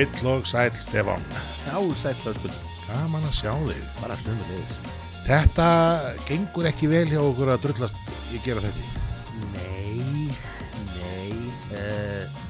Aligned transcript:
Heill 0.00 0.26
og 0.32 0.46
sæl 0.48 0.70
Stefán 0.80 1.20
Já, 1.68 1.76
sætt 2.00 2.22
höskull, 2.24 2.54
Gaman 2.88 3.26
að 3.28 3.34
sjá 3.36 3.52
þig 3.68 3.82
bara 4.00 4.16
sömulegis. 4.18 4.70
Þetta 5.26 5.66
gengur 6.26 6.68
ekki 6.70 6.88
vel 6.90 7.04
hjá 7.12 7.20
okkur 7.20 7.50
að 7.52 7.66
drullast 7.66 7.98
ég 8.32 8.40
gera 8.46 8.62
þetta 8.64 8.86
Nei, 9.52 10.30
nei, 10.96 11.36
uh, 11.76 12.40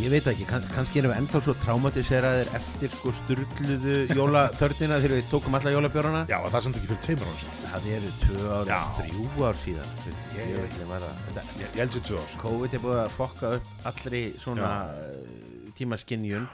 ég 0.00 0.10
veit 0.14 0.26
ekki, 0.32 0.46
kann, 0.48 0.64
kannski 0.72 1.02
erum 1.02 1.12
við 1.12 1.20
ennþá 1.20 1.42
svo 1.44 1.54
traumatiseraðir 1.62 2.50
eftir 2.58 2.92
sko 2.96 3.12
sturluðu 3.20 3.98
jólatörnina 4.16 4.98
þegar 5.04 5.18
við 5.20 5.28
tókum 5.30 5.54
alla 5.60 5.74
jólabjörana. 5.76 6.24
Já, 6.32 6.38
það 6.48 6.58
er 6.58 6.66
samt 6.66 6.80
ekki 6.80 6.90
fyrir 6.94 7.04
tveimur 7.06 7.30
ára 7.30 7.38
síðan 7.44 7.70
Það 7.74 7.88
eru 7.98 8.12
tvö 8.24 8.42
ár, 8.56 8.72
Já. 8.72 8.80
þrjú 8.98 9.46
ár 9.50 9.60
síðan. 9.62 9.94
Ég, 10.08 10.18
Ég- 10.40 10.50
ég 10.50 10.58
veit 10.58 10.66
ekki 10.72 10.90
hvað 10.90 11.06
það. 11.06 11.54
Ég, 11.62 11.78
held 11.78 11.96
sér 11.98 12.06
tvö 12.08 12.20
ára 12.24 12.42
COVID 12.48 12.74
er 12.80 12.84
búið 12.88 13.00
að 13.04 13.14
fokka 13.20 13.54
upp 13.60 13.88
allri 13.92 14.24
svona 14.42 14.74
uh, 14.90 15.72
tímaskinjun. 15.78 16.48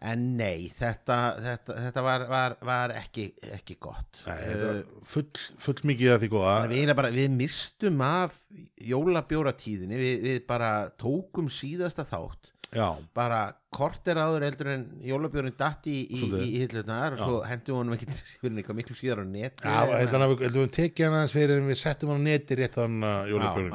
En 0.00 0.22
nei, 0.38 0.70
þetta, 0.72 1.16
þetta, 1.44 1.74
þetta 1.84 2.02
var, 2.06 2.22
var, 2.30 2.54
var 2.64 2.94
ekki, 2.96 3.26
ekki 3.58 3.74
gott. 3.84 4.22
Nei, 4.24 4.36
Eh, 4.56 4.78
full, 5.04 5.26
full 5.60 5.82
mikið 5.90 6.14
að 6.14 6.22
því 6.22 6.30
góða. 6.32 6.54
við, 6.70 6.92
bara, 6.96 7.10
við 7.12 7.34
mistum 7.34 8.00
af 8.06 8.38
jólabjóratíðinni, 8.80 9.98
við, 10.00 10.22
við 10.24 10.38
bara 10.48 10.70
tókum 11.00 11.50
síðasta 11.52 12.06
þátt. 12.08 12.48
Já, 12.70 12.86
bara 13.18 13.48
korter 13.74 14.18
áður 14.22 14.44
eldur 14.46 14.68
en 14.70 14.82
jólabjórinn 15.02 15.56
datt 15.58 15.88
í, 15.90 16.04
í, 16.06 16.20
í 16.30 16.60
hillunar 16.62 17.16
og 17.16 17.18
svo 17.18 17.40
hendum 17.42 17.80
honum 17.80 17.96
ekki 17.96 18.06
fyrir 18.40 18.60
eitthvað 18.60 18.78
miklu 18.78 18.94
síðar 18.98 19.22
á 19.22 19.26
net 19.26 19.64
Já, 19.64 19.80
er 19.98 20.12
við, 20.30 20.68
tekið 20.76 21.08
hann 21.08 21.16
aðeins 21.18 21.34
fyrir 21.34 21.58
en 21.58 21.66
við 21.70 21.80
settum 21.82 22.12
hann 22.12 22.22
á 22.22 22.26
neti 22.28 22.58
rétt 22.60 22.78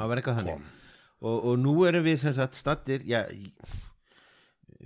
var 0.08 0.22
eitthvað 0.22 0.40
þannig. 0.40 0.64
og, 1.20 1.36
og 1.36 1.60
nú 1.60 1.74
erum 1.90 2.06
við 2.08 2.22
sem 2.24 2.36
sagt 2.40 2.56
stattir 2.56 3.04
já, 3.04 3.20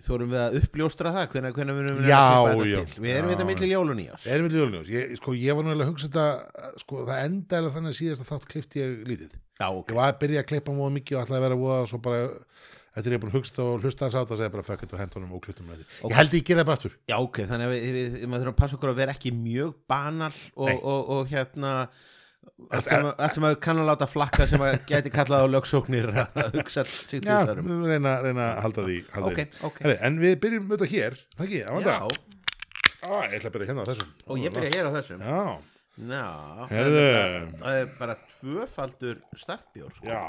þórum 0.05 0.33
við 0.33 0.41
að 0.41 0.56
uppljóstra 0.61 1.12
það 1.15 1.29
hvenær, 1.34 1.55
hvenær 1.56 1.79
við 1.79 1.91
að 1.91 2.09
já. 2.09 2.20
þetta 2.20 2.67
til 2.95 3.05
við 3.05 3.15
erum 3.15 3.31
Já, 3.31 3.34
þetta 3.34 3.47
milli 3.51 3.70
jól 3.70 3.84
og 3.84 3.98
nýjás 3.98 4.27
Erum 4.34 4.48
við 4.48 4.59
jóluljós? 4.61 4.91
Ég, 4.95 5.15
sko, 5.20 5.37
ég 5.37 5.59
var 5.59 5.67
náttúrulega 5.67 5.87
að 5.87 5.93
hugsa 5.93 6.11
þetta 6.11 6.75
sko, 6.83 7.05
það 7.09 7.23
endaðilega 7.29 7.77
þannig 7.77 7.95
að 7.95 7.98
síðast 8.01 8.25
að 8.25 8.31
þátt 8.33 8.51
klifti 8.55 8.83
ég 8.83 8.98
lítið 9.11 9.33
já, 9.37 9.69
ok, 9.69 9.93
Ég 9.93 10.01
var 10.01 10.12
að 10.12 10.21
byrja 10.25 10.45
að 10.45 10.51
klippa 10.53 10.77
múið 10.77 10.95
mikið 10.98 11.19
og 11.19 11.25
ætlaði 11.25 11.41
að 11.41 11.47
vera 11.47 11.59
að 11.59 11.65
voða 11.65 11.81
og 11.84 11.91
svo 11.91 12.03
bara 12.05 12.23
eftir 12.91 13.15
ég 13.15 13.19
er 13.19 13.23
búin 13.23 13.31
að 13.31 13.39
hugsta 13.39 13.65
og 13.65 13.84
hlusta 13.84 14.06
hans 14.06 14.17
á 14.19 14.23
þetta 14.23 14.39
segja 14.41 14.53
bara 14.55 14.67
fuck 14.67 14.84
it 14.84 14.95
og 14.95 15.01
henda 15.01 15.19
honum 15.19 15.34
og 15.37 15.43
kluttum 15.45 15.69
með 15.71 15.83
þetta 15.83 15.98
Ok. 16.01 16.11
Ég 16.11 16.17
held 16.19 16.34
ég 16.34 16.47
gera 16.48 16.62
það 16.62 16.71
bara 16.71 16.81
aftur 16.81 16.97
já, 17.06 17.17
ok 17.19 17.39
þannig 17.51 17.69
að 17.69 17.75
við, 17.75 17.84
við, 17.97 18.09
við 18.17 18.25
maður 18.33 18.43
þurfum 18.43 18.56
að 18.56 18.61
passa 18.62 18.78
okkur 18.78 18.91
að 18.91 18.98
vera 18.98 19.15
ekki 19.15 19.33
mjög 19.37 19.77
banal 19.93 20.33
og, 20.33 20.67
Nei. 20.67 20.81
og, 20.81 21.12
og, 21.15 21.31
hérna 21.31 21.75
allt 22.70 23.34
sem, 23.34 23.44
að 23.48 23.56
kann 23.64 23.80
að 23.83 23.88
láta 23.91 24.06
flakka 24.10 24.46
sem 24.50 24.62
að 24.62 24.77
geti 24.88 25.10
kallað 25.14 25.42
á 25.42 25.46
lögsóknir 25.55 26.10
að 26.22 26.58
hugsa 26.58 26.84
til 27.10 27.20
Já, 27.24 27.41
þarum 27.48 27.70
reyna, 27.88 28.12
reyna 28.24 28.47
að 28.55 28.60
halda 28.66 28.84
því 28.86 28.98
halda 29.14 29.30
ok, 29.32 29.41
því. 29.41 29.64
ok. 29.70 29.80
Herri, 29.86 29.97
En 30.08 30.20
við 30.22 30.36
byrjum 30.44 30.69
auðvitað 30.70 30.94
hér, 30.94 31.19
það 31.36 31.48
ekki, 31.48 31.60
já, 31.64 32.00
Á, 33.00 33.10
ég 33.32 33.36
ætla 33.41 33.48
að 33.48 33.55
byrja 33.56 33.69
hérna 33.70 33.82
á 33.82 33.88
þessum. 33.88 34.08
Og 34.28 34.41
ég 34.44 34.52
byrja 34.52 34.70
hér 34.77 34.88
á 34.88 34.92
þessum. 34.98 35.22
Já, 35.24 35.42
Já, 36.00 36.27
Heyrðu. 36.70 37.00
það 37.60 37.78
er 37.80 37.88
bara 37.98 38.14
tvöfaldur 38.32 39.16
startbjór 39.36 39.91
sko. 39.97 40.06
já, 40.08 40.20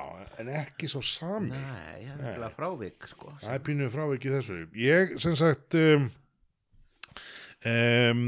en 0.41 0.49
ekki 0.61 0.89
svo 0.91 0.99
sami 1.05 1.51
Nei, 1.53 2.07
það 2.09 2.25
er 2.31 2.39
bara 2.41 2.49
frávik 2.55 3.07
sko. 3.07 3.31
Það 3.43 3.53
er 3.55 3.61
pínuð 3.67 3.91
frá 3.93 4.03
ekki 4.15 4.33
þessu. 4.33 4.57
Ég, 4.75 5.13
sem 5.23 5.35
sagt 5.39 5.77
um, 5.79 6.09
um, 7.69 8.21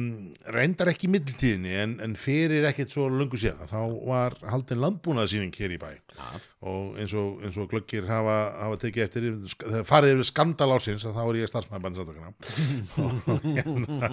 reyndar 0.53 0.91
ekki 0.91 1.07
í 1.09 1.13
middeltíðinni 1.15 1.73
en, 1.83 1.95
en 2.05 2.15
fyrir 2.19 2.67
ekkert 2.69 2.93
svo 2.93 3.07
lungu 3.09 3.39
síðan 3.39 3.69
þá 3.71 3.79
var 4.05 4.35
haldin 4.51 4.81
landbúnaðsýning 4.83 5.53
hér 5.57 5.73
í 5.75 5.79
bæ. 5.81 5.89
Já. 6.13 6.27
og 6.69 6.99
eins 7.01 7.13
og, 7.17 7.41
eins 7.43 7.57
og 7.59 7.69
glöggir 7.71 8.05
hafa, 8.07 8.37
hafa 8.61 8.79
tekið 8.85 9.05
eftir 9.07 9.27
þegar 9.63 9.87
farið 9.89 10.15
yfir 10.17 10.29
skandal 10.29 10.69
ársins 10.77 11.05
að 11.09 11.17
þá 11.17 11.23
er 11.25 11.41
ég 11.41 11.51
og 13.03 13.43
hérna 13.43 14.09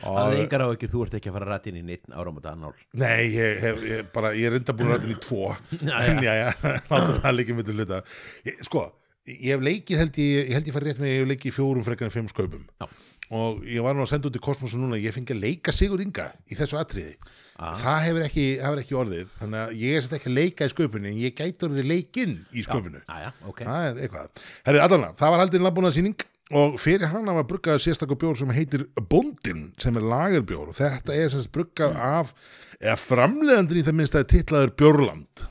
Það 0.00 0.32
er 0.32 0.40
yngar 0.42 0.64
á 0.64 0.68
ekki, 0.72 0.90
þú 0.90 1.04
ert 1.06 1.16
ekki 1.18 1.30
að 1.30 1.36
fara 1.38 1.50
rætt 1.52 1.68
inn 1.70 1.80
í 1.80 1.84
nýtt 1.86 2.12
áram 2.12 2.38
og 2.40 2.44
dannál 2.44 2.74
Nei, 2.96 3.28
ég, 3.34 3.58
hef, 3.62 3.82
ég, 3.86 4.06
bara, 4.14 4.32
ég 4.36 4.50
er 4.50 4.58
enda 4.60 4.74
búin 4.76 4.92
ræta 4.92 5.10
í 5.10 5.16
tvo. 5.22 5.50
En 6.06 6.22
já, 6.24 6.32
já, 6.40 6.48
látum 6.90 7.18
það 7.22 7.36
líka 7.36 7.56
myndir 7.56 7.76
hluta. 7.76 8.00
Ég, 8.46 8.60
Sko, 8.66 8.84
ég 9.28 9.52
hef 9.54 9.64
leikið 9.66 10.02
held 10.02 10.18
ég, 10.22 10.36
ég 10.50 10.54
held 10.56 10.70
ég 10.70 10.76
farið 10.76 10.92
rétt 10.92 11.02
með, 11.02 11.12
ég 11.12 11.22
hef 11.22 11.30
leikið 11.32 11.56
fjórum 11.56 11.86
frekar 11.86 12.08
en 12.08 12.14
fimm 12.14 12.30
skaupum. 12.32 12.66
Já. 12.80 12.88
Og 13.34 13.64
ég 13.66 13.82
var 13.82 13.96
nú 13.96 14.04
að 14.04 14.12
senda 14.12 14.30
út 14.30 14.38
í 14.38 14.42
kosmosu 14.42 14.78
núna 14.78 15.00
ég 15.00 15.14
fengi 15.14 15.34
að 15.34 15.42
leika 15.42 15.74
Sigur 15.74 16.02
Inga 16.04 16.30
í 16.50 16.58
þessu 16.58 16.78
atriði. 16.78 17.16
Ah. 17.56 17.72
það 17.80 18.02
hefur 18.04 18.24
ekki, 18.26 18.42
hefur 18.60 18.80
ekki 18.82 18.96
orðið 19.00 19.28
þannig 19.38 19.60
að 19.62 19.70
ég 19.80 19.94
er 19.96 20.02
sett 20.04 20.16
ekki 20.18 20.28
að 20.28 20.34
leika 20.36 20.66
í 20.68 20.72
sköpunni 20.74 21.08
en 21.08 21.20
ég 21.22 21.36
gæti 21.38 21.64
orðið 21.64 21.86
leikinn 21.88 22.34
í 22.52 22.64
sköpunni. 22.66 23.00
Já, 23.00 23.14
já, 23.24 23.30
ok. 23.48 23.62
Það 23.64 23.86
er 23.86 24.00
eitthvað. 24.04 24.42
Herri, 24.66 24.82
allan, 24.84 25.06
það 25.16 25.32
var 25.32 25.42
haldin 25.42 25.64
landbúnaðsýning 25.64 26.26
og 26.60 26.76
fyrir 26.78 27.10
hana 27.10 27.34
var 27.38 27.46
bruggað 27.48 27.80
sérstakku 27.82 28.18
bjór 28.20 28.36
sem 28.38 28.52
heitir 28.54 28.84
Bondin 29.08 29.70
sem 29.82 29.96
er 29.96 30.04
lagerbjór. 30.12 30.68
Og 30.70 30.76
þetta 30.76 31.16
er 31.16 31.32
semst 31.32 31.50
bruggað 31.54 31.96
af 31.96 32.36
eða 32.76 32.98
framleiðandinn 33.00 33.80
í 33.80 33.86
það 33.88 33.98
minnst 34.02 34.20
að 34.20 34.28
titlaður 34.34 34.76
Bjórland. 34.76 35.46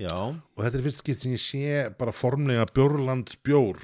Já, 0.00 0.16
og 0.16 0.62
þetta 0.62 0.78
er 0.78 0.84
fyrst 0.86 1.02
skipt 1.02 1.20
sem 1.20 1.34
ég 1.34 1.42
sé 1.42 1.80
bara 1.98 2.14
formlega 2.14 2.64
Bjórlands 2.70 3.34
bjór 3.44 3.82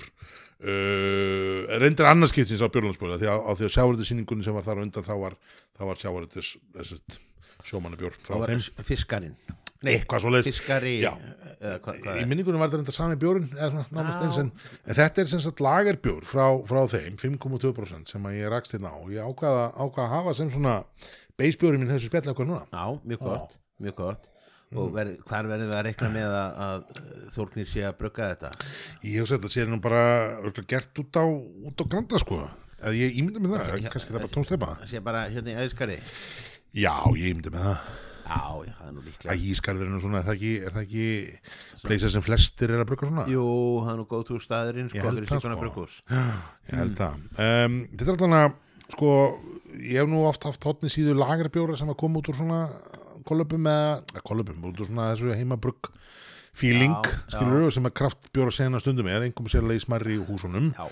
uh, 0.65 1.77
reyndir 1.83 2.09
annars 2.09 2.33
skiptins 2.33 2.65
á 2.65 2.69
Bjórlandsbjór 2.72 3.19
því 3.21 3.31
að, 3.33 3.44
á 3.44 3.50
því 3.53 3.69
að 3.69 3.75
sjávarðisýningunni 3.77 4.47
sem 4.47 4.56
var 4.56 4.67
þar 4.67 4.83
undan 4.87 5.06
þá 5.06 5.15
var, 5.22 5.39
var 5.83 6.03
sjávarðis 6.03 6.56
sjómannabjór 7.67 8.19
frá 8.22 8.37
það 8.37 8.53
þeim. 8.53 8.84
fiskarinn. 8.87 9.39
Eitthvað 9.87 10.25
leið 10.33 10.47
Fiskari 10.49 10.93
Já. 11.03 11.11
eða 11.61 11.75
hvað 11.84 11.99
hva 12.05 12.15
í 12.16 12.25
minningunum 12.28 12.62
var 12.62 12.71
þetta 12.71 12.81
reynda 12.81 12.95
sami 12.97 13.19
bjórin 13.21 13.49
eða 13.53 13.69
svona 13.75 13.99
námast 13.99 14.22
eins 14.25 14.39
en, 14.41 14.49
en 14.87 14.99
þetta 14.99 15.22
er 15.22 15.31
sem 15.31 15.43
sagt 15.45 15.61
lagerbjór 15.62 16.25
frá, 16.27 16.47
frá 16.69 16.81
þeim 16.91 17.19
5,2% 17.21 18.15
sem 18.15 18.28
að 18.28 18.39
ég 18.39 18.50
rakst 18.53 18.75
hérna 18.75 18.95
á. 18.97 18.99
Ég 19.12 19.21
ákvaða, 19.21 19.66
ákvaða 19.77 20.06
að 20.06 20.15
hafa 20.15 20.34
sem 20.41 20.50
svona 20.55 20.78
beisbjórin 21.39 21.83
minn 21.83 21.93
þessu 21.93 22.11
spjalla 22.11 22.33
okkur 22.33 22.49
núna. 22.49 22.65
Já, 22.72 22.87
mjög 23.05 23.27
gott, 23.28 23.59
mjög 23.84 23.99
gott. 24.00 24.31
Og 24.77 24.93
verð, 24.95 25.17
hvar 25.29 25.49
verðum 25.51 25.71
við 25.73 25.79
að 25.79 25.87
reikna 25.89 26.11
með 26.15 26.37
að, 26.37 26.61
að 26.67 27.05
Þórnir 27.37 27.69
sé 27.71 27.85
að 27.89 27.97
brugga 28.01 28.31
þetta? 28.33 28.51
ég 29.03 29.17
hef 29.21 29.31
sett 29.31 29.47
að 29.49 29.55
sé 29.55 29.67
nú 29.69 29.81
bara 29.83 30.03
gert 30.69 31.03
út 31.03 31.21
á, 31.21 31.25
út 31.27 31.81
á 31.81 31.85
granda 31.85 32.21
sko. 32.23 32.43
Eða 32.77 32.97
ég 32.99 33.17
ímynda 33.21 33.41
með 33.43 33.57
það, 33.57 33.71
Já, 33.81 33.89
kannski 33.95 34.13
það 34.13 34.19
bara 34.21 34.35
tónstepa 34.35 34.73
Það 34.83 34.91
sé 34.91 35.01
bara 35.07 35.23
hérna 35.33 35.55
í 35.55 35.57
æskari 35.65 35.97
já, 36.77 36.93
ég 37.17 37.33
ímynda 37.33 37.53
með 37.55 37.65
það. 37.65 37.87
Já, 38.27 38.43
það 38.75 38.87
er 38.89 38.93
nú 38.93 39.03
líklega. 39.07 39.33
Að 39.33 39.45
ískarður 39.53 39.87
er 39.87 39.93
nú 39.93 39.99
svona, 40.03 40.19
er 40.19 40.27
það 40.27 40.35
ekki, 40.35 40.53
er 40.67 40.75
það 40.75 40.87
ekki 40.87 41.85
pleisa 41.85 42.11
sem 42.11 42.25
flestir 42.27 42.73
er 42.75 42.83
að 42.83 42.89
brugga 42.91 43.09
svona? 43.11 43.27
Jú, 43.31 43.45
það 43.85 43.91
er 43.93 44.01
nú 44.01 44.07
góð 44.11 44.25
túr 44.31 44.43
staðurinn 44.43 44.91
sko, 44.91 45.05
það, 45.05 45.21
síkona 45.31 45.43
sko. 45.45 45.61
brugghús. 45.63 45.99
Ég 46.11 46.81
held 46.81 46.97
það. 46.99 47.21
Um, 47.47 47.77
þetta 47.93 48.09
er 48.09 48.17
allan 48.17 48.39
að 48.41 48.57
sko, 48.97 49.13
ég 49.79 50.01
hef 50.01 50.11
nú 50.11 50.25
oft 50.27 50.49
haft 50.49 50.67
hotni 50.67 50.91
síðu 50.93 51.15
lagerbjóra 51.21 51.79
sem 51.79 51.93
að 51.93 52.01
koma 52.03 52.21
út 52.21 52.33
úr 52.33 52.39
svona 52.41 52.61
kollöpum 53.29 53.67
eða 53.71 54.23
kollöpum, 54.27 54.63
út 54.71 54.81
úr 54.81 54.89
svona 54.91 55.11
þessu 55.13 55.35
heimabrugg 55.37 55.91
feeling, 56.57 56.95
Já, 57.05 57.19
skilur 57.35 57.67
við, 57.67 57.75
sem 57.77 57.85
að 57.91 57.97
kraftbjóra 58.01 58.55
sena 58.55 58.79
stundum 58.81 59.11
er, 59.13 59.27
einhverjum 59.27 59.53
sérlega 59.53 59.77
í 59.77 59.85
smarri 59.85 60.15
húsunum. 60.25 60.71
Já, 60.73 60.87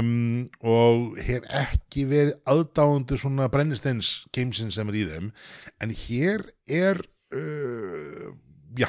um, 0.00 0.48
og 0.66 1.18
hef 1.22 1.46
ekki 1.60 2.06
verið 2.10 2.34
aðdáðandi 2.50 3.18
svona 3.20 3.46
brennisteins 3.52 4.14
geimsin 4.34 4.72
sem 4.74 4.88
er 4.90 4.98
í 4.98 5.04
þeim 5.12 5.30
en 5.84 5.94
hér 6.06 6.46
er 6.66 7.02
uh, 7.36 8.30
já, 8.80 8.88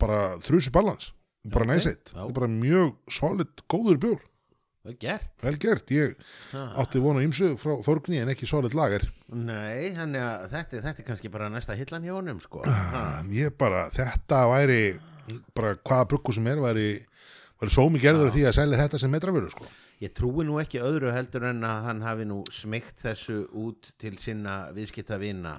bara 0.00 0.38
þrjusu 0.42 0.72
balans 0.74 1.12
bara 1.52 1.64
Ok, 1.68 1.70
næsett, 1.74 2.10
já. 2.10 2.16
þetta 2.16 2.26
er 2.26 2.36
bara 2.40 2.50
mjög 2.52 2.96
solid, 3.12 3.62
góður 3.70 4.00
bjór 4.02 4.24
vel 4.86 4.96
gert 5.00 5.44
vel 5.44 5.58
gert, 5.60 5.92
ég 5.92 6.14
ha. 6.54 6.64
átti 6.80 7.02
vona 7.02 7.24
ímsu 7.24 7.52
frá 7.60 7.76
Þorgni 7.84 8.22
en 8.22 8.32
ekki 8.32 8.48
solid 8.48 8.76
lager 8.76 9.04
Nei, 9.30 9.92
þannig 9.96 10.24
að 10.24 10.46
þetta, 10.54 10.80
þetta 10.86 11.02
er 11.02 11.08
kannski 11.10 11.32
bara 11.32 11.50
næsta 11.52 11.76
hillan 11.78 12.06
hjá 12.06 12.16
honum 12.16 12.40
sko. 12.42 12.64
Ah. 12.66 13.20
ég 13.30 13.54
bara, 13.60 13.86
þetta 13.94 14.46
væri 14.50 14.80
bara 15.54 15.76
hvaða 15.76 16.08
bruggu 16.10 16.34
sem 16.34 16.48
er 16.50 16.62
væri, 16.62 16.88
væri 17.60 17.76
sómi 17.76 18.02
gerður 18.02 18.30
af 18.30 18.34
því 18.34 18.48
að 18.48 18.58
selja 18.58 18.82
þetta 18.82 19.00
sem 19.02 19.14
metravöru 19.14 19.52
sko. 19.52 19.68
Ég 20.00 20.14
trúi 20.16 20.46
nú 20.48 20.54
ekki 20.56 20.78
öðru 20.80 21.10
heldur 21.12 21.44
en 21.50 21.58
að 21.68 21.82
hann 21.84 21.98
hafi 22.00 22.24
nú 22.24 22.38
smegt 22.56 23.02
þessu 23.02 23.42
út 23.60 23.90
til 24.00 24.14
sinna 24.16 24.70
viðskiptavina 24.72 25.52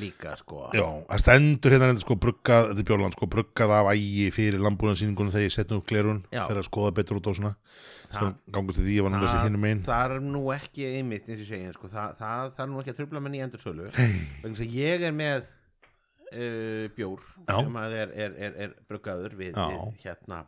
líka 0.00 0.32
sko. 0.40 0.70
Já, 0.72 0.86
það 1.10 1.20
stendur 1.20 1.76
hérna 1.76 1.90
sko 2.00 2.16
bruggað, 2.16 2.70
þetta 2.70 2.80
er 2.80 2.88
bjórland 2.88 3.18
sko 3.18 3.28
bruggað 3.34 3.74
af 3.76 3.90
ægi 3.92 4.30
fyrir 4.32 4.64
landbúnaðsýningunum 4.64 5.34
þegar 5.34 5.44
ég 5.44 5.56
setna 5.58 5.76
upp 5.76 5.90
glerun 5.92 6.22
fyrir 6.32 6.62
að 6.62 6.70
skoða 6.70 6.94
betur 6.96 7.20
út 7.20 7.28
á 7.28 7.32
svona 7.36 7.52
gangur 8.52 8.76
til 8.76 8.84
því, 8.84 8.94
ég 8.98 9.06
var 9.06 9.14
nú 9.14 9.22
þessi 9.22 9.42
hinum 9.46 9.66
einn 9.68 9.82
það 9.86 10.14
er 10.16 10.24
nú 10.26 10.42
ekki 10.54 10.86
einmitt 10.98 11.28
eins 11.30 11.42
og 11.44 11.50
segja, 11.50 11.72
sko. 11.76 11.90
það, 11.92 12.14
það, 12.20 12.52
það 12.56 12.64
er 12.64 12.70
nú 12.72 12.80
ekki 12.82 12.94
að 12.94 13.00
trubla 13.00 13.22
menn 13.24 13.36
í 13.38 13.42
endursölu. 13.46 13.90
Að 14.48 14.62
ég 14.76 15.06
er 15.08 15.16
með 15.16 15.50
uh, 16.32 16.86
bjór 16.96 17.24
Já. 17.46 17.56
sem 17.56 17.80
að 17.82 17.96
er, 18.00 18.14
er, 18.26 18.36
er, 18.48 18.58
er 18.66 18.76
bruggaður 18.90 19.38
við, 19.38 19.58
við 19.58 20.04
hérna 20.04 20.44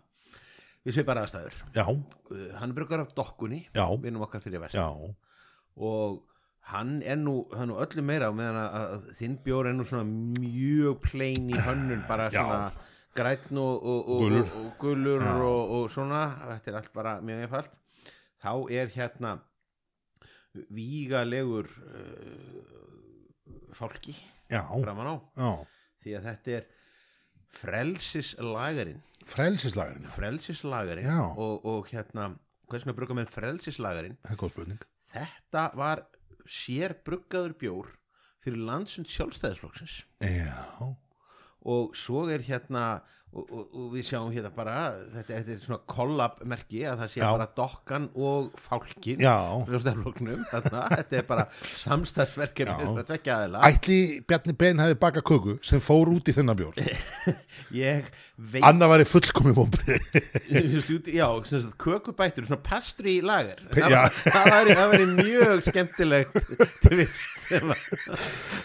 við 0.85 0.99
svipar 0.99 1.23
aðstæður. 1.23 1.59
Uh, 1.75 2.47
hann 2.61 2.71
er 2.71 2.77
bruggaður 2.77 3.07
af 3.07 3.17
dokkunni 3.17 3.65
já, 3.71 3.87
vinnum 4.01 4.27
okkar 4.27 4.45
fyrir 4.45 4.65
vest 4.65 4.81
og 5.75 6.23
hann 6.71 7.01
er 7.03 7.19
nú, 7.21 7.43
hann 7.53 7.67
er 7.67 7.73
nú 7.73 7.79
öllu 7.83 8.05
meira 8.07 8.31
meðan 8.33 8.61
að, 8.63 8.75
að 8.95 9.07
þinn 9.19 9.39
bjór 9.45 9.69
er 9.69 9.75
nú 9.77 9.87
svona 9.89 10.07
mjög 10.41 11.01
plain 11.05 11.51
í 11.53 11.63
hönnun 11.67 12.05
bara 12.09 12.31
Já. 12.33 12.45
Grætn 13.15 13.59
og, 13.61 13.83
og, 13.83 14.09
og, 14.17 14.37
og, 14.43 14.71
gulur 14.81 15.23
Já. 15.23 15.33
og, 15.39 15.75
og 15.79 15.91
svona 15.93 16.23
þetta 16.53 16.73
er 16.73 16.79
allt 16.81 16.93
bara 16.95 17.17
mjög 17.25 17.45
einfalt. 17.47 17.75
Þá 18.45 18.53
er 18.77 18.93
hérna 18.95 19.35
vígalegur 20.75 21.67
uh, 21.67 22.63
fálki 23.75 24.15
já, 24.51 24.63
framan 24.71 25.11
á. 25.11 25.17
Já, 25.39 25.51
því 26.05 26.17
að 26.19 26.29
þetta 26.31 26.57
er 26.59 26.67
frelsislagarinn. 27.55 29.03
Frelsislagarinn 30.15 31.07
Já. 31.07 31.21
og, 31.33 31.65
og 31.65 31.89
hérna 31.91 32.33
með 33.19 33.31
frelsislagarinn? 33.33 34.19
Það 34.25 34.35
er 34.35 34.41
góð 34.41 34.55
spurning. 34.55 34.87
Þetta 35.15 35.65
var 35.79 36.05
sér 36.45 36.97
bruggaður 37.07 37.55
bjór 37.61 37.93
fyrir 38.45 38.61
landsund 38.67 39.09
sjálfstæðisflokksins. 39.09 40.03
Já, 40.21 40.95
og 41.65 41.99
svo 41.99 42.27
er 42.33 42.45
hérna 42.45 42.87
og, 43.35 43.47
og, 43.51 43.63
og 43.75 43.87
við 43.95 44.07
sjáum 44.09 44.31
hérna 44.35 44.51
bara 44.55 44.75
þetta, 45.11 45.39
þetta 45.41 45.55
er 45.55 45.63
svona 45.63 45.81
kollabmerki 45.91 46.85
að 46.87 47.01
það 47.03 47.11
sé 47.15 47.23
Já. 47.23 47.27
bara 47.27 47.47
dokkan 47.59 48.07
og 48.15 48.51
fálkin 48.63 49.23
þetta 50.95 51.19
er 51.19 51.27
bara 51.29 51.47
samstarfsverkefni 51.73 52.77
Já. 52.77 52.79
þessara 52.83 53.07
tveggja 53.11 53.39
aðila 53.41 53.65
ætli 53.71 53.99
Bjarni 54.29 54.57
Ben 54.61 54.85
hefði 54.85 55.01
bakað 55.07 55.27
köku 55.33 55.57
sem 55.67 55.83
fór 55.85 56.13
út 56.15 56.31
í 56.31 56.37
þennan 56.37 56.61
bjór 56.61 56.79
ég 57.85 58.13
veit 58.35 58.65
Anna 58.67 58.89
var 58.91 58.99
í 58.99 59.05
fullkomi 59.07 59.53
vombrið 59.55 60.17
já, 61.15 61.27
kökubætur 61.79 62.47
svona 62.49 62.59
pastry 62.67 63.21
lager 63.23 63.61
Pe- 63.71 63.85
það, 63.85 63.93
já. 63.95 64.01
var- 64.35 64.71
það 64.75 64.91
væri, 64.95 65.07
mjög 65.21 65.63
skemmtilegt 65.69 66.39
sem 67.45 67.71
að 67.71 67.85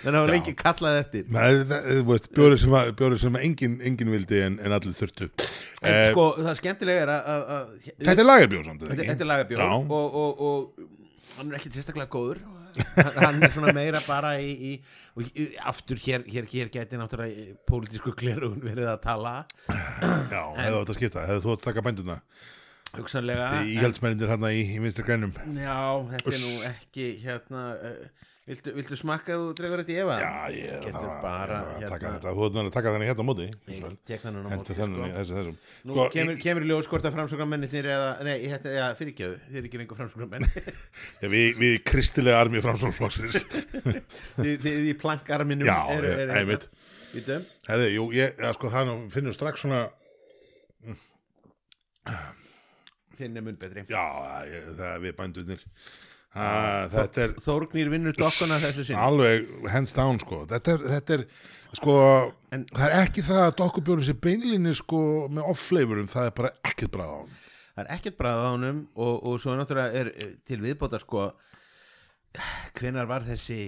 þannig 0.02 0.18
að 0.18 0.20
Já. 0.26 0.32
lengi 0.34 0.56
kallað 0.58 1.00
eftir 1.04 1.28
bjórið 2.34 2.62
sem, 2.64 2.78
sem 3.26 3.40
engin, 3.44 3.78
engin 3.92 4.14
vildi 4.16 4.42
en, 4.48 4.58
en 4.64 4.78
allir 4.80 4.98
þurftu 4.98 5.30
en 5.30 5.92
eh, 5.94 6.06
sko, 6.16 6.28
það 6.42 6.60
skemmtilega 6.64 7.06
er 7.06 7.14
að, 7.16 7.28
Þetta 8.10 8.16
er 8.26 8.30
lagerbjór 8.32 8.66
samt, 8.72 8.88
þetta, 8.88 8.96
ekki? 9.06 9.12
er 9.28 9.32
lagabjór 9.36 9.62
Já. 9.66 9.70
og, 10.00 10.18
og, 10.24 10.42
og 10.50 11.38
hann 11.38 11.52
er 11.54 11.60
ekkert 11.62 11.78
sérstaklega 11.78 12.10
góður 12.18 12.42
hann 12.42 12.59
hann 13.20 13.42
er 13.44 13.54
svona 13.54 13.74
meira 13.76 14.02
bara 14.06 14.36
í, 14.42 14.52
í, 14.70 14.72
og 15.16 15.26
í, 15.28 15.50
aftur 15.72 16.00
hér, 16.04 16.24
hér, 16.30 16.48
hér 16.52 16.72
gæti 16.74 17.00
náttúrulega 17.00 17.34
í 17.34 17.58
pólitísku 17.70 18.14
glerugun 18.20 18.64
verið 18.64 18.92
að 18.94 19.02
tala. 19.06 19.36
Já, 20.34 20.44
hefðu 20.60 20.80
þetta 20.80 20.98
skipta, 21.00 21.28
hefðu 21.30 21.46
þú 21.48 21.54
að 21.56 21.68
taka 21.68 21.86
bænduna 21.90 22.22
hugsanlega 22.98 23.50
íhaldsmennir 23.70 24.32
hérna 24.32 24.50
í, 24.56 24.64
í 24.66 24.80
vinstri 24.82 25.06
grænum. 25.06 25.34
Já, 25.54 25.78
þetta 26.14 26.34
er 26.34 26.42
nú 26.42 26.54
ekki 26.70 27.10
hérna 27.22 27.66
uh, 27.78 28.30
viltu, 28.50 28.72
viltu 28.76 28.98
smakka 28.98 29.36
og 29.40 29.52
dregur 29.58 29.82
þetta 29.84 29.94
í 29.94 29.98
efa? 30.02 30.16
Já, 30.20 30.32
ég 30.56 30.88
var 31.24 31.52
að 31.54 31.68
taka 31.84 32.00
hérna- 32.00 32.16
þetta 32.18 32.34
Þú 32.36 32.46
ert 32.48 32.58
að 32.64 32.70
taka 32.76 32.94
þenni 32.96 33.08
hérna 33.10 33.24
á 33.24 33.28
móti 33.30 33.46
Ég 33.70 33.98
tek 34.10 34.24
þannig 34.24 34.40
á 34.42 34.50
móti 34.58 34.76
þennan 34.80 35.26
sko. 35.30 35.44
Nú 35.86 35.94
Sko, 35.96 36.08
kemur, 36.16 36.34
í- 36.36 36.42
kemur 36.44 36.66
í 36.66 36.70
ljós 36.72 36.90
hvort 36.92 37.06
að 37.08 37.16
framsóknarmennir 37.20 37.90
eða, 37.94 38.10
nei, 38.28 38.36
hérna, 38.50 38.74
ja, 38.76 38.88
fyrirgjöðu, 39.00 39.38
þið 39.50 39.62
er 39.62 39.70
ekki 39.70 39.82
lengur 39.84 40.00
framsóknarmenn. 40.02 40.50
Já, 41.22 41.28
við, 41.36 41.48
við 41.62 41.78
kristilega 41.88 42.42
armi 42.44 42.64
framsólflokksins 42.66 43.46
þið, 44.44 44.68
í 44.90 44.98
plankarminum 45.00 45.70
Já, 45.70 45.80
einmitt. 46.42 46.68
Herði, 47.70 47.88
jú, 47.96 48.10
ég, 48.18 48.36
sko, 48.58 48.70
finnur 49.14 49.34
strax 49.38 49.64
svona 49.66 49.86
Þinn 53.20 53.36
er 53.36 53.44
mun 53.44 53.58
betri. 53.60 53.82
Já, 53.92 54.04
ég, 54.48 54.70
það 54.78 54.94
er 54.94 55.02
við 55.04 55.16
bændunir 55.18 55.64
Þetta 55.64 55.68
er 55.68 56.09
Þórgnýr 56.36 57.90
vinnur 57.90 58.14
dokkuna 58.18 58.60
þessu 58.62 58.86
sinni. 58.86 59.00
Alveg 59.02 59.48
hands 59.74 59.96
down, 59.98 60.20
sko. 60.22 60.44
Þetta 60.50 60.76
er, 60.76 60.86
þetta 60.94 61.18
er 61.18 61.26
sko 61.78 61.96
En- 62.52 62.66
það 62.66 62.86
er 62.88 62.96
ekki 63.04 63.24
það 63.26 63.44
að 63.46 63.58
dokkubjörn 63.62 64.06
sé 64.08 64.16
beinlinni 64.18 64.74
sko 64.78 65.02
með 65.30 65.52
off-flavorum, 65.52 66.08
það 66.10 66.30
er 66.30 66.34
bara 66.40 66.52
ekkert 66.66 66.94
bræð 66.96 67.12
á 67.14 67.18
hann 67.20 67.36
Það 67.76 67.84
er 67.84 67.92
ekkert 67.96 68.18
bræð 68.20 68.40
á 68.42 68.48
honum 68.50 68.80
og, 68.96 69.14
og 69.30 69.38
svo 69.40 69.54
náttúrulega 69.56 70.02
er 70.02 70.10
eh, 70.16 70.32
til 70.46 70.60
viðbóta 70.64 71.00
sko 71.02 71.28
hvenar 72.78 73.08
var 73.10 73.26
þessi 73.26 73.60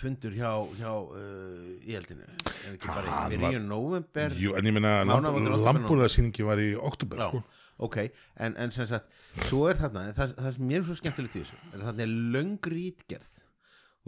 fundur 0.00 0.32
hjá, 0.36 0.52
hjá 0.78 0.92
uh, 0.92 1.72
íhaldinu 1.82 2.22
er 2.24 2.76
ekki 2.76 2.88
bara 2.88 3.16
Hann 3.24 3.34
í 3.34 3.58
november 3.64 4.30
en 4.36 4.68
ég 4.68 4.76
meina 4.76 5.00
Mánaðamótin 5.02 5.50
október, 5.50 5.64
lambúðarsýningi 5.66 6.46
var 6.46 6.62
í 6.62 6.70
oktober, 6.78 7.24
sko 7.26 7.42
ok, 7.80 7.96
en, 8.36 8.56
en 8.60 8.70
sem 8.74 8.86
sagt 8.90 9.08
svo 9.48 9.66
er 9.70 9.78
þarna, 9.80 10.06
það, 10.16 10.34
það 10.38 10.56
sem 10.56 10.66
mér 10.70 10.82
er 10.82 10.88
svo 10.90 10.98
skemmtilegt 11.00 11.36
í 11.38 11.44
þessu 11.44 11.60
er 11.72 11.84
þarna 11.86 12.06
er 12.06 12.16
löng 12.36 12.58
rítgerð 12.74 13.38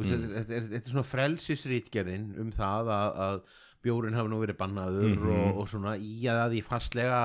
Mm. 0.02 0.22
þetta, 0.32 0.54
er- 0.56 0.70
er, 0.78 0.80
svona 0.88 1.02
frelsisrítgerðin 1.04 2.30
um 2.40 2.48
það 2.54 2.88
að, 2.94 3.18
að 3.26 3.42
bjórin 3.84 4.14
hafi 4.16 4.30
nú 4.32 4.38
verið 4.40 4.56
bannaður 4.56 5.10
Mhm. 5.10 5.32
og, 5.34 5.58
og 5.60 5.68
svona 5.68 5.96
í 6.00 6.22
að 6.32 6.54
því 6.54 6.62
fastlega 6.64 7.18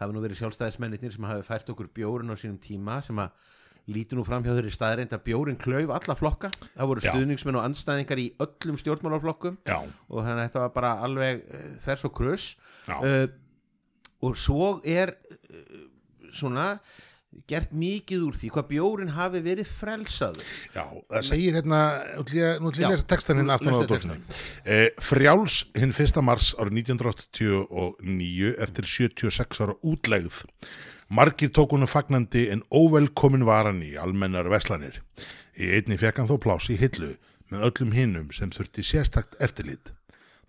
hafi 0.00 0.12
nú 0.16 0.22
verið 0.24 0.40
sjálfstæðismennir 0.40 1.12
sem 1.14 1.24
hafi 1.28 1.44
fært 1.46 1.70
okkur 1.70 1.86
bjórin 1.94 2.32
á 2.32 2.36
sínum 2.36 2.58
tíma 2.58 2.98
sem 3.04 3.16
að 3.22 3.30
lítur 3.94 4.16
nú 4.18 4.24
fram 4.26 4.42
hjá 4.42 4.54
þeirri 4.56 4.72
staðreind 4.74 5.12
að 5.12 5.22
bjórin 5.28 5.58
klauf 5.60 5.90
alla 5.92 6.14
flokka, 6.16 6.48
það 6.74 6.88
voru 6.90 7.00
stuðningsmenn 7.04 7.58
og 7.60 7.64
andstæðingar 7.68 8.18
í 8.22 8.26
öllum 8.40 8.78
stjórnmálaflokkum 8.80 9.58
og 10.08 10.24
þannig 10.24 10.40
að 10.40 10.46
þetta 10.48 10.62
var 10.64 10.72
bara 10.74 10.92
alveg 11.04 11.42
uh, 11.46 11.64
þvers 11.84 12.04
og 12.08 12.14
krus 12.16 12.46
uh, 12.88 13.26
og 14.24 14.38
svo 14.40 14.76
er 14.84 15.14
uh, 15.14 15.82
svona 16.34 16.74
gert 17.50 17.72
mikið 17.74 18.22
úr 18.28 18.36
því 18.38 18.48
hvað 18.54 18.66
bjórin 18.70 19.08
hafi 19.16 19.40
verið 19.42 19.66
frelsaður 19.66 20.44
já 20.76 20.84
Það 21.10 21.24
segir 21.26 21.56
hérna, 21.58 21.80
nú 22.62 22.70
ætla 22.70 22.84
ég- 22.84 22.92
lesa 22.94 23.08
textan 23.10 23.40
hérna 23.40 23.56
aftan 23.58 23.74
á 23.74 23.78
Lestu 23.82 23.90
dóksinni 23.90 24.18
eh, 24.64 24.90
Frjáls 25.02 25.64
hinn 25.74 25.90
1. 25.90 26.22
mars 26.22 26.52
árið 26.54 26.78
1989 26.84 28.54
eftir 28.68 28.86
76 28.86 29.64
ára 29.66 29.74
útlegð 29.82 30.44
Margir 31.14 31.50
tók 31.52 31.74
honum 31.74 31.86
fagnandi 31.90 32.46
en 32.50 32.62
óvelkomin 32.72 33.44
var 33.44 33.68
hann 33.68 33.82
í 33.84 33.92
almennar 34.00 34.48
veslanir. 34.48 35.02
Í 35.54 35.68
einni 35.76 35.98
fekk 36.00 36.22
hann 36.22 36.30
þó 36.30 36.38
pláss 36.40 36.70
í 36.72 36.78
hillu 36.80 37.12
með 37.52 37.66
öllum 37.68 37.92
hinnum 37.94 38.30
sem 38.32 38.50
þurfti 38.50 38.82
sérstakt 38.82 39.36
eftirlit. 39.44 39.92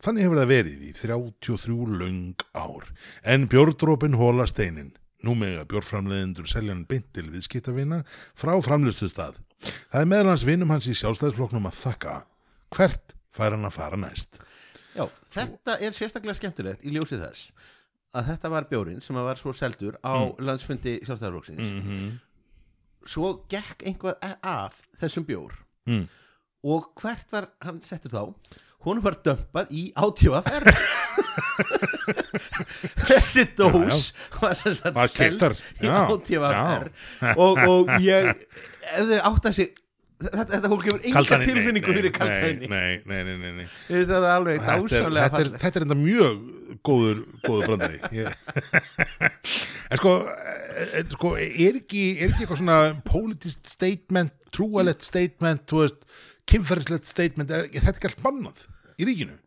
Þannig 0.04 0.26
hefur 0.26 0.38
það 0.42 0.52
verið 0.52 0.82
í 0.86 0.92
33 0.94 1.98
löng 2.02 2.36
ár, 2.54 2.86
en 3.24 3.48
bjórdrópin 3.52 4.18
hóla 4.20 4.46
steinin. 4.48 4.94
Nú 5.26 5.34
mega 5.40 5.64
bjórframleðendur 5.66 6.46
seljan 6.48 6.84
beint 6.86 7.08
til 7.16 7.30
viðskiptavina 7.34 8.04
frá 8.38 8.54
framlustu 8.62 9.08
stað. 9.10 9.40
Það 9.90 10.02
er 10.02 10.10
meðal 10.12 10.30
hans 10.34 10.44
vinum 10.46 10.70
hans 10.70 10.86
í 10.92 10.94
sjálfstæðisflokknum 11.00 11.66
að 11.72 11.80
þakka. 11.80 12.18
Hvert 12.76 13.16
fær 13.34 13.56
hann 13.56 13.66
að 13.66 13.74
fara 13.80 13.98
næst? 13.98 14.38
Já, 14.96 15.08
þetta 15.32 15.80
er 15.82 15.96
sérstaklega 15.98 16.38
skemmtilegt 16.38 16.86
í 16.86 16.94
ljósið 16.94 17.24
þess 17.26 17.50
að 18.16 18.30
þetta 18.30 18.52
var 18.54 18.68
bjórin 18.70 19.02
sem 19.04 19.18
að 19.20 19.26
var 19.28 19.40
svo 19.42 19.52
seldur 19.56 19.98
á 20.06 20.14
landsfundi 20.40 21.00
sjálfstæðarflokksins 21.04 21.72
Mm 21.72 21.82
-hmm. 21.82 22.14
svo 23.06 23.34
gekk 23.50 23.84
einhvað 23.86 24.16
af 24.44 24.82
þessum 25.00 25.26
bjór 25.26 25.52
Mm. 25.88 26.08
og 26.64 26.94
hvert 27.02 27.32
var 27.32 27.50
hann 27.62 27.82
settur 27.82 28.10
þá 28.12 28.34
hún 28.86 29.02
var 29.06 29.18
dömpað 29.26 29.72
í 29.76 29.88
átífafr 29.98 30.68
þessi 33.10 33.48
dós 33.58 34.12
var 34.42 35.10
keyptar, 35.14 35.58
í 35.82 35.90
já, 35.90 35.98
átífafr 36.06 36.92
og, 37.44 37.64
og 37.66 37.96
ég 38.04 38.32
ef 38.36 39.10
þau 39.10 39.20
átt 39.32 39.50
að 39.50 39.58
sig 39.60 39.74
þetta, 40.22 40.46
þetta 40.54 40.72
fólk 40.72 40.86
hefur 40.90 41.08
enga 41.10 41.40
tilfinningu 41.44 41.96
fyrir 41.98 42.12
nei, 42.12 42.18
kaltæðinni 42.20 42.70
Nei, 42.72 42.92
nei, 43.06 43.22
nei, 43.28 43.38
nei, 43.42 43.56
nei. 43.62 43.66
þetta 43.88 44.20
er 44.20 44.30
alveg 44.32 44.62
þetta 44.62 45.00
er, 45.00 45.18
þetta, 45.18 45.42
er, 45.42 45.52
þetta 45.64 45.82
er 45.82 45.88
enda 45.88 45.98
mjög 46.00 46.46
góður, 46.86 47.24
góður 47.46 47.72
brandari. 47.72 48.00
En 49.86 50.00
sko, 50.00 50.16
eh, 50.26 50.94
en 51.00 51.12
sko 51.14 51.36
er, 51.38 51.76
ekki, 51.78 52.00
er 52.18 52.32
ekki 52.32 52.42
eitthvað 52.42 52.58
svona 52.58 52.78
politist 53.06 53.70
statement, 53.70 54.34
trúalett 54.56 55.06
statement 55.06 55.62
þú 55.70 55.84
veist, 55.84 56.00
kynferðislegt 56.50 57.10
statement 57.10 57.54
er, 57.54 57.68
er 57.70 57.86
þetta 57.86 58.00
ekki 58.00 58.10
allt 58.10 58.24
bannað 58.26 58.64
í 59.00 59.10
ríkinu? 59.12 59.38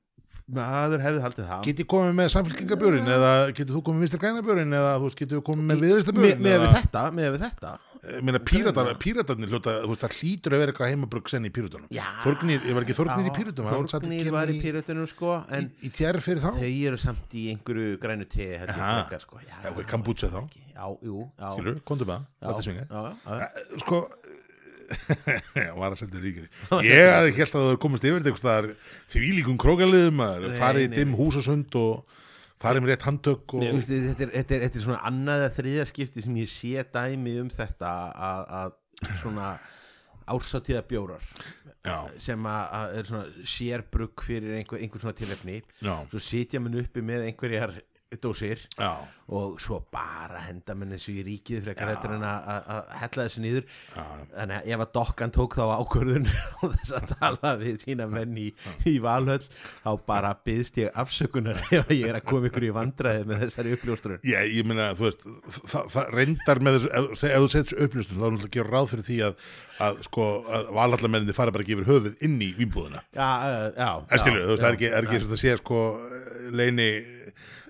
Maður 0.49 1.03
hefði 1.05 1.21
haldið 1.27 1.45
það. 1.51 1.65
Get 1.67 1.81
ég 1.83 1.87
komið 1.93 2.15
með 2.17 2.29
samfélkingabjörin 2.33 3.11
eða 3.13 3.33
getur 3.53 3.75
þú 3.77 3.83
komið 3.85 3.99
með 3.99 4.07
vistar 4.07 4.21
grænabjörin 4.23 4.71
eða 4.79 4.93
þú 5.03 5.09
veist, 5.11 5.21
þú 5.35 5.41
komið 5.45 5.67
með 5.69 5.83
viðristabjörin 5.85 6.41
með 6.47 6.57
við 6.63 6.73
þetta, 6.79 7.03
með 7.19 7.29
við 7.35 7.43
þetta. 7.45 7.73
Meina, 8.25 8.39
píratar, 8.47 8.89
píratarnir 9.03 9.51
hljóta, 9.51 9.73
þú 9.83 9.91
veist, 9.91 10.03
það 10.07 10.15
hlýtur 10.23 10.55
að 10.55 10.61
vera 10.63 10.73
eitthvað 10.73 10.91
heimabrugg 10.95 11.29
senn 11.29 11.45
í 11.45 11.51
pírutunum 11.53 11.91
Já. 11.93 12.05
Þorgnir, 12.23 12.63
ég 12.71 12.77
var 12.79 12.87
ekki 12.87 12.95
Þorgnir 12.97 13.27
í 13.29 13.33
pírutunum 13.37 13.89
Þorgnir 13.91 14.31
var 14.33 14.53
í 14.55 14.57
pírutunum 14.63 15.09
sko 15.11 15.33
en 15.59 15.67
í, 15.67 15.75
í 15.83 15.91
tjær 15.99 16.21
fyrir 16.25 16.41
þá? 16.47 16.49
þau 16.63 16.71
eru 16.93 17.01
samt 17.03 17.35
í 17.37 17.43
einhverju 17.53 17.99
grænu 18.01 18.29
te 18.31 18.47
frekar, 18.71 19.25
sko. 19.27 19.43
já, 19.43 19.59
Já, 19.67 19.75
kombucha 19.91 20.31
þá. 20.31 20.41
já, 20.79 20.87
jú, 21.11 21.27
já, 21.35 21.49
skilur, 21.59 21.81
komdu 21.91 22.07
með 22.09 22.23
já, 22.23 22.47
það, 22.47 22.63
svinga. 22.69 22.87
já, 22.87 23.03
já, 23.03 23.35
Eh, 23.35 23.79
sko 23.83 24.01
já, 24.07 24.39
var 25.81 25.93
að 25.93 25.99
senda 26.03 26.23
ríkri 26.23 26.47
ég 26.87 27.37
held 27.39 27.55
að 27.55 27.67
það 27.69 27.81
komist 27.83 28.07
yfir 28.09 28.39
staðar 28.39 28.71
því 29.13 29.33
líkum 29.41 29.59
krókaliðum 29.61 30.23
farið 30.59 30.87
í 30.87 30.93
dimm 30.95 31.17
húsasund 31.19 31.77
og 31.81 32.19
farið 32.59 32.85
með 32.85 32.93
rétt 32.93 33.07
handtök 33.07 33.55
og 33.55 33.63
Nei, 33.63 33.83
þetta, 33.85 34.25
er, 34.27 34.33
þetta, 34.35 34.55
er, 34.57 34.63
þetta 34.67 34.81
er 34.81 34.87
svona 34.87 35.03
annað 35.07 35.43
eða 35.45 35.57
þriðja 35.59 35.89
skipti 35.93 36.25
sem 36.25 36.39
ég 36.41 36.51
sé 36.51 36.87
dæmi 36.95 37.37
um 37.43 37.51
þetta 37.53 37.93
að, 38.29 38.79
svona 39.21 39.53
ársatíða 40.29 40.83
bjórar 40.89 41.29
já, 41.85 41.99
sem 42.21 42.49
að, 42.51 42.97
er 42.99 43.09
svona 43.09 43.47
sérbrugg 43.55 44.25
fyrir 44.27 44.59
einhver, 44.59 44.83
einhver 44.83 45.03
svona 45.03 45.17
tilefni. 45.19 45.61
Já, 45.85 45.95
svo 46.11 46.23
sitja 46.23 46.61
mann 46.63 46.79
uppi 46.81 47.05
með 47.05 47.29
einhverjar 47.29 47.79
dósir 48.17 48.63
já, 48.79 49.05
og 49.29 49.59
svo 49.61 49.83
bara 49.93 50.41
henda 50.47 50.73
menn 50.79 50.95
þessu 50.95 51.13
í 51.21 51.25
ríkið 51.27 51.67
frekar 51.67 51.91
Já. 51.91 51.97
þetta 51.99 52.15
en 52.15 52.23
að 52.25 52.93
hella 53.03 53.27
þessu 53.27 53.43
niður. 53.45 53.67
Já, 53.93 54.05
þannig 54.33 54.57
að 54.57 54.71
ef 54.73 54.85
að 54.85 54.93
dokkan 54.95 55.35
tók 55.37 55.57
þá 55.59 55.65
ákvörðun 55.77 56.29
og 56.65 56.73
þess 56.73 56.95
að 56.97 57.13
tala 57.13 57.53
við 57.61 57.77
sína 57.85 58.07
menn 58.09 58.33
í, 58.41 58.47
í 58.89 58.95
valhöll 59.05 59.45
þá 59.45 59.91
bara 60.09 60.33
byðst 60.49 60.81
ég 60.81 60.97
afsökunar 61.05 61.61
ef 61.83 61.93
ég 61.93 62.07
er 62.09 62.17
að 62.17 62.29
koma 62.31 62.49
ykkur 62.49 62.69
í 62.71 62.73
vandræði 62.79 63.29
með 63.29 63.45
þessari 63.45 63.77
uppljóstrun. 63.77 64.25
Já, 64.25 64.41
ég 64.49 64.65
meina, 64.69 64.89
þú 64.97 65.09
veist, 65.11 65.29
það, 65.59 65.93
það 65.99 66.11
reyndar 66.17 66.65
með 66.65 66.79
þessu, 66.79 66.89
ef, 66.89 67.05
ef 67.29 67.45
þú 67.45 67.53
setur 67.59 67.85
upplýstum 67.85 68.17
þá 68.17 68.25
er 68.25 68.33
náttúrulega 68.33 68.49
að 68.49 68.57
gera 68.57 68.73
ráð 68.73 68.91
fyrir 68.95 69.09
því 69.11 69.21
að, 69.29 69.47
að 69.85 70.03
sko, 70.09 70.31
að 70.49 70.73
valhallamenninni 70.81 71.37
fara 71.37 71.53
bara 71.53 71.67
ekki 71.67 71.77
yfir 71.77 71.91
höfuð 71.93 72.25
inn 72.25 72.41
í 72.41 72.51
vínbúðina. 72.57 73.05
Já, 73.13 73.29
uh, 73.29 73.69
já 73.77 73.91
En 74.09 74.25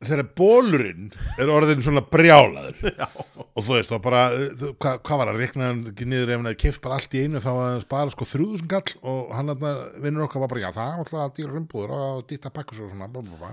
þegar 0.00 0.28
bólurinn 0.38 1.10
er 1.42 1.50
orðin 1.52 1.82
svona 1.84 2.00
brjálaður 2.08 2.78
Já, 3.00 3.06
og 3.10 3.60
þú 3.66 3.74
veist, 3.76 3.90
þá 3.92 3.98
bara, 4.06 4.22
þú- 4.60 4.72
hvað 4.80 5.00
hva 5.10 5.18
var 5.20 5.32
að 5.34 5.40
rekna 5.42 5.68
hann 5.70 5.82
ekki 5.92 6.06
niður 6.08 6.32
ef 6.32 6.40
hann 6.40 6.48
hefði 6.50 6.60
keift 6.64 6.82
bara 6.86 6.96
allt 7.00 7.16
í 7.18 7.24
einu 7.26 7.42
þá 7.44 7.50
var 7.52 7.68
hann 7.74 7.84
bara 7.92 8.14
sko 8.14 8.28
þrjúðusum 8.32 8.70
kall 8.72 8.94
og 9.12 9.34
hann 9.36 9.52
vinnur 10.00 10.24
okkar 10.28 10.44
var 10.46 10.52
bara, 10.54 10.64
já 10.64 10.70
það 10.78 10.90
var 10.96 11.04
alltaf 11.04 11.36
dýra 11.36 11.54
rumbúður 11.58 11.94
og 11.98 12.24
dýtta 12.32 12.52
pakkus 12.56 12.80
og 12.86 12.92
svona 12.94 13.10
bla, 13.12 13.22
bla, 13.28 13.40
bla. 13.44 13.52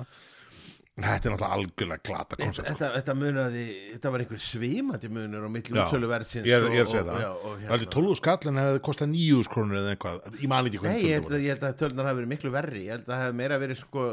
Þetta 0.98 1.28
er 1.30 1.34
náttúrulega 1.34 1.56
algjörlega 1.58 2.02
glata 2.08 2.38
koncept 2.40 2.66
sko. 2.66 2.74
þetta, 2.74 2.88
þetta 2.98 3.14
munaði, 3.20 3.64
þetta 3.94 4.12
var 4.14 4.22
einhver 4.24 4.40
svimandi 4.42 5.10
munur 5.14 5.44
á 5.46 5.50
milli 5.54 5.76
Já, 5.76 5.82
útsölu 5.84 6.08
verðsins 6.10 6.48
ég 6.50 6.56
er, 6.58 6.66
ég 6.74 6.82
að 6.82 6.90
segja 6.90 7.04
það. 7.06 7.26
og, 7.36 7.44
það 7.52 7.68
er 7.68 7.74
aldrei 7.76 7.90
12 7.98 8.16
skall 8.18 8.50
en 8.52 8.58
hefði 8.64 8.82
kostað 8.88 9.12
9 9.14 9.52
krónur 9.54 9.78
eða 9.78 9.92
eitthvað, 9.94 10.18
ég 10.42 10.50
man 10.50 10.70
ekki 10.72 10.80
Nei, 10.82 10.88
hvernig 10.88 11.06
ég 11.06 11.14
held, 11.20 11.30
að, 11.38 11.44
ég 11.46 11.54
held 11.54 11.68
að 11.70 11.76
tölnar 11.84 12.10
hafi 12.10 12.20
verið 12.22 12.32
miklu 12.34 12.54
verri. 12.58 12.82
Ég 12.88 12.96
held 12.96 13.06
að 13.06 13.14
það 13.14 13.22
hafi 13.28 13.38
meira 13.44 13.60
verið 13.62 13.80
sko 13.84 14.08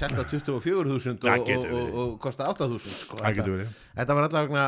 Sett 0.00 0.18
á 0.18 0.22
24.000 0.26 1.22
Það 1.22 1.38
og, 1.38 1.52
og, 1.54 1.70
og, 1.78 1.94
og 2.02 2.18
kosta 2.26 2.50
8.000 2.50 2.82
sko. 2.98 3.20
það 3.20 3.22
Þetta- 3.22 3.38
getur 3.38 3.56
verið. 3.58 3.78
Þetta 4.00 4.18
var 4.18 4.28
allavega 4.28 4.66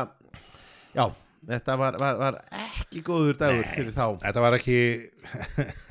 Já, 0.95 1.05
þetta 1.51 1.77
var, 1.83 1.99
var, 1.99 2.17
var 2.23 2.39
ekki 2.63 3.03
góður 3.11 3.37
dagur 3.43 3.65
Nei. 3.67 3.75
fyrir 3.75 3.93
þá. 3.95 4.07
þetta 4.23 4.43
var 4.47 4.55
ekki 4.61 4.79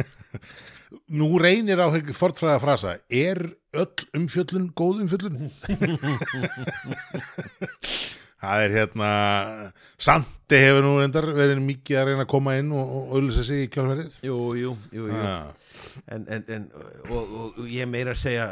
nú 1.20 1.28
reynir 1.40 1.80
á 1.82 1.86
fortfræða 2.16 2.60
frasa. 2.62 2.96
Er 3.10 3.40
öll 3.78 4.06
umfjöllun 4.18 4.70
góð 4.74 5.02
umfjöllun 5.04 5.50
það 8.40 8.62
er 8.64 8.72
hérna 8.74 9.10
Sandi 10.00 10.58
hefur 10.62 10.82
nú 10.86 10.94
reyndar 11.00 11.26
verið 11.36 11.60
mikið 11.64 12.00
að 12.00 12.08
reyna 12.10 12.24
að 12.26 12.30
koma 12.32 12.54
inn 12.60 12.72
og, 12.74 12.94
og 12.96 13.14
auðvitað 13.18 13.46
sig 13.50 13.64
í 13.66 13.70
kjálfærið 13.74 14.18
Jú, 14.26 14.38
jú, 14.58 14.72
jú, 14.96 15.06
jú. 15.10 15.20
ah, 15.20 15.50
En, 16.12 16.24
en, 16.32 16.44
en 16.52 16.66
og, 17.10 17.20
og, 17.20 17.60
og 17.62 17.70
ég 17.70 17.88
meira 17.90 18.14
að 18.16 18.22
segja 18.24 18.48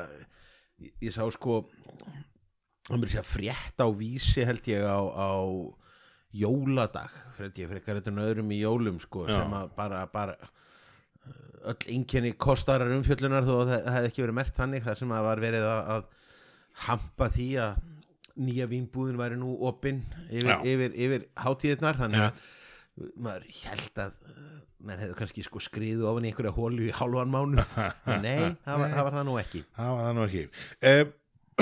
Ég, 0.79 0.93
ég 1.09 1.15
sá 1.15 1.25
sko 1.35 1.63
mér 2.95 3.11
sé 3.13 3.19
að 3.21 3.27
frétta 3.33 3.85
á 3.85 3.91
vísi 3.93 4.45
held 4.49 4.69
ég 4.71 4.85
á, 4.87 4.97
á 5.03 5.31
jóladag 6.39 7.11
fyrir 7.37 7.59
ég 7.65 7.73
frekar 7.73 7.99
þetta 7.99 8.13
en 8.15 8.23
öðrum 8.23 8.53
í 8.55 8.61
jólum 8.63 9.01
sko, 9.03 9.25
Já. 9.29 9.41
sem 9.43 9.53
að 9.59 9.73
bara, 9.77 10.05
bara 10.13 10.37
öll 11.69 11.93
einkenni 11.93 12.33
kostarar 12.41 12.93
umfjöllunar 12.95 13.47
þó 13.47 13.55
að 13.61 13.73
það 13.73 13.95
hefði 13.97 14.11
ekki 14.11 14.25
verið 14.25 14.39
mert 14.39 14.57
þannig 14.57 14.85
þar 14.87 15.01
sem 15.01 15.15
að 15.15 15.27
var 15.29 15.43
verið 15.43 15.67
að, 15.69 15.91
að 15.95 16.07
hampa 16.87 17.29
því 17.35 17.49
að 17.65 17.81
nýja 18.39 18.69
vínbúðin 18.71 19.19
væri 19.19 19.39
nú 19.41 19.57
opinn 19.67 20.05
yfir, 20.31 20.53
yfir, 20.63 20.95
yfir 20.95 21.27
hátíðirnar. 21.43 21.99
Þannig 21.99 22.27
að 22.29 22.47
maður 23.19 23.49
held 23.65 24.03
að 24.05 24.21
maður 24.79 25.03
hefði 25.03 25.17
kannski 25.19 25.45
sko 25.47 25.63
skriðu 25.63 26.07
ofan 26.11 26.27
í 26.27 26.31
einhverja 26.31 26.55
hólu 26.55 26.87
í 26.87 26.95
hálfan 26.95 27.33
mánuð. 27.33 27.73
En 28.13 28.23
nei, 28.23 28.53
það 28.65 28.83
var, 28.85 28.93
það 28.95 29.09
var 29.09 29.17
það 29.17 29.27
nú 29.29 29.39
ekki. 29.43 29.65
Það 29.79 29.91
var 29.95 30.07
það 30.07 30.15
nú 30.19 30.27
ekki. 30.29 30.45
Eh, 30.93 31.03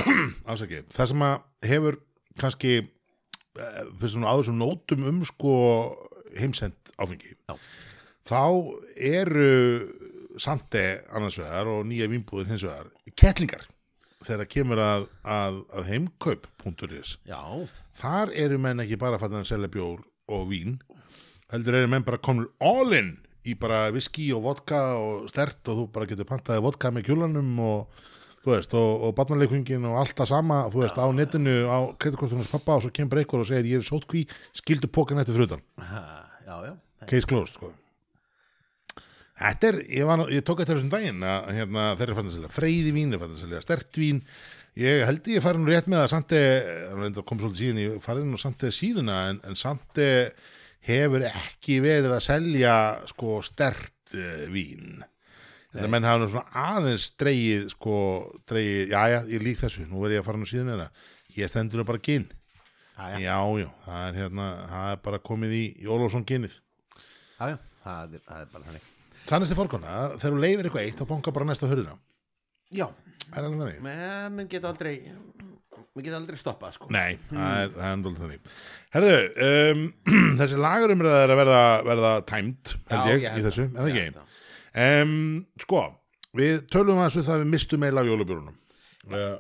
ásaki, 0.53 0.83
það 0.93 1.11
sem 1.13 1.27
að 1.27 1.37
hefur 1.71 1.99
kannski 2.43 2.75
eh, 2.77 3.83
fyrst 3.97 4.17
svona 4.19 4.33
á 4.33 4.35
þessum 4.37 4.61
nótum 4.61 5.07
um 5.09 5.23
sko 5.29 5.55
heimsend 6.37 6.93
áfengi. 7.01 7.33
Já. 7.49 7.57
Þá 8.27 8.43
eru 8.97 9.53
Sante 10.37 10.83
annars 11.17 11.39
vegar 11.41 11.69
og 11.73 11.87
nýja 11.89 12.11
vínbúðin 12.13 12.53
hins 12.53 12.65
vegar 12.67 12.91
kettlingar 13.17 13.63
þegar 14.27 14.49
kemur 14.51 14.81
að, 14.83 15.07
að, 15.23 15.61
að 15.73 15.87
heimkaup.is 15.93 17.15
já, 17.29 17.41
þar 17.97 18.33
eru 18.37 18.59
menn 18.61 18.83
ekki 18.85 18.99
bara 19.01 19.21
fættan 19.23 19.45
að 19.45 19.53
selja 19.53 19.71
bjór 19.73 20.03
og 20.35 20.51
vín 20.51 20.81
heldur 21.53 21.79
eru 21.79 21.93
menn 21.93 22.05
bara 22.07 22.21
komur 22.21 22.51
all 22.61 22.93
in 22.97 23.15
í 23.47 23.55
bara 23.59 23.87
viski 23.95 24.29
og 24.35 24.43
vodka 24.49 24.83
og 24.99 25.31
stert 25.31 25.63
og 25.71 25.81
þú 25.81 25.87
bara 25.95 26.11
getur 26.11 26.29
pantaði 26.29 26.65
vodka 26.65 26.91
með 26.93 27.09
kjúlanum 27.09 27.53
og 27.63 28.05
þú 28.43 28.53
veist 28.53 28.77
og, 28.79 29.07
og 29.07 29.15
barnaleikvingin 29.19 29.87
og 29.89 30.01
allt 30.03 30.19
það 30.19 30.33
sama 30.33 30.61
þú 30.75 30.83
veist 30.83 30.99
á 30.99 31.07
netinu 31.15 31.57
á 31.71 31.79
kredikortunum 32.03 32.51
pappa 32.51 32.77
og 32.77 32.85
svo 32.85 32.93
kemur 32.95 33.23
einhver 33.23 33.47
og 33.47 33.49
segir 33.49 33.73
ég 33.77 33.83
er 33.83 33.87
sótkví 33.87 34.27
skildu 34.57 34.91
pókan 34.91 35.23
eftir 35.23 35.39
frutan 35.39 35.63
ha, 35.79 36.05
já, 36.45 36.57
já. 36.67 36.75
Case 37.07 37.29
closed 37.31 37.61
sko 37.61 37.73
Þetta 39.37 39.69
er, 39.69 39.79
ég, 39.93 40.05
var, 40.09 40.23
ég 40.33 40.45
tók 40.47 40.63
eftir 40.63 40.79
þessum 40.79 40.93
daginn 40.93 41.25
að 41.29 41.51
hérna, 41.59 41.89
þeir 41.99 42.07
eru 42.07 42.17
fann 42.17 42.29
að 42.31 42.37
selja 42.39 42.53
freyði 42.57 42.93
vín, 42.97 43.11
þeir 43.13 43.21
fann 43.21 43.35
að 43.35 43.43
selja 43.43 43.65
stert 43.65 43.99
vín. 44.01 44.21
Ég 44.81 45.03
held 45.09 45.29
ég 45.33 45.45
fari 45.45 45.61
nú 45.61 45.69
rétt 45.69 45.91
með 45.93 46.05
að 46.05 46.13
Sante, 46.13 46.39
það 46.93 47.21
komið 47.29 47.45
svolítið 47.45 47.61
síðan 47.63 47.83
ég 47.83 47.99
farið 48.05 48.31
nú 48.31 48.41
Sante 48.41 48.71
síðuna 48.77 49.19
en, 49.33 49.43
en 49.49 49.59
Sante 49.61 50.09
hefur 50.89 51.27
ekki 51.29 51.79
verið 51.85 52.17
að 52.17 52.25
selja 52.25 52.79
sko 53.13 53.39
stert 53.45 54.17
uh, 54.17 54.47
vín. 54.53 55.05
Þetta 55.75 55.93
menn 55.93 56.09
hafa 56.09 56.23
nú 56.23 56.31
svona 56.33 56.65
aðeins 56.77 57.11
dreigið 57.21 57.69
sko, 57.75 58.01
dreigið, 58.49 58.95
já 58.95 59.03
já, 59.13 59.19
ég 59.35 59.45
lík 59.45 59.61
þessu 59.61 59.85
nú 59.91 60.01
verð 60.01 60.17
ég 60.17 60.25
að 60.25 60.29
fara 60.31 60.41
nú 60.41 60.49
síðan 60.49 60.75
eða 60.79 60.91
ég 61.37 61.53
stendur 61.53 61.83
nú 61.83 61.89
bara 61.89 62.01
ginn, 62.01 62.25
já, 63.21 63.37
já, 63.61 63.69
það 63.85 64.03
er 64.07 64.19
hérna, 64.23 64.51
það 64.73 64.91
er 64.95 65.01
bara 65.05 65.23
komið 65.29 65.57
í, 65.61 65.65
Ólafsson 65.85 66.25
ginnið 66.29 66.57
já, 66.57 67.53
já, 67.53 67.57
það 67.85 68.21
það 68.23 68.41
er 68.41 68.53
bara 68.55 68.69
þannig 68.71 68.93
Sannist 69.27 69.53
þið 69.53 69.59
fórkona, 69.59 69.95
þegar 70.21 70.35
þú 70.37 70.43
leifir 70.45 70.69
eitthvað 70.69 70.85
eitt 70.87 71.01
þá 71.01 71.09
bonga 71.11 71.33
bara 71.35 71.49
næsta 71.49 71.71
hurðina. 71.71 71.97
já, 72.75 72.87
Er 73.35 73.43
það 73.43 73.57
þannig? 73.59 73.81
menn 74.37 74.49
geta 74.53 74.69
aldrei 74.71 74.93
menn 75.97 76.05
geta 76.07 76.19
aldrei 76.21 76.37
stoppað 76.39 76.75
sko 76.77 76.87
Nei, 76.95 77.17
það 77.31 77.57
er, 77.63 77.71
það 77.75 77.87
er 77.89 77.95
endólega 77.97 78.23
þannig. 78.23 78.53
Herðu, 78.95 79.17
um, 79.47 79.83
þessi 80.41 80.61
lagurumræða 80.63 81.23
er 81.25 81.33
að 81.35 81.41
verða, 81.41 81.63
verða 81.89 82.13
tæmt, 82.29 82.75
held 82.93 83.11
Já, 83.11 83.17
ég, 83.17 83.27
í 83.41 83.45
þessu, 83.49 83.67
það. 83.73 83.81
eða 83.81 83.89
Já, 83.89 84.05
ekki? 84.05 84.15
það. 84.21 84.39
Um, 84.87 85.17
sko, 85.65 85.83
við 86.37 86.55
tölum 86.71 87.01
aðeins 87.03 87.19
við 87.19 87.27
það 87.31 87.35
að 87.39 87.43
við 87.47 87.51
mistum 87.57 87.87
eila 87.89 88.05
af 88.05 88.11
jólubjörunum. 88.13 88.57
Uh, 89.07 89.37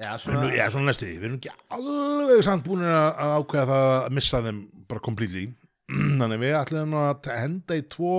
já, 0.00 0.10
nú, 0.16 0.18
svona, 0.24 0.50
já, 0.56 0.64
svona 0.72 0.88
næstu 0.90 1.08
við 1.12 1.24
erum 1.28 1.38
ekki 1.38 1.54
alveg 1.76 2.44
samt 2.46 2.66
búin 2.66 2.84
að, 2.88 3.08
að 3.20 3.34
ákveða 3.38 3.66
það 3.70 3.88
að 4.00 4.14
missa 4.18 4.42
þeim 4.48 4.60
bara 4.90 5.04
completely. 5.04 5.46
Þannig 6.20 6.40
við 6.42 6.54
ætlum 6.60 6.94
að 7.00 7.28
henda 7.34 7.76
í 7.78 7.84
tvo, 7.90 8.14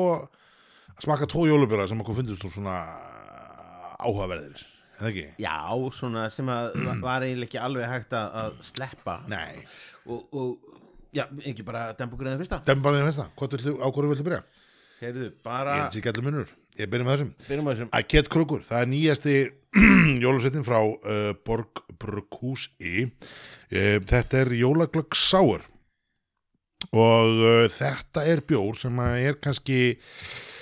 að 0.96 1.06
smaka 1.06 1.28
tvo 1.32 1.46
jólubjöra 1.50 1.88
sem 1.90 2.02
okkur 2.04 2.18
fundist 2.22 2.44
úr 2.48 2.54
svona 2.56 2.76
áhugaverðir, 4.02 4.64
eða 5.00 5.10
ekki? 5.12 5.26
já, 5.42 5.56
svona 5.98 6.26
sem 6.34 6.50
að 6.52 6.72
var- 7.06 7.26
eiginlega 7.28 7.48
ekki 7.50 7.62
alveg 7.62 7.90
hægt 7.92 8.16
að, 8.18 8.58
sleppa. 8.72 9.20
Nei. 9.32 9.62
og, 10.08 10.26
og 10.34 10.80
já, 11.16 11.26
ekki 11.46 11.66
bara 11.68 11.88
dembugriðin 12.00 12.42
fyrsta. 12.42 12.62
Dem 12.68 12.82
bara 12.84 13.00
einn 13.02 13.08
fyrsta, 13.10 13.30
hvað 13.38 13.58
viltu, 13.58 13.78
á 13.82 13.88
hverju 13.90 14.12
viltu 14.16 14.28
byrja? 14.30 14.44
heyrðu, 15.02 15.32
Ég 15.32 15.38
bara, 15.42 15.72
held 15.80 15.96
sér 15.96 15.98
ekki 16.04 16.10
allir 16.12 16.26
munur, 16.28 16.50
ég 16.78 16.90
byrja 16.94 17.06
með 17.08 17.16
þessum. 17.16 17.30
Þessum. 17.72 17.88
Að 17.98 18.04
Kett 18.14 18.28
Krukur, 18.30 18.60
það 18.68 18.84
er 18.84 18.90
nýjasti 18.92 19.36
jólasettin 20.26 20.66
frá 20.68 20.78
uh, 20.84 21.32
Borg 21.48 21.82
Brukhús 22.02 22.68
í 22.86 23.08
uh, 23.08 23.98
þetta 24.12 24.44
er 24.44 24.52
jólaglögg 24.60 25.18
sáur 25.18 25.64
og 26.92 27.38
uh, 27.40 27.66
þetta 27.72 28.26
er 28.28 28.42
bjór 28.48 28.76
sem 28.80 28.98
er 29.06 29.38
kannski 29.44 29.78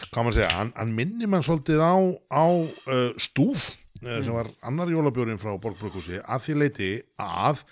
hvað 0.09 0.23
maður 0.25 0.37
segja, 0.39 0.51
hann, 0.57 0.73
hann 0.77 0.93
minnir 0.97 1.29
mann 1.31 1.45
svolítið 1.45 1.81
á, 1.81 1.95
á 2.29 2.45
uh, 2.45 3.11
stúf 3.21 3.71
uh, 4.03 4.19
sem 4.21 4.33
var 4.35 4.51
annar 4.65 4.91
jólabjórin 4.93 5.41
frá 5.41 5.55
Borg 5.61 5.77
Brukhúsi 5.81 6.19
að 6.21 6.45
því 6.45 6.57
leiti 6.63 6.91
að 7.21 7.63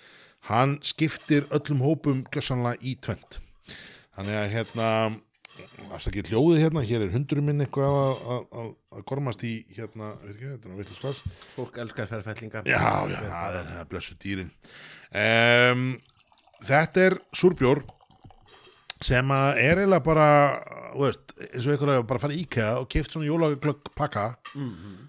hann 0.50 0.76
skiptir 0.86 1.46
öllum 1.54 1.80
hópum 1.86 2.24
gjössanlega 2.34 2.78
í 2.86 2.96
tvent 3.02 3.40
þannig 4.18 4.38
að 4.42 4.52
hérna 4.56 4.90
afsakið 5.94 6.28
hljóðið 6.32 6.60
hérna, 6.64 6.82
hér 6.86 7.02
er 7.06 7.12
hundurinn 7.14 7.46
minn 7.48 7.62
eitthvað 7.64 7.94
að- 7.98 8.20
að 8.34 8.42
að- 8.62 8.74
að 8.98 9.04
gormast 9.10 9.42
í 9.46 9.52
hérna, 9.76 10.10
ekki, 10.28 10.50
þetta 10.52 10.68
er 10.72 10.76
vitlis 10.78 11.00
glas 11.02 11.20
fólk 11.54 11.78
elskar 11.82 12.08
ferðfellinga. 12.10 12.62
Já, 12.66 12.82
já, 13.10 13.18
það 13.22 13.58
er, 13.60 13.84
blessu 13.90 14.16
dýrin. 14.22 14.50
Um, 15.14 15.84
Þetta 16.58 17.02
er 17.06 17.14
súrbjór 17.38 17.84
sem 19.04 19.30
að 19.30 19.58
er 19.62 19.78
eiginlega 19.82 20.04
bara 20.04 20.28
veist, 20.98 21.34
eins 21.38 21.66
og 21.66 21.72
einhverja 21.74 22.06
bara 22.08 22.22
fara 22.22 22.34
í 22.34 22.40
IKEA 22.44 22.70
og 22.80 22.88
keift 22.90 23.12
svona 23.14 23.28
jólaglögg 23.28 23.92
pakka 23.94 24.24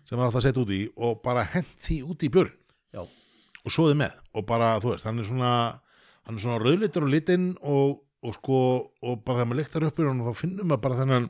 sem 0.05 0.19
er 0.19 0.25
alltaf 0.25 0.43
setja 0.43 0.61
út 0.61 0.69
í 0.75 0.81
og 0.97 1.21
bara 1.23 1.43
hent 1.43 1.71
því 1.85 1.97
út 2.05 2.23
í 2.23 2.29
björn 2.29 2.51
já, 2.93 3.01
og 3.01 3.71
svoði 3.73 3.95
með. 3.97 4.13
Og 4.35 4.45
bara, 4.45 4.75
þú 4.81 4.93
veist, 4.93 5.05
hann 5.05 5.19
er 5.19 5.25
svona 5.25 5.53
hann 6.27 6.35
er 6.37 6.41
svona 6.43 6.59
rauðlitur 6.61 7.07
og 7.07 7.09
litinn 7.09 7.55
og, 7.61 7.99
og 8.21 8.35
sko, 8.37 8.59
og 9.01 9.23
bara 9.25 9.39
þegar 9.39 9.49
maður 9.49 9.61
lyktar 9.63 9.87
upp 9.87 9.99
í 9.99 10.05
hann 10.05 10.25
þá 10.27 10.33
finnum 10.37 10.69
maður 10.69 10.83
bara 10.85 10.99
þennan 11.01 11.29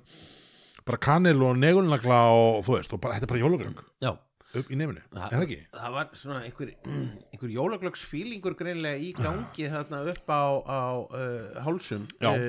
bara 0.89 0.97
kanil 0.97 1.43
og 1.45 1.57
negulnagla 1.59 2.19
og 2.33 2.65
þú 2.65 2.75
veist, 2.75 2.93
og 2.93 2.99
bara, 2.99 3.15
þetta 3.15 3.29
er 3.29 3.33
bara 3.35 3.43
jólaglögg. 3.45 3.85
Já 4.03 4.11
upp 4.57 4.71
í 4.73 4.77
nefinu, 4.79 5.01
Ha- 5.13 5.27
er 5.29 5.35
það 5.35 5.43
ekki? 5.45 5.59
það 5.75 5.91
var 5.97 6.07
svona 6.17 6.39
einhver, 6.47 6.71
einhver 7.33 7.51
jólaglögsfílingur 7.53 8.55
greinlega 8.57 8.97
í 9.03 9.11
gangi 9.17 9.67
þarna 9.69 9.99
upp 10.13 10.33
á, 10.33 10.43
á 10.65 10.81
uh, 11.05 11.61
hálsum 11.65 12.07
uh, 12.23 12.39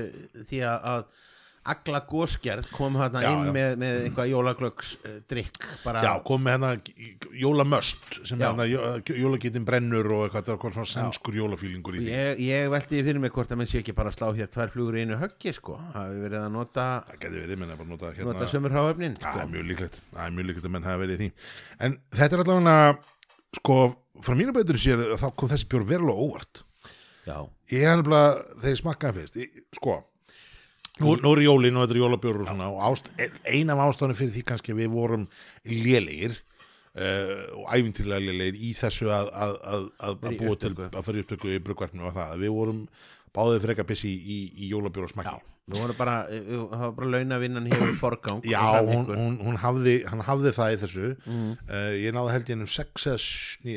því 0.48 0.62
að 0.70 1.04
Agla 1.70 2.00
Gósgerð 2.10 2.68
kom 2.74 2.96
Já, 2.98 3.06
inn 3.30 3.48
já. 3.48 3.52
með, 3.54 3.74
með 3.82 3.98
einhvað 4.08 4.30
jólaglögs 4.32 4.90
drikk 5.30 5.66
bara, 5.84 6.02
Já, 6.04 6.12
kom 6.26 6.42
með 6.46 6.56
hérna 6.56 6.70
jólamöst 7.40 8.18
sem 8.28 8.40
hérna 8.42 8.66
jólagitin 8.68 9.64
brennur 9.68 10.08
og 10.16 10.24
eitthvað, 10.26 10.48
það 10.50 10.66
er 10.70 10.76
svona 10.78 10.90
senskur 10.94 11.36
jólafílingur 11.38 11.96
í 11.98 12.02
því. 12.02 12.10
ég, 12.14 12.42
ég 12.48 12.70
velti 12.72 12.96
því 12.98 13.04
fyrir 13.08 13.22
mig 13.24 13.34
hvort 13.36 13.52
að 13.54 13.60
menn 13.62 13.70
sé 13.70 13.80
ekki 13.82 13.94
bara 13.96 14.10
að 14.12 14.18
slá 14.18 14.28
hér 14.40 14.50
tvær 14.52 14.72
flugur 14.74 14.98
í 14.98 15.04
einu 15.06 15.18
höggi 15.20 15.54
sko, 15.56 15.76
hafi 15.94 16.20
verið 16.24 16.40
að 16.44 16.50
nota 16.56 16.86
Það 17.10 17.20
geti 17.24 17.42
verið, 17.44 17.60
menn 17.62 17.74
að 17.74 17.80
bara 17.82 17.90
nota 17.94 18.12
hérna. 18.16 18.32
nota 18.32 18.50
sömur 18.50 18.74
hráöfnin 18.76 19.16
Það 19.20 19.30
sko. 19.36 19.44
er 19.46 19.52
mjög 19.54 19.68
líklegt, 19.70 20.00
það 20.14 20.24
er 20.26 20.34
mjög 20.38 20.48
líklegt 20.50 20.68
að 20.70 20.74
menn 20.76 20.88
hafa 20.90 21.02
verið 21.04 21.22
því. 21.22 21.30
En 21.86 21.96
þetta 22.18 22.36
er 22.38 22.42
allavega, 22.44 22.98
sko, 23.60 23.78
frá 24.26 24.36
mínu 24.38 24.54
betur 24.56 24.80
sér 24.80 25.04
þá 25.20 25.26
kom 25.36 25.52
þessi 25.54 25.68
bjór 25.70 25.86
verulega 25.88 26.26
óvart. 26.26 26.62
já, 27.26 27.38
Ég 27.70 27.84
hef 27.86 28.00
nefnilega, 28.00 28.30
þegar 28.60 28.72
ég 28.74 28.80
smakkaði 28.80 29.20
fyrst, 29.20 29.36
ég, 29.38 29.60
sko, 29.78 29.96
nú, 31.00 31.14
nú 31.24 31.32
er 31.36 31.42
jólin 31.46 31.76
og 31.80 31.84
þetta 31.86 31.96
er 31.96 32.02
jólabjór 32.04 32.40
og 32.44 32.48
svona, 32.50 32.68
og 32.70 32.80
ást, 32.90 33.10
ein 33.48 33.72
af 33.74 33.82
ástæðanum 33.88 34.18
fyrir 34.20 34.34
því 34.36 34.44
kannski 34.52 34.74
að 34.74 34.82
við 34.84 34.90
vorum 34.94 35.26
lélegir 35.66 36.36
uh, 36.38 37.60
og 37.60 37.70
æfintýrlega 37.76 38.24
lélegir 38.26 38.58
í 38.60 38.72
þessu 38.78 39.10
að, 39.14 39.30
að, 39.32 39.54
að, 39.74 39.86
að, 40.08 40.18
að 40.26 40.34
í 40.36 40.40
búa 40.42 40.58
til, 40.60 40.74
að 40.90 41.06
fyrir 41.08 41.24
upptöku 41.26 41.54
í 41.56 41.62
brugvarpinu 41.64 42.08
og 42.10 42.16
það, 42.18 42.34
að 42.36 42.44
við 42.46 42.54
vorum 42.58 42.82
báðið 43.30 43.64
freka 43.68 43.84
pissi 43.86 44.10
í, 44.10 44.38
í 44.64 44.68
jólabjór 44.72 45.06
og 45.06 45.12
smakki. 45.12 45.36
við 45.70 45.78
vorum 45.84 45.98
bara 46.00 46.14
eh, 46.34 46.48
það 46.50 46.80
var 46.82 46.94
bara 46.96 47.10
launavinnan 47.14 47.68
hefur 47.70 47.92
forgang 48.00 48.40
Já, 48.50 48.58
í 48.82 48.88
hún, 48.88 49.04
hún, 49.14 49.36
hún 49.46 49.58
hafði, 49.62 49.92
hann 50.10 50.24
hafði 50.26 50.50
það 50.56 50.72
í 50.74 50.80
þessu 50.82 51.10
Mm. 51.30 51.52
uh, 51.70 51.92
ég 51.94 52.16
náði 52.16 52.32
held 52.34 52.48
ég 52.50 52.56
ennum 52.58 52.70
sex, 52.74 53.06
eða 53.06 53.20
sj- 53.22 53.60
ný, 53.68 53.76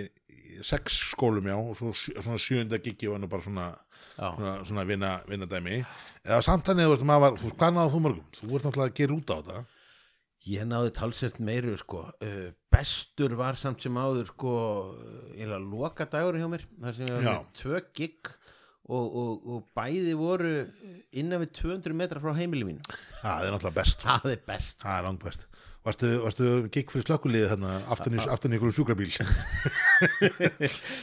sex 0.63 0.97
skólum 1.11 1.47
já 1.51 1.55
og 1.57 1.75
svo, 1.77 1.93
svona 1.93 2.39
sjöunda 2.41 2.79
giggi 2.81 3.11
var 3.11 3.21
nú 3.21 3.29
bara 3.31 3.45
svona, 3.45 3.67
svona, 4.15 4.55
svona 4.65 4.85
vinna, 4.87 5.13
vinna 5.29 5.47
dæmi 5.49 5.81
eða 6.23 6.41
samt 6.45 6.67
þannig, 6.69 6.87
þú 6.87 6.95
veist, 6.95 7.07
maður 7.09 7.25
var, 7.25 7.39
þú 7.39 7.47
veist, 7.49 7.59
hvað 7.61 7.77
náðu 7.77 7.93
þú 7.93 8.03
mörgum? 8.07 8.27
Þú 8.39 8.49
ert 8.49 8.67
náttúrulega 8.67 8.91
að 8.91 8.99
gera 9.01 9.17
út 9.17 9.33
á 9.33 9.35
þetta. 9.39 9.63
Ég 10.43 10.67
náði 10.67 10.91
talsert 10.97 11.37
meiru 11.39 11.73
sko. 11.79 12.01
Uh, 12.19 12.49
bestur 12.73 13.35
var 13.39 13.55
samt 13.59 13.83
sem 13.83 13.95
áður 13.99 14.31
sko 14.33 14.55
eða 15.39 15.59
loka 15.61 16.07
dagur 16.11 16.39
hjá 16.39 16.49
mér 16.51 16.65
þar 16.81 16.97
sem 16.97 17.07
ég 17.07 17.15
var 17.15 17.23
Já. 17.23 17.35
með 17.37 17.53
tvö 17.61 17.81
gig 17.95 18.31
og, 18.83 19.05
og, 19.07 19.45
og 19.47 19.61
bæði 19.77 20.15
voru 20.19 20.53
innan 21.15 21.43
við 21.45 21.53
200 21.61 21.95
metra 21.95 22.19
frá 22.23 22.33
heimili 22.35 22.67
mín 22.67 22.81
Það 23.21 23.45
er 23.45 23.53
náttúrulega 23.55 23.77
best, 23.77 24.03
það 24.03 24.33
er 24.33 24.41
best. 24.49 24.81
Það 24.83 24.97
er 24.97 25.07
langt 25.07 25.23
best 25.23 25.47
Varstu, 25.83 26.07
varstu 26.23 26.49
gigg 26.71 26.91
fyrir 26.93 27.03
slökkuliðið 27.03 27.49
þarna 27.51 27.71
aftan 27.91 28.13
í, 28.15 28.19
ykkur 28.55 28.71
sjúkrabíl? 28.77 29.09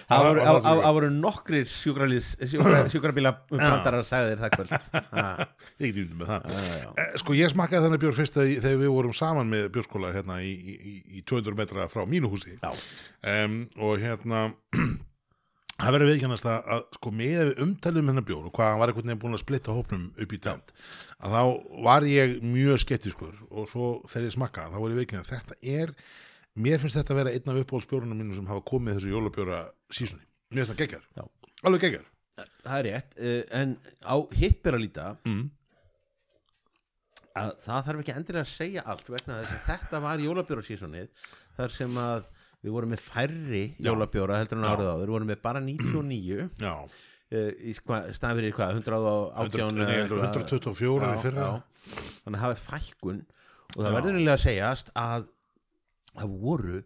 Það 0.08 0.22
voru, 0.24 0.44
sjúkra, 2.48 2.78
sjúkrabíla 2.92 3.32
brandarar 3.50 4.06
sagðir 4.08 4.40
það 4.40 4.54
kvöld. 4.56 4.72
Ha, 5.12 5.26
Ég 5.84 5.92
get 5.92 6.00
út 6.06 6.16
með 6.22 6.32
það. 6.32 6.56
Eh, 6.96 7.12
Sko 7.20 7.36
ég 7.36 7.52
smakkaði 7.52 7.86
þennan 7.86 8.02
bjór 8.06 8.16
fyrst 8.22 8.40
þegar 8.40 8.80
við 8.80 8.94
vorum 8.96 9.14
saman 9.20 9.52
með 9.52 9.68
bjórskóla 9.76 10.14
hérna 10.16 10.40
í, 10.48 10.54
í, 10.56 10.78
í- 10.94 11.20
í 11.20 11.24
200 11.28 11.60
metra 11.60 11.86
frá 11.92 12.06
mínu 12.08 12.32
húsi. 12.32 12.56
Um, 13.20 13.60
og 13.84 14.00
hérna 14.00 14.46
það 15.80 15.94
verður 15.96 16.10
viðkennast 16.14 16.48
að, 16.48 16.72
að 16.76 16.82
sko 16.96 17.12
með 17.20 17.52
umtalum 17.64 18.08
hennar 18.12 18.24
bjór 18.28 18.48
og 18.48 18.56
hvað 18.56 18.72
hann 18.72 18.80
var 18.82 18.90
einhvern 18.94 19.12
veginn 19.12 19.22
búin 19.22 19.36
að 19.36 19.44
splitta 19.44 19.76
hópnum 19.76 20.08
upp 20.20 20.34
í 20.36 20.40
tvend 20.44 20.74
að 21.20 21.36
þá 21.36 21.42
var 21.84 22.06
ég 22.08 22.38
mjög 22.44 22.80
skeptiskur 22.84 23.36
og 23.50 23.68
svo 23.70 23.90
þegar 24.08 24.26
ég 24.28 24.36
smakkaði 24.36 24.74
þá 24.74 24.80
var 24.80 24.94
ég 24.94 25.00
viðkennast 25.00 25.34
þetta 25.34 25.58
er, 25.76 25.92
mér 26.60 26.82
finnst 26.82 27.00
þetta 27.00 27.14
að 27.14 27.20
vera 27.20 27.34
einn 27.36 27.52
af 27.52 27.60
uppáhaldsbjórunum 27.64 28.20
mínum 28.22 28.38
sem 28.38 28.50
hafa 28.50 28.64
komið 28.70 28.98
þessu 28.98 29.12
jólabjóra 29.12 29.60
sísunni, 29.92 30.26
mér 30.50 30.64
finnst 30.64 30.74
það 30.74 30.82
geggar 30.84 31.30
alveg 31.68 31.86
geggar 31.86 32.08
það 32.64 32.76
er 32.78 32.86
rétt 32.88 33.16
uh, 33.20 33.40
en 33.60 33.76
á 34.00 34.16
hitt 34.40 34.60
ber 34.64 34.78
að 34.78 34.84
líta 34.86 35.06
mm. 35.28 35.44
að 37.42 37.54
það 37.66 37.86
þarf 37.88 38.04
ekki 38.04 38.16
endilega 38.16 38.46
að 38.46 38.52
segja 38.54 38.86
allt 38.94 39.12
vegna 39.12 39.40
þess 39.42 39.56
að 39.56 39.64
þetta 39.68 40.02
var 40.06 40.24
jólabjóra 40.24 40.66
sísonið 40.66 41.28
þar 41.58 41.76
sem 41.76 42.00
að 42.00 42.30
við 42.60 42.74
vorum 42.76 42.92
með 42.92 43.04
færri 43.04 43.62
jólabjóra 43.80 44.40
heldur 44.40 44.60
en 44.60 44.68
árið 44.68 44.90
áður, 44.90 45.06
við 45.06 45.14
vorum 45.14 45.30
með 45.32 45.44
bara 45.44 45.62
99 45.64 46.48
Já, 46.60 46.74
í 47.30 47.74
staðan 47.76 48.40
fyrir 48.40 48.54
hvað, 48.56 48.80
118 48.80 49.60
100, 49.60 49.76
nei, 49.78 49.92
ég 49.94 50.00
heldur 50.02 50.22
124 50.24 51.10
í 51.14 51.20
fyrra 51.22 51.50
þannig 52.24 52.38
að 52.38 52.42
hafa 52.42 52.62
fækkun 52.64 53.20
og 53.22 53.76
það 53.76 53.90
Já. 53.90 53.94
verður 53.98 54.16
nýlega 54.16 54.34
að 54.34 54.42
segjast 54.46 54.90
að 54.98 55.28
það 56.10 56.34
voru 56.42 56.80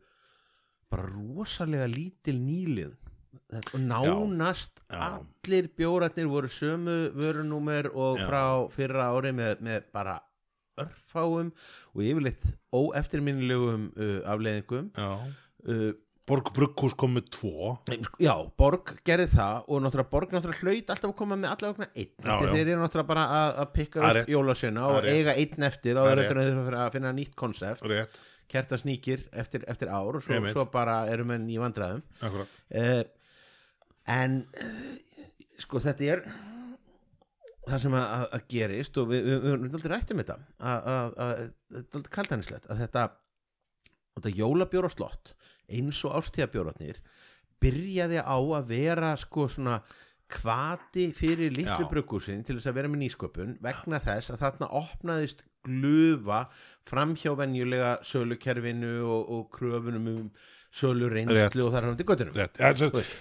bara 0.93 1.09
rosalega 1.09 1.89
lítil 1.91 2.37
nýlið 2.43 2.93
og 3.73 3.81
nánast 3.81 4.85
Já. 4.85 5.17
allir 5.17 5.71
bjóratnir 5.79 6.29
voru 6.31 6.51
sömu 6.53 6.99
vörunúmer 7.17 7.89
og 7.95 8.21
Já. 8.21 8.27
frá 8.29 8.45
fyrra 8.75 9.09
ári 9.17 9.33
með, 9.35 9.65
með 9.65 9.89
bara 9.97 10.19
örfáum 10.81 11.53
og 11.95 12.03
yfirleitt 12.03 12.47
óeftirminnilegum 12.75 13.91
uh, 13.97 14.21
afleiðingum 14.29 14.93
Já. 14.99 15.11
uh, 15.73 15.91
Borg 16.25 16.49
Brugghús 16.57 16.95
kom 16.97 17.13
með 17.19 17.27
tvo. 17.37 17.75
Já, 18.23 18.33
Borg 18.57 18.95
gerði 19.05 19.27
það 19.35 19.67
og 19.69 19.83
náttúrulega 19.85 20.13
Borg 20.15 20.31
náttúrulega 20.33 20.65
hlaut 20.65 20.93
alltaf 20.95 21.11
að 21.11 21.17
koma 21.19 21.37
með 21.37 21.51
allavega 21.53 21.89
einn 21.91 22.13
Já, 22.15 22.31
þegar 22.31 22.55
þeir 22.55 22.63
eru 22.63 22.79
náttúrulega 22.81 23.11
bara 23.11 23.25
að, 23.41 23.49
að 23.61 23.73
pikka 23.75 24.01
Það 24.01 24.09
er 24.09 24.21
upp 24.23 24.31
Það 24.65 24.87
og 24.87 24.97
er 25.01 25.09
eiga 25.11 25.35
einn 25.43 25.67
eftir 25.69 25.99
Það 25.99 26.01
og 26.05 26.13
er 26.13 26.23
þeir 26.23 26.41
eru 26.45 26.79
að, 26.79 26.87
finna 26.97 27.13
nýtt 27.19 27.37
konsept. 27.37 28.23
Kerta 28.55 28.79
sníkir 28.81 29.27
eftir, 29.33 29.69
eftir 29.69 29.93
ár 29.93 30.17
og 30.17 30.25
svo, 30.25 30.41
svo 30.53 30.65
bara 30.73 30.97
eru 31.13 31.25
menn 31.29 31.45
í 31.49 31.61
vandræðum. 31.61 32.03
Akkurat. 32.25 32.59
Uh, 32.73 33.05
en 34.15 34.41
uh, 34.61 34.83
sko 35.61 35.81
þetta 35.85 36.11
er 36.13 36.25
það 37.65 37.81
sem 37.85 37.97
að, 37.97 38.25
að, 38.25 38.47
gerist 38.53 39.01
og 39.01 39.11
við, 39.13 39.29
erum 39.37 39.69
aldrei 39.71 39.93
rætt 39.93 40.13
um 40.13 40.21
þetta 40.21 40.37
að, 40.61 40.89
þetta 41.17 41.85
er 41.85 41.99
aldrei 42.01 42.15
kaldænislegt 42.19 42.69
að 42.69 42.83
þetta, 42.85 43.05
þetta 44.19 44.35
jólabjóra 44.41 44.93
slott 44.93 45.33
eins 45.69 46.01
og 46.05 46.19
ástíðabjóratnir 46.21 47.01
byrjaði 47.63 48.21
á 48.21 48.37
að 48.37 48.69
vera 48.73 49.15
sko 49.21 49.49
svona 49.49 49.81
kvati 50.35 51.11
fyrir 51.17 51.53
litlu 51.55 51.87
bruggúsin 51.91 52.45
til 52.45 52.59
þess 52.59 52.71
að 52.71 52.79
vera 52.81 52.91
með 52.91 53.05
nýsköpun 53.05 53.57
vegna 53.65 54.01
þess 54.03 54.33
að 54.33 54.43
þarna 54.45 54.71
opnaðist 54.81 55.45
glufa 55.65 56.45
framhjá 56.89 57.33
venjulega 57.39 57.97
sölukerfinu 58.05 58.99
og, 59.05 59.33
og 59.33 59.49
kröfunum 59.55 60.09
um 60.13 60.29
sölu 60.75 61.09
Rétt. 61.09 61.31
reynslu 61.31 61.69
og 61.69 61.75
þar 61.75 61.87
hann 61.89 61.99
til 61.99 62.07
göttunum 62.09 62.37
Rétt, 62.37 62.61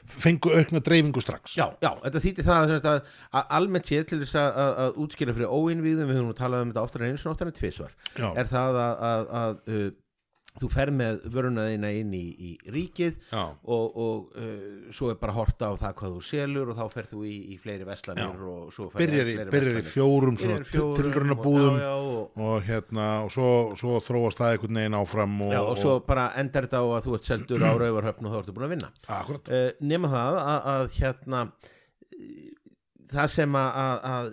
fengu 0.10 0.52
aukna 0.58 0.82
dreifingu 0.84 1.22
strax. 1.22 1.54
Já, 1.60 1.68
já, 1.84 1.92
þetta 2.02 2.22
þýtti 2.24 2.46
það 2.48 2.72
sagt, 2.74 2.88
að, 2.90 3.12
að 3.40 3.54
almennt 3.60 3.92
séð 3.92 4.08
til 4.10 4.20
þess 4.24 4.40
að, 4.42 4.50
að, 4.64 4.72
að 4.84 5.02
útskýra 5.06 5.36
fyrir 5.38 5.54
óinvíðum, 5.54 6.10
við 6.10 6.20
höfum 6.20 6.38
talað 6.40 6.66
um 6.66 6.72
þetta 6.74 6.86
oftar 6.88 7.04
en 7.04 7.14
einu 7.14 7.22
svona 7.22 7.38
oftar 7.38 7.52
en 7.52 7.60
tvisvar, 7.60 7.94
Já, 8.18 8.28
er 8.32 8.50
það 8.50 8.80
að, 8.84 9.04
að, 9.12 9.28
að 9.44 9.76
uh, 9.76 9.86
þú 10.62 10.68
fer 10.70 10.92
með 10.94 11.24
vöruna 11.34 11.64
þína 11.66 11.90
inn 11.98 12.12
í, 12.14 12.20
í 12.38 12.50
ríkið 12.70 13.16
já, 13.32 13.42
og, 13.74 13.96
og 13.98 14.36
uh, 14.38 14.92
svo 14.94 15.10
er 15.10 15.18
bara 15.18 15.34
horta 15.34 15.70
á 15.70 15.74
það 15.82 15.96
hvað 16.00 16.14
þú 16.14 16.22
selur 16.28 16.70
og 16.70 16.78
þá 16.78 16.84
fer 16.94 17.08
þú 17.10 17.22
í, 17.26 17.34
í 17.56 17.58
fleiri 17.64 17.88
veslanir 17.88 18.28
Já. 18.38 18.50
og 18.54 18.68
svo 18.76 18.86
fer 18.94 19.02
byrjar 19.02 19.32
í, 19.32 19.36
byrjar 19.56 19.80
í 19.82 19.84
fjórum 19.90 20.38
fjórum 20.38 20.94
tilruna 21.00 21.38
og- 21.40 21.82
og, 21.90 22.38
og 22.38 22.68
hérna 22.70 23.08
og 23.26 23.34
svo, 23.34 23.50
svo 23.82 23.98
þróast 24.06 24.38
það 24.44 24.54
einhvern 24.60 24.80
veginn 24.84 25.00
áfram 25.02 25.36
og, 25.48 25.54
já, 25.58 25.62
og 25.74 25.78
svo 25.82 25.96
bara 26.06 26.28
endar 26.44 26.68
þetta 26.70 26.84
á 26.86 26.88
að 27.00 27.08
þú 27.10 27.16
ert 27.18 27.32
seldur 27.32 27.66
á 27.66 27.72
rauvarhöfn 27.82 28.30
og 28.30 28.36
þá 28.36 28.40
ertu 28.44 28.54
búin 28.60 28.68
að 28.70 28.76
vinna. 28.78 28.92
Uh, 29.50 29.72
nema 29.82 30.14
það 30.14 30.38
að, 30.44 30.60
að 30.76 31.00
hérna 31.00 31.44
það 33.14 33.28
sem 33.34 33.56
að, 33.58 33.72
að, 33.78 34.06
að 34.14 34.30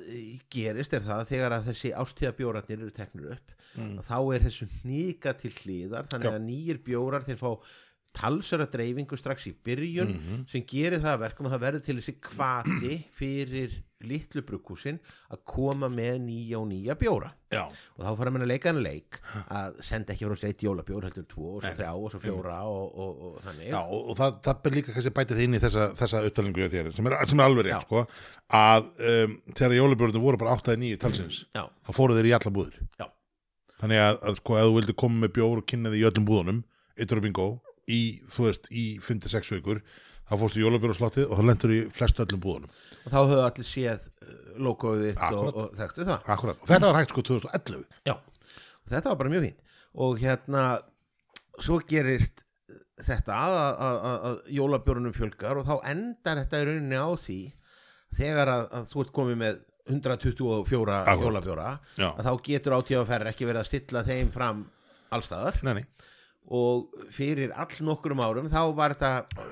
gerist 0.55 0.95
er 0.97 1.03
það 1.05 1.23
að 1.25 1.33
þegar 1.33 1.55
að 1.57 1.67
þessi 1.71 1.91
ástíðabjóratnir 2.01 2.85
eru 2.85 2.93
teknur 2.97 3.35
upp 3.35 3.57
Mm. 3.79 4.01
þá 4.03 4.17
er 4.35 4.41
þessu 4.49 4.67
hníka 4.81 5.37
til 5.39 5.53
hlýðar 5.61 6.09
þannig 6.11 6.31
Já. 6.31 6.35
að 6.39 6.45
nýjir 6.49 6.83
bjórar 6.83 7.23
þeir 7.29 7.39
fá 7.39 7.53
talsara 8.11 8.65
dreifingu 8.67 9.15
strax 9.15 9.45
í 9.47 9.53
byrjun 9.55 10.09
Mhm. 10.17 10.39
sem 10.51 10.65
gerir 10.67 10.99
það 10.99 11.13
að 11.15 11.21
verkum 11.23 11.47
að 11.47 11.53
það 11.55 11.61
verður 11.63 11.83
til 11.87 11.95
þessi 12.01 12.15
kvati 12.27 12.95
fyrir 13.21 13.77
litlu 14.01 14.43
brukkúsin 14.43 14.97
að 15.31 15.43
koma 15.47 15.87
með 15.93 16.17
nýja 16.25 16.57
og 16.59 16.67
nýja 16.73 16.97
bjóra. 16.99 17.29
Já, 17.53 17.69
og 17.69 18.01
þá 18.03 18.17
fara 18.19 18.31
menn 18.35 18.43
að 18.43 18.51
leika 18.51 18.71
en 18.73 18.81
leik 18.83 19.19
að 19.53 19.79
senda 19.85 20.15
ekki 20.17 20.27
frá 20.27 20.35
sér 20.41 20.49
eitt 20.51 20.65
jólabjór 20.65 21.07
heldur 21.07 21.27
tvo 21.31 21.53
og 21.59 21.63
svo 21.63 21.71
þrjá 21.77 21.91
og 22.01 22.11
svo 22.11 22.21
fjóra 22.25 22.57
og, 22.67 22.99
og, 23.05 23.23
og 23.29 23.39
þannig. 23.45 23.69
Já 23.71 23.79
og, 23.85 24.09
og 24.11 24.19
það, 24.19 24.41
það 24.49 24.63
ber 24.65 24.77
líka 24.81 24.97
kannski 24.97 25.15
bætið 25.21 25.45
inn 25.45 25.55
í 25.55 25.63
þessa, 25.63 25.87
þessa 26.01 26.25
upptalningu 26.27 26.65
hjá 26.65 26.71
þér 26.75 26.91
sem 26.97 27.07
er, 27.13 27.19
sem 27.31 27.39
er 27.45 27.47
alveg 27.47 27.69
rétt 27.69 27.87
sko 27.87 28.03
að 28.65 28.91
um, 29.13 29.39
þegar 29.55 29.77
jólabjörnum 29.79 30.25
voru 30.27 30.41
bara 30.43 30.57
8-9 30.59 30.99
talsins 31.07 31.45
já, 31.55 31.63
þá 31.87 31.91
fóru 31.95 32.17
þeir 32.19 32.33
í 32.33 32.37
alla 32.41 32.55
búðir. 32.59 32.81
Já. 32.99 33.07
Þannig 33.81 34.03
að, 34.05 34.21
að 34.29 34.39
sko 34.41 34.59
ef 34.61 34.69
þú 34.69 34.77
vildi 34.79 34.97
koma 35.03 35.25
með 35.25 35.35
bjór 35.39 35.63
og 35.63 35.67
kynna 35.71 35.93
því 35.93 36.03
í 36.03 36.07
öllum 36.11 36.29
búðunum 36.29 36.63
eittur 37.01 37.21
og 37.21 37.27
bingo 37.27 37.49
í, 37.91 38.01
þú 38.31 38.47
veist, 38.47 38.69
í 38.71 38.85
5-6 39.03 39.53
vikur 39.57 39.81
þá 40.31 40.35
fórstu 40.39 40.63
jólabjörnsláttið 40.63 41.31
og 41.31 41.41
þá 41.41 41.47
lendur 41.49 41.73
í 41.75 41.81
flestu 41.95 42.23
öllum 42.25 42.43
búðunum. 42.45 42.75
Og 43.01 43.09
þá 43.11 43.19
höfðu 43.19 43.41
allir 43.47 43.67
séð 43.67 44.05
uh, 44.07 44.37
logoðið 44.63 45.09
þitt 45.17 45.39
og, 45.41 45.49
og 45.51 45.73
þekktu 45.81 46.07
það. 46.07 46.29
Akkurat, 46.37 46.61
og 46.61 46.71
þetta 46.71 46.91
var 46.91 47.01
hægt 47.01 47.15
sko 47.15 47.25
2011 47.31 47.83
Já, 48.07 48.15
og 48.15 48.93
þetta 48.93 49.11
var 49.11 49.19
bara 49.23 49.33
mjög 49.33 49.47
fínt. 49.49 49.65
Og 50.07 50.21
hérna 50.23 50.67
svo 51.61 51.81
gerist 51.91 52.45
þetta 53.01 53.41
að, 53.41 53.57
að, 53.57 53.97
að, 54.11 54.19
að 54.29 54.55
jólabjórunum 54.59 55.17
fjölgar 55.17 55.59
og 55.61 55.67
þá 55.67 55.75
endar 55.91 56.43
þetta 56.43 56.61
í 56.61 56.69
rauninni 56.69 57.01
á 57.01 57.11
því 57.25 57.41
þegar 58.21 58.53
að, 58.53 58.65
að 58.77 58.89
þú 58.91 59.05
ert 59.05 59.13
komið 59.17 59.41
með 59.41 59.61
124 59.91 60.99
Akkurat. 61.01 61.25
jólabjóra 61.25 61.69
Já, 61.99 62.09
að 62.15 62.27
þá 62.29 62.33
getur 62.49 62.77
átíðaferð 62.79 63.31
ekki 63.33 63.49
verið 63.49 63.63
að 63.65 63.69
stilla 63.73 64.05
þeim 64.07 64.31
fram 64.35 64.63
allstaðar 65.11 65.59
nei, 65.67 65.75
nei, 65.81 65.85
og 66.51 66.95
fyrir 67.15 67.53
all 67.59 67.75
nokkurum 67.89 68.23
árum 68.25 68.49
þá 68.53 68.61
var 68.79 68.95
þetta 68.95 69.43
uh, 69.43 69.51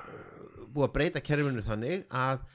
búið 0.70 0.87
að 0.88 0.94
breyta 0.98 1.22
kerfinu 1.27 1.64
þannig 1.66 2.07
að 2.14 2.46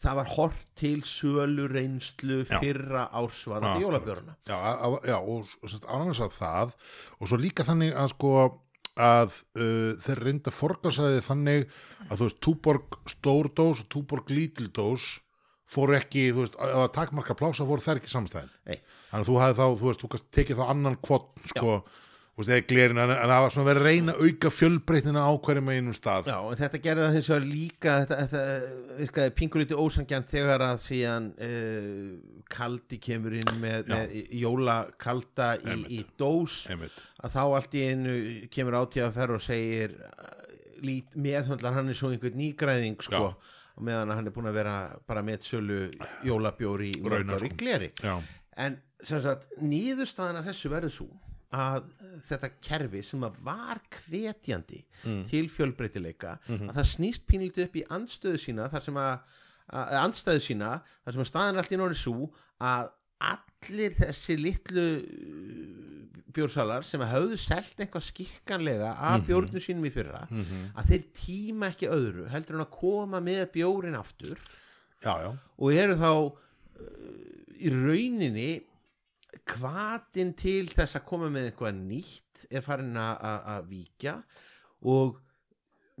það 0.00 0.16
var 0.16 0.30
hort 0.32 0.60
til 0.80 1.02
sölu 1.04 1.66
reynslu 1.68 2.38
Já. 2.48 2.56
fyrra 2.62 3.02
ársvarandi 3.20 3.68
Akkurat. 3.68 3.84
jólabjöruna 3.84 4.36
já, 4.48 4.56
a- 4.56 4.78
a- 4.88 5.02
já 5.04 5.18
og, 5.20 5.44
og 5.60 5.68
sérst 5.68 5.84
ánægast 5.84 6.24
að 6.24 6.36
það 6.38 6.74
og 7.20 7.28
svo 7.28 7.36
líka 7.42 7.66
þannig 7.68 7.92
að 8.00 8.12
sko 8.14 8.32
að 9.00 9.36
uh, 9.60 9.92
þeir 10.04 10.22
reynda 10.24 10.52
forgansæði 10.52 11.20
þannig 11.28 11.66
að 12.08 12.16
þú 12.22 12.26
veist 12.30 12.40
túborg 12.44 12.96
stór 13.12 13.50
dós 13.56 13.84
og 13.84 13.90
túborg 13.92 14.32
lítil 14.32 14.70
dós 14.76 15.10
fóru 15.70 15.96
ekki, 15.98 16.28
þú 16.34 16.44
veist, 16.44 16.60
að 16.60 16.76
að 16.82 16.92
takmarka 16.98 17.38
plása 17.38 17.66
fóru 17.68 17.84
þær 17.84 18.02
ekki 18.02 18.12
samstæðin. 18.12 18.54
Nei. 18.66 18.78
þannig 19.10 19.24
að 19.24 19.30
þú 19.30 19.40
hafði 19.44 19.58
þá, 19.58 19.66
þú 19.80 19.90
veist, 19.90 20.04
þú 20.04 20.22
tekið 20.38 20.60
þá 20.60 20.64
annan 20.74 20.96
kvott 21.02 21.44
sko, 21.50 21.74
þú 21.84 22.42
veist, 22.42 22.50
eða 22.50 22.64
glerin 22.70 23.02
en, 23.04 23.12
það 23.20 23.44
var 23.44 23.54
svona 23.54 23.68
verið 23.68 23.82
að 23.82 23.88
reyna 23.90 24.14
að 24.14 24.24
auka 24.26 24.52
fjölbreytnina 24.56 25.22
á 25.26 25.32
hverjum 25.46 25.70
einum 25.70 25.96
stað. 25.96 26.30
Já, 26.32 26.38
en 26.40 26.60
þetta 26.60 26.82
gerði 26.86 27.04
það 27.04 27.16
hins 27.18 27.30
vegar 27.32 27.46
líka 27.50 27.94
þetta, 28.02 28.18
þetta 28.24 28.96
virkaði 29.00 29.34
pingulítið 29.40 29.84
ósangjant 29.84 30.34
þegar 30.34 30.66
að 30.66 30.82
síðan 30.86 31.30
uh, 31.46 32.02
kaldi 32.50 33.00
kemur 33.06 33.38
inn 33.38 33.54
með, 33.62 33.94
með 33.94 34.18
jólakalda 34.40 35.52
í, 35.62 35.78
í 36.00 36.02
dós. 36.18 36.64
Einmitt, 36.72 36.98
að 37.22 37.36
þá 37.36 37.42
allt 37.46 37.78
í 37.78 37.86
einu 37.92 38.18
kemur 38.50 38.80
átíðaferð 38.82 39.38
og 39.38 39.46
segir 39.46 39.94
uh, 40.00 40.36
lít, 40.84 41.14
meðhundlar 41.14 41.76
hann 41.76 41.90
er 41.92 41.98
svo 41.98 42.10
einhvern 42.14 42.38
nýgræðing 42.40 43.00
sko, 43.04 43.30
Já. 43.30 43.56
Og 43.80 43.86
meðan 43.88 44.12
hann 44.12 44.28
er 44.28 44.34
búin 44.36 44.50
að 44.50 44.58
vera 44.60 44.76
bara 45.08 45.24
með 45.24 45.46
sölu 45.48 45.80
jólabjóri 46.28 46.92
í, 46.92 47.00
Raunar, 47.02 47.32
mörg 47.32 47.40
ár 47.40 47.48
í 47.48 47.50
sko. 47.54 47.58
gleri. 47.64 47.90
Já, 48.04 48.14
En 48.60 48.74
sem 49.06 49.20
sagt, 49.24 49.46
nýðurstaðan 49.64 50.36
af 50.42 50.48
þessu 50.50 50.68
verður 50.68 50.92
svo 50.92 51.06
að 51.56 51.86
þetta 52.28 52.50
kerfi 52.62 53.00
sem 53.06 53.22
að 53.26 53.38
var 53.46 53.80
hvetjandi 54.04 54.82
til 55.30 55.46
fjölbreytileika 55.50 56.34
að 56.50 56.74
það 56.76 56.88
snýst 56.90 57.24
pínlítið 57.30 57.64
upp 57.70 57.78
í 57.80 57.84
andstöðu 57.96 58.38
sína 58.42 58.68
þar 58.70 58.84
sem 58.84 59.00
að, 59.00 59.38
að 59.80 59.96
andstæðu 60.04 60.44
sína 60.44 60.70
þar 60.84 61.16
sem 61.16 61.24
að 61.24 61.30
staðan 61.32 61.56
er 61.56 61.62
allt 61.64 61.72
í 61.74 61.80
náni 61.80 61.98
svo 61.98 62.28
að 62.60 62.92
allir 63.20 63.92
þessi 63.98 64.36
litlu 64.40 64.84
uh, 65.00 66.22
bjórsalar 66.30 66.84
sem 66.86 67.02
að 67.02 67.12
höfðu 67.16 67.38
selt 67.42 67.80
eitthvað 67.82 68.04
skikkanlega 68.06 68.92
af 69.10 69.24
bjórnum 69.26 69.60
sínum 69.64 69.86
í 69.88 69.90
fyrra 69.94 70.20
að 70.78 70.92
þeir 70.92 71.06
tíma 71.18 71.70
ekki 71.72 71.88
öðru 71.90 72.28
heldur 72.30 72.54
en 72.58 72.64
að 72.64 72.70
koma 72.76 73.20
með 73.20 73.40
bjórin 73.56 73.98
aftur. 73.98 74.38
Já, 75.02 75.14
já. 75.24 75.30
Og 75.58 75.72
eru 75.74 75.96
þá 75.98 76.10
uh, 76.12 76.34
í 77.60 77.72
rauninni 77.74 78.50
hvatin 79.50 80.32
til 80.38 80.68
þess 80.70 80.96
að 80.98 81.04
koma 81.10 81.28
með 81.32 81.50
eitthvað 81.50 81.76
nýtt 81.82 82.46
er 82.50 82.62
farin 82.64 82.96
að- 82.98 83.66
víkja 83.70 84.16
og 84.90 85.18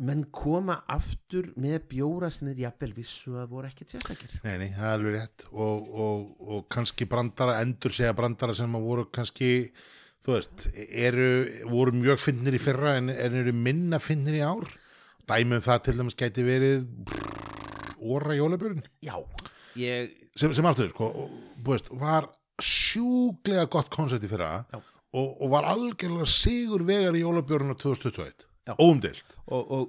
menn 0.00 0.26
koma 0.34 0.80
aftur 0.90 1.50
með 1.60 1.86
bjóra 1.92 2.30
sem 2.32 2.50
þeir 2.50 2.66
jafnvel 2.66 2.92
vissu 2.96 3.36
að 3.40 3.54
voru 3.54 3.70
ekki 3.70 3.86
sérstakir. 3.88 4.36
Nei, 4.44 4.54
nei, 4.62 4.68
það 4.74 4.86
er 4.88 4.94
alveg 4.96 5.16
rétt. 5.16 5.46
Og, 5.52 5.88
og, 6.06 6.28
og 6.40 6.68
kannski 6.72 7.08
brandara, 7.10 7.58
endur 7.64 7.94
segja 7.94 8.16
brandara 8.16 8.56
sem 8.56 8.76
að 8.76 8.86
voru 8.86 9.06
kannski 9.12 9.50
þú 10.24 10.36
veist, 10.36 10.68
eru, 10.88 11.30
voru 11.70 11.96
mjög 11.96 12.20
finnir 12.20 12.56
í 12.56 12.62
fyrra 12.62 12.96
en, 13.00 13.12
en 13.12 13.38
eru 13.42 13.54
minna 13.56 14.00
finnir 14.02 14.40
í 14.40 14.44
ár. 14.44 14.68
Dæmum 15.30 15.62
það 15.64 15.84
til 15.86 15.96
dæmis 16.00 16.18
gæti 16.18 16.44
verið 16.44 16.86
óra 18.00 18.34
jólabjörn 18.34 18.82
já, 19.04 19.14
ég 19.78 20.12
sem, 20.36 20.52
sem 20.56 20.66
aftur, 20.66 20.90
sko, 20.94 21.10
veist, 21.66 21.90
var 22.00 22.28
sjúklega 22.60 23.66
gott 23.72 23.90
koncept 23.92 24.24
í 24.26 24.30
fyrra 24.30 24.64
og, 24.72 25.28
og 25.40 25.46
var 25.52 25.68
algjörlega 25.70 26.28
sigur 26.28 26.84
vegar 26.88 27.16
í 27.16 27.24
jólabjörnuna 27.24 27.76
2021 27.80 28.46
Já. 28.46 28.49
Óumdilt 28.80 29.36
og, 29.46 29.70
og 29.70 29.88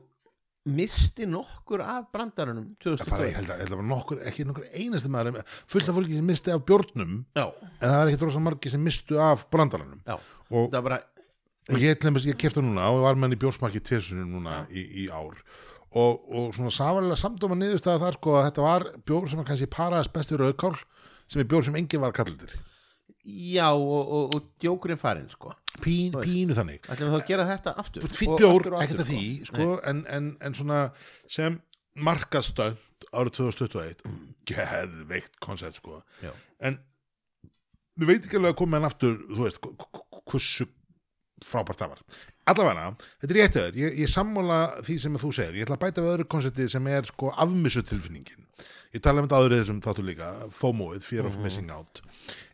misti 0.70 1.26
nokkur 1.26 1.82
af 1.82 2.10
brandarunum 2.14 2.68
Það 2.82 3.08
bara, 3.10 3.26
ég 3.26 3.34
2021 3.34 3.38
held 3.40 3.50
að, 3.50 3.56
ég 3.56 3.64
held 3.64 3.74
að 3.74 3.80
var 3.80 3.88
nokkur, 3.90 4.20
ekki 4.30 4.46
nokkur 4.46 4.68
einasti 4.78 5.10
maður 5.12 5.40
fullt 5.74 5.90
af 5.90 5.98
fólki 5.98 6.20
sem 6.20 6.28
misti 6.28 6.54
af 6.54 6.62
bjórnum 6.70 7.16
já, 7.34 7.46
en 7.48 7.88
það 7.88 7.98
er 8.02 8.12
ekki 8.12 8.28
rosa 8.28 8.44
margi 8.46 8.74
sem 8.74 8.86
mistu 8.86 9.18
af 9.22 9.48
brandaranum. 9.54 10.04
Já, 10.06 10.20
og, 10.52 10.70
það 10.70 10.86
bara 10.86 11.00
ég, 11.82 11.98
til 11.98 12.14
ég 12.30 12.40
kefti 12.40 12.62
núna 12.62 12.92
og 12.94 13.02
var 13.08 13.18
með 13.18 13.30
hann 13.30 13.38
í 13.38 13.42
bjórsmarki 13.42 13.82
tvesunum 13.90 14.36
núna 14.38 14.64
í, 14.70 14.86
í 15.06 15.08
ár. 15.10 15.42
Og, 15.92 16.22
og 16.32 16.54
svona 16.56 16.72
samanlega 16.72 17.20
samdóma 17.20 17.58
niðurstaða 17.58 18.06
þar 18.06 18.18
sko 18.20 18.36
að 18.38 18.46
þetta 18.50 18.68
var 18.68 18.86
bjór 19.10 19.26
sem 19.32 19.42
að 19.42 19.50
kannski 19.50 19.72
paraðast 19.74 20.14
besti 20.14 20.38
rauðkál 20.40 20.78
sem 21.28 21.42
er 21.42 21.50
bjór 21.52 21.66
sem 21.68 21.80
enginn 21.80 22.06
var 22.06 22.14
kallir 22.16 22.54
já, 23.26 23.68
og, 23.72 24.12
og, 24.18 24.36
og 24.36 24.48
djókurinn 24.64 24.98
farinn 25.00 25.30
sko. 25.30 25.54
Pín, 25.84 26.14
pínu 26.16 26.56
þannig. 26.58 26.82
Ætlum 26.90 27.12
við 27.12 27.16
þá 27.16 27.22
að 27.22 27.28
gera 27.32 27.46
þetta 27.50 27.74
aftur? 27.84 28.08
Fýtt 28.12 28.38
bjór, 28.42 28.68
ekkert 28.82 29.04
að 29.06 29.12
því 29.12 29.24
sko, 29.50 29.68
en, 29.92 30.04
en, 30.10 30.32
en 30.42 30.58
svona 30.58 30.80
sem 31.32 31.60
markastönd 32.08 33.08
árið 33.12 33.34
2021 33.38 34.04
geðveikt 34.48 35.40
koncept 35.44 35.80
sko. 35.82 36.02
Já. 36.24 36.32
en 36.64 36.78
við 38.00 38.08
veit 38.14 38.26
ekki 38.28 38.38
alveg 38.40 38.54
að 38.56 38.60
koma 38.62 38.80
hann 38.80 38.88
aftur 38.88 39.18
þú 39.28 39.42
veist, 39.46 39.60
hv- 39.62 39.76
hv- 39.92 40.22
hversu 40.32 40.68
frábært 41.46 41.82
það 41.82 41.92
var. 41.96 42.04
Allavega, 42.52 42.86
þetta 43.22 43.34
er 43.36 43.38
rétt 43.42 43.58
öður 43.62 43.80
ég, 43.82 43.98
ég 44.02 44.10
sammála 44.12 44.60
því 44.86 44.96
sem 45.04 45.18
þú 45.22 45.30
segir. 45.36 45.58
Ég 45.60 45.66
ætla 45.68 45.78
að 45.78 45.84
bæta 45.84 46.04
við 46.06 46.14
öðru 46.16 46.28
koncepti 46.32 46.68
sem 46.72 46.88
er 46.90 47.06
sko 47.10 47.32
afmissu 47.44 47.84
tilfinningin 47.86 48.41
ég 48.96 49.04
tala 49.04 49.22
um 49.22 49.28
þetta 49.28 49.42
áður 49.42 49.56
í 49.56 49.60
þessum 49.62 49.84
þáttu 49.86 50.08
líka 50.08 50.32
FOMO-ið, 50.58 51.06
Fear 51.08 51.30
of 51.30 51.38
Missing 51.44 51.72
Out. 51.74 52.04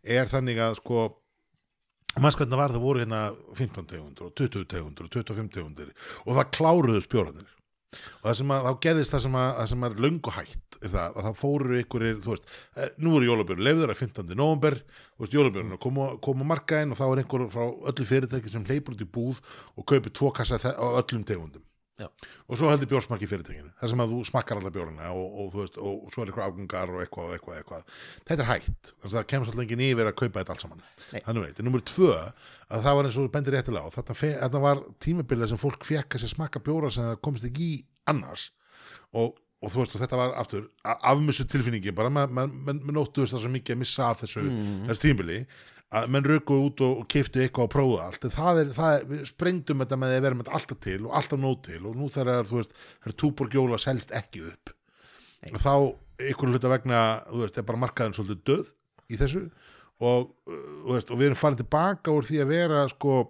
Er 0.03 0.29
þannig 0.31 0.61
að 0.63 0.79
sko 0.81 1.07
maður 2.17 2.47
það 2.47 2.61
var 2.61 2.73
það 2.73 2.85
voru 2.85 3.03
hérna 3.03 3.21
15 3.57 3.91
tegundur 3.91 4.29
og 4.29 4.33
20 4.39 4.65
tegundur 4.71 5.07
og 5.07 5.13
25 5.13 5.53
tegundur 5.53 5.93
og 6.25 6.33
það 6.37 6.51
kláruðu 6.57 7.03
spjóranir 7.05 7.53
og 7.97 8.25
það 8.25 8.37
sem 8.39 8.53
að 8.53 8.65
þá 8.65 8.71
gerðist 8.85 9.13
það 9.13 9.23
sem 9.25 9.37
að, 9.39 9.51
það 9.57 9.69
sem 9.71 9.85
er 9.87 9.99
löngu 10.05 10.33
hætt 10.35 10.77
er 10.77 10.93
það 10.93 11.05
að 11.17 11.27
það 11.27 11.37
fóru 11.41 11.77
ykkur 11.81 12.05
þú 12.23 12.33
veist, 12.33 12.51
eh, 12.77 12.89
nú 13.01 13.13
eru 13.17 13.29
jólabjörn 13.29 13.63
leifður 13.65 13.93
að 13.93 14.01
15. 14.03 14.35
november, 14.37 14.77
þú 15.15 15.23
veist, 15.23 15.37
jólabjörn 15.37 15.77
koma, 15.81 16.09
koma 16.21 16.49
markaðin 16.51 16.93
og 16.93 16.99
þá 16.99 17.05
er 17.07 17.21
einhver 17.23 17.47
frá 17.53 17.65
öllu 17.91 18.09
fyrirtæki 18.11 18.53
sem 18.53 18.65
hleypur 18.67 18.97
út 18.97 19.05
í 19.05 19.09
búð 19.17 19.41
og 19.75 19.87
kaupir 19.89 20.13
tvo 20.13 20.31
kassa 20.35 20.59
á 20.61 20.87
öllum 20.99 21.25
tegundum 21.25 21.63
Já. 21.97 22.05
og 22.45 22.59
svo 22.59 22.67
heldur 22.69 22.89
bjórsmakki 22.91 23.25
fyrirtækinu 23.25 23.71
þar 23.79 23.89
sem 23.89 24.01
að 24.03 24.11
þú 24.13 24.17
smakkar 24.29 24.59
alla 24.59 24.69
bjórna 24.73 25.07
og, 25.17 25.37
og, 25.41 25.47
veist, 25.55 25.79
og, 25.81 26.03
svo 26.13 26.21
er 26.21 26.29
eitthvað 26.29 26.51
afgungar 26.51 26.91
og 26.93 26.99
eitthvað 27.01 27.31
og 27.31 27.33
eitthvað, 27.33 27.61
eitthvað. 27.61 27.87
þetta 28.29 28.43
er 28.43 28.49
hægt, 28.51 28.91
þannig 28.91 29.07
að 29.07 29.15
það 29.15 29.25
kemur 29.31 29.49
svolítið 29.49 29.63
enginn 29.65 29.81
yfir 29.87 30.09
að 30.11 30.17
kaupa 30.19 30.43
þetta 30.43 30.53
allt 30.53 30.65
saman 30.65 30.83
þannig 31.15 31.47
veit, 31.47 31.61
nummer 31.65 31.83
tvö 31.89 32.11
að 32.13 32.85
það 32.85 32.99
var 32.99 33.09
eins 33.09 33.17
og 33.17 33.31
bendir 33.33 33.57
réttilega 33.57 33.89
á 33.89 33.95
þetta, 33.97 34.61
var 34.67 34.83
tímabilið 35.07 35.51
sem 35.53 35.61
fólk 35.63 35.87
fekk 35.89 36.19
að 36.19 36.23
sér 36.23 36.33
smakka 36.35 36.61
bjóra 36.67 36.93
sem 36.93 37.09
það 37.09 37.21
komist 37.25 37.49
ekki 37.49 37.71
í 37.71 37.79
annars 38.13 38.51
og, 39.17 39.33
og 39.63 39.73
þú 39.73 39.81
veist 39.81 39.97
og 39.97 40.03
þetta 40.03 40.19
var 40.21 40.35
aftur 40.43 40.67
afmissu 40.85 41.47
tilfinningi 41.49 41.95
bara 41.97 42.13
man 42.13 42.85
nóttuðust 42.85 43.33
það 43.33 43.47
svo 43.47 43.53
mikið 43.57 43.73
að 43.73 43.81
missa 43.81 44.11
af 44.11 44.21
þessu, 44.21 44.45
þessu 44.85 45.07
tímabili 45.07 45.39
að 45.95 46.09
menn 46.11 46.25
rökuðu 46.27 46.67
út 46.67 46.81
og, 46.83 46.95
og 47.01 47.07
keiftu 47.11 47.39
eitthvað 47.41 47.69
og 47.69 47.71
prófuðu 47.71 47.99
allt 48.03 48.25
en 48.27 48.33
það 48.33 48.59
er, 48.61 48.71
það 48.75 48.95
er, 48.95 49.05
við 49.11 49.21
sprengdum 49.29 49.83
þetta 49.83 49.99
með 49.99 50.11
því 50.11 50.17
að 50.17 50.25
vera 50.25 50.39
með 50.39 50.49
alltaf 50.57 50.81
til 50.83 50.97
og 51.05 51.13
alltaf 51.19 51.39
nót 51.39 51.61
til 51.67 51.79
og 51.79 51.95
nú 51.95 52.09
þegar 52.11 52.49
þú 52.49 52.59
veist, 52.59 52.75
þegar 52.97 53.17
túborgjóla 53.23 53.79
selst 53.79 54.11
ekki 54.17 54.43
upp 54.49 54.73
Nei. 55.45 55.53
og 55.53 55.61
þá 55.63 55.73
ykkur 56.33 56.51
hluta 56.51 56.71
vegna, 56.73 57.01
þú 57.29 57.43
veist, 57.45 57.59
er 57.61 57.67
bara 57.69 57.81
markaðin 57.85 58.17
svolítið 58.17 58.43
döð 58.51 58.73
í 59.07 59.21
þessu 59.21 59.43
og, 60.03 60.27
uh, 60.49 60.67
þú 60.83 60.97
veist, 60.97 61.13
og 61.13 61.21
við 61.21 61.29
erum 61.29 61.39
farin 61.39 61.61
tilbaka 61.61 62.15
úr 62.17 62.27
því 62.27 62.41
að 62.43 62.51
vera 62.51 62.83
sko 62.91 63.21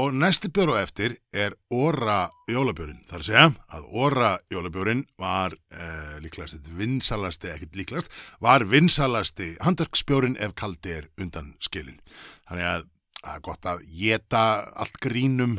og 0.00 0.14
næsti 0.16 0.48
bjór 0.54 0.72
og 0.72 0.78
eftir 0.80 1.16
er 1.32 1.54
Óra 1.72 2.30
jólabjórin. 2.48 3.02
Það 3.08 3.16
er 3.16 3.22
að 3.22 3.26
segja 3.26 3.44
að 3.76 3.86
Óra 4.00 4.30
jólabjórin 4.52 5.02
var 5.20 5.56
eh, 5.74 6.16
líklegast, 6.24 6.70
vinsalasti, 6.78 7.50
ekkert 7.52 7.76
líklegast, 7.76 8.16
var 8.40 8.64
vinsalasti 8.70 9.52
handverksbjórin 9.60 10.38
ef 10.40 10.54
kaldi 10.56 10.96
er 11.00 11.08
undan 11.20 11.52
skilin. 11.60 12.00
Þannig 12.48 12.68
að 12.70 12.86
það 13.20 13.32
er 13.34 13.46
gott 13.50 13.72
að 13.74 13.86
geta 14.00 14.44
allt 14.80 15.00
grínum 15.02 15.58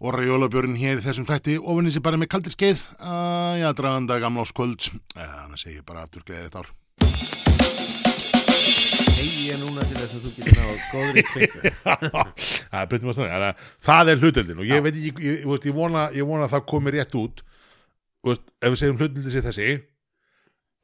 Óra 0.00 0.24
jólabjörn 0.24 0.78
hér 0.80 1.00
í 1.00 1.04
þessum 1.04 1.28
þætti 1.28 1.58
ofinni 1.60 1.92
sér 1.92 2.04
bara 2.04 2.20
með 2.20 2.30
kaldir 2.32 2.56
skeið 2.56 2.86
að 3.04 3.60
já, 3.60 3.68
draganda 3.76 4.16
gamla 4.22 4.48
áskvöld 4.48 4.88
þannig 5.12 5.60
að 5.60 5.76
ég 5.76 5.84
bara 5.84 6.08
aftur 6.08 6.24
gleðir 6.24 6.48
þetta 6.48 6.64
ár 6.64 7.49
Ég 9.20 9.58
núna 9.60 9.84
til 9.84 9.98
þess 9.98 10.14
að 10.16 10.22
þú 10.24 10.30
getur 10.36 10.54
náðu 10.56 10.76
góðri 10.90 11.22
kveikju 11.28 11.70
það 12.70 12.76
er 12.80 12.86
byrjum 12.88 13.10
að 13.10 13.16
stanna 13.18 13.48
það 13.84 14.10
er 14.12 14.22
hlutildin 14.22 14.60
og 14.62 14.68
ég 14.70 14.84
veit 14.84 14.92
ekki, 14.94 15.10
ég, 15.10 15.40
ég, 15.44 15.48
ég, 15.66 15.74
vona, 15.76 16.04
ég 16.16 16.28
vona 16.28 16.46
að 16.46 16.54
það 16.54 16.62
komi 16.70 16.94
rétt 16.94 17.16
út. 17.20 17.42
Veist, 18.24 18.46
ef 18.60 18.72
við 18.72 18.78
segjum 18.80 19.00
hlutildin 19.00 19.34
sé 19.34 19.42
þessi 19.44 19.66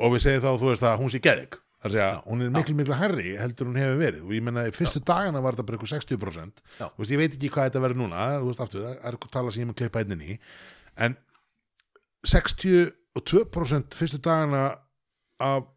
og 0.03 0.13
við 0.13 0.25
segjum 0.27 0.43
þá 0.45 0.51
þú 0.51 0.69
veist 0.73 0.85
að 0.85 0.99
hún 1.01 1.13
sé 1.15 1.21
það 1.25 1.57
að 1.87 1.95
segja, 1.95 2.09
hún 2.27 2.43
er 2.43 2.51
miklu 2.53 2.75
miklu 2.77 2.97
herri 2.99 3.37
heldur 3.39 3.69
hún 3.71 3.79
hefur 3.81 4.01
verið. 4.01 4.23
Og 4.27 4.35
ég 4.35 4.45
menna 4.45 4.67
í 4.67 4.75
fyrstu 4.75 5.01
dagana 5.07 5.43
var 5.45 5.55
þetta 5.55 5.67
bara 5.69 5.79
eitthvað 5.79 5.93
60% 5.95 6.65
Já. 6.81 6.87
Þú 6.89 7.03
veist, 7.03 7.13
ég 7.15 7.21
veit 7.21 7.37
ekki 7.37 7.53
hvað 7.55 7.71
þetta 7.71 7.85
verður 7.85 8.01
núna 8.03 8.27
veist 8.43 8.65
aftur, 8.65 8.83
það 8.83 8.97
er 8.97 9.13
eitthvað 9.13 9.35
tala 9.37 9.55
sem 9.55 9.63
ég 9.63 9.71
með 9.71 9.79
klippa 9.81 10.03
einnig 10.03 10.35
í 10.35 10.39
en 11.07 11.17
62% 12.27 14.01
fyrstu 14.01 14.21
dagana 14.25 14.65
af 15.47 15.69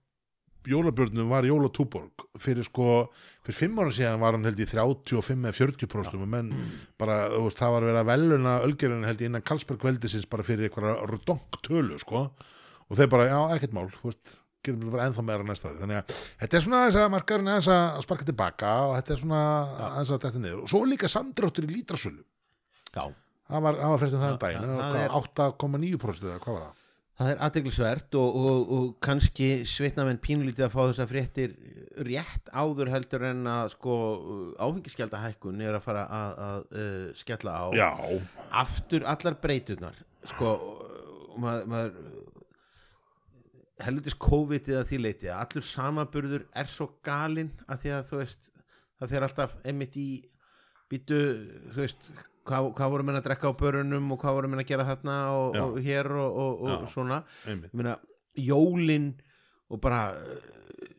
jólabjörnum 0.67 1.29
var 1.31 1.43
jólatúborg. 1.47 2.25
Fyrir 2.39 2.63
sko, 2.67 3.09
fyrir 3.45 3.55
fimm 3.57 3.79
ára 3.79 3.93
síðan 3.95 4.19
var 4.19 4.35
hann 4.35 4.43
held 4.49 4.59
í 4.59 4.67
35 4.67 5.45
eða 5.47 5.55
40% 5.55 6.19
og 6.19 6.27
menn 6.27 6.51
bara, 6.99 7.29
þú 7.31 7.45
veist, 7.47 7.57
það 7.61 7.71
var 7.77 7.87
verið 7.87 8.01
að 8.01 8.09
veluna 8.11 8.57
ölgerinn 8.67 9.05
held 9.07 9.21
í 9.21 9.25
innan 9.29 9.41
Karlsberg 9.47 9.83
veldisins 9.87 10.27
bara 10.29 10.43
fyrir 10.43 10.67
eitthvað 10.69 11.05
rodonk 11.09 11.61
tölu 11.65 11.97
sko. 11.99 12.25
Og 12.89 12.97
þeir 12.97 13.09
bara, 13.09 13.29
já, 13.29 13.39
ekkert 13.55 13.73
mál, 13.77 13.87
þú 13.93 14.11
veist 14.11 14.39
gerum 14.65 14.81
við 14.83 14.91
bara 14.91 15.05
ennþá 15.07 15.23
meira 15.23 15.43
næsta 15.47 15.69
ári 15.69 15.79
þannig 15.79 15.97
að 16.01 16.13
þetta 16.41 16.57
er 16.57 16.63
svona 16.65 16.79
þess 16.89 16.97
að 16.99 17.11
markarinn 17.13 17.47
aðeins 17.47 17.69
að 17.71 18.01
sparka 18.03 18.25
tilbaka 18.27 18.71
og 18.89 18.95
þetta 18.97 19.13
er 19.15 19.21
svona 19.21 19.43
aðeins 19.87 20.11
að 20.11 20.23
þetta 20.25 20.41
niður. 20.43 20.59
Og 20.65 20.69
svo 20.73 20.81
er 20.83 20.89
líka 20.91 21.07
samdráttur 21.13 21.63
í 21.63 21.71
lítrasölu 21.77 22.25
Já, 22.91 23.05
það 23.47 23.63
var, 23.63 23.79
var 23.79 24.03
um 24.03 24.37
daginn 24.43 24.65
það- 24.67 24.81
það 24.83 24.99
hvað, 24.99 25.15
8,9% 25.21 26.27
eða 26.27 26.41
hvað 26.43 26.57
var 26.57 26.65
það? 26.67 26.83
Það 27.19 27.31
er 27.33 27.41
aðdeglisvert 27.45 28.15
og, 28.19 28.37
og, 28.39 28.69
og 28.75 28.85
kannski 29.03 29.49
svitna 29.67 30.05
menn 30.07 30.21
pínulítið 30.23 30.69
að 30.69 30.75
fá 30.75 30.81
þess 30.81 31.03
að 31.03 31.11
fréttir 31.11 31.55
rétt 32.07 32.51
áður 32.55 32.91
heldur 32.93 33.25
en 33.27 33.41
að 33.51 33.73
sko 33.73 33.95
áfengiskjaldahækkun 34.63 35.65
er 35.65 35.75
að 35.75 35.83
fara 35.83 36.05
að, 36.15 36.37
að 36.45 36.77
uh, 36.79 37.09
skella 37.19 37.57
á. 37.59 37.65
Já, 37.75 37.91
aftur 38.61 39.07
allar 39.09 39.35
breyturnar 39.43 39.99
sko 40.29 40.53
maður, 41.39 41.67
maður 41.73 41.91
helvitis 43.83 44.15
COVID-ið 44.19 44.79
að 44.79 44.87
því 44.89 45.01
leiti 45.03 45.29
að 45.31 45.43
allur 45.43 45.67
samaburður 45.67 46.47
er 46.61 46.71
svo 46.71 46.89
galinn 47.05 47.51
að 47.67 47.83
því 47.83 47.93
að 47.97 48.09
þú 48.09 48.21
veist 48.21 48.49
það 48.99 49.13
fer 49.13 49.25
alltaf 49.27 49.55
einmitt 49.63 49.95
í 49.99 50.09
býtu, 50.89 51.19
þú 51.73 51.83
veist 51.83 52.09
hvað, 52.49 52.69
hvað 52.77 52.93
voru 52.93 53.05
menn 53.07 53.19
að 53.19 53.25
drekka 53.29 53.51
á 53.51 53.59
börunum 53.59 54.13
og 54.13 54.21
hvað 54.21 54.37
voru 54.39 54.51
menn 54.51 54.63
að 54.63 54.69
gera 54.71 54.87
þarna 54.87 55.17
og, 55.37 55.57
Já. 55.57 55.63
og 55.65 55.79
hér 55.85 56.11
og, 56.15 56.29
og, 56.43 56.53
og 56.65 56.71
Já. 56.73 56.77
svona. 56.93 57.17
meina, 57.71 57.93
jólin 58.39 59.09
og 59.69 59.77
bara 59.83 60.01
uh, 60.17 60.89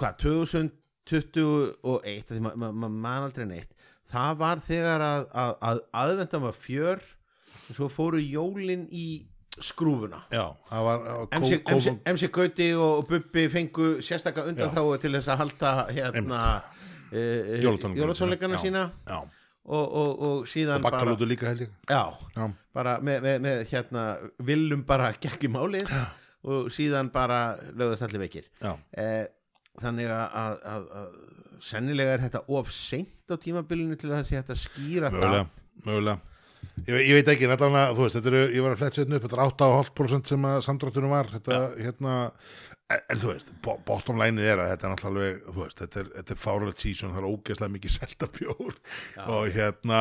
hvað, 0.00 0.12
2021 0.24 2.28
því 2.30 2.40
maður 2.44 2.60
ma, 2.62 2.68
ma, 2.72 2.88
man 2.90 3.26
aldrei 3.28 3.46
neitt. 3.50 3.72
Það 4.10 4.32
var 4.40 4.56
þegar 4.66 5.00
að, 5.06 5.26
að, 5.38 5.52
að 5.68 5.76
aðvendan 6.02 6.46
var 6.48 6.56
fjör 6.58 7.00
og 7.00 7.76
svo 7.76 7.86
fóru 7.92 8.20
jólin 8.22 8.86
í 8.90 9.06
skrúfuna. 9.60 10.22
Já, 10.32 10.46
var 10.70 11.02
MC, 11.36 11.52
MC, 11.68 11.86
MC 12.08 12.24
Gauti 12.32 12.70
og 12.78 13.04
Bubbi 13.10 13.44
fengu 13.52 13.86
sérstaka 14.04 14.40
undan 14.48 14.72
þá 14.72 14.82
til 15.02 15.12
þess 15.18 15.28
að 15.34 15.40
halda 15.42 15.72
hérna 15.90 16.40
uh, 16.56 16.60
Jólatónleikana 17.60 18.00
jólatónleikana 18.00 18.56
sína. 18.62 18.82
Já, 19.06 19.18
og, 19.66 19.84
og, 19.84 20.22
og 20.28 20.48
síðan 20.50 20.80
og 20.80 20.86
bara 20.86 21.00
bakkalútu 21.00 21.28
líka 21.28 21.50
held 21.50 21.66
ég. 21.66 21.74
Já, 21.90 22.02
Já, 22.36 22.46
bara 22.76 22.96
með, 23.04 23.20
með, 23.26 23.36
með 23.44 23.60
hérna 23.72 24.06
viljum 24.50 24.86
bara 24.88 25.12
í 25.12 25.52
málið 25.52 25.92
og 26.50 26.70
síðan 26.72 27.12
bara 27.12 27.42
lögðast 27.74 28.08
allir 28.08 28.24
veikir. 28.24 28.48
Já, 28.62 28.72
eh, 28.96 29.26
þannig 29.80 30.10
að, 30.14 30.40
að, 30.40 30.88
að, 31.02 31.12
sennilega 31.60 32.16
er 32.16 32.24
þetta 32.24 32.44
of 32.56 32.72
seint 32.72 33.32
á 33.32 33.36
tímabilinu 33.40 33.98
til 34.00 34.10
að 34.10 34.18
það 34.18 34.26
sé 34.28 34.40
hægt 34.40 34.54
að 34.54 34.62
skýra 34.64 35.12
mögulega, 35.12 35.44
það. 35.44 35.86
Mögulega 35.86 36.18
Ég, 36.88 36.96
ég 37.10 37.16
veit 37.18 37.28
ekki, 37.28 37.48
þú 37.50 38.04
veist, 38.04 38.16
þetta 38.16 38.30
eru, 38.30 38.40
ég 38.54 38.64
var 38.64 38.74
að 38.74 38.80
fletta 38.80 39.00
setna 39.00 39.18
upp, 39.18 39.24
þetta 39.26 39.36
er 39.36 39.52
8,5% 39.52 40.30
sem 40.32 40.46
að 40.48 40.60
samdráttunum 40.64 41.12
var, 41.12 41.28
þetta, 41.34 41.58
hérna, 41.76 42.14
en, 42.96 43.18
þú 43.22 43.28
veist, 43.34 43.52
bo- 43.64 43.78
bottom 43.86 44.18
line 44.20 44.42
er 44.42 44.58
að 44.62 44.72
þetta 44.74 44.86
er 44.88 44.94
náttúrulega 44.94 45.42
þú 45.54 45.60
veist, 45.64 45.82
þetta 45.84 46.00
er, 46.04 46.08
þetta 46.16 46.34
er 46.36 46.40
fáralegt 46.44 46.82
season, 46.82 47.12
það 47.14 47.22
er 47.24 47.28
ógeðslega 47.34 47.74
mikið 47.76 47.94
selta 47.98 48.30
bjór 48.38 48.74
og 49.26 49.50
hérna, 49.54 50.00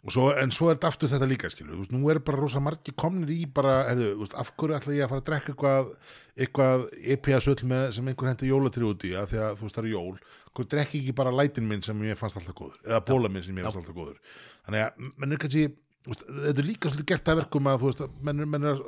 og 0.00 0.14
svo, 0.14 0.24
en 0.40 0.50
svo 0.56 0.70
er 0.72 0.78
þetta 0.78 0.90
aftur 0.94 1.12
þetta 1.12 1.28
líka, 1.28 1.50
skilur, 1.52 1.74
þú 1.76 1.82
veist, 1.84 1.94
nú 1.94 2.10
er 2.14 2.20
bara 2.24 2.40
rosa 2.40 2.62
margir 2.64 2.96
komnir 2.98 3.30
í 3.34 3.42
bara, 3.54 3.74
erðu, 3.92 4.10
þú 4.16 4.24
veist, 4.24 4.36
af 4.42 4.52
hverju 4.56 4.78
ætla 4.78 4.96
ég 4.96 5.04
að 5.06 5.12
fara 5.12 5.24
að 5.24 5.28
drekka 5.30 5.52
eitthvað, 5.54 5.92
eitthvað 6.40 6.86
EPA-söll 7.16 7.66
með 7.68 7.86
sem 7.98 8.08
einhver 8.14 8.30
hendur 8.32 8.48
jólatri 8.50 8.86
út 8.88 9.04
í, 9.04 9.12
að 9.20 9.28
því 9.34 9.42
að 9.44 9.58
þú 9.60 9.66
veist, 9.68 9.76
það 9.76 9.84
er 9.84 9.92
jól, 9.92 10.16
hverju 10.56 10.70
drekki 10.72 11.02
ekki 11.04 11.14
bara 11.20 11.34
lætin 11.36 11.68
minn 11.68 11.84
sem 11.84 12.00
ég 12.08 12.18
fannst 12.18 12.40
alltaf 12.40 12.56
góður, 12.58 12.80
eða 12.88 13.02
bóla 13.10 13.28
minn 13.30 13.44
sem 13.46 13.60
ég 13.60 13.66
fannst 13.68 13.82
alltaf 13.82 13.98
góður, 14.00 14.16
þannig 14.66 14.86
að 14.86 15.12
menn 15.20 15.36
er 15.36 15.42
kannski, 15.44 15.66
þetta 16.08 16.56
er 16.64 16.66
líka 16.72 16.90
svolítið 16.90 17.10
gert 17.12 17.28
að 17.34 17.42
verkum 17.44 17.68
að, 17.70 17.84
menn, 18.24 18.40
er- 18.46 18.50
menn 18.56 18.66
að, 18.72 18.80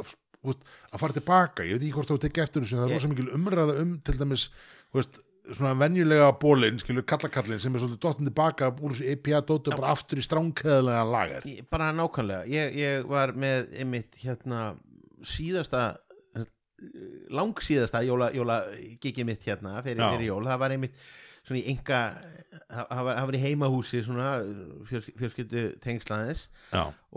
veist, 0.46 0.70
að 0.90 1.02
fara 1.02 1.16
tilbaka, 1.18 1.66
ég 1.66 1.76
veit 1.76 1.85
ekki 1.87 1.96
hvort 1.98 2.12
þú 2.12 2.20
tekið 2.22 2.44
eftir 2.46 2.64
þessu, 2.64 2.78
það 2.81 2.88
er 2.88 2.96
rosa 2.96 3.12
mikil 3.12 3.28
umræða 3.37 3.76
um 3.83 3.92
til 4.07 4.16
dæmis, 4.20 4.46
veist, 4.96 5.22
svona 5.50 5.72
venjulega 5.81 6.28
bólinn, 6.42 6.78
skilur 6.83 7.07
kallakallin 7.09 7.61
sem 7.62 7.74
er 7.74 7.83
svolítið 7.83 8.02
dottin 8.05 8.28
tilbaka 8.28 8.70
úr 8.78 8.94
þessu 8.94 9.09
EPA-dótu 9.16 9.74
bara 9.74 9.90
aftur 9.96 10.20
í 10.22 10.26
stránkæðlega 10.26 11.02
lagar 11.09 11.48
bara 11.72 11.90
nákvæmlega, 11.96 12.46
ég, 12.52 12.78
ég 12.78 13.11
var 13.11 13.35
með 13.35 13.72
einmitt 13.83 14.20
hérna 14.22 14.72
síðasta 15.26 15.96
langsíðasta 17.33 18.02
jóla, 18.07 18.31
jóla 18.35 18.62
gigi 19.02 19.24
mitt 19.26 19.44
hérna 19.46 19.78
fyrir, 19.85 20.02
fyrir 20.02 20.28
jól, 20.31 20.46
það 20.48 20.62
var 20.64 20.74
einmitt 20.74 20.96
svona 21.42 21.61
í 21.61 21.64
enga 21.72 22.00
það 22.70 23.02
var, 23.09 23.20
var 23.28 23.37
í 23.38 23.42
heimahúsi 23.42 24.02
svona 24.07 24.28
fjöls, 24.88 25.11
fjölskyldu 25.18 25.64
tengslaðis 25.83 26.46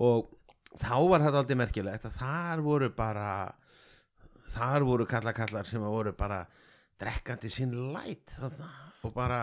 og 0.01 0.31
þá 0.81 0.95
var 1.09 1.23
þetta 1.25 1.41
aldrei 1.41 1.59
merkilegt 1.59 2.07
að 2.09 2.17
þar 2.19 2.63
voru 2.65 2.89
bara 2.95 3.29
þar 4.55 4.85
voru 4.88 5.07
kallar 5.09 5.35
kallar 5.38 5.67
sem 5.69 5.83
voru 5.83 6.13
bara 6.17 6.43
drekkandi 7.01 7.51
sinn 7.51 7.73
læt 7.93 8.38
þarna 8.38 8.69
og 9.05 9.13
bara 9.13 9.39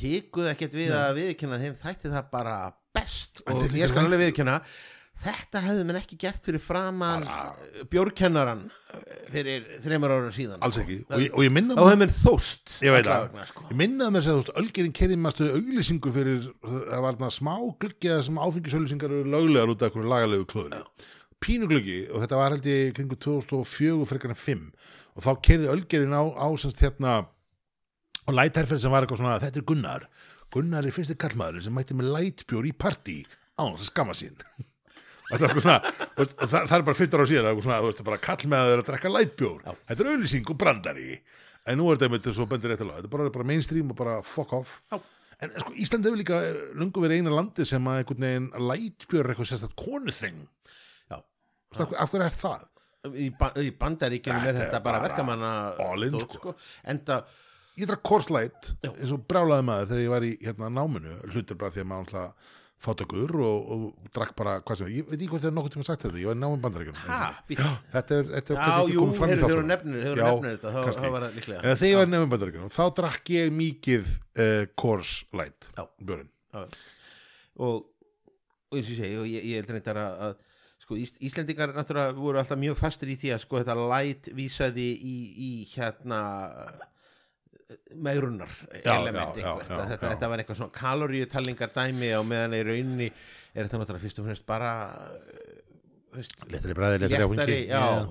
hikuð 0.00 0.50
ekkert 0.52 0.74
við 0.74 0.94
að 0.96 1.12
viðkynna 1.20 1.58
þeim 1.62 1.76
þætti 1.78 2.12
það 2.14 2.30
bara 2.32 2.54
best 2.96 3.42
og 3.46 3.76
ég 3.76 3.90
skal 3.90 4.06
alveg 4.06 4.24
viðkynna 4.26 4.56
þetta 5.20 5.60
hefðu 5.64 5.84
menn 5.88 5.98
ekki 6.00 6.16
gert 6.22 6.44
fyrir 6.46 6.62
framan 6.64 7.24
Bara- 7.26 7.84
bjórkennaran 7.92 8.62
fyrir 9.30 9.66
þreymur 9.84 10.14
ára 10.14 10.30
síðan 10.32 10.62
Alls 10.64 10.78
ekki 10.80 11.00
Og 11.10 11.20
ég, 11.20 11.32
og 11.36 11.44
ég 11.44 11.52
minna 11.52 11.74
þá 11.76 11.82
hefðu 11.90 12.00
menn 12.02 12.14
þóst 12.14 12.76
Ég 12.86 12.94
veit 12.94 13.04
það. 13.08 13.26
vegna, 13.28 13.46
sko. 13.50 13.64
Ég 13.70 13.76
minnaði 13.82 14.14
mér 14.14 14.20
að 14.22 14.26
segja, 14.26 14.36
þú 14.36 14.42
veist, 14.44 14.54
Ölgerinn 14.62 14.94
kerði 15.00 15.18
maður 15.20 15.52
auglýsingu 15.58 16.12
fyrir, 16.14 16.46
það 16.64 17.04
var 17.04 17.18
þarna 17.18 17.30
smá 17.36 17.54
gluggi 17.84 18.12
að 18.14 18.22
sem 18.30 18.40
áfengisauglýsingar 18.46 19.10
eru 19.18 19.34
löglegar 19.34 19.74
út 19.74 19.82
af 19.84 19.90
einhverju 19.90 20.08
lagalegu 20.14 20.46
klóðinu. 20.54 20.80
Pínugluggi 21.40 21.98
og 22.12 22.20
þetta 22.24 22.36
var 22.40 22.52
held 22.56 22.66
ég 22.68 22.94
kringu 22.96 23.16
2004 23.16 24.08
frekar 24.10 24.32
en 24.34 24.40
5 24.40 24.64
og 25.16 25.22
þá 25.24 25.30
kerði 25.46 25.70
Ölgerinn 25.72 26.12
á, 26.16 26.22
á 26.36 26.46
semst 26.60 26.80
hérna 26.84 27.14
og 28.28 28.34
lætærferð 28.36 28.80
sem 28.84 28.92
var 28.92 29.04
eitthvað 29.06 29.22
svona, 29.22 29.38
þetta 29.40 29.60
er 29.62 29.68
Gunnar 29.68 30.08
Gunnar 30.52 30.84
er 30.84 30.92
fyrsti 30.92 31.14
kallmaður 31.16 31.62
sem 31.64 31.72
mætti 31.76 31.94
með 31.96 32.10
lætbjór 32.16 32.66
í 32.68 32.72
partí 32.76 33.20
á 33.56 33.62
þess 33.70 33.86
að 33.86 33.88
skamma 33.92 34.16
sín 34.18 34.34
og 34.34 34.44
þetta 34.44 34.58
er 34.58 34.58
eitthvað 34.58 35.19
svona 35.38 35.76
veist, 36.16 36.34
það, 36.40 36.56
það 36.56 36.76
er 36.78 36.84
bara 36.88 36.98
15 37.00 37.20
ára 37.20 37.28
síðan 37.30 37.62
svona, 37.62 37.78
veist, 37.86 38.02
bara 38.06 38.20
kallmaður 38.24 38.82
að 38.82 38.90
drekka 38.90 39.12
lætbjór 39.14 39.62
Já. 39.66 39.72
þetta 39.90 40.04
er 40.04 40.10
auðlýsing 40.14 40.50
og 40.52 40.60
brandari 40.64 41.08
en 41.70 41.78
nú 41.78 41.88
er 41.90 41.98
þetta 41.98 42.08
einmitt 42.10 42.30
svo 42.34 42.48
bendir 42.50 42.72
rétt 42.72 42.84
að 42.84 42.92
þetta 42.96 43.10
er 43.10 43.14
bara, 43.14 43.32
bara 43.36 43.48
mainstream 43.52 43.92
og 43.94 43.98
bara 44.00 44.16
fuck 44.26 44.54
off 44.58 44.78
Já. 44.90 44.98
en 45.46 45.54
sko 45.62 45.76
Ísland 45.76 46.08
hefur 46.08 46.20
líka 46.22 46.40
lungu 46.80 47.04
verið 47.04 47.22
eina 47.22 47.36
landi 47.36 47.68
sem 47.68 47.92
að 47.92 48.16
lætbjór 48.58 49.22
er 49.24 49.34
eitthvað 49.34 49.52
sérstætt 49.52 49.78
konuþing 49.78 50.42
af, 51.14 52.10
hverju 52.10 52.24
er 52.26 52.34
það? 52.34 52.66
í, 53.16 53.28
ba 53.36 53.50
í 53.60 53.70
bandaríkjunum 53.80 54.48
er 54.50 54.58
Þetta 54.58 54.80
er 54.80 54.84
bara, 54.84 55.02
verkamanna 55.04 55.50
dót, 56.12 56.34
sko. 56.36 56.54
enda 56.90 57.22
ég 57.78 57.88
drakk 57.88 58.02
korslætt 58.04 58.72
eins 58.84 59.12
og 59.14 59.22
brjálaði 59.30 59.66
maður 59.68 59.92
þegar 59.92 60.02
ég 60.04 60.12
var 60.12 60.26
í 60.26 60.32
hérna 60.42 60.70
náminu 60.74 61.14
hlutir 61.30 61.58
bara 61.60 61.72
því 61.74 61.84
að 61.84 61.88
maður 61.92 62.08
alltaf 62.08 62.56
fátökur 62.80 63.34
og, 63.44 63.70
og 63.74 64.10
drakk 64.16 64.32
bara 64.38 64.54
hvað 64.64 64.80
sem 64.80 64.90
ég 64.94 65.08
veit 65.08 65.18
ekki 65.18 65.28
hvort 65.34 65.42
það 65.44 65.50
er 65.50 65.56
nokkuð 65.58 65.74
tíma 65.74 65.86
sagt 65.88 66.04
þetta, 66.06 66.20
ég 66.22 66.30
var 66.30 66.38
náminn 66.40 66.62
bandaríkjum 66.64 66.96
þetta 67.92 68.16
er, 68.16 68.30
þetta 68.34 68.56
kannski 68.56 68.80
ekki 68.86 68.96
komið 69.00 69.18
fram 69.18 69.30
í 69.30 69.36
þáttunum. 69.42 69.50
þegar 69.50 69.68
þetta, 71.66 71.90
ég 71.90 72.00
var 72.00 72.10
náminn 72.14 72.32
bandaríkjum 72.32 72.72
þá 72.72 72.82
drakk 73.00 73.32
ég 73.36 73.52
mikið 73.58 74.12
uh, 74.16 74.62
korslætt 74.80 75.68
Já. 75.76 75.84
björn 76.00 76.30
Já. 76.56 76.62
Og, 77.60 77.82
og 78.70 78.78
eins 78.78 78.88
og 78.88 78.94
ég 78.94 79.02
segi, 79.02 79.18
og 79.20 79.28
ég, 79.28 79.44
ég 79.50 79.60
heldur 79.60 79.76
reyndar 79.76 80.00
að, 80.00 80.38
sko, 80.86 80.96
Ís, 80.96 81.12
Íslendingar 81.28 81.74
náttúrulega 81.76 82.16
voru 82.16 82.40
alltaf 82.40 82.58
mjög 82.64 82.80
fastir 82.80 83.12
í 83.12 83.18
því 83.20 83.34
að 83.36 83.44
sko 83.44 83.60
þetta 83.60 83.76
light 83.92 84.32
vísaði 84.38 84.88
í, 84.96 85.16
í 85.36 85.50
hérna 85.74 86.22
megrunnar 87.94 88.50
Já, 88.84 88.94
element 88.96 89.36
já, 89.36 89.42
já, 89.44 89.52
já, 89.68 89.76
þetta, 89.92 90.08
þetta 90.14 90.28
var 90.32 90.42
eitthvað 90.42 90.58
svona 90.60 90.74
kaloríutalningar 90.80 91.70
dæmi 91.76 92.10
og 92.18 92.26
meðan 92.30 92.56
í 92.58 92.62
rauninni 92.66 93.10
er 93.54 93.66
þetta 93.66 93.80
náttúrulega 93.82 94.04
fyrst 94.06 94.18
og 94.22 94.26
fremst 94.30 94.46
bara 94.48 94.72
letari 96.50 96.74
bræði, 96.74 96.98
léttari, 97.04 97.22
áfengi. 97.22 97.58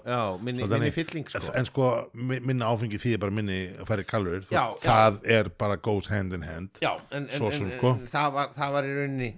já, 0.07 0.19
minni, 0.39 0.63
minni 0.71 0.91
fylling 0.95 1.27
sko. 1.27 1.51
en 1.59 1.65
sko 1.67 1.87
mi- 2.13 2.39
minna 2.39 2.69
áfengi 2.71 2.95
því 3.01 3.17
bara 3.19 3.31
minni 3.35 3.57
færi 3.89 4.05
já. 4.07 4.63
það 4.79 5.19
er 5.27 5.49
bara 5.49 5.75
goes 5.75 6.07
hand 6.07 6.33
in 6.33 6.41
hand 6.41 6.69
en, 7.11 7.27
en, 7.27 7.27
Svo 7.35 7.51
en, 7.51 7.63
en, 7.63 7.71
sko. 7.77 7.93
það, 8.07 8.31
var, 8.33 8.53
það 8.55 8.71
var 8.77 8.83
í 8.87 8.95
rauninni 9.01 9.31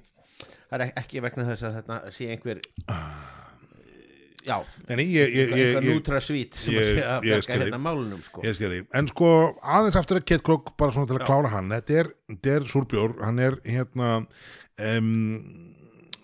það 0.70 0.86
er 0.86 0.94
ekki 1.02 1.22
vegna 1.26 1.48
þess 1.50 1.64
að 1.64 1.80
þetta 1.82 2.12
sé 2.12 2.30
einhver 2.36 2.62
já, 4.46 4.58
einhver 4.90 5.84
nútra 5.86 6.22
svít 6.24 6.56
sem 6.58 6.74
ég- 6.74 7.02
að 7.04 7.28
þig. 7.28 7.50
hérna 7.52 7.80
málunum 7.82 8.22
sko. 8.26 8.42
Ég 8.46 8.56
skil 8.58 8.70
því, 8.74 8.80
en 8.98 9.08
sko 9.12 9.32
aðeins 9.62 10.00
aftur 10.00 10.20
að 10.22 10.26
Kate 10.32 10.44
Krog 10.48 10.72
bara 10.78 10.92
svona 10.96 11.08
til 11.12 11.18
að 11.20 11.28
klára 11.28 11.52
hann. 11.56 11.70
Þetta 11.70 12.00
er, 12.02 12.14
þetta 12.30 12.56
er 12.56 12.70
súrbjór, 12.72 13.18
hann 13.26 13.40
er 13.40 13.60
hérna 13.66 14.14
um, 14.80 15.68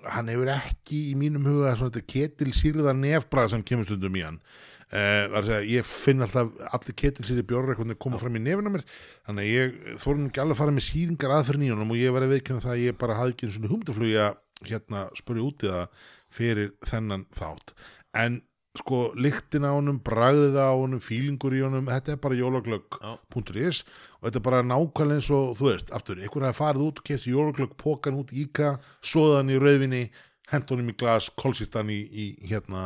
hann 0.08 0.32
hefur 0.32 0.51
ekki 0.53 1.03
í 1.12 1.17
mínum 1.19 1.45
huga 1.49 1.75
svona 1.77 1.93
þetta 1.93 2.08
ketilsýrða 2.13 2.95
nefbrað 2.97 3.53
sem 3.56 3.63
kemur 3.67 3.88
stundum 3.88 4.15
í 4.17 4.25
hann. 4.25 4.39
Uh, 4.88 5.41
segja, 5.43 5.63
ég 5.67 5.84
finn 5.84 6.23
alltaf 6.23 6.47
allir 6.71 6.95
ketilsýri 6.95 7.43
bjórar 7.43 7.73
eitthvað 7.73 7.91
að 7.91 7.99
koma 8.06 8.19
fram 8.21 8.38
í 8.39 8.43
nefina 8.45 8.71
mér. 8.71 8.86
Þannig 9.27 9.43
að 9.43 9.49
ég 9.51 9.97
þórum 9.99 10.30
ekki 10.30 10.39
alveg 10.43 10.56
að 10.56 10.62
fara 10.62 10.75
með 10.77 10.86
síðingar 10.88 11.34
aðferðin 11.36 11.65
í 11.67 11.71
honum 11.73 11.91
og 11.91 11.99
ég 11.99 12.13
var 12.15 12.23
að 12.23 12.36
veikina 12.38 12.63
það 12.63 12.75
að 12.77 12.84
ég 12.86 12.97
bara 13.01 13.17
hafði 13.19 13.34
ekki 13.36 13.49
einu 13.49 13.56
svona 13.58 13.71
humdaflugi 13.73 14.15
að 14.23 14.38
hérna 14.71 15.01
spurja 15.19 15.43
út 15.43 15.65
í 15.67 15.73
það 15.73 16.06
fyrir 16.38 16.71
þennan 16.88 17.25
þátt 17.36 17.73
en 18.17 18.41
sko 18.77 18.99
lyktin 19.17 19.65
á 19.65 19.71
honum, 19.73 19.99
bragðið 20.03 20.58
á 20.62 20.69
honum 20.77 21.01
fílingur 21.01 21.56
í 21.58 21.63
honum, 21.65 21.89
þetta 21.89 22.13
er 22.13 22.21
bara 22.21 22.38
jólaglögg.is 22.38 23.82
og 24.19 24.27
þetta 24.27 24.39
er 24.39 24.45
bara 24.45 24.63
nákvæmlega 24.65 25.21
eins 25.21 25.30
og 25.34 25.56
þú 25.58 25.69
veist, 25.71 25.93
aftur, 25.97 26.21
einhver 26.21 26.47
hafi 26.47 26.60
farið 26.60 26.86
út 26.88 27.01
og 27.01 27.08
kefti 27.10 27.34
jólaglögg 27.34 27.77
pókan 27.82 28.19
út 28.21 28.34
íka 28.38 28.75
svoðan 29.01 29.53
í 29.53 29.58
rauðvinni, 29.62 30.03
hent 30.51 30.69
honum 30.71 30.91
í 30.93 30.97
glas 30.99 31.32
kolsýttan 31.36 31.89
í, 31.91 31.99
í 32.08 32.27
hérna 32.47 32.84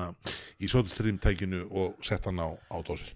í 0.62 0.70
sótistrímtækinu 0.72 1.68
og 1.70 2.00
sett 2.06 2.26
hann 2.30 2.42
á, 2.42 2.50
á 2.50 2.78
dósir. 2.88 3.12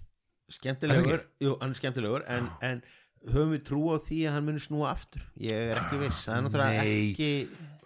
Skemmtilegur, 0.52 1.24
það 1.24 1.48
jú, 1.48 1.56
hann 1.62 1.72
er 1.72 1.80
skemmtilegur 1.80 2.26
en, 2.30 2.52
en 2.62 2.84
höfum 3.32 3.56
við 3.56 3.64
trú 3.66 3.80
á 3.90 3.96
því 3.98 4.20
að 4.28 4.36
hann 4.36 4.46
muni 4.46 4.62
snúa 4.62 4.92
aftur? 4.92 5.24
Ég 5.42 5.72
er 5.72 5.80
ekki 5.80 5.98
viss, 6.04 6.20
það 6.28 6.36
er 6.36 6.44
náttúrulega 6.46 6.84
ekki 6.92 7.30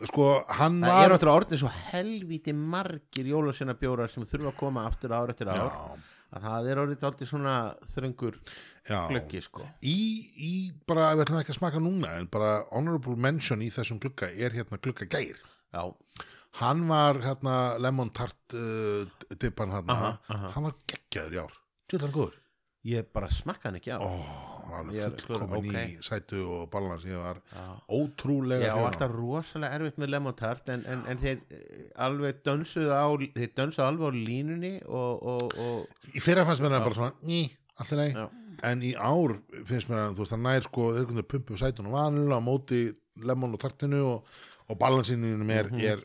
Sko, 0.08 0.26
hann 0.56 0.78
það 0.80 0.94
er 0.94 1.02
var 1.02 1.12
náttúrulega 1.12 1.40
orðin 1.42 1.60
svo 1.60 1.70
helvíti 1.90 2.54
margir 2.56 3.26
jólasveina 3.28 3.74
bjórar 3.76 4.08
sem 4.12 4.24
þurfa 4.24 4.52
að 4.54 4.58
koma 4.62 4.86
aftur 4.88 5.12
ár 5.12 5.32
eftir 5.34 5.50
ár. 5.52 5.60
Já, 5.60 6.16
að 6.30 6.46
það 6.46 6.68
er 6.72 6.80
orðið 6.84 7.04
aldrei 7.08 7.28
svona 7.28 7.54
þröngur 7.90 8.38
glöggi 9.10 9.42
sko. 9.44 9.66
Í, 9.84 9.96
í 10.40 10.52
bara, 10.88 11.10
við 11.18 11.26
ætlum 11.26 11.40
ekki 11.42 11.54
að 11.54 11.58
smaka 11.60 11.82
núna 11.84 12.14
en 12.16 12.28
bara 12.32 12.52
honorable 12.70 13.16
mention 13.20 13.64
í 13.66 13.70
þessum 13.74 14.00
glugga 14.02 14.30
er 14.32 14.56
hérna 14.56 14.80
glugga 14.80 15.08
gær 15.10 15.36
já, 15.36 15.82
hann 16.62 16.86
var 16.88 17.20
hérna 17.24 17.56
lemon 17.82 18.12
tart 18.16 18.56
uh, 18.56 19.04
Aha, 19.60 20.14
aha. 20.28 20.54
hann 20.54 20.66
var 20.70 20.78
geggjaður 20.88 21.36
í 21.36 21.42
ár. 21.44 21.58
Tjóðan 21.90 22.14
góður. 22.14 22.40
Ég 22.88 23.10
bara 23.12 23.28
smakka 23.28 23.68
hann 23.68 23.76
ekki 23.76 23.92
á. 23.92 23.98
Ó, 24.00 24.08
hann 24.74 24.90
var 24.90 25.06
alveg 25.06 25.22
fullkomin 25.26 25.76
ok. 25.76 25.78
í 25.80 26.04
sætu 26.06 26.40
og 26.56 26.64
balans 26.72 27.06
ég 27.08 27.20
var 27.20 27.40
Já. 27.52 27.64
ótrúlega 27.98 28.70
Já, 28.70 28.74
alltaf 28.78 29.14
rosalega 29.14 29.78
erfitt 29.78 30.00
með 30.02 30.12
lemon 30.14 30.36
tart 30.38 30.70
en, 30.74 30.84
en, 30.90 31.04
en 31.10 31.22
þeir 31.22 31.40
eh, 31.56 31.86
alveg 32.06 32.42
dönsuðu 32.46 32.92
á 32.94 33.06
þeir 33.36 33.54
dönsuðu 33.58 33.86
alveg 33.86 34.06
á 34.06 34.12
línunni 34.18 34.74
og, 34.86 35.26
og, 35.34 35.56
og 35.66 36.14
í 36.14 36.22
fyrra 36.24 36.46
fannst 36.48 36.64
mér 36.64 36.76
hann 36.78 36.86
bara 36.86 37.00
svona 37.00 37.14
ný, 37.26 37.42
allir 37.82 38.14
já, 38.14 38.26
en 38.70 38.84
í 38.84 38.94
ár 38.94 39.36
finnst 39.68 39.90
mér 39.90 40.06
að 40.06 40.16
þú 40.18 40.24
veist 40.24 40.34
það 40.36 40.44
nær 40.46 40.66
sko 40.68 40.88
þeir 40.96 41.10
kunni 41.10 41.26
pumpu 41.34 41.60
sætun 41.60 41.90
og 41.90 41.96
vanlega 41.98 42.40
á 42.40 42.42
móti 42.44 42.80
lemon 43.26 43.56
og 43.56 43.62
tartinu 43.62 44.00
og, 44.14 44.40
og 44.70 44.78
balansinninum 44.78 45.50
er, 45.50 45.66
Mhm. 45.70 45.80
er 45.82 46.02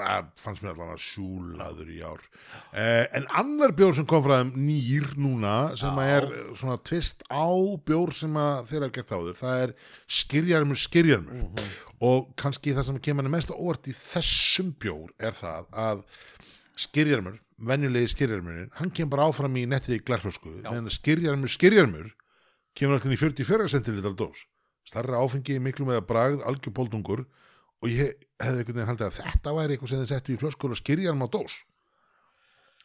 uh, 0.00 0.22
fannst 0.38 0.62
mér 0.64 0.72
allan 0.74 0.94
að 0.96 1.02
sjúlaður 1.04 1.90
í 1.94 2.00
ár 2.02 2.20
uh, 2.20 3.04
en 3.16 3.26
annar 3.38 3.72
bjór 3.76 3.94
sem 3.98 4.06
kom 4.10 4.24
frá 4.24 4.40
þeim 4.40 4.52
nýr 4.66 5.06
núna 5.20 5.76
sem 5.78 5.94
Já. 5.94 6.06
er 6.16 6.26
eh, 6.30 6.48
svona 6.58 6.78
tvist 6.82 7.22
á 7.30 7.46
bjór 7.86 8.12
sem 8.16 8.34
að 8.40 8.66
þeir 8.70 8.82
hafa 8.86 8.94
gert 8.98 9.14
áður 9.14 9.38
það 9.40 9.62
er 9.66 9.74
skyrjarmur 10.20 10.80
skyrjarmur 10.86 11.38
Mhm. 11.44 11.70
og 12.00 12.30
kannski 12.40 12.72
það 12.74 12.84
sem 12.90 12.98
kemur 13.04 13.28
mest 13.30 13.50
á 13.52 13.56
óvart 13.60 13.86
í 13.90 13.94
þessum 13.94 14.72
bjór 14.80 15.10
er 15.20 15.32
það 15.36 15.66
að 15.72 16.04
skyrjarmur, 16.80 17.38
venjulegi 17.60 18.08
skyrjarmurinn 18.14 18.70
hann 18.78 18.90
kemur 18.90 19.10
bara 19.16 19.26
áfram 19.28 19.56
í 19.60 19.66
nettri 19.68 19.98
glerflösku 20.00 20.54
meðan 20.64 20.88
skyrjarmur, 20.90 21.50
skyrjarmur 21.52 22.08
kemur 22.78 22.96
alltaf 22.96 23.12
í 23.12 23.18
44 23.20 23.68
centilitrar 23.68 24.16
dós 24.16 24.46
starra 24.88 25.20
áfengi, 25.20 25.58
miklu 25.60 25.84
meira 25.86 26.00
bragð 26.00 26.40
algjör 26.48 26.72
póldungur 26.72 27.26
og 27.80 27.88
ég 27.90 28.14
hefði 28.40 28.60
einhvern 28.60 28.76
veginn 28.76 28.90
haldið 28.92 29.08
að 29.08 29.18
þetta 29.22 29.56
væri 29.56 29.76
eitthvað 29.76 29.92
sem 29.92 30.02
þið 30.02 30.12
settu 30.12 30.36
í 30.36 30.40
flöskur 30.40 30.74
og 30.74 30.80
skyrjarm 30.80 31.24
á 31.24 31.28
dós. 31.32 31.58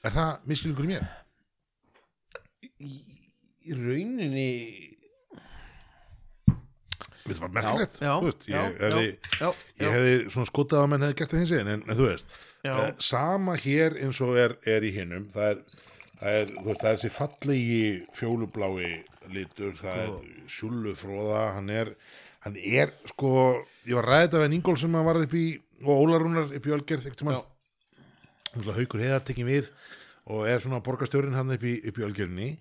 Er 0.06 0.14
það 0.16 0.50
miskilningur 0.50 0.88
í 0.88 0.92
mér? 0.96 1.08
í, 2.82 2.92
í 3.66 3.78
rauninni 3.78 4.50
það 7.26 7.40
bara 7.42 7.54
merkilegt 7.58 8.02
já, 8.04 8.12
veist, 8.22 8.44
já, 8.50 8.60
ég, 8.60 8.76
hefði, 8.82 9.08
já, 9.40 9.48
já, 9.48 9.82
ég 9.82 9.96
hefði 9.96 10.18
svona 10.36 10.50
skotað 10.52 10.84
að 10.84 10.92
menn 10.92 11.06
hefði 11.08 11.18
gert 11.22 11.34
það 11.34 11.42
hins 11.42 11.54
eginn 11.56 11.72
en, 11.74 11.86
en 11.88 11.98
þú 11.98 12.10
veist, 12.12 12.36
uh, 12.70 12.84
sama 13.02 13.56
hér 13.64 13.98
eins 14.06 14.22
og 14.22 14.38
er, 14.42 14.56
er 14.76 14.86
í 14.86 14.92
hinnum 14.94 15.26
það 15.34 15.48
er, 15.50 15.64
það 16.22 16.38
er, 16.42 16.54
þú 16.54 16.68
veist, 16.68 16.84
það 16.84 16.92
er 16.92 17.00
þessi 17.02 17.14
fallegi 17.16 17.82
fjólublái 18.20 18.92
litur, 19.34 19.74
það 19.80 20.04
Sko. 20.04 20.20
er 20.22 20.54
sjúlufróða, 20.56 21.42
hann 21.56 21.74
er 21.74 21.96
hann 22.46 22.56
er, 22.62 22.94
sko, 23.12 23.34
ég 23.90 23.98
var 23.98 24.10
ræðið 24.12 24.40
af 24.40 24.48
en 24.48 24.56
Ingól 24.58 24.80
sem 24.80 24.98
var 25.10 25.22
upp 25.22 25.36
í, 25.38 25.46
og 25.84 25.94
Ólarúnar 26.06 26.56
upp 26.56 26.66
í 26.70 26.74
Ölgerð, 26.76 27.12
haukur 28.56 29.02
heiðar 29.04 29.24
tekin 29.28 29.50
við 29.50 29.72
og 30.32 30.48
er 30.50 30.62
svona 30.64 30.82
borgarstjórin 30.82 31.36
hann 31.38 31.54
upp 31.54 31.64
í, 31.68 31.76
í 31.86 31.92
Ölgerðinni. 31.94 32.56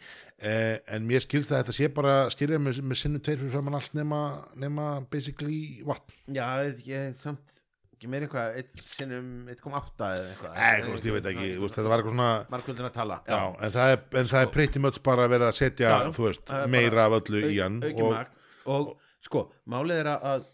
Eh, 0.44 0.76
en 0.92 1.06
mér 1.08 1.22
skilst 1.24 1.52
að 1.52 1.62
þetta 1.62 1.74
sé 1.76 1.88
bara 1.96 2.14
skilja 2.32 2.58
með, 2.60 2.80
með 2.84 3.00
sinnum 3.00 3.22
tveir 3.24 3.38
fyrir 3.40 3.54
framann 3.54 3.78
allt 3.78 3.94
nema, 3.96 4.18
nema 4.60 4.88
basically 5.12 5.84
vatn. 5.86 6.18
Já, 6.36 6.48
ég, 6.84 7.14
samt 7.22 7.54
ekki 7.94 8.10
meir 8.10 8.26
eitthvað, 8.26 8.58
eitt 8.60 8.82
sinnum 8.82 9.30
1,8 9.54 10.10
eða 10.10 10.26
eitthvað. 10.34 10.58
Nei, 10.58 10.90
veist, 10.90 11.08
ég 11.08 11.16
veit 11.16 11.30
ekki, 11.30 11.48
veist, 11.62 11.78
þetta 11.78 11.92
var 11.92 12.02
eitthvað 12.02 12.16
svona 12.16 12.28
markvöldin 12.52 12.88
að 12.90 12.98
tala. 12.98 13.18
Já, 13.30 13.40
en 13.54 13.74
það 13.78 13.94
er, 13.94 14.02
en 14.20 14.30
það 14.34 14.44
er 14.44 14.52
pretty 14.58 14.84
much 14.84 15.00
bara 15.06 15.30
verið 15.30 15.48
að 15.48 15.58
setja, 15.62 15.94
Já, 15.94 16.12
veist, 16.18 16.44
Það 16.50 16.68
meira 16.74 17.08
af 17.08 17.16
öllu 17.22 17.42
í 17.48 17.56
hann 17.62 17.80
og, 17.94 18.04
magn. 18.10 18.36
Og 18.74 18.92
sko, 19.24 19.46
málið 19.70 20.02
er 20.02 20.12
að, 20.12 20.28
að 20.34 20.44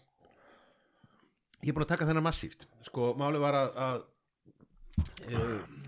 ég 1.61 1.71
er 1.71 1.77
búin 1.77 1.85
að 1.85 1.93
taka 1.93 2.09
þennan 2.09 2.25
massíft. 2.25 2.65
Sko, 2.87 3.11
málið 3.19 3.45
var 3.45 3.59
að, 3.59 3.77
að 3.87 4.01
uh, 5.35 5.81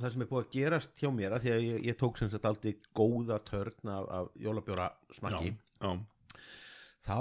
það 0.00 0.12
sem 0.14 0.24
er 0.24 0.30
búið 0.30 0.44
að 0.44 0.52
gerast 0.56 1.00
hjá 1.00 1.10
mér 1.14 1.36
að 1.36 1.46
því 1.46 1.54
að 1.54 1.64
ég, 1.66 1.80
ég 1.90 1.98
tók 2.00 2.20
sem 2.20 2.30
sagt 2.32 2.48
aldrei 2.48 2.74
góða 2.96 3.40
törn 3.46 3.92
af, 3.92 4.10
af 4.18 4.36
jólabjóra 4.40 4.90
smakki 5.16 5.54
þá 7.06 7.18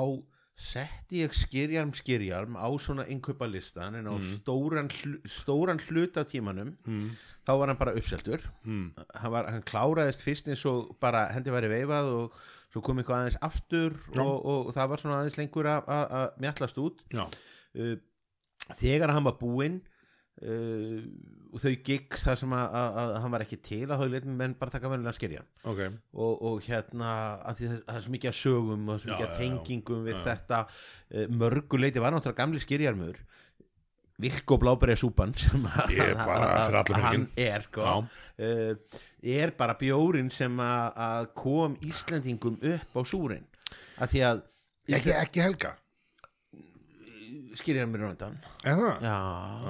setti 0.59 1.21
ég 1.21 1.35
skýrjarm 1.35 1.93
skýrjarm 1.95 2.57
á 2.59 2.67
svona 2.83 3.05
innkaupalistan 3.07 3.95
en 3.95 4.09
á 4.11 4.15
stóran, 4.35 4.89
hl 4.91 5.15
stóran 5.23 5.79
hlut 5.87 6.19
af 6.19 6.27
tímanum 6.33 6.73
mm, 6.83 7.11
þá 7.47 7.51
var 7.61 7.71
hann 7.71 7.79
bara 7.79 7.95
uppseltur 7.95 8.43
mm, 8.65 8.89
hann, 9.15 9.31
var, 9.31 9.47
hann 9.53 9.63
kláraðist 9.67 10.23
fyrst 10.25 10.51
eins 10.51 10.65
og 10.67 10.91
bara 10.99 11.29
hendi 11.31 11.53
væri 11.55 11.71
veifað 11.71 12.11
og 12.17 12.41
svo 12.69 12.81
kom 12.85 12.99
eitthvað 13.01 13.23
aðeins 13.23 13.39
aftur 13.45 13.95
Já. 14.13 14.21
og, 14.23 14.35
og 14.45 14.73
það 14.75 14.91
var 14.91 15.01
svona 15.03 15.21
aðeins 15.21 15.39
lengur 15.39 15.69
að- 15.71 16.35
mjallast 16.43 16.77
út. 16.81 17.01
Uh, 17.13 17.95
þegar 18.77 19.13
hann 19.15 19.25
var 19.25 19.37
búinn 19.39 19.79
uh, 20.45 20.99
og 21.49 21.61
þau 21.63 21.71
gigs 21.85 22.21
þar 22.25 22.37
sem 22.41 22.53
að, 22.53 22.75
að, 22.79 22.97
að 23.01 23.13
hann 23.23 23.33
var 23.33 23.43
ekki 23.45 23.57
til 23.65 23.81
að 23.87 24.03
þau 24.03 24.09
leitum 24.13 24.35
menn 24.37 24.53
bara 24.59 24.73
taka 24.75 24.91
vennilega 24.91 25.17
skýrjan 25.17 25.47
ok. 25.69 25.81
Og, 26.13 26.33
og 26.49 26.59
hérna 26.67 27.09
að 27.49 27.57
því 27.61 27.69
það, 27.71 27.79
það 27.87 27.97
er 27.99 28.05
svo 28.05 28.13
mikið 28.15 28.31
að 28.31 28.37
sögum 28.43 28.91
og 28.93 29.01
svo 29.01 29.09
mikið 29.09 29.25
að 29.25 29.29
já, 29.29 29.33
já. 29.33 29.39
tengingum 29.41 30.05
við 30.05 30.17
Já. 30.17 30.21
þetta 30.29 30.61
uh, 30.69 31.25
mörguleiti 31.41 32.03
var 32.03 32.13
náttúrulega 32.15 32.41
gamli 32.43 32.63
skýrjarmur 32.65 33.21
Vilko 34.19 34.57
Bláberja 34.59 34.99
súpan 34.99 35.31
sem 35.39 35.63
að, 35.63 35.93
hann 36.99 37.29
er 37.39 37.63
sko. 37.63 38.01
Uh, 38.35 38.73
er 39.23 39.53
bara 39.57 39.75
bjórin 39.79 40.31
sem 40.33 40.55
að, 40.63 41.29
kom 41.37 41.77
Íslendingum 41.85 42.57
upp 42.75 42.97
á 42.97 43.01
súrin. 43.07 43.45
Að 43.99 44.15
því 44.15 44.25
að 44.29 44.41
ekki, 44.95 45.13
ekki 45.17 45.43
helga? 45.43 45.75
Skýrjarmur 47.59 48.03
er 48.03 48.11
undan. 48.11 48.35
Eða 48.67 48.89
já, 49.01 49.15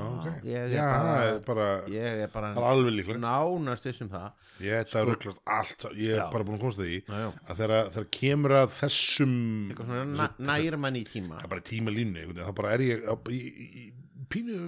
ok. 0.04 0.26
ég 0.46 0.66
er 0.66 0.74
já, 0.74 0.84
bara 0.84 1.14
það 1.16 1.38
bara 1.48 1.68
ég 1.90 2.24
er 2.26 2.32
bara 2.34 2.50
það 2.54 2.68
alveg 2.70 3.12
nánast 3.24 3.88
þessum 3.88 4.10
það. 4.12 4.28
Ég 4.60 4.76
er 4.76 5.08
rugglast 5.08 5.40
allt 5.48 5.86
ég 5.96 6.12
er 6.18 6.20
Já. 6.20 6.26
bara 6.34 6.44
búin 6.44 6.58
að 6.58 6.64
komast 6.66 6.82
að 6.82 6.90
því 6.90 6.98
já, 7.00 7.30
að 7.48 7.62
þegar, 7.62 8.08
kemur 8.18 8.56
að 8.60 8.74
þessum 8.76 9.36
eitthvað 9.72 9.92
svona 9.94 10.04
na, 10.12 10.28
nær 10.50 10.78
mann 10.84 11.00
í 11.00 11.06
tíma. 11.08 11.38
Það 11.40 11.48
er 11.48 11.54
bara 11.54 11.66
tíma 11.72 11.96
línu 11.96 12.26
þá 12.42 12.52
bara 12.60 12.74
er 12.76 12.84
ég 12.84 13.08
í, 13.08 13.40
í, 13.40 13.70
í 13.86 14.26
pínu 14.30 14.60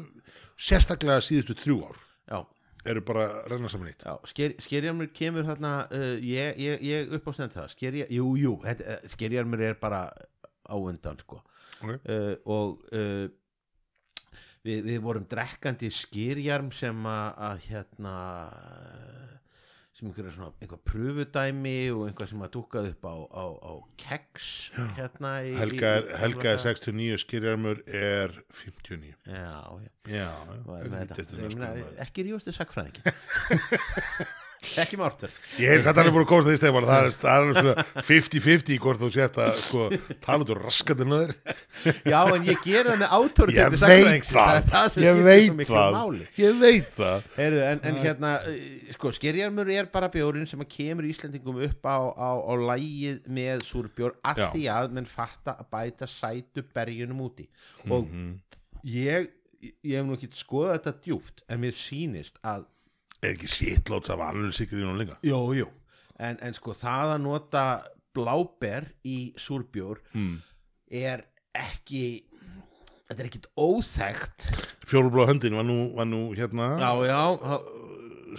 sérstaklega 0.56 1.26
síðustu 1.26 1.58
þrjú 1.60 1.78
ár 1.90 2.00
eru 2.90 3.04
bara 3.06 3.28
að 3.28 3.52
renna 3.54 3.70
saman 3.72 3.92
Já, 3.92 4.14
sker, 4.30 4.56
skerjarmur 4.64 5.12
kemur 5.14 5.46
þarna 5.48 5.74
uh, 5.92 6.16
ég, 6.18 6.58
ég, 6.62 6.82
ég 6.88 7.14
upp 7.18 7.30
á 7.30 7.32
stend 7.38 7.56
það. 7.56 7.68
Skerja, 7.76 8.08
jú, 8.14 8.32
jú, 8.40 8.56
uh, 8.64 8.96
skerjarmur 9.14 9.62
er 9.68 9.78
bara 9.82 10.08
á 10.66 10.76
undan 10.78 11.20
sko. 11.22 11.42
Ok. 11.82 11.94
uh, 12.06 12.34
og 12.46 12.84
uh, 12.94 13.28
við, 14.66 14.84
við 14.88 15.00
vorum 15.04 15.26
drekkandi 15.30 15.90
skýrjarm 15.94 16.72
sem 16.76 17.06
að, 17.10 17.28
að 17.50 17.64
hérna 17.70 18.16
sem 20.02 20.10
einhverja 20.10 20.32
svona 20.34 20.50
einhver 20.58 20.80
pröfudæmi 20.90 21.76
og 21.94 22.08
einhver 22.08 22.30
sem 22.32 22.42
að 22.42 22.54
dúkað 22.56 22.88
upp 22.90 23.04
á, 23.06 23.16
á, 23.38 23.46
á 23.54 23.74
keks 24.02 24.48
hérna 24.98 25.34
í, 25.46 25.52
Helga 25.60 25.92
er, 26.00 26.08
í, 26.08 26.10
í, 26.10 26.20
Helga 26.24 26.54
er 26.56 26.64
69 26.64 27.22
skýrjarmur 27.22 27.84
er 27.86 28.34
59 28.50 29.14
já, 29.30 29.54
já. 29.86 29.92
Já, 30.10 30.30
og 30.66 30.72
er 30.80 30.90
lítið 30.90 31.12
þetta, 31.12 31.28
til 31.30 31.38
ég 31.38 31.46
að 31.46 31.54
meina, 31.54 31.70
skoða 31.70 31.92
það. 31.94 32.00
ekki 34.82 34.98
mártur 35.00 35.32
ég 35.58 35.72
hef 35.74 35.84
þetta 35.88 36.04
alveg 36.04 36.14
búin 36.14 36.24
að 36.26 36.30
komast 36.30 36.48
að 36.48 36.54
því 36.54 36.60
stefán 36.62 36.86
það 36.86 37.00
er, 37.02 37.16
það 37.22 37.32
er 37.32 37.42
alveg 37.42 37.56
svona 37.62 38.04
50-50 38.12 38.82
hvort 38.84 39.00
þú 39.02 39.10
sért 39.16 39.40
að 39.42 39.52
sko, 39.58 39.88
tala 40.22 40.46
út 40.46 40.52
úr 40.54 40.62
raskatinn 40.68 41.16
að 41.18 41.24
þér 41.24 41.34
Já, 42.12 42.20
en 42.36 42.46
ég 42.46 42.62
ger 42.66 42.90
það 42.92 43.00
með 43.02 43.16
átóri 43.18 43.56
ég 43.58 43.72
veit 43.74 43.82
það, 44.30 44.98
ég 45.02 45.18
veit 45.26 45.66
það. 45.66 46.20
ég 46.38 46.60
veit 46.62 46.92
það. 46.96 47.26
Heyrðu, 47.40 47.62
en, 47.72 47.82
en 47.90 47.98
hérna, 48.04 48.32
uh, 48.46 48.94
sko, 48.96 49.12
skerjarmur 49.18 49.72
er 49.74 49.90
bara 49.94 50.10
bjórin 50.14 50.46
sem 50.50 50.62
að 50.62 50.70
kemur 50.76 51.08
Íslendingum 51.10 51.58
upp 51.66 51.90
á, 51.90 51.98
á, 52.14 52.30
á 52.38 52.54
lægið 52.70 53.22
með 53.34 53.66
súrbjór 53.66 54.16
að 54.22 54.44
Já. 54.44 54.48
því 54.54 54.64
að 54.78 54.96
menn 54.98 55.10
fatta 55.10 55.58
að 55.58 55.70
bæta 55.74 56.10
sætu 56.10 56.64
berjunum 56.76 57.26
úti. 57.28 57.48
Og 57.90 58.06
Mhm. 58.12 58.36
ég, 58.86 59.30
ég 59.86 59.98
hef 59.98 60.06
nú 60.08 60.16
ekki 60.18 60.30
skoðað 60.38 60.78
þetta 60.80 60.94
djúpt 61.06 61.44
en 61.50 61.62
mér 61.66 61.76
sýnist 61.78 62.38
að 62.44 62.66
er 63.22 63.36
ekki 63.36 63.50
sittlóts 63.52 64.12
af 64.14 64.24
alveg 64.26 64.56
sikrið 64.58 64.88
nú 64.88 64.96
líka? 65.00 65.18
Jú, 65.26 65.42
jú. 65.58 65.68
En, 66.22 66.38
en 66.42 66.56
sko, 66.58 66.76
það 66.78 67.16
að 67.16 67.22
nota 67.26 67.66
bláber 68.16 68.90
í 69.08 69.32
súrbjór 69.40 70.02
mm. 70.14 70.34
er 71.02 71.24
ekki 71.58 72.26
þetta 73.12 73.24
er 73.24 73.30
ekkit 73.30 73.48
óþekkt. 73.60 74.50
Fjórublá 74.88 75.28
höndin 75.30 75.56
var 75.58 75.68
nú, 75.68 75.80
var 75.98 76.08
nú 76.08 76.22
hérna 76.38 76.74
Já, 76.80 76.92
já, 77.08 77.22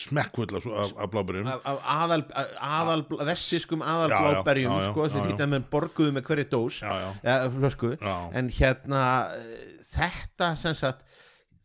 smekkfull 0.01 0.57
af, 0.57 0.67
af, 0.67 0.93
af 0.97 1.17
af 1.21 1.81
aðal, 1.85 2.23
aðal 2.57 3.03
já, 3.05 3.83
aðalbláberjum 3.93 4.79
sko, 4.87 5.09
sem 5.13 5.35
að 5.35 5.51
menn 5.53 5.67
borguðu 5.71 6.15
með 6.17 6.25
hverju 6.29 6.47
dós. 6.53 6.81
Já, 6.81 7.13
já, 7.21 8.15
en 8.33 8.49
hérna 8.57 9.03
eh, 9.37 9.67
þetta 9.93 10.55
sem 10.57 10.77
sagt 10.79 11.05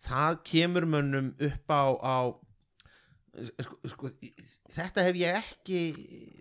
það 0.07 0.41
kemur 0.47 0.87
mönnum 0.87 1.31
upp 1.39 1.71
á, 1.71 1.83
á 2.03 2.17
sko, 3.61 3.77
sko, 3.91 4.11
þetta 4.73 5.03
hef 5.07 5.17
ég 5.19 5.39
ekki 5.39 5.81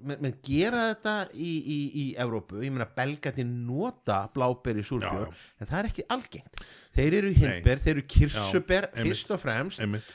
menn, 0.06 0.20
menn 0.24 0.36
gera 0.44 0.84
þetta 0.90 1.14
í, 1.34 1.50
í, 1.60 1.78
í 2.02 2.04
Evrópu, 2.22 2.60
ég 2.64 2.72
meina 2.74 2.88
belgati 2.96 3.44
nota 3.46 4.22
bláberi 4.34 4.84
Já, 5.26 5.26
já. 5.26 5.50
en 5.60 5.70
það 5.70 5.80
er 5.80 5.90
ekki 5.90 6.06
algengt 6.16 6.62
þeir 6.96 7.18
eru 7.20 7.32
hindber, 7.40 7.82
þeir 7.84 7.94
eru 7.96 8.06
kirsuber 8.16 8.88
einmitt. 8.92 9.10
fyrst 9.10 9.34
og 9.36 9.42
fremst 9.42 9.82
einmitt 9.84 10.14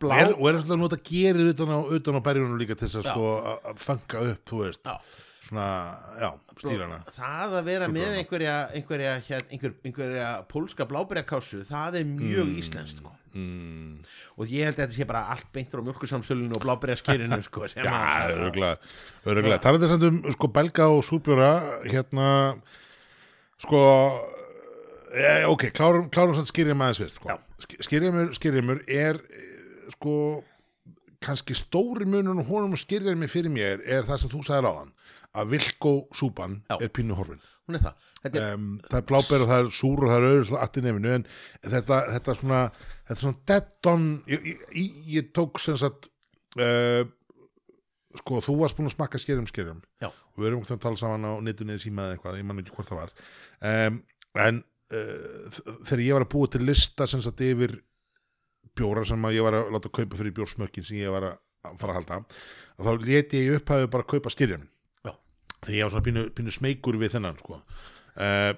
blá, 0.00 0.16
og 0.36 0.46
er 0.48 0.60
alltaf 0.60 0.80
nota 0.80 1.00
gerið 1.00 1.52
utan 1.54 1.72
á, 1.72 1.78
á 2.16 2.20
berjunum 2.24 2.60
líka 2.60 2.76
til 2.76 2.88
þess 2.88 3.02
að 3.02 3.08
Já. 3.08 3.12
sko 3.12 3.76
fanga 3.80 4.24
upp, 4.32 4.42
þú 4.48 4.64
veist 4.66 4.88
Já. 4.88 4.96
Svona, 5.42 5.66
já, 6.20 6.28
stýrana 6.60 6.98
það 7.10 7.56
að 7.58 7.66
vera 7.66 7.88
með 7.90 8.18
einhverja 8.20 8.56
einhverja, 8.76 9.14
hér, 9.26 9.46
einhver, 9.50 9.74
einhverja 9.86 10.28
pólska 10.50 10.86
bláberjakássu, 10.88 11.64
það 11.68 11.98
er 12.02 12.06
mjög 12.10 12.46
mm. 12.46 12.60
íslenskt 12.62 13.00
sko. 13.02 13.14
mm. 13.34 13.96
og 14.38 14.52
ég 14.52 14.68
held 14.68 14.78
að 14.78 14.84
þetta 14.84 14.98
sé 14.98 15.08
bara 15.08 15.24
allt 15.34 15.48
beint 15.54 15.74
frá 15.74 15.82
mjölkusamsölinu 15.88 16.58
og 16.58 16.66
bláberjaskirinu 16.66 17.40
sko, 17.48 17.66
já, 17.72 17.88
að- 17.88 18.36
örgulega 18.36 18.76
örgulega, 19.26 19.58
talandi 19.66 19.90
samt 19.90 20.06
um 20.10 20.22
sko 20.36 20.52
belga 20.60 20.88
og 20.92 21.02
súrbjóra 21.08 21.52
hérna 21.88 22.28
sko 23.62 23.82
e, 25.10 25.42
ok, 25.50 25.68
klárum, 25.74 26.06
klárum 26.12 26.38
samt 26.38 26.52
skýrjum 26.52 26.86
aðeins 26.86 27.02
fyrst 27.02 27.18
sko. 27.18 27.40
skýrjumur, 27.82 28.32
skýrjumur 28.38 28.86
er 28.86 29.18
eh, 29.18 29.90
sko 29.96 30.14
kannski 31.22 31.54
stóri 31.54 32.06
munun 32.06 32.42
og 32.42 32.48
honum 32.50 32.74
og 32.74 32.80
skýrjumur 32.80 33.30
fyrir 33.30 33.50
mér 33.50 33.82
er 33.82 34.06
það 34.06 34.22
sem 34.22 34.32
þú 34.32 34.46
sagðir 34.46 34.70
áðan 34.70 34.92
að 35.38 35.54
Vilko 35.54 35.92
súpan 36.16 36.60
Já. 36.68 36.76
er 36.80 36.90
pínu 36.92 37.16
horfin. 37.16 37.40
Hún 37.68 37.78
er 37.78 37.84
það. 37.86 38.08
Þetta 38.22 38.42
er, 38.42 38.54
um, 38.56 38.68
það 38.88 38.98
er 38.98 39.06
bláber 39.08 39.44
og 39.44 39.50
það 39.50 39.62
er 39.62 39.70
súr 39.76 40.04
og 40.04 40.10
það 40.12 40.18
er 40.18 40.26
auðvitað 40.28 40.64
allt 40.64 40.78
í 40.78 40.84
nefinu 40.84 41.12
en 41.16 41.26
þetta, 41.74 41.98
þetta 42.12 42.32
er 42.32 42.40
svona 42.40 42.60
þetta 42.76 43.14
er 43.16 43.22
svona 43.22 43.42
dead 43.52 43.90
on 43.92 44.08
ég, 44.30 44.48
ég, 44.48 44.98
ég, 45.14 45.30
tók 45.36 45.62
sem 45.62 45.78
sagt 45.80 46.10
uh, 46.60 47.04
sko 48.20 48.42
þú 48.44 48.58
varst 48.60 48.78
búin 48.78 48.90
að 48.90 48.96
smakka 48.96 49.22
skerjum 49.22 49.48
skerjum. 49.48 49.80
Já. 50.02 50.10
og 50.10 50.42
við 50.42 50.50
erum 50.50 50.64
ekki 50.64 50.76
að 50.76 50.84
tala 50.84 51.00
saman 51.00 51.28
á 51.28 51.32
netunni 51.44 51.76
eða 51.76 51.84
síma 51.86 52.08
eða 52.08 52.18
eitthvað, 52.18 52.42
ég 52.42 52.48
man 52.48 52.60
ekki 52.62 52.76
hvort 52.76 52.92
það 52.92 53.00
var. 53.00 53.14
Um, 53.72 54.02
en 54.42 54.60
uh, 54.92 55.62
þegar 55.88 56.04
ég 56.04 56.18
var 56.18 56.26
að 56.26 56.32
búa 56.34 56.52
til 56.52 56.66
lista 56.66 57.08
sem 57.08 57.24
sagt 57.24 57.40
yfir 57.46 57.78
bjóra 58.76 59.06
sem 59.08 59.28
að 59.28 59.38
ég 59.38 59.46
var 59.46 59.56
að 59.58 59.72
láta 59.74 59.92
kaupa 59.92 60.18
fyrir 60.18 60.34
bjórsmökkin 60.36 60.86
sem 60.86 61.00
ég 61.00 61.12
var 61.12 61.30
að 61.30 61.40
fara 61.78 61.94
að 61.94 61.98
halda 62.00 62.20
þá 62.82 63.04
leti 63.06 63.40
ég 63.42 63.50
í 63.50 63.58
upphafi 63.58 63.90
bara 63.92 64.06
að 64.06 64.12
kaupa 64.14 64.32
skyrjan 64.32 64.64
Þegar 65.62 65.78
ég 65.78 65.86
var 65.86 65.94
svona 65.94 66.06
pínu, 66.08 66.26
pínu 66.36 66.54
smeykur 66.54 66.98
við 67.00 67.16
þennan 67.16 67.38
sko. 67.38 67.62
uh, 68.18 68.52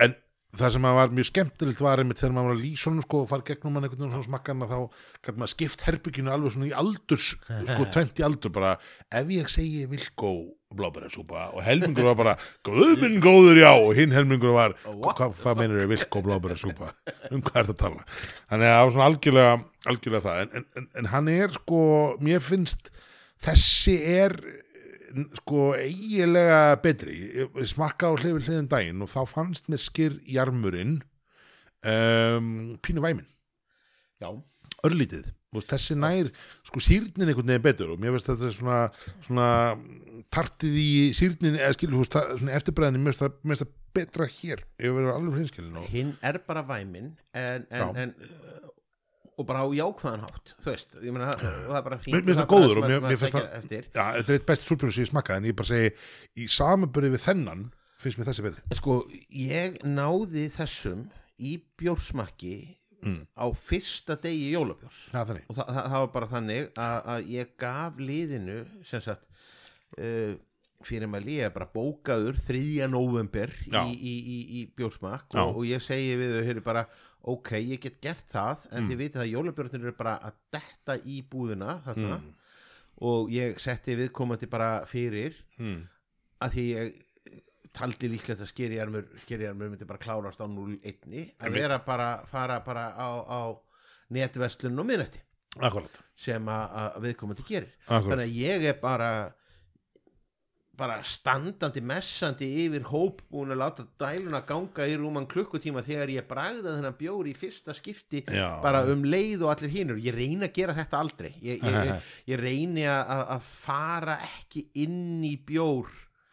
en 0.00 0.18
það 0.58 0.72
sem 0.74 0.86
var 0.98 1.12
mjög 1.14 1.28
skemmtilegt 1.28 1.82
var 1.84 2.00
einmitt 2.02 2.18
þegar 2.18 2.32
maður 2.34 2.50
var 2.50 2.56
að 2.56 2.62
lýsa 2.64 2.92
sko 3.04 3.18
og 3.22 3.28
fara 3.30 3.46
gegnum 3.46 3.76
hann 3.76 3.86
einhvern 3.86 4.00
veginn 4.00 4.14
svona 4.16 4.26
smakkan 4.26 4.64
þá 4.66 4.78
gæti 5.22 5.34
maður 5.38 5.52
skipt 5.52 5.84
herbygginu 5.86 6.32
alveg 6.34 6.54
svona 6.54 6.70
í 6.70 6.72
aldurs 6.80 7.26
sko 7.36 7.86
tvent 7.94 8.22
í 8.22 8.24
aldur 8.26 8.54
bara 8.54 8.72
ef 9.20 9.30
ég 9.30 9.52
segi 9.52 9.84
vilkó 9.90 10.32
blábærasúpa 10.74 11.48
og 11.54 11.62
helmingur 11.66 12.08
var 12.10 12.18
bara 12.18 12.34
guðminn 12.66 13.20
góður 13.22 13.60
já 13.62 13.70
og 13.70 13.92
hinn 13.98 14.14
helmingur 14.14 14.54
var 14.56 14.74
hvað 14.82 15.38
hva 15.42 15.54
meinur 15.58 15.84
ég 15.84 15.90
vilkó 15.90 16.22
blábærasúpa? 16.26 16.92
Um 17.30 17.42
hvað 17.46 17.62
er 17.62 17.70
það 17.70 17.74
að 17.76 17.82
tala? 17.84 18.04
Þannig 18.50 18.70
að 18.70 18.74
það 18.74 18.82
var 18.82 18.94
svona 18.96 19.08
algjörlega, 19.10 19.54
algjörlega 19.92 20.24
það. 20.26 20.42
En, 20.42 20.66
en, 20.78 20.88
en, 20.98 21.10
hann 21.14 21.30
er 21.30 21.54
sko 21.58 21.80
mér 22.22 22.42
finnst 22.42 22.90
þessi 23.42 23.96
er 24.18 24.36
sko 25.40 25.70
eiginlega 25.78 26.76
betri. 26.82 27.16
Smakka 27.68 28.10
á 28.10 28.14
hlifin 28.14 28.44
hliðin 28.46 28.70
daginn 28.70 29.04
og 29.04 29.10
þá 29.12 29.20
fannst 29.30 29.70
mér 29.70 29.82
skýr 29.82 30.16
jarmurinn 30.28 31.00
um, 31.86 32.78
pínu 32.84 33.04
væmin. 33.04 33.28
Já, 34.20 34.32
örlítið. 34.86 35.30
Veist, 35.50 35.66
þessi 35.72 35.96
nær 35.98 36.28
sko 36.62 36.78
sýrnin 36.84 37.26
einhvern 37.26 37.48
veginn 37.48 37.64
betur 37.64 37.88
og 37.90 37.98
mér 37.98 38.14
veist 38.14 38.28
þetta 38.30 38.46
er 38.46 38.54
svona, 38.54 38.76
svona 39.26 39.46
tartið 40.30 40.76
í 40.78 40.90
sýrnin 41.16 41.58
eða 41.58 41.74
skilur, 41.74 42.06
svona 42.06 42.54
eftirbræðin 42.54 43.02
mér 43.02 43.16
veist 43.16 43.64
það, 43.64 43.72
betra 43.90 44.28
hér. 44.30 44.62
Ef 44.78 44.86
við 44.86 44.94
verðum 44.94 45.16
alveg 45.16 45.40
hreinskilin 45.40 45.80
og 45.80 45.88
hinn 45.90 46.12
er 46.22 46.38
bara 46.46 46.62
væmin 46.68 47.08
en, 47.34 47.64
en, 47.74 47.98
en 47.98 48.14
og 49.40 49.46
bara 49.48 49.62
á 49.64 49.68
jákvæðan 49.72 50.24
hátt 50.26 50.52
þú 50.60 50.68
veist, 50.70 50.96
ég 51.00 51.14
meina, 51.16 51.30
það 51.40 51.76
er 51.80 51.84
bara 51.86 51.98
fínt 52.02 52.14
Mér- 52.18 52.26
finnst 52.28 52.42
það 52.42 52.50
góður 52.52 52.80
og 52.82 52.88
mér- 52.90 53.04
mér 53.08 53.20
finnst 53.22 53.36
það- 53.38 53.54
eftir. 53.60 53.86
já, 53.94 54.04
þetta 54.18 54.28
er 54.34 54.38
eitt 54.38 54.48
best 54.50 54.66
súrbjörn 54.68 54.92
sem 54.96 55.04
ég 55.06 55.10
smakkaði 55.14 55.36
en 55.42 55.48
ég 55.50 55.56
bara 55.60 55.70
segi, 55.70 55.94
í 56.36 56.48
samanbyrði 56.56 57.12
við 57.16 57.24
þennan 57.28 57.64
finnst 58.00 58.18
mér 58.20 58.28
þessi 58.30 58.44
betri 58.46 58.76
sko, 58.80 58.98
ég 59.32 59.80
náði 59.84 60.44
þessum 60.58 61.08
í 61.40 61.56
bjórsmakki 61.80 62.76
Mm. 63.00 63.22
á 63.32 63.48
fyrsta 63.56 64.12
degi 64.20 64.50
jólabjórs 64.52 64.96
þannig, 65.08 65.46
og 65.48 65.56
það, 65.56 65.68
það, 65.72 65.84
það 65.88 66.00
var 66.02 66.10
bara 66.12 66.26
þannig 66.28 66.66
að, 66.76 67.06
að 67.14 67.30
ég 67.32 67.52
gaf 67.56 67.94
liðinu 67.96 68.56
sem 68.84 69.00
sagt 69.00 69.22
uh, 69.96 70.34
fyrir 70.84 71.08
maður 71.08 71.24
líka 71.30 71.48
bara 71.54 71.68
bókaður 71.72 72.36
3. 72.44 72.60
november 72.92 73.48
í, 73.64 73.72
í, 73.72 74.12
í, 74.20 74.36
í 74.60 74.60
bjórsmakk 74.76 75.32
og, 75.40 75.56
og 75.56 75.64
ég 75.64 75.80
segi 75.80 76.12
við 76.20 76.34
þau 76.36 76.44
hér 76.50 76.60
bara 76.68 76.84
ok, 77.22 77.50
ég 77.60 77.80
get 77.80 78.00
gert 78.00 78.24
það 78.32 78.66
en 78.72 78.82
Mm. 78.84 78.90
þið 78.90 78.96
vitið 79.02 79.20
að 79.22 79.30
jólabjörnir 79.34 79.82
eru 79.84 79.92
bara 79.98 80.18
að 80.24 80.32
detta 80.52 80.96
í 81.04 81.22
búðina 81.28 81.82
þarna 81.84 82.16
mm. 82.20 82.34
og 83.02 83.30
ég 83.30 83.58
setti 83.60 83.96
viðkomandi 83.96 84.48
bara 84.50 84.84
fyrir 84.86 85.34
Mm. 85.58 85.86
að 86.40 86.50
því 86.56 86.64
ég 86.74 87.02
taldi 87.72 88.08
líklegt 88.10 88.40
að 88.40 88.48
skerijarmur 88.50 89.04
skerijarmur 89.22 89.68
myndi 89.70 89.86
bara 89.86 89.98
klárast 90.02 90.40
á 90.40 90.46
0-1 90.48 91.34
að 91.38 91.52
vera 91.52 91.78
bara 91.78 92.24
fara 92.26 92.60
bara 92.66 92.88
á, 92.98 93.08
á 93.28 93.40
netverslun 94.10 94.78
og 94.80 94.86
miðnætti 94.88 95.20
akkurat, 95.60 96.00
sem 96.16 96.46
að 96.46 96.96
viðkomandi 97.04 97.44
gerir 97.46 97.68
akkurat. 97.86 98.08
þannig 98.10 98.26
að 98.26 98.34
ég 98.40 98.64
er 98.72 98.80
bara 98.82 99.10
bara 100.80 100.96
standandi 101.04 101.82
messandi 101.84 102.48
yfir 102.64 102.86
hóp 102.88 103.20
búin 103.30 103.52
að 103.52 103.60
láta 103.60 103.84
dæluna 104.00 104.40
ganga 104.48 104.86
í 104.88 104.96
rúman 104.98 105.28
klukkutíma 105.30 105.82
þegar 105.84 106.12
ég 106.14 106.28
bragða 106.28 106.76
þennan 106.78 106.96
bjóri 106.98 107.34
í 107.34 107.36
fyrsta 107.36 107.74
skipti 107.76 108.22
Já. 108.24 108.58
bara 108.64 108.82
um 108.88 109.04
leið 109.04 109.44
og 109.44 109.52
allir 109.54 109.74
hínur 109.74 110.00
ég 110.00 110.16
reyni 110.16 110.48
að 110.48 110.54
gera 110.56 110.76
þetta 110.78 111.02
aldrei. 111.04 111.30
Ég, 111.44 111.60
ég, 111.60 112.08
ég, 112.32 112.40
reyni 112.40 112.86
að, 112.88 113.24
að 113.36 113.50
fara 113.60 114.16
ekki 114.24 114.66
inn 114.84 115.20
í 115.26 115.34
bjór. 115.46 115.90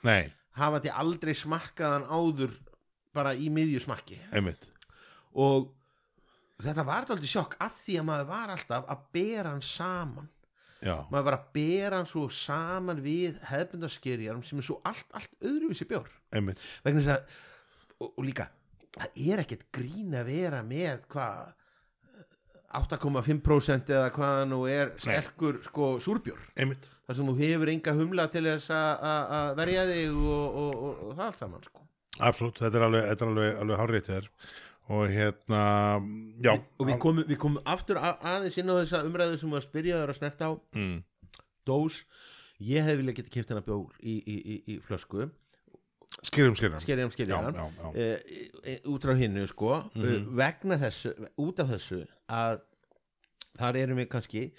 Nei, 0.07 0.31
hafandi 0.57 0.93
aldrei 0.93 1.35
smakkaðan 1.37 2.07
áður 2.07 2.55
bara 3.17 3.33
í 3.35 3.49
miðju 3.53 3.83
smakki. 3.83 4.21
Einmitt. 4.31 4.69
Og 5.37 5.73
þetta 6.63 6.87
var 6.87 7.05
aldrei 7.09 7.29
sjokk 7.29 7.59
að 7.61 7.77
því 7.83 7.99
að 8.01 8.09
maður 8.09 8.31
var 8.31 8.55
alltaf 8.55 8.89
að 8.93 9.05
bera 9.17 9.53
hann 9.53 9.65
saman 9.65 10.31
Já, 10.85 10.95
maður 11.09 11.25
var 11.25 11.35
að 11.39 11.45
bera 11.57 11.97
hann 11.97 12.05
svo 12.09 12.27
saman 12.29 12.99
við 13.01 13.39
hefbundaskirjarum 13.49 14.43
sem 14.45 14.59
er 14.61 14.65
svo 14.67 14.75
allt, 14.85 15.07
allt 15.17 15.31
öðruvísi 15.41 15.87
bjór. 15.89 16.09
Einmitt. 16.37 16.61
Vegna 16.85 17.01
þess 17.01 17.15
að 17.15 17.37
og, 17.97 18.11
og 18.11 18.25
líka, 18.27 18.45
það 18.97 19.23
er 19.33 19.41
ekkert 19.41 19.65
grín 19.73 20.13
að 20.19 20.29
vera 20.29 20.59
með 20.67 21.07
hvað 21.09 21.55
8,5% 22.77 23.89
eða 23.95 24.11
hvað 24.13 24.33
það 24.37 24.45
nú 24.51 24.59
er 24.69 24.91
sterkur 25.01 25.59
sko 25.65 25.89
súrbjór. 26.03 26.41
Einmitt, 26.59 26.85
þar 27.07 27.17
sem 27.19 27.29
þú 27.31 27.35
hefur 27.39 27.71
enga 27.73 27.93
humla 27.97 28.25
til 28.33 28.43
þess 28.49 28.69
að- 28.75 29.53
verja 29.57 29.85
þig 29.89 30.13
og, 30.13 30.57
og, 30.61 30.73
og, 30.75 31.03
það 31.15 31.25
allt 31.29 31.39
saman 31.43 31.63
sko. 31.63 31.83
absolutt, 32.19 32.59
þetta 32.59 32.77
er 32.77 32.83
alveg, 32.87 33.21
alveg, 33.27 33.57
alveg 33.61 33.77
hárrétt 33.81 34.07
þér 34.11 34.29
og 34.87 35.09
hérna, 35.11 35.61
já. 36.43 36.53
Og 36.79 36.87
við 36.87 36.99
komum, 37.03 37.27
við 37.27 37.39
komum 37.41 37.63
aftur 37.67 37.99
að, 37.99 38.15
aðeins 38.31 38.59
inn 38.61 38.71
á 38.71 38.75
þessa 38.79 39.03
umræðu 39.07 39.39
sem 39.41 39.51
við 39.51 39.59
að 39.59 39.65
spyrja 39.67 39.99
þér 40.01 40.13
að 40.13 40.19
snerta 40.21 40.49
á. 40.49 40.51
Mm. 40.77 40.97
dós, 41.67 41.97
ég 42.63 42.85
hef 42.87 43.01
vilja 43.01 43.17
geta 43.17 43.33
kipt 43.33 43.51
hennar 43.51 43.65
bjór 43.65 43.97
í, 43.99 44.15
í, 44.15 44.37
í, 44.37 44.55
í 44.71 44.77
flösku. 44.85 45.27
Skerjum 46.23 46.55
skerjum 47.11 47.11
já, 47.27 47.39
já 47.51 47.89
e, 47.91 48.05
e, 48.63 48.77
út 48.87 49.03
frá 49.03 49.13
hinnu 49.19 49.43
sko. 49.51 49.73
Mm 49.93 50.05
Mhm. 50.07 50.29
vegna 50.39 50.77
þessu, 50.79 51.11
út 51.37 51.59
af 51.59 51.67
þessu 51.75 52.05
að 52.31 52.61
þar 53.59 53.77
erum 53.81 53.99
við 53.99 54.09
kannski 54.09 54.51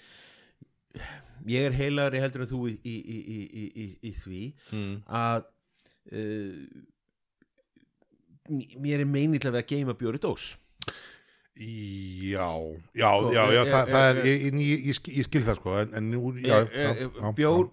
ég 1.47 1.65
er 1.69 1.75
heilagri 1.75 2.21
heldur 2.21 2.45
en 2.45 2.51
þú 2.51 2.61
í, 2.69 2.75
í, 2.83 2.95
í, 2.99 3.17
í, 3.17 3.39
í, 3.41 3.65
í, 3.83 3.87
í 4.09 4.13
því 4.13 4.43
mm. 4.75 4.95
að 5.07 5.43
uh, 6.13 6.63
mér 8.49 9.03
er 9.03 9.09
meinilega 9.09 9.53
við 9.55 9.61
að 9.63 9.69
geima 9.73 9.95
bjóri 9.99 10.21
dós. 10.23 10.51
Já, 11.59 12.47
já, 12.95 13.09
Sko, 13.19 13.31
já, 13.35 13.41
já, 13.51 13.63
það, 13.67 13.89
er, 13.99 14.19
ég, 14.23 14.93
skil- 14.95 15.43
það 15.43 15.57
sko, 15.57 15.73
en, 15.81 16.05
nú, 16.13 16.29
já, 16.39 16.61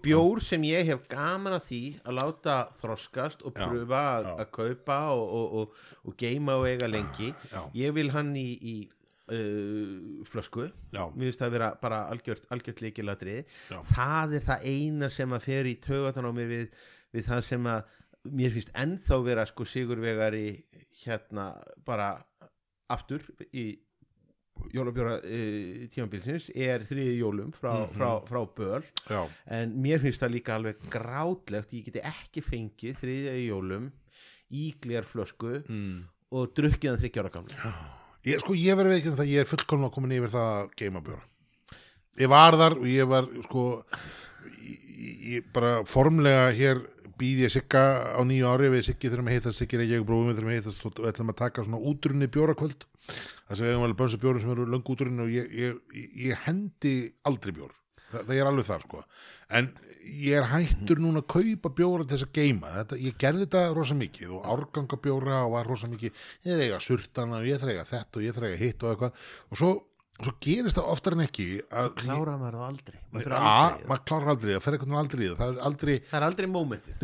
bjór, 0.03 0.41
sem 0.43 0.65
ég 0.67 0.89
hef 0.89 1.05
gaman 1.07 1.55
að 1.55 1.63
því 1.69 1.79
að 2.03 2.17
láta 2.17 2.57
þroskast 2.81 3.45
og 3.47 3.55
pröfa 3.55 4.01
að, 4.17 4.43
kaupa 4.57 4.97
og, 5.15 5.23
og, 5.39 5.55
og, 5.61 5.87
og 6.03 6.17
geima 6.19 6.57
og 6.59 6.67
eiga 6.67 6.89
lengi. 6.91 7.31
Ég 7.79 7.95
vil 7.95 8.11
hann 8.11 8.33
í, 8.35 8.49
í 8.59 8.75
uh, 9.31 10.25
flösku. 10.27 10.67
Mér 10.91 11.29
finnst 11.29 11.39
það 11.39 11.47
að 11.47 11.55
vera 11.55 11.71
bara 11.79 12.01
algjört, 12.11 12.47
algjört 12.51 12.83
leikilatri 12.83 13.37
Já. 13.71 13.79
það 13.93 14.35
er 14.41 14.47
það 14.49 14.67
eina 14.73 15.09
sem 15.13 15.37
að 15.37 15.47
fer 15.47 15.71
í 15.71 15.77
tögatan 15.87 16.27
á 16.27 16.31
mig 16.35 16.51
við, 16.51 16.67
við 17.15 17.31
það 17.31 17.45
sem 17.53 17.71
að 17.71 17.95
mér 18.31 18.51
finnst 18.55 18.71
ennþá 18.75 19.19
vera 19.25 19.45
sko 19.49 19.65
sigurvegari 19.67 20.47
hérna 21.03 21.51
bara 21.85 22.13
aftur 22.89 23.23
í 23.53 23.67
jólabjóra 24.73 25.19
uh, 25.21 25.85
tímabilsins 25.93 26.47
er 26.55 26.81
þriði 26.87 27.19
jólum 27.19 27.51
frá, 27.53 27.75
Mhm. 27.85 27.93
frá, 27.93 28.09
frá 28.25 28.39
böl 28.57 28.83
já, 29.05 29.21
en 29.53 29.75
mér 29.83 30.01
finnst 30.01 30.23
það 30.23 30.33
líka 30.33 30.55
alveg 30.57 30.81
grátlegt 30.89 31.73
ég 31.77 31.85
geti 31.85 32.01
ekki 32.01 32.41
fengið 32.41 32.97
þriðja 33.03 33.35
í 33.37 33.45
jólum 33.51 33.91
í 34.49 34.63
glérflösku 34.81 35.59
mm. 35.67 35.97
og 36.33 36.53
drukkið 36.57 36.89
hann 36.89 37.01
þryggjára 37.03 37.31
gamla 37.33 37.73
Ég, 38.27 38.41
sko, 38.41 38.55
ég 38.59 38.75
verið 38.75 38.91
veikinn 38.97 39.13
það, 39.15 39.29
ég 39.31 39.39
er 39.45 39.47
fullkomna 39.47 39.87
komin 39.93 40.11
yfir 40.17 40.31
það 40.33 40.47
að 40.57 40.71
geima 40.75 40.99
bjóra. 41.05 41.21
Ég 42.19 42.27
var 42.33 42.57
þar 42.59 42.73
og 42.81 42.87
ég 42.91 43.07
var, 43.07 43.27
sko, 43.45 43.61
ég, 44.57 45.13
ég 45.37 45.45
bara 45.55 45.69
formlega 45.87 46.49
hér 46.57 46.81
býð 47.19 47.43
ég 47.45 47.53
Sigga 47.53 47.83
á 48.17 48.21
nýju 48.27 48.49
ári 48.49 48.69
við 48.73 48.85
Siggi 48.87 49.11
þurfum 49.11 49.31
að 49.31 49.37
heita 49.37 49.53
Siggi 49.55 49.79
er 49.79 49.87
ég 49.87 50.03
og 50.03 50.07
bróðum 50.09 50.31
við 50.31 50.39
þurfum 50.39 50.53
að 50.53 50.59
heitast 50.59 50.85
og 50.87 51.01
við 51.01 51.09
ætlum 51.11 51.33
að 51.33 51.39
taka 51.41 51.65
svona 51.65 51.81
útrunni 51.91 52.29
bjórakvöld 52.33 52.87
þess 53.47 53.57
að 53.57 53.65
við 53.65 53.73
hefum 53.73 53.87
alveg 53.87 53.99
bönsa 54.01 54.21
bjórum 54.21 54.43
sem 54.43 54.53
eru 54.53 54.69
löngu 54.69 54.93
útrunni 54.93 55.23
og 55.23 55.33
ég, 55.33 55.51
ég, 55.55 55.81
ég, 56.27 56.39
hendi 56.45 56.95
aldrei 57.27 57.55
bjór. 57.55 57.75
Þa, 58.07 58.21
það 58.21 58.33
er 58.37 58.49
alveg 58.49 58.67
þar 58.67 58.85
sko. 58.85 59.01
En 59.57 59.69
ég 60.07 60.37
er 60.39 60.47
hættur 60.51 61.01
núna 61.03 61.23
að 61.23 61.29
kaupa 61.33 61.71
bjóra 61.75 62.05
til 62.05 62.15
þess 62.15 62.27
að 62.27 62.37
geima 62.37 62.71
þetta, 62.75 62.99
ég 63.03 63.17
gerði 63.19 63.45
þetta 63.45 63.63
rosa 63.75 63.97
mikið 63.99 64.33
og 64.37 64.47
árganga 64.53 64.99
bjóra 65.03 65.41
og 65.45 65.53
var 65.55 65.67
rosa 65.71 65.89
mikið. 65.91 66.23
Ég 66.47 66.63
eiga 66.65 66.79
surtana 66.83 67.41
og 67.41 67.47
ég 67.47 67.63
eiga 67.67 67.87
þetta 67.87 68.19
og 68.19 68.27
ég 68.27 68.41
eiga 68.43 68.59
hitt 68.59 68.83
og 68.83 68.93
eitthvað. 68.93 69.25
Og 69.51 69.61
svo, 69.61 69.71
svo 70.17 70.33
gerist 70.41 70.77
það 70.79 70.91
oftar 70.93 71.15
en 71.15 71.23
ekki 71.27 71.47
að 71.69 71.89
klára 72.01 72.35
maður 72.39 72.57
það 72.57 72.67
aldrei. 72.67 72.99
Maður 73.13 73.35
aldrei 73.37 73.89
maður 73.91 74.03
klárar 74.09 74.31
aldrei, 74.33 74.51
það 74.55 74.63
fer 74.65 74.77
veginn 74.77 74.97
aldrei 75.01 75.27
það. 75.27 75.51
Er 75.51 75.59
aldrei, 75.69 75.93
það 76.09 76.17
er 76.19 76.25
aldrei 76.27 76.47
mómentið. 76.53 77.03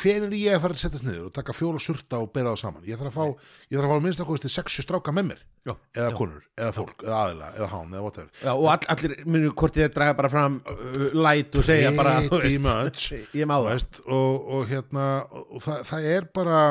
Hver 0.00 0.26
er 0.26 0.36
ég 0.36 0.56
að 0.56 0.64
fara 0.64 0.76
að 0.76 0.82
setjast 0.82 1.06
niður 1.06 1.30
og 1.30 1.34
taka 1.38 1.56
fjóra 1.56 1.80
surta 1.82 2.20
og 2.20 2.32
bera 2.34 2.52
það 2.52 2.60
saman, 2.64 2.84
ég 2.88 3.00
þarf 3.00 3.10
að 3.10 3.16
fá 3.16 3.54
ég 3.70 3.78
þarf 3.78 3.88
að 3.88 3.94
fá 3.94 4.04
minnst 4.06 4.24
að 4.24 4.30
kosti 4.32 4.52
sexu 4.52 4.84
stráka 4.84 5.14
með 5.16 5.30
mér. 5.30 5.46
Já, 5.60 5.74
eða 5.92 6.08
já. 6.08 6.16
konur, 6.16 6.44
eða 6.56 6.72
fólk, 6.72 7.02
eða 7.04 7.16
aðila 7.20 7.48
eða 7.52 7.66
hán, 7.74 7.90
eða 7.92 8.04
whatever. 8.06 8.30
Já, 8.40 8.52
og 8.54 8.68
all, 8.72 8.86
allir 8.94 9.16
munu 9.28 9.50
hvort 9.60 9.76
þið 9.76 9.90
draga 9.92 10.14
bara 10.16 10.30
fram 10.32 10.54
uh, 10.64 11.02
light 11.20 11.58
og 11.60 11.66
segja 11.68 11.90
bara 11.98 12.14
þú 12.24 12.30
Pretty 12.38 12.54
veist, 12.56 13.10
much. 13.10 13.24
ég 13.40 13.50
má 13.50 13.58
það. 13.66 14.00
Og, 14.06 14.46
og 14.56 14.70
hérna 14.70 15.08
og, 15.28 15.50
og 15.58 15.66
það, 15.66 15.82
það 15.90 16.08
er 16.14 16.30
bara 16.40 16.62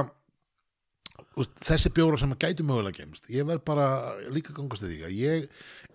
þessi 1.63 1.91
bjóra 1.95 2.19
sem 2.19 2.33
að 2.35 2.45
gæti 2.45 2.65
mögulega 2.67 3.03
gemst 3.03 3.29
ég 3.33 3.47
verð 3.47 3.65
bara 3.67 3.87
líka 4.33 4.55
gangast 4.55 4.85
í 4.85 4.91
því 4.91 5.01
að 5.07 5.17
ég, 5.17 5.49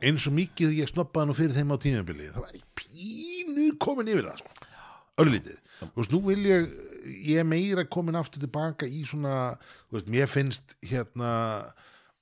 eins 0.05 0.29
og 0.29 0.37
mikið 0.39 0.77
ég 0.79 0.91
snoppaði 0.91 1.31
nú 1.31 1.37
fyrir 1.39 1.57
þeim 1.57 1.75
á 1.75 1.77
tímabili 1.85 2.31
það 2.33 2.47
var 2.47 2.61
pínu 2.81 3.71
komin 3.83 4.13
yfir 4.15 4.29
það 4.29 4.43
sko. 4.43 4.69
örlítið, 5.25 5.59
veist, 5.95 6.15
nú 6.15 6.23
vil 6.25 6.43
ég 6.49 6.69
ég 7.29 7.49
meira 7.49 7.85
komin 7.85 8.19
aftur 8.19 8.43
tilbaka 8.43 8.89
í 8.89 9.05
svona, 9.09 9.55
veist, 9.93 10.11
mér 10.11 10.31
finnst 10.31 10.79
hérna 10.85 11.33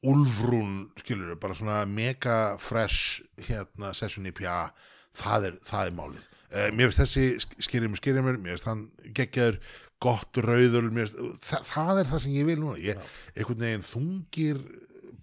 Úlfrún, 0.02 0.88
skilur 0.98 1.36
bara 1.38 1.54
svona 1.54 1.84
mega 1.86 2.56
fresh 2.58 3.22
hérna 3.46 3.92
session 3.94 4.26
IPA 4.26 4.72
það 5.14 5.46
er, 5.46 5.58
það 5.62 5.86
er 5.86 5.94
málið. 5.94 6.24
Uh, 6.52 6.66
mér 6.74 6.90
finnst 6.90 7.02
þessi 7.04 7.62
skýrjum 7.62 7.94
skýrjum 8.00 8.26
mér 8.26 8.56
finnst 8.56 8.66
hann 8.66 8.82
geggjaður 9.14 9.60
gott 10.02 10.40
rauður 10.42 10.88
finnst, 10.92 11.18
það, 11.46 12.00
er 12.02 12.08
það 12.10 12.24
sem 12.24 12.36
ég 12.36 12.48
vil 12.48 12.58
núna. 12.60 12.78
Ég, 12.82 13.12
einhvern 13.36 13.66
veginn 13.66 13.86
þungir 13.86 14.62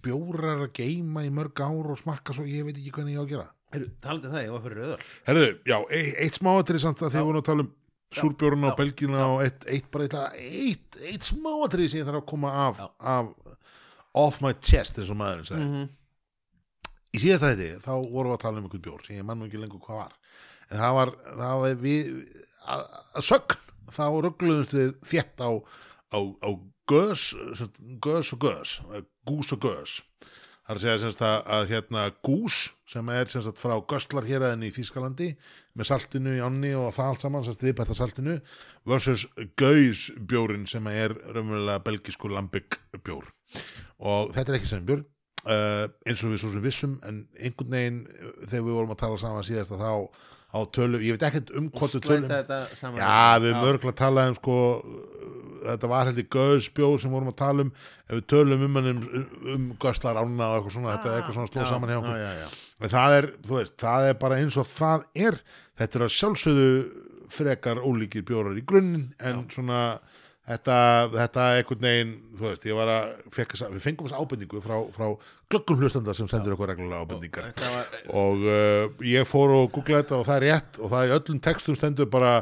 bjórar 0.04 0.64
að 0.66 0.76
geima 0.80 1.24
í 1.26 1.32
mörg 1.34 1.60
ár 1.60 1.92
og 1.92 2.00
smakka 2.00 2.36
svo, 2.36 2.46
ég 2.48 2.64
veit 2.66 2.78
ekki 2.78 2.94
hvernig 2.96 3.16
ég 3.16 3.20
á 3.20 3.24
að 3.24 3.34
gera. 3.34 3.48
Heyrðu, 3.70 3.90
Talandi 4.02 4.26
um 4.26 4.34
það, 4.34 4.46
ég 4.46 4.54
var 4.54 4.64
fyrir 4.64 4.80
rauðar. 4.82 5.04
Herðu, 5.28 5.50
já, 5.68 5.76
eitt, 5.98 6.14
eitt 6.24 6.40
smáatrið 6.40 6.82
samt 6.82 7.04
að 7.04 7.12
þið 7.14 7.28
voru 7.28 7.42
að 7.42 7.48
tala 7.50 7.66
um 7.66 7.70
súrbjóruna 8.10 8.66
Já. 8.66 8.72
og 8.72 8.80
belgina 8.80 9.26
og 9.30 9.44
eitt, 9.44 9.66
eitt 9.70 9.90
bara 9.92 10.06
eitt, 10.08 10.16
eitt, 10.40 11.00
eitt 11.06 11.28
smáatrið 11.28 11.92
sem 11.92 12.00
ég 12.00 12.08
þarf 12.08 12.24
að 12.24 12.28
koma 12.32 12.50
af, 12.66 12.80
af 12.98 13.30
off 14.18 14.40
my 14.42 14.52
chest 14.58 14.98
eins 14.98 15.12
og 15.12 15.18
maðurinn 15.20 15.46
sagði. 15.46 15.68
-hmm. 15.68 15.88
í 17.14 17.22
síðasta 17.22 17.52
þetta 17.54 17.84
þá 17.84 17.92
vorum 18.10 18.32
við 18.32 18.38
að 18.38 18.42
tala 18.44 18.58
um 18.58 18.66
einhvern 18.66 18.86
bjór 18.88 19.06
sem 19.06 19.16
ég 19.16 19.28
mann 19.28 19.46
ekki 19.46 19.62
lengur 19.62 19.84
hvað 19.84 20.02
var. 20.02 20.16
En 20.70 20.78
það 20.78 20.94
var, 20.98 21.12
það 21.38 21.60
var 21.62 21.76
við 21.84 22.10
að, 22.66 22.82
að 23.14 23.28
sögn 23.30 23.69
þá 23.94 24.04
ruggluðumst 24.26 24.76
við 24.76 24.92
þétt 25.12 25.42
á, 25.44 25.50
á, 26.14 26.18
á 26.20 26.50
gös, 26.90 27.30
gös 28.02 28.34
og 28.34 28.44
gös 28.46 28.76
gús 29.28 29.52
og 29.54 29.66
gös. 29.66 30.00
Það 30.70 30.74
er 30.74 30.78
að 30.78 30.84
segja 30.84 30.98
sem 31.02 31.12
sagt, 31.14 31.22
að, 31.26 31.38
að 31.50 31.70
hérna 31.72 32.02
gús 32.22 32.58
sem 32.90 33.08
er 33.10 33.30
sem 33.30 33.42
sagt, 33.42 33.58
frá 33.58 33.74
göstlar 33.90 34.26
hér 34.26 34.44
í 34.62 34.70
Þýskalandi 34.74 35.32
með 35.74 35.88
saltinu 35.88 36.34
í 36.36 36.42
ánni 36.42 36.70
og 36.78 36.92
það 36.94 37.10
allt 37.10 37.24
saman 37.24 37.48
viðbætta 37.62 37.96
saltinu 37.98 38.36
versus 38.86 39.26
gaus 39.58 40.08
bjórin 40.30 40.68
sem 40.70 40.86
er 40.90 41.14
raunverulega 41.34 41.82
belgisku 41.86 42.30
lambygg 42.30 42.78
bjór 43.02 43.26
og 43.98 44.30
þetta 44.36 44.52
er 44.52 44.58
ekki 44.60 44.70
sem 44.70 44.86
bjór 44.86 45.02
uh, 45.46 45.86
eins 46.06 46.24
og 46.24 46.34
við 46.34 46.42
svo 46.42 46.52
sem 46.54 46.64
vissum 46.64 46.98
en 47.06 47.22
einhvern 47.38 47.76
veginn 47.76 48.02
uh, 48.06 48.34
þegar 48.46 48.66
við 48.66 48.76
vorum 48.78 48.94
að 48.94 49.02
tala 49.04 49.22
saman 49.22 49.46
síðast 49.46 49.74
að 49.76 49.84
þá 49.86 49.92
á 50.50 50.58
tölu, 50.74 50.98
ég 51.02 51.16
veit 51.16 51.26
ekkert 51.28 51.52
um 51.58 51.68
hvort 51.70 51.94
við 51.96 52.06
tölum 52.08 52.30
Já, 52.98 53.38
við 53.38 53.52
höfum 53.54 53.68
örgulega 53.70 53.98
talað 54.00 54.30
um 54.32 54.38
sko, 54.38 54.56
þetta 55.66 55.90
var 55.92 56.10
heldur 56.10 56.26
Gauðsbjóð 56.34 56.96
sem 57.02 57.14
vorum 57.14 57.30
að 57.30 57.38
tala 57.42 57.66
um. 57.66 57.72
Ef 58.08 58.16
við 58.18 58.24
tölum 58.32 58.64
um 58.66 58.78
hann 58.80 58.90
um, 58.92 59.26
um 59.54 59.68
Göslar 59.82 60.18
ána 60.20 60.48
og 60.48 60.56
eitthvað 60.58 60.76
svona, 60.78 60.96
þetta 60.96 61.12
er 61.12 61.20
eitthvað 61.20 61.38
svona 61.38 61.52
slóð 61.52 61.68
saman 61.70 61.92
hjá 61.92 61.98
okkur. 62.00 62.18
já, 62.18 62.32
já, 62.40 62.88
það 62.96 63.16
er, 63.18 63.30
þú 63.46 63.58
veist, 63.60 63.76
það 63.84 64.08
er 64.08 64.18
bara 64.24 64.40
eins 64.40 64.58
og 64.60 64.68
það 64.70 65.06
er, 65.28 65.38
þetta 65.80 66.00
er 66.00 66.06
að 66.06 66.14
sjálfsögðu 66.16 66.70
frekar 67.30 67.78
ólíkir 67.86 68.26
bjórar 68.26 68.58
í 68.58 68.64
grunninn 68.66 69.12
en 69.22 69.44
svona 69.54 69.82
þetta, 70.50 70.76
þetta 71.14 71.46
einhvern 71.58 71.86
veginn, 71.86 72.14
þú 72.38 72.46
veist, 72.48 72.66
ég 72.68 72.78
var 72.78 72.92
að 72.92 73.10
fekk, 73.36 73.56
við 73.76 73.84
fengum 73.84 74.08
þess 74.10 74.18
ábendingu 74.20 74.62
frá, 74.64 74.76
frá 74.94 75.06
glöggum 75.52 75.82
hlustanda 75.82 76.14
sem 76.16 76.30
sendir 76.30 76.56
okkur 76.56 76.72
reglulega 76.72 77.06
ábendingar. 77.06 77.50
Þetta 77.50 77.72
var, 77.74 77.98
og 78.22 78.46
uh, 78.46 79.04
ég 79.06 79.28
fór 79.30 79.56
og 79.58 79.68
googla 79.74 80.02
þetta 80.02 80.20
og 80.20 80.28
það 80.28 80.38
er 80.38 80.48
rétt 80.48 80.80
og 80.80 80.94
það 80.94 81.04
er 81.06 81.18
öllum 81.18 81.42
textum 81.46 81.78
stendur 81.78 82.10
bara 82.10 82.38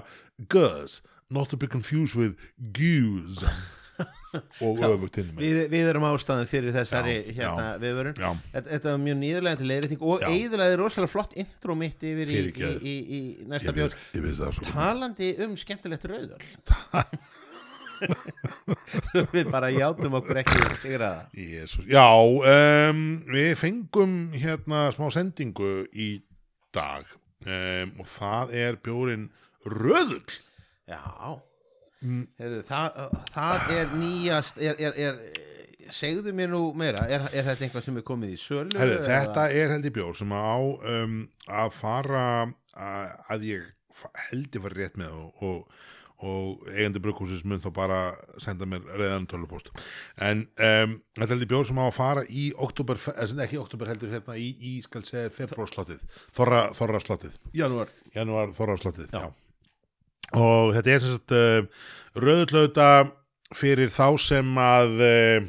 Gus, 0.49 1.01
not 1.31 1.51
to 1.53 1.59
be 1.61 1.69
confused 1.71 2.17
with 2.19 2.39
Goose 2.77 3.49
og 4.65 4.79
öfugt 4.85 5.19
hinn 5.19 5.33
við, 5.39 5.65
við 5.73 5.89
erum 5.91 6.05
ástæðan 6.09 6.49
fyrir 6.49 6.75
þessari 6.77 7.17
Já, 7.33 7.33
hérna 7.41 7.67
viðvörun. 7.83 8.19
Já, 8.21 8.29
Þetta, 8.53 8.71
þetta 8.75 8.93
var 8.93 9.01
mjög 9.03 9.19
nýðurlega 9.23 9.61
til 9.61 9.69
leiðrétting 9.73 10.05
og 10.05 10.23
Já. 10.23 10.29
eiginlega 10.31 10.79
rosalega 10.79 11.13
flott 11.13 11.35
intro 11.43 11.77
mitt 11.79 12.05
yfir 12.07 12.31
í, 12.31 12.43
í, 12.47 12.71
í, 12.79 12.95
í 13.19 13.21
næsta 13.51 13.75
svo 14.53 14.69
talandi 14.71 15.33
um 15.45 15.57
skemmtilegt 15.59 16.07
rauðöl 16.13 16.39
við 19.35 19.51
bara 19.53 19.71
játum 19.75 20.17
okkur 20.21 20.41
ekki 20.43 20.61
sigraða 20.83 21.27
Jesus. 21.35 21.85
Já, 21.91 22.07
um, 22.15 23.03
við 23.33 23.53
fengum 23.61 24.17
hérna 24.37 24.87
smá 24.95 25.09
sendingu 25.15 25.73
í 25.93 26.11
dag 26.75 27.05
um, 27.47 27.93
og 28.03 28.09
það 28.15 28.55
er 28.67 28.81
bjórin 28.85 29.29
Röðull 29.69 30.25
já 30.89 31.03
Mm. 31.99 32.29
Heru, 32.39 32.61
það, 32.63 32.99
það 33.35 33.71
er 33.75 33.89
nýjast 33.99 34.61
er, 34.63 34.77
er, 34.87 34.93
er, 35.03 35.17
segðu 35.91 36.31
mér 36.31 36.53
nú 36.53 36.61
meira 36.79 37.01
er, 37.11 37.25
er 37.35 37.43
þetta 37.49 37.65
einhvað 37.67 37.85
sem 37.89 37.97
er 37.99 38.05
komið 38.07 38.37
í 38.37 38.39
sölu 38.39 38.71
eða- 38.79 39.01
þetta 39.03 39.47
er 39.51 39.73
held 39.73 39.89
í 39.89 39.93
bjór 39.97 40.15
sem 40.15 40.31
á 40.31 40.55
um, 40.63 41.17
að 41.51 41.73
fara 41.75 42.23
að, 42.79 43.17
að 43.35 43.49
ég 43.49 43.67
held 44.29 44.47
ég 44.55 44.63
fara 44.69 44.79
rétt 44.79 45.01
með 45.03 45.17
og, 45.25 45.43
og, 45.43 45.83
og 46.19 46.65
eigandi 46.73 47.03
brukhúsis 47.03 47.45
mun 47.47 47.61
þá 47.63 47.69
bara 47.77 47.99
senda 48.43 48.67
mér 48.67 48.83
reyðan 48.99 49.29
tölupóst 49.31 49.71
en 50.19 50.47
um, 50.57 50.97
þetta 51.15 51.31
held 51.35 51.47
í 51.47 51.51
bjór 51.53 51.69
sem 51.69 51.79
á 51.79 51.87
að 51.87 51.95
fara 51.95 52.25
í 52.27 52.49
oktober, 52.59 52.99
eða 53.15 53.45
ekki 53.45 53.61
oktober 53.63 53.93
heldur 53.93 54.11
hérna 54.17 54.35
í, 54.35 54.49
í 54.59 54.73
skal 54.83 55.05
segja 55.07 55.31
februarslottið 55.35 56.03
þorra, 56.35 56.65
þorra 56.75 57.03
slottið 57.05 57.39
janúar. 57.55 57.93
Janúar 58.17 58.51
þorra 58.57 58.79
slottið 58.83 59.15
og 60.37 60.75
þetta 60.77 60.93
er 60.93 61.05
sem 61.05 61.15
sagt 61.15 61.37
uh, 61.39 61.87
rauðutlauta 62.19 62.91
fyrir 63.57 63.93
þá 63.93 64.07
sem 64.21 64.59
að 64.61 64.99
uh, 65.07 65.49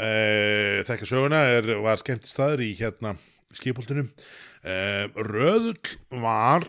uh, 0.00 0.80
þekka 0.88 1.08
söguna 1.08 1.44
er, 1.52 1.70
var 1.84 2.00
skemmt 2.00 2.26
staður 2.28 2.64
í 2.66 2.72
hérna 2.78 3.14
skipultinu. 3.56 4.08
Uh, 4.66 5.06
rauðull 5.14 5.76
var 6.22 6.66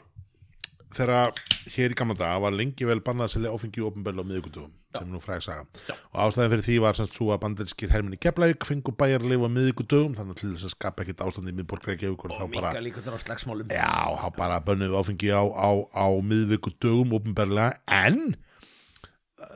þegar 0.95 1.33
hér 1.73 1.93
í 1.93 1.97
gamla 1.99 2.15
daga 2.17 2.39
var 2.45 2.55
lengi 2.55 2.87
vel 2.87 2.99
bannað 3.03 3.27
að 3.27 3.33
selja 3.35 3.53
áfengi 3.53 3.81
í 3.81 3.85
opinberla 3.87 4.23
á 4.23 4.29
miðvikudugum 4.29 4.71
sem 4.97 5.09
nú 5.11 5.19
fræg 5.21 5.43
saga. 5.43 5.65
Og 6.13 6.21
ástæðin 6.23 6.53
fyrir 6.53 6.65
því 6.65 6.77
var 6.85 6.97
semst 6.97 7.17
svo 7.17 7.27
að 7.35 7.41
bandarinskir 7.43 7.91
herminni 7.91 8.19
Keflavík 8.23 8.65
fengu 8.65 8.93
bæjarleif 8.97 9.43
á 9.43 9.49
miðvikudugum 9.51 10.15
þannig 10.17 10.39
til 10.39 10.53
þess 10.53 10.69
að 10.69 10.73
skapa 10.73 11.03
ekkit 11.03 11.23
ástandi 11.27 11.53
í 11.53 11.57
miðborg 11.59 11.89
Reykjavík 11.91 12.25
og 12.25 12.33
og 12.37 12.53
minga 12.53 12.81
líkunar 12.81 13.19
á 13.19 13.19
slagsmálum. 13.21 13.73
Já, 13.73 13.93
þá 14.23 14.27
bara 14.39 14.61
bönnuðu 14.63 14.97
áfengi 15.01 15.29
á, 15.35 15.43
á, 15.43 15.69
á 15.91 16.07
miðviku 16.23 16.73
dögum 16.79 17.13
opinberlega 17.19 17.77
en 17.91 18.37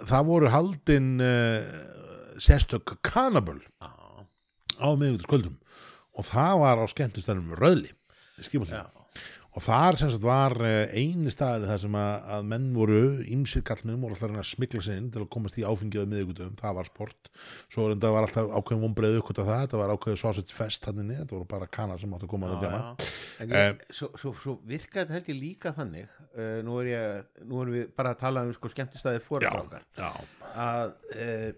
það 0.05 0.27
voru 0.29 0.51
haldin 0.53 1.11
uh, 1.23 1.63
sérstök 2.41 2.97
kannaböl 3.07 3.61
Já. 3.81 3.89
á 4.83 4.87
miðvikudaskvöldum 4.93 5.57
og 6.11 6.27
það 6.27 6.55
var 6.65 6.83
á 6.83 6.85
skemmtistænum 6.91 7.55
Röðli 7.57 7.95
í 8.37 8.45
skipultinu. 8.45 8.83
Og 9.51 9.63
þar 9.65 9.97
sem 9.99 10.11
sagt 10.13 10.23
var 10.23 10.53
uh, 10.63 10.93
eini 10.95 11.31
staði 11.33 11.67
þar 11.67 11.79
sem 11.83 11.95
að, 11.99 12.11
að 12.35 12.45
menn 12.53 12.67
voru 12.75 13.01
ímsir 13.35 13.63
kallnum 13.67 14.05
og 14.05 14.13
alltaf 14.13 14.29
reyna 14.29 14.43
að 14.43 14.49
smikla 14.53 14.83
sig 14.85 14.99
inn 15.01 15.09
til 15.11 15.23
að 15.25 15.29
komast 15.33 15.57
í 15.59 15.65
áfengið 15.67 16.05
á 16.07 16.11
miðvikudögum, 16.11 16.53
það 16.61 16.77
var 16.77 16.87
sport. 16.87 17.31
Svo 17.67 17.89
var 17.91 18.21
alltaf 18.21 18.47
ákveðin 18.47 18.85
vombreið 18.85 19.17
uppkvöld 19.19 19.41
það, 19.41 19.63
þetta 19.65 19.81
var 19.81 19.93
ákveðin 19.95 20.21
sausage 20.21 20.55
fest 20.55 20.87
hann 20.87 21.01
inni, 21.03 21.17
þetta 21.19 21.35
voru 21.35 21.49
bara 21.51 21.67
kannar 21.79 21.99
sem 21.99 22.15
áttu 22.15 22.29
að 22.29 22.31
koma 22.31 22.53
já. 22.61 23.09
En 23.43 23.55
ég, 23.57 23.83
svo, 23.91 24.11
svo, 24.21 24.31
svo 24.39 24.55
virka 24.69 25.01
þetta 25.01 25.17
held 25.17 25.33
ég 25.33 25.41
líka 25.41 25.73
þannig 25.75 26.15
uh, 26.31 26.61
nú, 26.63 26.77
er 26.83 26.91
ég, 26.93 27.43
nú 27.43 27.65
erum 27.65 27.75
við 27.75 27.91
bara 27.97 28.15
að 28.15 28.23
tala 28.23 28.45
um 28.47 28.55
sko, 28.55 28.71
skemmtistæði 28.71 29.19
já, 29.43 30.11
að 30.53 30.95
uh, 31.11 31.51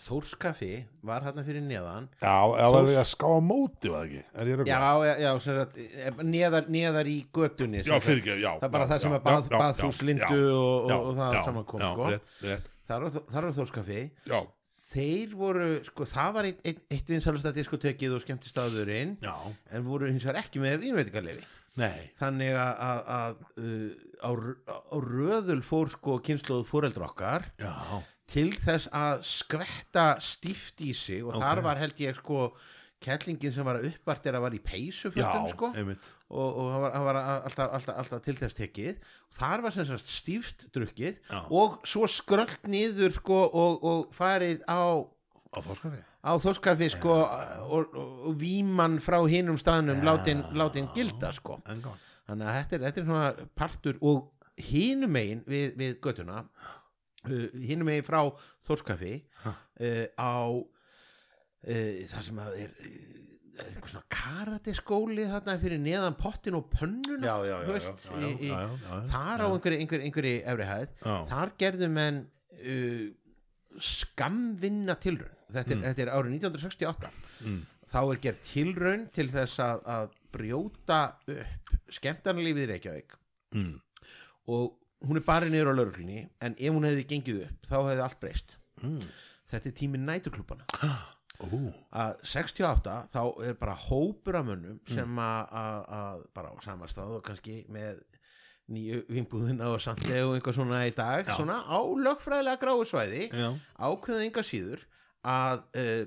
Þórskafi 0.00 0.70
var 1.04 1.20
hérna 1.26 1.42
fyrir 1.44 1.60
neðan. 1.66 2.06
Já, 2.22 2.36
það 2.48 2.74
var 2.74 2.86
að 3.02 3.08
ská 3.10 3.26
á 3.28 3.40
móti, 3.44 3.90
var 3.92 4.06
það 4.08 4.52
ekki? 4.54 4.64
Já, 4.70 4.78
já, 5.04 5.12
já 5.20 5.30
sagt, 5.44 5.76
eh, 5.76 6.22
neðar, 6.24 6.70
neðar 6.72 7.10
í 7.12 7.16
götunni 7.28 7.82
Já, 7.84 7.98
fyrir 8.00 8.22
ekki, 8.22 8.38
já. 8.40 8.54
það 8.56 8.64
er 8.70 8.72
bara 8.72 8.86
já, 8.86 8.90
það 8.94 9.02
sem 9.04 9.16
er 9.18 9.22
bað, 9.26 9.50
já, 9.50 9.58
baðhús 9.60 10.00
já, 10.00 10.06
lindu 10.08 10.40
já, 10.40 10.56
og, 10.56 10.88
og, 10.96 11.04
og 11.10 11.18
það 11.20 11.36
já, 11.36 11.42
saman 11.44 11.66
kom 11.68 11.82
Já, 11.84 11.90
sko. 11.92 12.56
þar 12.88 13.04
var, 13.04 13.52
Þórskafi. 13.58 14.00
Já, 14.32 14.38
þeir 14.92 15.34
voru, 15.42 15.66
sko, 15.90 16.06
það 16.08 16.36
var 16.38 16.48
eitt, 16.48 16.62
eitt, 16.72 16.80
eitt 16.96 17.12
vinsalasta 17.12 17.52
diskotekið 17.56 18.16
og 18.16 18.24
skemmtistaðurinn 18.24 19.18
já, 19.20 19.34
en 19.76 19.84
voru 19.84 20.08
hins 20.08 20.24
vegar 20.24 20.40
ekki 20.40 20.64
með 20.64 20.86
vínveitingarlefi 20.86 21.44
nei, 21.80 22.08
þannig 22.20 22.56
að, 22.56 22.72
að, 22.88 23.12
að 23.16 23.44
uh, 23.60 24.08
á, 24.24 24.30
á 24.92 24.96
röðul 25.04 25.60
fór 25.64 25.92
sko 25.92 26.18
kynnslóð 26.24 26.66
fóreldra 26.68 27.08
okkar. 27.08 27.46
Já, 27.60 27.72
til 28.30 28.50
þess 28.52 28.88
að 28.94 29.24
skvetta 29.26 30.06
stíft 30.22 30.80
í 30.84 30.92
sig 30.96 31.24
og 31.24 31.34
þar 31.36 31.58
Ok. 31.60 31.64
var 31.64 31.80
held 31.82 32.00
ég 32.00 32.16
sko 32.16 32.52
kettlingin 33.02 33.52
sem 33.52 33.66
var 33.66 33.80
að 33.80 33.88
uppvart 33.90 34.26
er 34.30 34.36
að 34.38 34.44
var 34.44 34.54
í 34.54 34.60
já, 34.60 34.66
peysufötum 34.70 35.48
sko. 35.50 35.72
einmitt, 35.74 36.04
og, 36.30 36.58
hann 36.72 36.82
var, 36.84 36.92
var 37.04 37.16
alltaf, 37.18 37.72
alltaf, 37.74 37.96
alltaf 37.98 38.22
til 38.22 38.36
þess 38.38 38.54
tekið. 38.54 39.00
Þar 39.34 39.64
var 39.64 39.74
sem 39.74 39.88
sagt 39.88 40.06
stíft 40.06 40.66
drukkið 40.72 41.18
Já. 41.18 41.40
og 41.50 41.80
svo 41.88 42.06
skröld 42.06 42.62
niður 42.70 43.12
sko 43.16 43.40
og, 43.50 43.82
og 43.82 44.14
farið 44.14 44.62
á 44.70 45.02
á 45.52 45.58
þorskafi. 45.60 45.98
á 46.24 46.32
þóskafi 46.40 46.88
sko 46.94 47.16
og, 47.18 47.98
og, 47.98 48.36
víman 48.38 49.00
frá 49.02 49.18
hinum 49.28 49.58
staðnum 49.60 50.00
látin, 50.06 50.40
látin 50.56 50.88
gilda 50.94 51.32
sko. 51.34 51.58
Þannig 51.66 52.46
að 52.46 52.56
þetta 52.60 52.76
er, 52.78 52.84
þetta 52.86 53.00
er 53.02 53.08
svona 53.10 53.48
partur 53.58 53.98
og 54.00 54.30
hinum 54.62 55.10
megin 55.12 55.42
við, 55.48 55.74
við 55.76 55.98
göttuna 56.00 56.44
uh, 57.28 57.46
hinum 57.62 57.88
megin 57.90 58.06
frá 58.06 58.20
Þórskafi 58.66 59.14
uh, 59.46 60.06
á 60.18 60.34
uh, 60.52 62.06
það 62.12 62.28
sem 62.28 62.42
að 62.42 62.60
er 62.66 62.76
er 63.52 63.66
eitthvað 63.68 63.92
svona 63.92 64.08
karate 64.12 64.72
þarna 65.28 65.56
fyrir 65.60 65.80
neðan 65.82 66.14
pottin 66.16 66.56
og 66.56 66.70
já, 68.48 68.60
þar 69.10 69.44
á 69.44 69.48
einhverju, 69.52 69.80
einhverju, 69.82 70.06
einhverju 70.08 70.38
efri 70.54 70.68
hæð. 70.70 70.94
Já. 71.04 71.16
þar 71.28 71.52
gerðu 71.60 71.88
menn 71.92 72.22
uh, 72.56 73.04
skamvinna 73.92 74.96
tilraun. 75.00 75.36
Þetta 75.52 75.74
er, 75.74 75.82
þetta 75.90 76.04
er 76.06 76.12
árið 76.16 76.38
1968 76.38 77.12
Mm. 77.42 77.62
þá 77.90 77.98
er 78.00 78.18
gerð 78.22 78.36
tilraun 78.46 79.00
til 79.12 79.24
þess 79.32 79.58
að, 79.64 79.80
að 79.90 80.12
brjóta 80.32 80.98
upp 81.26 81.72
skemmtarnalífið 81.90 82.62
í 82.62 82.68
Reykjavík. 82.70 83.16
Mm. 83.58 83.72
og 84.48 84.78
hún 85.06 85.18
er 85.20 85.24
bara 85.26 85.48
niður 85.50 85.72
á 85.72 85.78
lauruglunni 85.78 86.22
en 86.40 86.54
ef 86.58 86.72
hún 86.74 86.86
hefði 86.88 87.08
gengið 87.10 87.42
upp 87.48 87.68
þá 87.70 87.76
hefði 87.80 88.04
allt 88.06 88.20
breyst. 88.22 88.56
Mm. 88.82 89.02
þetta 89.52 89.68
er 89.68 89.76
tíminn 89.78 90.06
næturklúbana 90.08 90.64
Ó, 91.42 91.48
að 91.98 92.20
68 92.28 92.96
þá 93.10 93.20
er 93.42 93.54
bara 93.58 93.74
hópur 93.88 94.36
af 94.38 94.44
mönnum 94.46 94.76
sem 94.86 95.18
að, 95.18 96.20
bara 96.36 96.52
á 96.54 96.56
sama 96.62 96.86
stað 96.90 97.16
og 97.16 97.24
kannski 97.26 97.64
með 97.72 97.98
nýju 98.72 99.00
vinnbúðina 99.10 99.72
og 99.74 99.80
sandlega 99.82 100.26
og 100.28 100.36
einhvað 100.36 100.54
svona 100.60 100.84
í 100.86 100.92
dag 100.94 101.26
Já. 101.26 101.34
svona 101.34 101.56
á 101.66 101.78
lögfræðilega 101.82 102.60
gráu 102.62 102.84
svæði 102.86 103.24
ákveða 103.74 104.22
enga 104.28 104.44
síður 104.46 104.84
að 105.26 105.64
uh, 105.82 106.04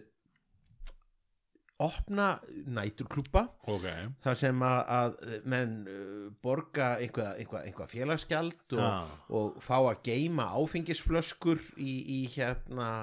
opna 1.83 2.27
næturklúpa 2.71 3.47
ok, 3.67 3.87
þar 4.23 4.37
sem 4.39 4.61
að, 4.63 4.77
að 4.95 5.39
menn 5.51 5.73
uh, 5.91 6.29
borga 6.43 6.93
einhvað, 7.03 7.33
einhvað, 7.41 7.65
einhvað 7.67 7.91
félagsgjald 7.91 8.77
og, 8.77 8.85
Já. 8.85 9.17
og 9.35 9.57
fá 9.65 9.75
að 9.81 10.05
geima 10.07 10.47
áfengisflöskur 10.55 11.59
í, 11.75 11.97
í 12.15 12.21
hérna 12.37 12.93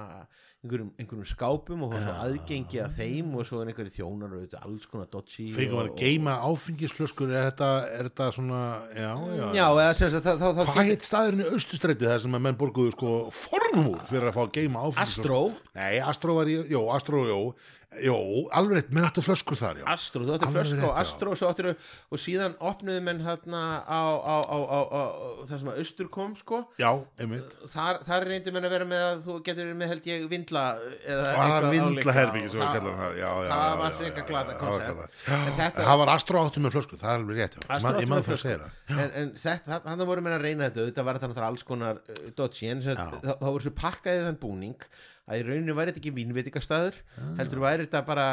einhverjum, 0.62 0.92
einhverjum 0.96 1.26
skápum 1.26 1.80
og 1.84 1.94
svo 1.98 2.14
aðgengi 2.22 2.80
að 2.84 2.96
þeim 3.00 3.34
og 3.34 3.46
svo 3.48 3.60
er 3.60 3.72
einhverju 3.72 3.92
þjónar 3.96 4.36
og 4.38 4.56
alls 4.60 4.86
konar 4.88 5.08
dodgy 5.10 5.48
fengum 5.56 5.82
að 5.82 5.92
geima 5.98 6.38
áfengisflöskur 6.46 7.32
er 7.34 7.48
þetta, 7.50 7.70
er 7.90 8.08
þetta 8.08 8.30
svona 8.38 8.62
já, 8.94 9.10
já, 9.10 9.44
Já, 9.58 9.66
eða 9.66 9.92
sagt, 9.98 10.18
þá, 10.22 10.32
þá, 10.38 10.48
þá 10.56 10.62
hvað 10.70 10.90
heit 10.92 11.08
staðurinn 11.08 11.44
í 11.44 11.50
austustræti 11.50 12.08
þar 12.08 12.24
sem 12.24 12.38
að 12.38 12.44
menn 12.46 12.60
borguðu 12.62 12.94
sko 12.94 13.18
formúr 13.34 14.00
fyrir 14.08 14.30
að 14.30 14.38
fá 14.38 14.42
að 14.46 14.52
geima 14.60 14.86
áfengisflöskur? 14.86 15.36
Astró, 15.36 15.70
nei, 15.76 15.94
Astró 16.12 16.38
var 16.38 16.54
í, 16.54 16.58
jó, 16.70 16.84
Astró, 16.94 17.26
jó 17.26 17.40
jó, 18.00 18.16
alveg 18.56 18.78
rétt, 18.78 18.90
menn 18.96 19.04
áttu 19.04 19.20
flöskur 19.24 19.58
þar, 19.60 19.80
já. 19.82 19.84
Astró, 19.92 20.22
þú 20.24 20.32
Alveg 20.36 20.52
flösku 20.70 20.88
á. 20.88 20.92
Astró 21.02 21.34
svo 21.36 21.50
áttir, 21.52 21.68
og 22.08 22.20
síðan 22.22 22.54
opnuðu 22.64 23.02
menn 23.04 23.20
hérna 23.24 23.62
á, 23.84 24.00
á, 24.16 24.36
á, 24.48 24.58
á, 24.88 25.02
það 25.50 25.52
sem 25.60 25.70
að 25.72 25.80
austur 25.82 26.08
kom 26.14 26.32
sko. 26.38 26.62
Já, 26.80 26.90
einmitt. 27.20 27.56
Þar, 27.74 28.00
þar 28.08 28.26
reyndi 28.30 28.54
menn 28.56 28.68
að 28.68 28.74
vera 28.78 28.88
með 28.88 29.04
að 29.10 29.22
þú 29.26 29.36
getur 29.48 29.68
verið 29.68 29.78
með 29.82 29.92
held 29.92 30.08
ég 30.12 30.26
vindla 30.32 30.64
eða 31.04 31.20
og 31.20 31.28
það 31.32 31.42
eitthvað 31.42 31.76
vindla 31.76 32.16
við 32.32 32.48
Það- 32.52 32.72
það 32.72 32.88
það 33.52 33.78
var 33.82 33.92
já, 33.92 34.26
glata 34.32 34.56
það 34.56 34.72
var 34.72 35.12
koncept. 35.42 35.82
það 35.82 35.98
var 36.02 36.12
Astró 36.16 36.42
áttu 36.46 36.60
með 36.64 36.74
flösku, 36.78 36.96
það 37.02 37.12
er 37.12 37.18
alveg 37.20 37.36
rétt 37.42 37.56
Ma- 37.68 37.92
áttu 37.92 38.06
með 38.06 38.12
það 38.12 38.22
að 38.22 38.28
flösku. 38.30 38.56
það. 38.62 39.02
En, 39.02 39.10
þannig 39.86 40.06
voru 40.12 40.22
menn 40.26 40.36
að 40.38 40.44
reyna 40.46 40.68
þetta 40.70 40.86
þetta 40.88 41.04
var 41.06 41.18
þetta 41.18 41.28
náttúrulega 41.32 41.52
alls 41.52 41.62
konar 41.68 42.00
uh, 42.02 42.30
dodgy 42.36 42.70
en 42.72 42.80
þá, 42.82 42.94
voru 43.52 43.64
svo 43.66 43.74
pakkaði 43.76 44.24
þann 44.26 44.40
búning 44.42 44.86
að 45.30 45.38
í 45.40 45.46
rauninu 45.48 45.76
væri 45.78 45.92
þetta 45.92 46.02
ekki 46.02 46.14
vínveitingastæður 46.18 47.00
heldur 47.38 47.62
væri 47.62 47.86
þetta 47.86 48.04
bara 48.08 48.26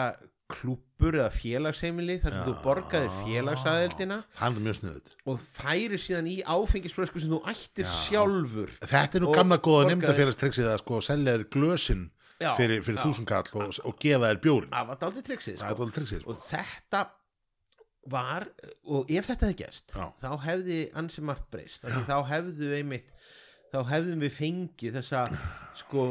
klúbbur 0.49 1.13
eða 1.19 1.29
félagsheimili 1.29 2.15
þar 2.23 2.33
sem 2.33 2.45
þú 2.47 2.53
borgaði 2.63 3.09
félagsaðeldina 3.19 4.15
það 4.39 4.55
er 4.57 4.63
mjög 4.65 4.77
sniðut 4.79 5.11
og 5.29 5.43
færi 5.59 5.99
síðan 6.01 6.29
í 6.31 6.37
áfengisflösku 6.49 7.21
sem 7.21 7.35
þú 7.35 7.41
ættir 7.51 7.85
sjálfur 7.91 8.73
þetta 8.81 9.19
er 9.19 9.25
nú 9.25 9.35
gamla 9.37 9.59
góða 9.61 9.83
borgaði- 9.83 9.91
nefndafélagstriksið 9.93 10.71
að 10.71 10.81
sko 10.81 11.01
selja 11.05 11.35
þér 11.37 11.45
glösin 11.53 12.07
Já, 12.39 12.53
fyrir, 12.55 12.81
fyrir 12.87 12.97
já. 12.97 13.03
þúsundkall 13.03 13.49
og, 13.59 13.77
og 13.85 13.97
gefa 14.01 14.29
þér 14.31 14.41
bjórin 14.47 14.73
það 14.73 14.89
var 14.89 14.99
dálítið 15.03 15.25
triksið 15.29 15.57
sko. 15.61 15.87
triksið 15.99 16.21
sko. 16.23 16.33
og 16.33 16.43
þetta 16.49 17.01
var 18.09 18.45
og 18.89 19.11
ef 19.11 19.27
þetta 19.29 19.49
hefði 19.51 19.57
gest 19.59 19.93
Já. 19.93 20.05
þá 20.23 20.29
hefði 20.47 20.77
ansi 20.97 21.23
margt 21.29 21.49
breyst 21.53 21.83
þá 22.07 22.15
hefðu 22.31 22.71
einmitt 22.79 23.11
þá 23.73 23.79
hefðum 23.91 24.23
við 24.25 24.33
fengið 24.37 24.95
þessa 24.99 25.23
sko 25.79 26.03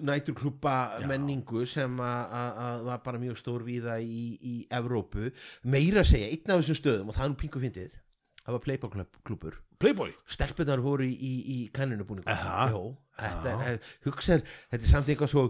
næturklúpa 0.00 0.74
menningu 1.08 1.66
sem 1.68 1.96
að- 2.00 2.84
var 2.84 2.98
bara 3.04 3.18
mjög 3.18 3.36
stór 3.40 3.64
víða 3.64 3.98
í, 4.00 4.38
í 4.40 4.54
Evrópu. 4.70 5.30
Meira 5.64 6.00
að 6.00 6.10
segja, 6.12 6.28
einn 6.30 6.50
af 6.54 6.62
þessum 6.64 6.78
stöðum 6.80 7.08
og 7.08 7.14
það 7.16 7.24
er 7.24 7.28
nú 7.32 7.40
pingu 7.40 7.60
fyndið 7.64 7.98
það 8.44 8.52
var 8.56 8.62
Playboy 8.64 8.90
klúpur 9.24 9.58
Playboy? 9.80 10.12
Stelpunar 10.28 10.80
voru 10.84 11.04
í, 11.04 11.14
í, 11.16 11.32
í 11.54 11.58
kannunubúningu. 11.72 12.28
Jó, 12.28 12.96
þetta 13.16 13.54
er, 13.70 13.78
hugsaður 14.04 14.42
þetta 14.70 14.84
er 14.84 14.90
samt 14.90 15.08
eitthvað 15.08 15.30
svo 15.32 15.44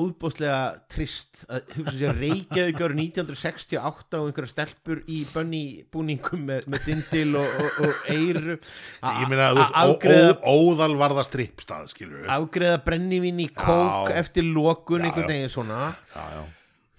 óbúslega 0.00 0.58
trist 0.90 1.44
að 1.48 1.70
hugsa 1.76 1.94
sér 2.00 2.18
Reykjavík 2.18 2.82
árið 2.86 3.00
1968 3.04 4.18
og 4.20 4.28
einhverja 4.30 4.50
stelpur 4.52 5.00
í 5.10 5.20
bönni 5.32 5.62
búningum 5.94 6.44
með, 6.50 6.66
með 6.74 6.88
dindil 6.90 7.36
og, 7.40 7.56
og, 7.64 7.78
og 7.88 8.10
eiru 8.14 8.56
ég 8.58 9.30
meina 9.30 9.48
þú 9.52 9.60
veist, 9.62 9.72
ó- 9.72 9.80
afgreða, 9.84 10.34
ó- 10.34 10.58
óðal 10.58 10.98
var 11.04 11.16
það 11.20 11.28
strippstað 11.30 11.88
skilur 11.94 12.28
afgreða 12.40 12.82
brennivín 12.86 13.40
í 13.44 13.48
kók 13.54 14.10
Já. 14.12 14.18
eftir 14.24 14.46
lokun 14.50 15.02
Já, 15.04 15.10
einhvern 15.10 15.30
veginn 15.32 15.52
svona. 15.52 15.80
Já, 16.14 16.24
já. 16.38 16.44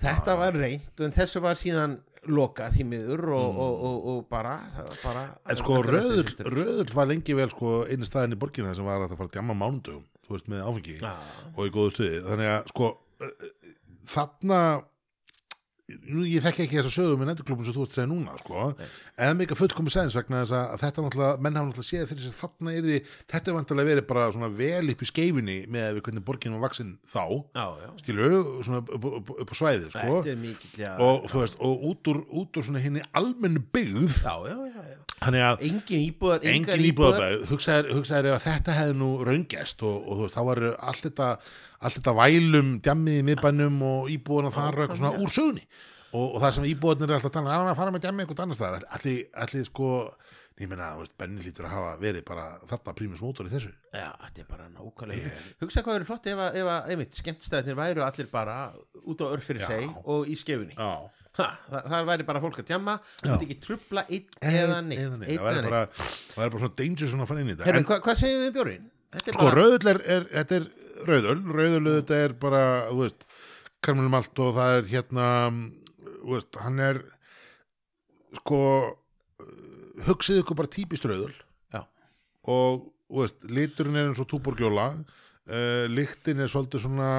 þetta 0.06 0.36
var 0.41 0.60
reynd 0.62 1.06
en 1.08 1.16
þessu 1.16 1.41
var 1.43 1.56
síðan 1.60 2.00
lokað 2.26 2.72
því 2.80 2.84
miður 2.89 3.22
og, 3.38 3.58
og, 3.62 3.74
og, 3.86 3.98
og 4.10 4.22
bara, 4.34 4.56
bara 5.04 5.26
Mm. 5.30 5.52
en 5.54 5.60
sko 5.60 5.76
þetta 5.86 6.96
var 6.98 7.06
lengi 7.12 7.36
vel 7.38 7.52
sko 7.54 7.74
einu 7.86 8.08
staðin 8.08 8.34
í 8.34 8.39
borginna 8.41 8.72
sem 8.74 8.86
var 8.88 8.98
að 9.04 9.12
það 9.12 9.20
fara 9.20 9.30
að 9.30 9.36
djamma 9.36 9.56
mánudögum 9.60 10.04
þú 10.26 10.36
veist 10.36 10.51
með 10.51 10.65
áfengi 10.65 10.97
Já. 10.99 11.13
og 11.53 11.63
í 11.65 11.73
góðu 11.76 11.95
stuði 11.95 12.26
þannig 12.26 12.51
að 12.55 12.73
sko 12.73 12.91
uh, 12.95 13.47
þarna 14.15 14.59
nú, 15.86 16.23
ég 16.26 16.43
þekki 16.43 16.65
ekki 16.65 16.80
þess 16.80 16.89
að 16.89 16.95
sögum 16.95 17.21
með 17.21 17.30
nættuklubun 17.30 17.67
sem 17.67 17.76
þú 17.76 17.84
ert 17.86 17.91
að 17.91 17.97
segja 17.99 18.09
núna 18.09 18.36
sko, 18.39 18.63
eða 19.21 19.38
mikið 19.38 19.59
fullkomi 19.59 19.93
sens 19.93 20.17
vegna 20.17 20.41
þess 20.41 20.55
að 20.57 20.82
þetta 20.82 21.05
náttúrulega, 21.05 21.41
menn 21.45 21.59
hafa 21.59 21.69
náttúrulega 21.69 21.89
séð 21.89 22.07
fyrir 22.09 22.23
þess 22.23 22.34
að 22.34 22.41
þarna 22.41 22.73
er 22.73 22.88
því, 22.88 22.99
þetta 23.34 23.51
er 23.51 23.57
vantilega 23.59 23.89
verið 23.91 24.07
bara 24.09 24.26
svona 24.34 24.51
vel 24.61 24.93
upp 24.95 25.05
í 25.05 25.09
skeifinni 25.11 25.57
með 25.76 26.01
hvernig 26.01 26.26
borgin 26.26 26.57
var 26.57 26.65
vaksin 26.65 26.91
þá, 27.05 27.23
já, 27.53 27.65
já. 27.86 27.89
skilur 28.01 28.38
svona 28.65 28.82
upp, 28.82 29.09
upp, 29.11 29.34
upp 29.45 29.53
á 29.53 29.55
svæðið 29.61 29.88
sko 29.93 30.19
mikill 30.41 30.86
já, 30.86 30.91
og 31.05 31.30
þú 31.32 31.43
veist, 31.43 31.61
og 31.69 31.89
út 31.91 32.13
úr, 32.13 32.21
úr 32.41 32.61
svona 32.61 32.82
henni 32.82 33.05
almennu 33.13 33.61
byggð 33.76 34.23
já, 34.26 34.36
já, 34.49 34.57
já, 34.73 34.88
já. 34.95 35.05
Þannig 35.24 35.45
að 35.47 35.63
engin 35.70 36.03
íbúðar 36.09 36.47
engin 36.51 36.86
íbúðabæð 36.89 37.45
hugsaðir, 37.49 37.91
hugsaðir 37.95 38.30
ef 38.32 38.36
að 38.38 38.45
þetta 38.49 38.76
hefði 38.80 38.97
nú 38.99 39.09
raungest 39.26 39.86
og, 39.88 39.97
og 40.03 40.24
veist, 40.24 40.36
þá 40.36 40.43
var 40.49 40.63
allt 40.76 41.05
þetta 41.07 41.30
allt 41.86 41.99
þetta 41.99 42.16
vælum, 42.18 42.72
djammið 42.84 43.20
í 43.20 43.26
miðbænum 43.30 43.82
og 43.86 44.09
íbúðana 44.13 44.53
þar 44.55 44.78
og 44.80 44.86
eitthvað 44.86 45.01
svona 45.01 45.22
úr 45.22 45.34
sögunni. 45.34 45.66
Og, 46.16 46.28
og 46.28 46.38
það 46.41 46.53
sem 46.55 46.68
íbúðarnir 46.72 47.11
er 47.11 47.18
alltaf 47.18 47.32
að 47.32 47.38
tala 47.38 47.57
um 47.59 47.72
að 47.72 47.80
fara 47.80 47.93
með 47.93 48.05
djammið 48.05 48.26
eitthvað 48.26 48.43
annars 48.45 48.61
þar 48.61 48.86
allir 49.45 49.68
sko 49.68 49.89
ég 50.56 50.70
þú 50.72 51.01
veist, 51.01 51.16
Benni 51.20 51.43
lítur 51.43 51.66
að 51.68 51.74
hafa 51.76 51.95
verið 51.99 52.24
bara 52.30 52.45
þarna 52.70 52.93
prímus 52.95 53.22
mótor 53.24 53.49
í 53.49 53.51
þessu. 53.51 53.74
Já, 53.91 54.08
þetta 54.22 54.41
er 54.43 54.47
bara 54.47 54.68
nákvæmlega 54.72 55.34
hugsa 55.60 55.84
hvað 55.84 55.97
verið 55.97 56.10
flott 56.12 56.30
ef 56.32 56.41
að, 56.45 56.58
ef 56.62 56.70
að 56.72 56.89
einmitt, 56.93 57.20
skemmtstæðinir 57.20 57.78
væru 57.82 58.06
allir 58.06 58.30
bara 58.32 58.56
út 59.03 59.24
á 59.24 59.26
örf 59.28 59.49
fyrir 59.49 59.66
seg 59.68 59.99
og 60.06 60.32
í 60.32 60.38
skefunni 60.39 60.78
Já, 60.80 61.12
ha, 61.41 61.49
það, 61.68 61.91
það 61.91 62.10
væri 62.12 62.28
bara 62.32 62.43
fólk 62.45 62.62
að 62.64 62.70
tjamma 62.72 62.97
það 63.03 63.30
myndi 63.34 63.49
ekki 63.49 63.60
trubla 63.68 64.06
einn 64.08 64.49
eða 64.56 64.82
neitt 64.88 65.03
það 65.03 65.47
væri 65.49 65.68
bara, 65.68 65.86
það 65.99 66.39
væri 66.39 66.56
bara 66.56 66.64
svona 66.64 66.80
danger 66.84 67.12
svona 67.14 67.30
fara 67.30 67.43
inn 67.43 67.51
í 67.51 67.56
þetta. 67.56 67.70
Herru, 67.70 67.86
hva, 67.91 68.01
hvað 68.08 68.22
segjum 68.24 68.45
við 68.45 68.62
um 68.66 68.91
er 69.16 69.32
Sko, 69.36 69.47
rauðull 69.53 69.91
er, 69.91 70.01
er, 70.12 70.26
þetta 70.32 70.58
er 70.60 70.66
rauðull, 71.08 71.39
rauðull 71.56 71.93
þetta 71.99 72.18
er 72.26 72.34
bara, 72.39 72.64
þú 72.89 73.01
veist, 73.03 73.26
karmelumalt 73.86 74.41
og 74.43 74.53
það 74.58 74.78
er 74.80 74.89
hérna, 74.91 75.28
þú 76.20 76.34
veist, 76.34 76.60
hann 76.64 76.82
er, 76.84 76.99
sko, 78.41 78.60
hugsið 80.08 80.41
ykkur 80.43 80.58
bara 80.60 80.72
típist 80.76 81.06
rauðull 81.08 81.34
já, 81.74 81.82
og, 82.52 82.89
þú 83.10 83.22
veist, 83.24 83.46
liturinn 83.50 83.96
er 84.02 84.10
eins 84.10 84.20
og 84.24 84.28
túborgjóla, 84.32 84.88
uh, 85.00 85.86
lyktin 85.91 86.41
er 86.43 86.50
svolítið 86.52 86.84
svona, 86.86 87.10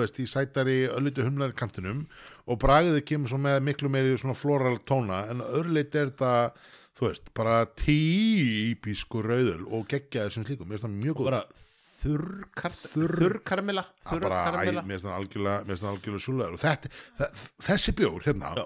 veist, 0.00 0.20
í 0.22 0.26
sætari 0.30 0.76
öllutu 0.88 1.26
humlari 1.26 1.56
kantinum 1.58 2.04
og 2.46 2.60
bragðið 2.62 3.02
kemur 3.10 3.32
svo 3.32 3.40
með 3.42 3.60
miklu 3.68 3.90
meiri 3.92 4.14
svona 4.18 4.38
floral 4.38 4.78
tóna 4.88 5.24
en 5.32 5.42
öðruleiti 5.44 6.00
er 6.00 6.12
þetta, 6.14 6.32
þú 6.98 7.08
veist, 7.10 7.30
bara 7.36 7.60
típisku 7.78 9.22
rauðull 9.26 9.66
og 9.72 9.86
geggjaður 9.92 10.36
sem 10.38 10.46
slíkum, 10.48 10.68
mér 10.70 10.78
finnst 10.80 10.88
það 10.88 10.98
mjög 11.04 11.20
góð. 11.20 11.30
bara 11.30 11.42
þurr, 12.02 12.28
kar, 12.58 12.72
þurr 12.74 13.36
þurr 14.02 14.24
bara, 14.26 14.38
æ, 14.42 14.46
karmela 14.50 14.82
mér 14.82 14.96
finnst 14.98 15.06
það 15.06 15.18
algjörlega, 15.20 15.66
súlegar 16.24 16.56
og 16.56 16.62
þetta, 16.62 16.90
þe- 17.20 17.32
þessi 17.68 17.94
bjór 18.00 18.24
hérna, 18.26 18.54
Já. 18.58 18.64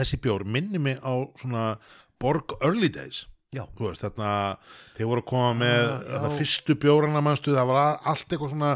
þessi 0.00 0.18
bjór 0.24 0.44
minni 0.48 0.80
mig 0.82 0.98
á 1.00 1.12
svona 1.40 1.64
Borg 2.24 2.56
Early 2.64 2.88
Days. 2.92 3.24
Þú 3.54 3.84
veist, 3.86 4.02
þarna, 4.02 4.30
þeir 4.96 5.06
voru 5.06 5.22
að 5.22 5.28
koma 5.30 5.50
með 5.60 5.84
Ah, 5.84 6.00
þarna 6.08 6.30
já. 6.32 6.38
fyrstu 6.40 6.74
bjórana 6.82 7.20
mannstu, 7.22 7.52
það 7.54 7.68
var 7.70 8.00
allt 8.10 8.32
eitthvað 8.34 8.50
svona 8.50 8.70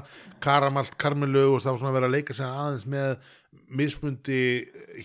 karamalt, 0.45 0.93
karmelu 1.03 1.43
og 1.57 1.63
það 1.65 1.73
var 1.73 1.81
svona 1.81 1.91
að 1.91 1.97
vera 1.99 2.11
að 2.11 2.15
leika 2.15 2.37
sér 2.39 2.53
aðeins 2.53 2.85
með 2.87 3.17
mismundi 3.79 4.39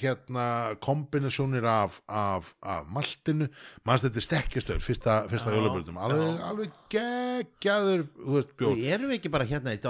hérna 0.02 0.46
kombinasjónir 0.84 1.66
af, 1.68 1.98
af, 2.08 2.54
af 2.62 2.86
maltinu, 2.94 3.48
mannst 3.88 4.06
þetta 4.08 4.22
er 4.22 4.28
stekkjastöður 4.28 4.86
fyrsta, 4.86 5.16
fyrsta 5.32 5.52
Já, 5.52 5.58
jólabjörnum 5.58 5.98
alveg, 6.06 6.38
alveg 6.52 6.78
geggjaður 6.94 8.06
þú 8.14 8.38
veist, 8.38 8.54
bjór. 8.62 8.78
Við 8.78 8.94
erum 8.94 9.10
við 9.12 9.18
ekki 9.20 9.34
bara 9.34 9.50
hérna 9.50 9.74
í 9.74 9.82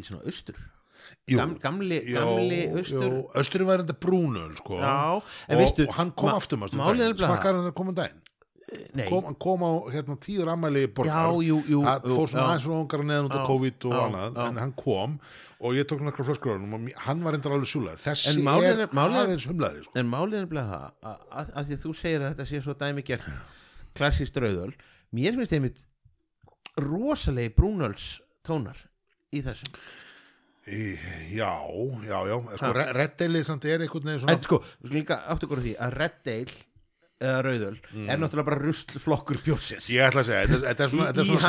í 0.00 0.02
svona 0.06 0.24
austur 0.24 0.58
Jú, 1.26 1.38
Gam, 1.40 1.56
gamli, 1.62 1.98
gamli 2.14 2.60
austur 2.78 3.16
Östurinn 3.40 3.66
var 3.66 3.82
enda 3.82 3.94
brúnöl 3.98 4.52
sko. 4.60 4.78
Já, 4.78 5.16
og, 5.18 5.56
veistu, 5.58 5.86
og 5.88 5.94
hann 5.98 6.12
kom 6.14 6.30
ma- 6.30 6.36
aftur 6.38 6.60
nefnilega 6.62 7.16
smakkar 7.24 7.58
hann 7.60 7.72
komum 7.74 7.96
daginn? 7.98 8.22
Nei, 8.98 9.04
kom, 9.06 9.22
hann 9.28 9.36
kom 9.38 9.62
á 9.62 9.70
hérna, 9.94 10.16
tíður 10.18 10.48
ammæli 10.50 10.86
borgar. 10.90 11.28
Það 11.38 12.06
fór 12.10 12.30
svona 12.30 12.46
aðeins 12.48 12.64
svona 12.66 12.80
ungar 12.82 13.04
neðan 13.06 13.28
út 13.28 13.36
af 13.38 13.44
COVID 13.46 13.84
og 13.86 13.98
annað 14.04 14.40
en 14.46 14.56
hann 14.62 14.72
kom 14.78 15.18
og 15.62 15.76
ég 15.78 15.86
tók 15.88 16.02
nokkra 16.04 16.26
flöskur 16.26 16.58
og 16.58 16.88
hann 17.06 17.22
var 17.24 17.38
enda 17.38 17.52
alveg 17.54 17.70
súlaður 17.70 18.02
þessi 18.02 18.32
En 18.34 18.42
málið 18.44 18.66
er, 18.72 18.90
aðeins 18.90 19.46
humlaðri 19.48 19.84
sko. 19.86 19.94
En 20.02 20.10
málið 20.10 20.40
er 20.40 20.44
nefnilega 20.48 20.66
það 20.72 21.12
að, 21.12 21.20
að, 21.30 21.52
að 21.60 21.70
því 21.70 21.78
að 21.78 21.84
þú 21.86 21.94
segir 22.02 22.24
að 22.26 22.32
þetta 22.34 22.48
sé 22.50 22.60
svo 22.66 22.74
dæmi 22.82 23.04
gert 23.06 23.30
klassíst 23.96 24.36
rauðöl 24.42 24.74
mér 25.16 25.38
finnst 25.38 25.54
einmitt 25.56 25.86
rosalegi 26.76 27.54
brúnöls 27.56 28.08
tónar 28.46 28.82
í 29.32 29.40
þessum 29.46 29.72
Í- 30.66 30.98
já, 31.36 31.52
já, 32.06 32.18
já 32.26 32.36
sko, 32.56 32.72
Ha. 32.74 32.86
reddeilið 32.92 33.44
samt 33.46 33.64
er 33.70 33.80
einhvern 33.84 34.02
veginn 34.08 34.20
svona 34.24 34.32
En 34.34 34.42
sko, 34.42 34.58
við 34.58 34.88
skulum 34.88 34.96
líka 35.00 35.20
áttu 35.30 35.46
ykkur 35.46 35.60
á 35.60 35.64
því 35.66 35.74
að 35.78 35.92
Red 36.00 36.16
Dale 36.26 36.56
eða 37.16 37.36
rauðöl 37.46 37.76
er 38.12 38.18
náttúrulega 38.20 38.44
bara 38.44 38.58
ruslflokkur 38.60 39.38
bjórsins. 39.46 39.86
Ég 39.88 40.02
ætla 40.04 40.20
að 40.20 40.26
segja, 40.28 40.58
þetta 40.66 40.84
er- 40.84 40.90
svona, 40.92 41.06
Í- 41.06 41.22
í 41.22 41.24
svona 41.24 41.40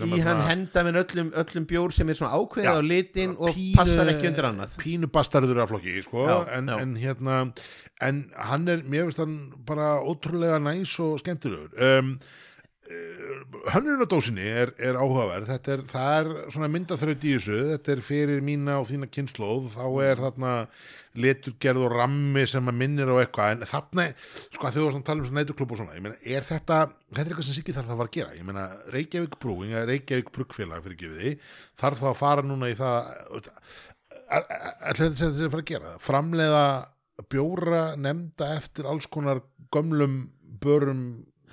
sem 0.00 0.08
í 0.16 0.20
hann 0.24 0.40
henda 0.48 0.82
með 0.82 0.98
öllum, 1.04 1.30
öllum 1.44 1.66
bjór 1.70 1.92
sem 1.94 2.08
er 2.08 2.14
svona 2.18 2.32
ákveðið 2.34 2.64
Já, 2.64 2.74
á 2.74 2.80
litin 2.82 3.36
og 3.38 3.54
pínu- 3.54 3.76
passar 3.76 4.06
ekki 4.10 4.26
undir 4.32 4.48
annað. 4.50 4.76
Pínu 4.82 5.06
bastarður 5.12 5.62
af 5.62 5.68
flokki, 5.70 6.02
sko 6.02 6.26
Já, 6.26 6.38
en, 6.58 6.66
já. 6.66 6.78
en 6.80 6.96
hérna 6.96 7.52
en 8.00 8.30
hann 8.34 8.68
er, 8.68 8.78
mér 8.82 9.04
finnst 9.06 9.18
hann 9.18 9.52
bara 9.64 10.00
ótrúlega 10.02 10.58
næs 10.58 10.98
og 10.98 11.20
skemmtilegur. 11.20 11.70
Um, 11.78 12.18
hönnunadósinni 13.74 14.46
er, 14.46 14.72
er 14.80 14.98
áhugaverð. 14.98 15.48
Þetta 15.50 15.72
er, 15.74 15.82
það 15.90 16.14
er 16.20 16.30
svona 16.54 16.70
myndaþraut 16.72 17.26
í 17.26 17.34
þessu. 17.36 17.58
Þetta 17.74 17.92
er 17.94 18.02
fyrir 18.06 18.42
mína 18.44 18.78
og 18.80 18.88
þína 18.88 19.10
kynnslóð 19.12 19.68
þá 19.74 19.84
er 20.06 20.22
þarna 20.24 20.54
leturgerð 21.20 21.84
og 21.88 21.94
rammi 21.94 22.44
sem 22.46 22.70
að 22.70 22.78
minnir 22.80 23.10
á 23.10 23.16
eitthvað. 23.20 23.56
En 23.56 23.68
þarna, 23.70 24.06
sko 24.54 24.68
að 24.68 24.76
þau 24.76 24.82
var 24.84 24.94
svona 24.94 25.02
að 25.02 25.08
tala 25.10 25.24
um 25.24 25.28
svona 25.28 25.44
nætuklub 25.44 25.74
og 25.74 25.80
svona, 25.80 25.96
ég 25.98 26.04
meina, 26.06 26.20
er 26.22 26.46
þetta 26.46 26.80
þetta 26.90 27.22
er 27.24 27.32
eitthvað 27.32 27.48
sem 27.48 27.58
Siggi 27.58 27.74
þarf 27.76 27.90
það 27.90 27.96
að 27.96 28.02
fara 28.02 28.12
að 28.12 28.16
gera, 28.18 28.36
ég 28.38 28.46
meina 28.46 28.66
Reykjavík 28.94 29.38
Brúing, 29.42 29.74
eða 29.74 29.88
Reykjavík 29.90 30.32
Bruggfélag 30.36 30.84
fyrir 30.86 31.00
gefiði, 31.00 31.32
þarf 31.82 32.04
þá 32.04 32.08
að 32.12 32.20
fara 32.20 32.46
núna 32.46 32.70
í 32.70 32.76
það 32.78 33.10
ætla 34.30 34.92
þetta 34.94 35.18
sem 35.18 35.32
þetta 35.32 35.42
er 35.42 35.48
að 35.48 35.54
fara 35.54 35.64
að 35.64 35.70
gera? 35.72 35.94
Framleiða 36.04 36.64
bjóra 37.30 37.82
nefnda 38.00 38.52
eftir 38.56 38.88
alls 38.90 39.08
konar 39.10 39.42
gömlum 39.74 40.22
börum 40.62 41.02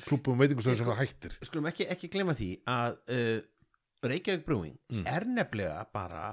klúbum 0.08 0.40
veitingustöðum 0.42 0.80
sem 0.82 0.90
var 0.90 1.00
hættir 1.02 1.38
skulum 1.48 1.68
ekki, 1.70 1.88
ekki 1.94 2.10
glemma 2.14 2.36
því 2.40 2.50
að 2.74 2.98
uh, 3.14 3.38
Reykjavík 4.08 4.46
Brewing 4.48 4.76
Mm. 4.94 5.06
er 5.10 5.26
nefnilega 5.28 5.82
bara 5.94 6.26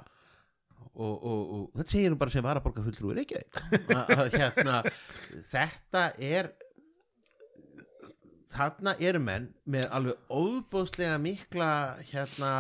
og, 0.95 1.15
og, 1.27 1.41
og 1.57 1.63
þetta 1.81 1.91
segir 1.95 2.13
hún 2.13 2.19
bara 2.21 2.31
sem 2.35 2.45
var 2.45 2.61
að 2.61 2.67
borga 2.69 2.85
fulltrúi 2.87 3.17
Reykjavík 3.17 3.63
að, 3.99 4.13
að, 4.15 4.37
hérna, 4.39 4.77
þetta 5.49 6.05
er 6.23 6.53
þarna 8.55 8.93
eru 9.03 9.19
menn 9.23 9.49
með 9.75 9.89
alveg 9.97 10.29
óbúðslega 10.31 11.17
mikla 11.23 11.71
hérna 12.13 12.51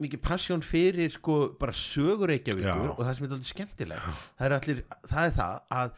mikið 0.00 0.20
passjón 0.24 0.62
fyrir 0.62 1.10
sko 1.10 1.56
bara 1.60 1.72
sögur 1.72 2.28
Reykjavíkur 2.28 2.90
og 2.94 3.00
það 3.04 3.14
sem 3.16 3.24
er 3.26 3.32
alveg 3.36 3.46
skemmtilegt 3.52 4.02
það 4.38 4.46
er, 4.46 4.52
allir, 4.58 4.82
það 5.10 5.24
er 5.26 5.34
það 5.38 5.56
að 5.70 5.90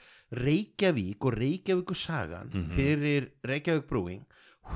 Reykjavík 0.46 1.24
og 1.28 1.36
Reykjavíkur 1.40 1.96
sagan 1.96 2.50
Mhm. 2.54 2.70
fyrir 2.76 3.28
Reykjavík 3.44 3.86
Brewing 3.88 4.24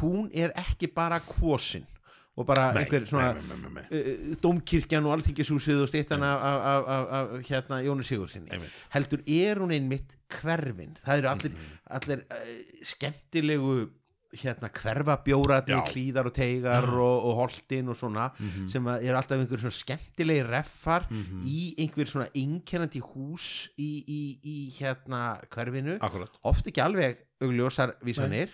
hún 0.00 0.30
er 0.32 0.52
ekki 0.56 0.86
bara 0.94 1.18
kvosin 1.20 1.86
og 2.36 2.46
bara 2.46 2.70
einhver 2.72 3.04
svona 3.06 3.32
nei, 3.34 3.42
nei, 3.42 3.56
nei, 3.58 3.70
nei. 3.74 3.84
uh, 4.30 4.36
Dómkirkjan 4.40 5.04
og 5.04 5.16
Alþingishúsið 5.18 5.82
og 5.82 5.88
stýttan 5.90 6.22
af, 6.22 6.38
af, 6.40 6.60
af, 6.64 6.84
af, 6.88 7.08
af 7.34 7.42
hérna 7.50 7.80
Jóni 7.84 8.06
Sigurðsynni 8.06 8.52
Einmitt. 8.54 8.70
heldur 8.94 9.20
er 9.26 9.58
hún 9.60 9.72
einmitt 9.74 10.14
hverfin 10.40 10.94
það 11.02 11.18
eru 11.18 11.28
allir, 11.28 11.50
Mhm. 11.50 11.78
allir 11.90 12.22
uh, 12.30 12.84
skemmtilegu 12.86 13.90
hérna 14.32 14.68
hverfabjóratni, 14.70 15.74
klíðar 15.90 16.26
og 16.30 16.34
teigar 16.36 16.84
og, 16.86 17.24
og 17.26 17.34
holtin 17.40 17.88
og 17.90 17.96
svona 17.98 18.28
Mhm. 18.38 18.68
sem 18.70 18.84
að 18.84 19.02
eru 19.08 19.16
alltaf 19.18 19.38
einhver 19.40 19.58
svona 19.58 19.74
skemmtilegi 19.74 20.44
reffar 20.46 21.06
í 21.44 21.74
einhver 21.78 22.06
svona 22.06 22.28
einkennandi 22.34 23.00
hús 23.00 23.68
í, 23.78 24.04
í, 24.06 24.38
í 24.44 24.56
hérna 24.78 25.40
hverfinu. 25.50 25.98
Oft 26.44 26.66
ekki 26.66 26.80
alveg 26.84 27.18
augljósar 27.42 27.96
vísanir. 28.04 28.48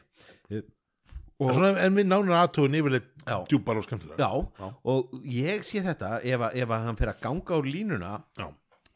Og, 1.39 1.51
svona, 1.53 1.75
En 1.85 1.93
við 1.95 2.07
nánar 2.09 2.47
aðtögun 2.47 2.77
yfirleitt 2.79 3.11
djúpar 3.51 3.77
og 3.77 3.85
skemmtilega 3.85 4.17
já, 4.17 4.31
Já. 4.59 4.69
og 4.89 5.11
ég 5.29 5.61
sé 5.69 5.83
þetta 5.85 6.23
ef, 6.25 6.41
að- 6.41 6.55
ef 6.57 6.69
að 6.73 6.85
hann 6.87 6.97
fyrir 6.97 7.13
að 7.13 7.21
ganga 7.21 7.53
á 7.53 7.59
línuna 7.61 8.13
Já. 8.39 8.47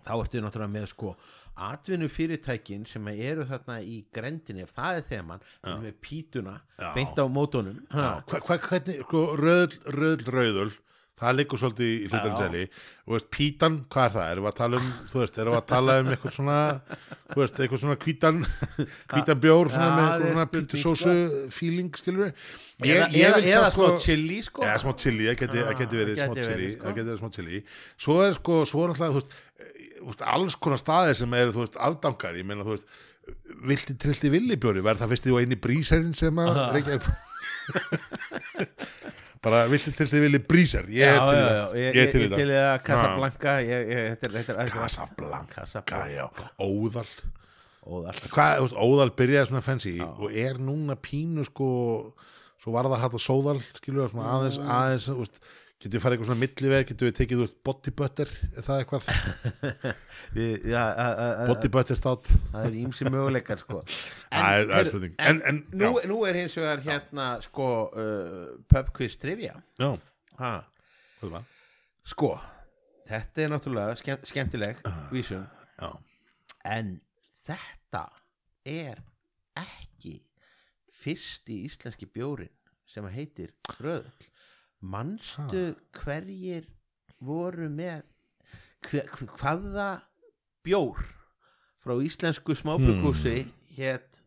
þá 0.06 0.12
ertu 0.24 0.40
náttúrulega 0.40 0.72
með 0.72 0.86
sko 0.88 1.16
atvinnu 1.56 2.08
fyrirtækin 2.08 2.86
sem 2.88 3.08
eru 3.12 3.46
þarna 3.48 3.80
í 3.84 4.02
grendinni, 4.14 4.64
ef 4.66 4.74
það 4.76 5.00
er 5.00 5.08
þeman 5.08 5.48
með 5.84 5.96
pítuna, 6.04 6.60
Já. 6.80 6.92
beint 6.96 7.18
á 7.18 7.24
mótunum 7.28 7.82
sko, 7.90 9.24
röðl, 9.40 9.80
röðl, 9.96 10.30
rauðul 10.30 10.70
það 11.20 11.36
liggur 11.36 11.60
svolítið 11.60 11.90
í 11.90 11.96
hlutarinn 12.08 12.36
Já. 12.36 12.40
seli 12.40 12.62
og 13.10 13.14
veist, 13.14 13.28
pítan, 13.34 13.76
hvað 13.92 14.06
er 14.06 14.14
það? 14.14 14.28
Erum 14.32 14.44
við 14.46 14.50
að 14.50 14.58
tala 14.60 14.78
um, 14.80 14.86
þú 15.10 15.20
veist, 15.20 15.38
erum 15.42 15.54
við 15.54 15.58
að 15.58 15.66
tala 15.72 15.96
um 16.00 16.10
eitthvað 16.14 16.34
svona, 16.36 16.58
þú 17.32 17.42
veist, 17.42 17.60
eitthvað 17.64 17.82
svona 17.82 17.96
hvítan 18.04 18.40
hvítan 19.12 19.42
bjór, 19.44 19.72
svona 19.74 19.88
Já, 19.90 19.96
með 19.96 20.06
er 20.06 20.14
eitthvað 20.14 20.32
svona 20.32 20.46
pítusósu 20.54 21.14
feeling, 21.56 22.00
skilur 22.00 22.24
við 22.24 22.94
eða, 22.94 23.10
eða, 23.10 23.42
eða 23.42 23.70
smá 23.76 23.86
chili 24.06 24.40
sko 24.46 24.64
eða 24.64 24.80
smá 24.84 24.94
chili, 25.04 25.28
það 25.28 25.38
geti, 25.42 25.66
geti 25.82 26.00
verið 26.00 26.22
smá 26.22 26.40
chili, 26.40 26.72
sko. 26.72 26.86
það 26.86 26.98
geti 27.00 27.10
verið 27.10 27.22
smá 27.24 27.36
chili 27.36 27.62
svo 28.06 28.18
er 28.24 28.38
sko, 28.38 28.60
svo 28.70 28.86
er 28.86 28.94
náttúrulega 28.94 29.16
þú 29.18 29.20
veist, 29.20 29.38
veist, 30.08 30.22
alls 30.34 30.54
konar 30.56 30.80
staðir 30.80 31.16
sem 31.18 31.34
eru 31.38 31.50
þú 31.54 31.60
veist, 31.64 31.76
afdankar, 31.90 32.34
ég 32.40 32.46
meina 32.48 32.66
þú 32.66 32.72
veist 32.76 32.88
vilti 33.68 33.92
trillti 34.00 34.28
villibjóri, 34.32 34.80
verð 34.84 35.00
það 35.02 35.10
fyrst 35.14 35.24
því 35.26 35.32
og 35.34 35.40
eini 35.44 35.58
bríserinn 35.60 36.14
sem 36.16 36.34
að 36.42 36.48
reykja 36.76 36.94
bara 39.44 39.58
vilti 39.70 39.92
trillti 39.96 40.20
villi 40.22 40.40
bríser. 40.42 40.84
Ég 40.92 41.06
er 41.08 41.20
til 41.20 41.40
það, 41.40 41.76
ég, 41.80 42.00
er 42.00 42.06
til 42.12 42.20
það. 42.32 42.40
Casablanca 42.86 43.52
Casablanca, 44.80 45.60
Casablanca. 45.60 46.46
óðal 46.60 47.10
Óðal. 47.90 48.16
hvað, 48.28 48.58
veist, 48.60 48.76
óðal 48.76 49.10
byrjaði 49.16 49.46
svona 49.48 49.64
fancy 49.64 49.94
og 50.04 50.28
er 50.36 50.54
núna 50.60 50.94
pínu 51.00 51.42
sko 51.48 51.68
svo 52.60 52.68
var 52.74 52.84
það 52.90 53.00
hægt 53.06 53.16
að 53.16 53.24
sóðal 53.24 53.60
skilur 53.78 54.10
svona 54.12 54.26
aðeins, 54.34 54.58
aðeins 54.60 55.06
þú 55.08 55.14
veist, 55.22 55.36
getur 55.80 55.96
við 55.96 56.02
farið 56.04 56.14
eitthvað 56.18 56.28
svona 56.30 56.40
milliveg 56.44 56.88
getur 56.90 57.08
við 57.08 57.14
tekið, 57.18 57.38
þú 57.38 57.44
veist, 57.46 57.58
body 57.64 57.92
butter 57.96 58.32
er 58.50 58.64
það 58.66 58.80
eitthvað, 58.82 59.06
Við- 60.36 60.66
já, 60.70 60.80
a- 60.82 61.06
a- 61.14 61.30
a- 61.44 61.46
body 61.48 61.70
butter 61.72 61.96
stát 61.98 62.28
það 62.52 62.66
er 62.68 62.76
ímsi 62.82 63.08
möguleikar 63.08 63.62
sko 63.62 63.78
er- 63.80 64.42
er 64.42 64.74
heyrðu, 64.74 64.90
spurning. 64.92 65.14
en, 65.18 65.40
En- 65.40 65.42
en- 65.48 65.62
nú, 65.72 65.92
já. 65.96 66.06
nú 66.10 66.18
er 66.28 66.38
hins 66.42 66.56
vegar 66.60 66.82
hérna 66.84 67.28
sko 67.44 67.68
uh, 67.90 68.46
pub 68.68 68.92
quiz 68.96 69.16
trivia 69.20 69.56
já, 69.80 69.90
ha. 70.42 70.52
hvað 71.20 71.30
er 71.30 71.34
það? 71.38 71.44
sko 72.14 72.30
þetta 73.10 73.42
er 73.46 73.54
náttúrulega 73.56 73.96
skemm, 73.98 74.24
skemmtileg 74.28 74.84
Ah. 74.84 75.00
vísum 75.12 75.46
já, 75.80 75.90
en 76.76 76.98
þetta 77.40 78.04
er 78.68 79.00
ekki 79.56 80.18
fyrsti 81.00 81.62
íslenski 81.66 82.04
bjórin 82.06 82.52
sem 82.86 83.06
heitir 83.08 83.54
röðull 84.80 84.92
manstu 84.92 85.64
hverjir 86.00 86.68
voru 87.20 87.68
með 87.68 88.02
hver, 88.88 89.08
hvaða 89.36 89.88
bjór 90.64 91.00
frá 91.80 91.96
íslensku 92.04 92.56
smábrugúsi 92.56 93.44
Hmm. 93.44 93.52
hétt 93.76 94.20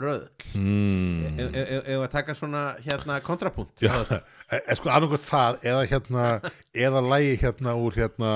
röðull 0.00 0.30
mm. 0.56 1.38
ef 1.38 1.54
e, 1.54 1.80
e, 1.92 1.96
að 1.98 2.10
taka 2.12 2.34
svona 2.34 2.76
hérna 2.80 3.20
kontrapunkt 3.20 3.82
e, 3.84 3.90
e, 4.56 4.74
sko 4.78 4.90
annarkoð 4.90 5.24
það 5.26 5.64
eða 5.70 5.86
hérna 5.90 6.26
eða 6.74 7.04
lægi 7.04 7.36
hérna 7.44 7.76
úr 7.76 7.98
hérna 7.98 8.32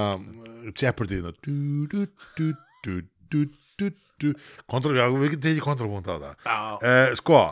Jeopardy 0.70 1.20
hérna. 1.20 1.34
du, 1.44 1.86
du, 1.90 2.06
du, 2.36 2.52
du, 2.84 3.00
du, 3.30 3.44
du, 3.78 3.90
du. 4.20 4.32
kontra, 4.70 4.94
já, 4.94 5.08
við 5.10 5.34
getum 5.34 5.44
tekið 5.48 5.64
kontrapunkt 5.64 6.08
á 6.10 6.16
það 6.16 6.48
uh, 6.84 7.14
sko, 7.18 7.42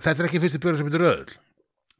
þetta 0.00 0.16
er 0.16 0.30
ekki 0.30 0.42
fyrsti 0.46 0.62
björn 0.62 0.80
sem 0.80 0.90
heitir 0.90 1.06
röðl 1.06 1.38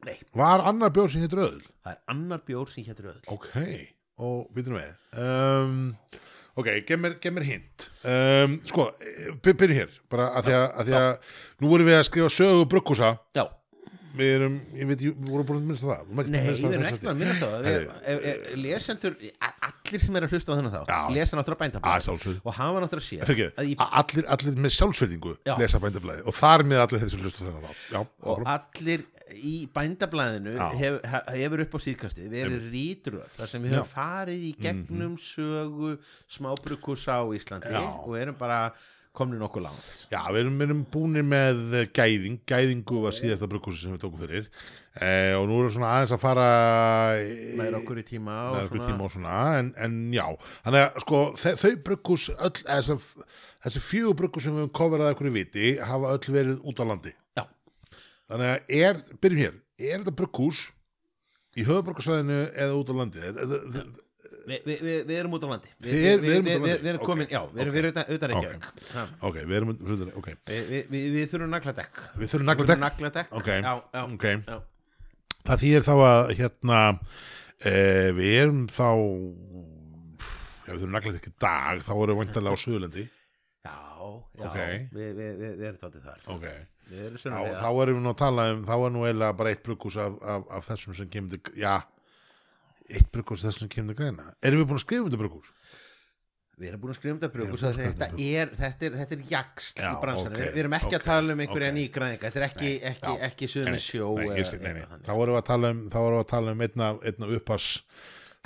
nei, 0.07 0.17
var 0.37 0.63
annar 0.71 0.91
björn 0.95 1.11
sem 1.13 1.21
heitir 1.25 1.41
röðl 1.41 1.61
það 1.81 1.93
er 1.95 2.01
annar 2.13 2.41
bjór 2.45 2.69
sem 2.69 2.85
hétt 2.85 2.99
röðull. 3.01 3.23
Ok, 3.33 3.47
og 4.21 4.51
við 4.55 4.67
við. 4.81 4.91
Um, 5.21 5.79
ok, 6.61 6.67
gef 6.85 6.99
mér, 7.01 7.15
mér 7.37 7.47
hint. 7.47 7.87
Um, 8.05 8.59
sko, 8.69 8.89
by- 9.41 9.55
byrjum 9.57 9.79
hér 9.81 9.95
bara 10.11 10.29
að 10.37 10.49
því 10.51 10.59
að, 10.59 10.67
að 10.83 10.91
því 10.91 10.99
að 10.99 11.33
nú 11.63 11.73
erum 11.77 11.89
við 11.89 11.97
að 11.97 12.05
skrifa 12.11 12.29
sögu 12.35 12.67
brukkúsa 12.69 13.11
Já, 13.37 13.43
við 14.17 14.31
erum, 14.35 14.55
ég 14.75 14.89
veit, 14.91 15.01
við 15.07 15.29
vorum 15.31 15.47
búin 15.47 15.61
að 15.61 15.67
minnst 15.71 15.85
á 15.85 15.89
það 15.89 16.01
Vorum 16.11 16.31
Nei, 16.33 16.39
að 16.41 16.45
minnast 16.45 16.61
á 16.61 16.67
við 16.67 16.75
erum 16.77 16.87
ekki 16.91 17.09
að 17.11 17.21
minna 17.21 17.35
það 17.41 18.59
Lesendur, 18.65 19.15
allir 19.71 20.03
sem 20.03 20.17
er 20.19 20.25
að 20.27 20.33
hlusta 20.35 20.51
á 20.51 20.55
þennan 20.57 20.73
þá. 20.75 20.81
Lesa 21.15 21.39
náttúrulega 21.39 21.57
að 21.57 21.63
bændablaði 21.63 22.41
Og 22.43 22.57
hafa 22.59 22.83
náttúrulega 22.83 23.07
séð 23.07 23.23
að 23.61 23.71
í, 23.71 23.77
allir, 24.01 24.27
allir 24.35 24.59
með 24.65 24.75
sjálfsverðingu 24.77 25.33
Já. 25.47 25.55
lesa 25.63 25.81
bændablaði 25.85 26.25
og 26.27 26.37
þar 26.41 26.65
með 26.67 26.83
allir 26.85 27.03
þessu 27.05 27.21
hlustu 27.23 27.47
þennan 27.47 27.65
þátt. 27.69 27.87
Já, 27.95 28.01
Og 28.27 28.43
allir 28.57 29.07
í 29.35 29.67
bændablaðinu 29.73 30.55
hef, 30.77 31.01
he- 31.05 31.41
hefur 31.41 31.63
upp 31.65 31.75
á 31.75 31.79
síðkastið 31.87 32.29
verið 32.33 32.69
rítröð 32.73 33.29
þar 33.37 33.47
sem 33.53 33.63
við 33.63 33.75
höfum 33.77 33.93
farið 33.95 34.47
í 34.49 34.55
gegnum 34.61 35.17
sögu 35.17 35.97
smábrukusa 36.29 37.21
á 37.21 37.25
Íslandi 37.35 37.69
Mhm. 37.69 37.77
Já. 37.77 38.07
og 38.07 38.17
erum 38.17 38.35
bara 38.39 38.73
komni 39.13 39.35
nokkuð 39.37 39.63
langt 39.65 39.83
já, 40.09 40.21
við 40.31 40.39
erum, 40.39 40.57
við 40.57 40.69
erum 40.69 40.85
búinir 40.87 41.25
með 41.27 41.91
gæðing 41.91 42.37
gæðingu 42.47 43.01
var 43.03 43.11
síðasta 43.11 43.47
brukkúsi 43.51 43.81
sem 43.83 43.91
við 43.97 43.99
tókum 44.05 44.21
fyrir 44.23 44.47
eh, 45.01 45.33
og 45.35 45.49
nú 45.49 45.57
erum 45.59 45.67
við 45.67 45.75
svona 45.75 45.89
aðeins 45.97 46.13
að 46.15 46.21
fara 46.23 46.45
með 47.59 47.75
okkur 47.81 47.99
í 47.99 48.05
tíma 48.07 48.37
og 48.47 48.55
með 48.55 48.65
okkur 48.69 48.77
svona- 48.79 48.87
tíma 48.87 49.03
og 49.03 49.11
svona 49.11 49.59
en, 49.59 49.73
en 49.77 49.97
já, 50.15 50.25
þannig 50.63 50.85
að 50.85 50.99
sko 51.03 51.19
þau 51.43 51.75
brukkús, 51.83 52.29
öll 52.39 52.55
þessi, 52.63 52.97
þessi 53.65 53.83
fjögur 53.89 54.15
brukkús 54.21 54.43
sem 54.47 54.55
við 54.55 54.63
höfum 54.63 54.75
coverað 54.79 55.11
ekkur 55.13 55.27
í 55.31 55.35
viti 55.41 55.73
hafa 55.79 56.15
öll 56.15 56.31
verið 56.39 56.61
út 56.63 56.79
á 56.79 56.85
landi. 56.87 57.13
Þannig 58.31 58.51
að 58.51 58.77
er, 58.81 59.01
byrjum 59.25 59.41
hér 59.43 59.57
er 59.91 59.99
þetta 60.01 60.15
brukkús 60.21 60.61
í 61.59 61.65
höfuborgarsvæðinu 61.67 62.39
eða 62.55 62.79
út 62.79 62.91
á 62.91 62.95
landi 63.01 63.19
þetta, 63.27 63.83
Vi, 64.41 64.55
vi, 64.65 64.73
vi, 64.81 64.93
við 65.05 65.11
erum 65.19 65.35
út 65.37 65.43
á 65.45 65.49
landi 65.51 65.69
Þið 65.85 66.05
er- 66.09 66.21
við 66.23 66.31
erum 66.33 66.45
út 66.45 66.49
á 66.49 66.51
vi- 66.51 66.61
landi? 66.61 66.71
Við 66.81 66.89
erum 66.91 67.01
Ok. 67.01 67.05
komin, 67.11 67.27
já, 67.29 67.41
við 67.51 67.59
erum 67.61 67.69
Ok. 67.69 67.75
við 67.75 67.81
erum 67.81 67.91
utan, 67.91 68.05
utan 68.15 68.31
Ok. 68.31 68.47
Ok, 69.29 69.35
við 69.45 69.55
erum 69.59 69.69
ok 70.17 70.29
Vi- 70.49 70.61
vi- 70.71 70.85
vi- 70.89 71.01
Við 71.13 71.27
þurfum 71.29 71.51
nagladekk 71.53 71.93
við 71.93 72.01
þurfum 72.01 72.21
Við 72.21 72.31
þurfum 72.31 72.47
nagladekk 72.49 72.81
nagladekk 72.81 73.35
Ok. 73.37 73.49
Já, 73.51 73.73
já, 73.93 74.01
ok, 74.15 74.25
já. 74.47 74.57
það 75.45 75.61
þýðir 75.61 75.85
þá 75.85 75.93
að 76.09 76.33
hérna 76.41 76.79
e, 77.61 77.73
við 78.17 78.33
erum 78.41 78.63
þá 78.67 78.87
já, 80.65 80.73
við 80.73 80.79
þurfum 80.81 80.95
nagladekk 80.97 81.27
í 81.29 81.33
dag 81.45 81.81
þá 81.85 81.91
erum 82.01 82.15
við 82.17 82.21
vantarlega 82.25 82.55
á 82.57 82.63
Suðurlendi 82.65 83.05
Já, 83.61 83.77
já, 84.41 84.45
Ok. 84.47 84.57
við, 84.89 85.11
við, 85.21 85.33
við, 85.37 85.53
við 85.61 85.65
erum 85.69 85.81
þáttið 85.85 86.03
þar 86.09 86.19
ok, 86.33 86.47
Erum 86.91 87.19
þá, 87.21 87.61
þá 87.61 87.69
erum 87.69 87.97
við 87.97 88.03
nú 88.03 88.11
að 88.11 88.19
tala 88.19 88.47
um 88.55 88.65
þá 88.67 88.73
er 88.75 88.93
nú 88.95 89.05
eiginlega 89.05 89.37
bara 89.39 89.53
eitt 89.53 89.63
brukus 89.65 89.97
af, 90.01 90.17
af, 90.33 90.45
af 90.57 90.67
þessum 90.67 90.97
sem 90.97 91.09
kemur 91.11 91.37
til, 91.37 91.55
já 91.61 91.77
eitt 92.91 93.07
brukus 93.13 93.45
þessum 93.45 93.65
sem 93.65 93.71
kemur 93.71 93.95
til 93.95 94.03
greina. 94.03 94.27
Erum 94.43 94.63
við 94.63 94.69
búin 94.71 94.79
að 94.81 94.85
skrifa 94.85 95.05
um 95.05 95.09
þetta 95.09 95.21
brukus? 95.23 95.51
Við 96.61 96.69
erum 96.69 96.83
búin 96.83 96.93
að 96.93 96.99
skrifa 96.99 97.15
um 97.15 97.21
þetta 97.21 97.45
um 97.45 97.53
þetta 97.57 97.85
þetta 97.87 98.09
er, 98.27 98.53
þetta 98.59 98.87
er, 98.87 98.97
þetta 99.01 99.17
er 99.17 99.25
jaksl 99.31 99.71
í 99.81 99.91
bransan 100.03 100.31
ok, 100.31 100.37
við, 100.37 100.47
við 100.51 100.63
erum 100.63 100.77
ekki 100.77 100.91
ok, 100.91 100.97
að 100.99 101.07
tala 101.07 101.35
um 101.35 101.43
einhverja 101.45 101.71
ok. 101.71 101.77
nýgræðinga 101.79 102.25
Þetta 102.27 102.41
er 102.41 102.47
ekki, 102.49 102.71
ekki, 102.91 103.13
ekki 103.29 103.51
suðni 103.55 103.81
sjó 103.81 104.09
þá 104.19 105.13
erum 105.15 105.31
við 105.31 105.39
að 105.39 105.45
tala 105.51 105.71
um 105.73 105.83
þá 105.87 105.99
erum 106.03 106.17
við 106.17 106.23
að 106.25 106.31
tala 106.35 106.55
um 106.55 106.65
einna, 106.67 106.89
einna 107.07 107.31
uppars 107.39 107.69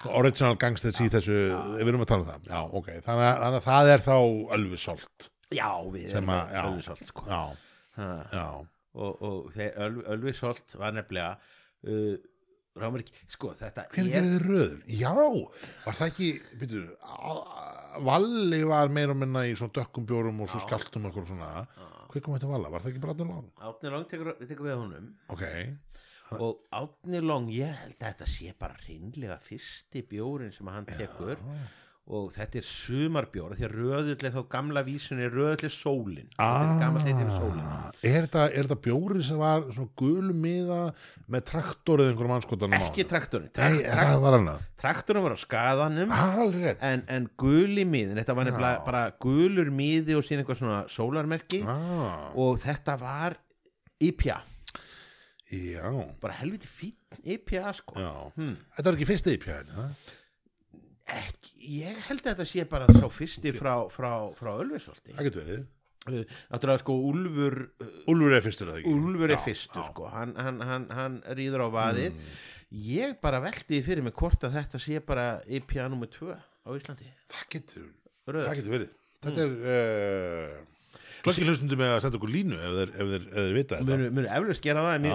original 0.06 0.56
gangsters 0.62 1.02
í 1.02 1.10
þessu 1.12 1.40
við 1.80 1.92
erum 1.92 2.06
að 2.06 2.12
tala 2.14 2.24
um 2.24 2.30
það, 2.30 2.50
já, 2.52 2.62
þannig 3.10 3.28
að, 3.28 3.38
þannig 3.42 3.60
að 3.60 3.68
það 3.68 3.92
er 3.96 4.06
þá 4.06 4.18
alveg 4.56 4.84
solt 4.86 5.32
Já, 5.54 5.70
við 5.94 6.10
erum 6.10 6.32
já. 6.32 6.64
Ölvisolt 6.66 7.08
sko. 7.10 7.26
Og, 8.96 9.22
og 9.22 9.52
þegar 9.56 9.86
Öl, 9.90 10.00
Ölvisolt 10.16 10.76
var 10.80 10.96
nefnilega 10.96 11.36
uh, 11.88 12.16
Rámur 12.76 13.00
ekki, 13.06 13.14
sko 13.32 13.54
þetta 13.56 13.86
hvernig 13.94 14.16
er 14.20 14.44
röður? 14.44 14.80
já, 14.92 15.12
var 15.86 15.96
það 15.96 16.10
ekki 16.10 16.30
byrju, 16.60 16.82
Valli 18.04 18.60
var 18.68 18.92
meira 18.92 19.16
minna 19.16 19.46
í 19.48 19.54
svona 19.56 19.72
dökkum 19.78 20.04
bjórum 20.10 20.42
og 20.44 20.50
svo 20.52 20.60
Já. 20.60 20.66
skjáltum 20.66 21.06
okkur 21.08 21.28
svona. 21.30 21.52
Hvað 22.12 22.24
kom 22.26 22.36
þetta 22.36 22.50
Valla, 22.52 22.72
var 22.74 22.84
það 22.84 22.92
ekki 22.92 23.04
bara 23.06 23.14
Átni 23.16 23.28
Long? 23.30 23.48
Átni 23.70 23.92
Long 23.94 24.08
tekur, 24.12 24.32
tekur 24.42 24.68
við 24.68 24.76
honum. 24.82 25.08
Ok, 25.32 25.46
og 26.36 26.60
Átni 26.76 27.22
Long, 27.24 27.48
ég 27.56 27.72
held 27.80 27.96
að 27.96 28.10
þetta 28.10 28.28
sé 28.34 28.52
bara 28.60 28.76
hreinlega 28.84 29.40
fyrsti 29.48 30.04
bjórin 30.12 30.52
sem 30.56 30.68
hann 30.76 30.88
tekur 30.92 31.40
og 32.06 32.28
þetta 32.36 32.60
er 32.60 32.66
sumarbjór 32.68 33.56
því 33.58 33.64
að 33.66 33.72
röðull 33.80 34.26
er 34.28 34.34
þá 34.36 34.42
gamla 34.54 34.82
röðull 35.34 35.66
er 35.66 35.74
sólin. 35.74 36.28
Þetta 36.36 36.74
er 36.76 36.82
heitir 37.08 37.32
sólin 37.34 37.64
Ah, 37.66 37.88
er 38.06 38.28
þetta, 38.28 38.44
er 38.52 38.68
þetta 38.68 38.78
bjóri 38.86 39.24
sem 39.26 39.40
var 39.42 39.64
svona 39.74 39.90
gulum 39.98 40.42
miða 40.44 40.80
með 41.34 41.46
traktorið 41.50 42.12
einhverjum 42.12 42.34
anskotanum 42.36 42.76
ekki 42.78 42.92
honum? 43.02 43.10
traktorinn. 43.10 43.50
Nei, 43.58 43.80
Trak, 43.90 44.10
það 44.12 44.26
var 44.28 44.38
á 46.38 46.46
rétt. 46.54 46.84
en, 46.92 47.04
en 47.16 47.26
guli 47.42 47.86
miðin 47.90 48.20
þetta 48.22 48.36
var 48.38 48.50
nefnilega 48.52 48.84
bara 48.86 49.02
gulur 49.26 49.72
miði 49.74 50.18
og 50.20 50.28
síðan 50.28 50.44
eitthvað 50.44 50.60
svona 50.62 50.82
sólarmerki. 50.94 51.64
Ah, 51.66 52.28
og 52.38 52.60
þetta 52.62 53.00
var 53.02 53.40
IPA, 54.06 54.44
Já, 55.56 55.90
bara 56.22 56.34
helviti 56.42 56.68
fín 56.68 56.94
IPA 57.24 57.74
sko. 57.78 57.98
Hmm. 58.36 58.56
Þetta 58.76 58.90
er 58.92 58.98
ekki 58.98 59.08
fyrsta 59.10 59.34
IPA 59.34 59.58
það? 59.74 60.14
Ekki, 61.14 61.54
ég 61.84 61.98
held 62.10 62.22
að 62.26 62.32
þetta 62.32 62.46
sé 62.50 62.66
bara 62.70 62.88
sá 62.96 63.06
fyrsti 63.14 63.52
frá, 63.56 63.74
frá, 63.94 64.12
frá 64.38 64.52
Ölvisolti 64.62 65.14
Það 65.16 65.28
getur 65.30 65.46
verið 65.50 65.66
náttúrulega 66.54 66.82
sko 66.84 66.96
Úlfur 67.10 67.56
Úlfur 68.14 68.34
er 68.38 68.44
fyrstur 68.46 68.70
eða 68.70 68.82
ekki? 68.82 68.92
Úlfur 68.94 69.32
er 69.34 69.40
fyrstur 69.42 69.88
sko 69.88 70.10
hann, 70.14 70.36
hann, 70.38 70.60
hann, 70.62 70.86
hann 70.94 71.16
rýður 71.38 71.66
á 71.66 71.70
vaðið 71.74 72.14
Mm. 72.76 72.82
ég 72.82 73.12
bara 73.22 73.38
veldi 73.40 73.78
fyrir 73.86 74.04
mig 74.04 74.14
hvort 74.18 74.42
að 74.44 74.56
þetta 74.58 74.80
sé 74.82 74.98
bara 75.06 75.26
IPA 75.48 75.86
nr. 75.88 76.08
2 76.12 76.34
á 76.34 76.70
Íslandi 76.76 77.06
Það 77.32 77.44
getur, 77.54 77.86
það 78.26 78.56
getur 78.60 78.74
verið 78.74 78.94
Þetta 79.26 79.46
er 79.46 79.54
uh, 79.74 80.56
Klokki 81.26 81.46
hlustundum 81.48 81.80
með 81.82 81.94
að 81.96 82.02
senda 82.04 82.20
okkur 82.20 82.34
línu 82.34 82.58
ef 82.58 82.74
þeir, 82.80 82.90
ef 82.98 83.12
þeir, 83.14 83.24
ef 83.30 83.38
þeir 83.40 83.56
vita 83.56 83.80
þetta 83.80 84.10
munu 84.18 84.28
eflaust 84.40 84.66
gera 84.66 84.84
það 84.86 84.98
en 84.98 85.08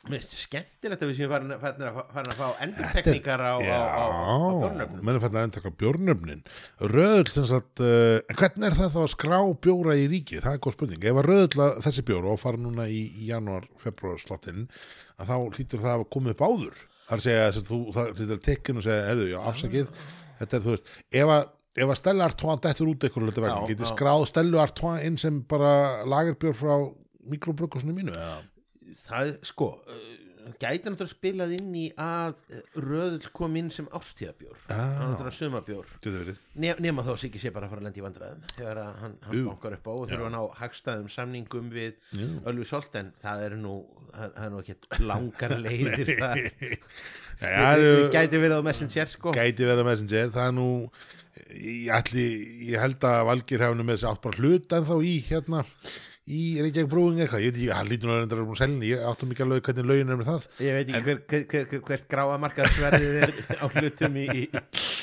mér, 0.00 0.12
mér 0.12 0.22
finnst 0.22 0.36
skemmtilegt 0.44 1.04
að 1.04 1.10
við 1.10 1.18
séum 1.18 1.32
farin, 1.32 1.54
farin, 1.60 1.84
að, 1.88 1.98
farin 2.14 2.32
að 2.32 2.38
fá 2.40 2.62
endurtekningar 2.66 3.42
á, 3.44 3.54
á, 3.60 3.60
á, 3.60 4.04
á, 4.04 4.34
á 4.34 4.48
já 4.64 4.86
menn 4.96 5.12
er 5.14 5.22
fætt 5.22 5.34
að 5.34 5.44
enda 5.44 5.56
taka 5.58 5.72
bjórnöfnin. 5.82 6.42
Röðl 6.94 7.32
sem 7.34 7.48
sagt 7.50 7.84
uh, 7.84 8.16
en 8.20 8.40
hvernig 8.40 8.68
er 8.70 8.78
það 8.78 8.94
þá 8.96 9.00
að 9.04 9.10
skrá 9.14 9.38
bjóra 9.66 9.96
í 10.00 10.08
ríki 10.12 10.40
það 10.40 10.56
er 10.56 10.62
góð 10.64 10.76
spurning, 10.76 11.06
ef 11.10 11.20
að 11.22 11.30
röðl 11.30 11.64
að 11.66 11.80
þessi 11.86 12.06
bjór 12.10 12.30
og 12.32 12.42
fara 12.42 12.60
núna 12.60 12.88
í, 12.88 13.02
í 13.20 13.30
janúar, 13.30 13.68
februar 13.80 14.20
slottin 14.22 14.66
að 15.20 15.32
þá 15.32 15.36
hlýtur 15.58 15.84
það 15.84 15.94
að 15.96 16.08
komið 16.16 16.36
upp 16.36 16.44
áður? 16.48 16.82
Það 17.10 17.16
er 17.16 17.20
að 17.20 17.26
segja 17.28 17.46
að 17.48 17.62
þú, 17.70 17.80
það 17.96 18.12
hlýtur 18.14 18.36
að 18.36 18.44
tekkin 18.46 18.80
og 18.80 18.86
segja, 18.86 19.06
erðu, 19.10 19.30
já, 19.32 19.40
afsakið. 19.50 19.96
Þetta 20.40 20.56
er, 20.56 20.62
þú 20.64 20.76
veist, 20.76 20.92
ef 21.20 21.32
að 21.34 21.48
ef 21.78 21.90
að 21.90 21.98
Stella 22.00 22.26
Artois 22.26 22.62
dettur 22.64 22.90
út 22.90 23.04
eitthvað 23.06 23.68
getið 23.70 23.90
skráð 23.90 24.24
Stellu 24.30 24.58
Artois 24.62 25.04
inn 25.06 25.18
sem 25.20 25.36
bara 25.50 26.02
lagerbjór 26.08 26.56
frá 26.58 26.74
mikrobrukusunum 27.30 27.98
mínu 28.00 28.14
eða? 28.14 28.38
Það 28.98 29.32
sko 29.50 29.70
uh, 29.84 30.02
gæti 30.60 30.88
náttúrulega 30.88 31.10
spilað 31.10 31.52
inn 31.58 31.74
í 31.76 31.84
að 32.00 32.40
röðull 32.80 33.30
kom 33.36 33.56
inn 33.60 33.68
sem 33.72 33.88
ástíðabjór 33.96 34.56
er 35.46 35.52
náttúrulega. 35.52 36.36
Ne 36.64 36.72
nema 36.82 37.04
þó 37.06 37.12
ekki 37.28 37.42
sé 37.42 37.52
bara 37.54 37.68
að 37.68 37.74
fara 37.74 37.84
að 37.84 37.88
lenda 37.88 38.00
í 38.00 38.04
vandræðum 38.06 38.48
þegar 38.56 38.82
hann, 39.02 39.16
hann 39.26 39.44
bankar 39.50 39.76
upp 39.76 39.90
á 39.90 39.92
og 39.92 40.08
þurfa 40.10 40.28
að 40.30 40.34
ná 40.36 40.40
hagstæðum 40.62 41.12
samningum 41.12 41.70
við. 41.74 42.00
Ölvi 42.50 42.68
Solt 42.68 42.98
en 43.00 43.12
það 43.20 43.46
er 43.46 43.56
nú 43.60 43.76
það 44.10 44.42
er 44.46 44.52
nú 44.54 44.64
ekki 44.64 45.06
langar 45.06 45.56
leiðir 45.66 46.12
það 46.20 46.44
gæti 48.12 48.42
verið 48.42 48.58
á 48.60 48.66
Messenger 48.66 49.14
sko. 49.14 49.34
Gæti 49.36 49.68
verið 49.68 49.86
messenger. 49.88 50.32
Það 50.34 50.46
er 50.48 50.54
nú 50.58 50.68
ég, 51.54 51.88
ætli, 51.94 52.26
ég 52.70 52.80
held 52.82 53.04
að 53.06 53.24
Valgir 53.30 53.66
nú 53.74 53.86
með 53.86 54.00
þessi 54.00 54.10
átt 54.10 54.22
bara 54.24 54.40
hlut 54.40 54.76
en 54.76 54.88
þá 54.88 54.94
í 55.06 55.16
hérna 55.28 55.64
í 56.30 56.44
Reykjavík 56.64 56.90
brúing 56.92 57.20
eitthvað, 57.24 57.44
ég 57.44 57.52
veit 57.52 57.60
ekki, 57.60 57.68
hann 57.74 57.90
lítur 57.90 58.10
nú 58.10 58.14
að 58.14 58.22
reyndar 58.22 58.42
um 58.44 58.54
selni, 58.58 58.92
ég 58.92 59.04
áttum 59.10 59.34
ekki 59.34 59.44
alveg 59.46 59.68
hvernig 59.68 59.90
lögin 59.90 60.14
er 60.14 60.20
með 60.20 60.30
það. 60.30 60.48
Ég 60.66 60.78
veit 60.78 60.86
ekki 60.86 61.04
hver, 61.08 61.20
hver, 61.26 61.44
hver, 61.52 61.68
hver, 61.72 61.84
hvert 61.90 62.08
gráa 62.14 62.40
markaðsverðið 62.46 63.20
er 63.26 63.36
á 63.60 63.66
hlutum 63.66 64.18
í, 64.20 64.26
í, 64.30 64.46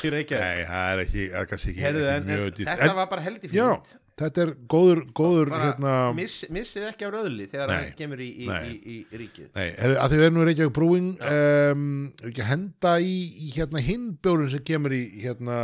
í 0.07 0.15
Reykjavík. 0.17 0.43
Nei, 0.43 0.65
það 0.71 0.91
er 0.95 1.05
ekki, 1.05 1.29
það 1.35 1.39
er 1.43 1.53
kannski 1.53 1.73
ekki, 1.75 1.87
ekki 1.91 2.11
en, 2.17 2.35
en 2.41 2.59
þetta 2.73 2.91
var 3.01 3.09
bara 3.15 3.25
heldig 3.27 3.51
Já, 3.51 3.65
fínt 3.75 3.97
þetta 4.17 4.43
er 4.43 4.51
góður, 4.69 5.03
góður 5.15 5.51
hérna, 5.53 5.93
miss, 6.17 6.47
missið 6.53 6.87
ekki 6.89 7.05
á 7.05 7.09
röðli 7.13 7.45
þegar 7.51 7.73
hann 7.73 7.91
kemur 7.97 8.23
í, 8.23 8.29
í, 8.33 8.47
Nei. 8.49 8.71
í, 8.73 8.95
í 8.97 9.19
ríkið. 9.21 9.51
Nei, 9.53 9.67
herðu, 9.77 9.99
að 10.01 10.09
því 10.09 10.17
við 10.17 10.27
erum 10.27 10.37
nú 10.37 10.41
í 10.41 10.47
Reykjavík 10.49 10.73
brúing 10.77 11.11
um, 11.29 11.85
að 12.25 12.41
henda 12.49 12.93
í, 13.03 13.15
í 13.45 13.51
hérna 13.53 13.83
hinn 13.85 14.09
bjórun 14.25 14.49
sem 14.53 14.63
kemur 14.65 14.95
í 14.97 15.03
hérna 15.21 15.59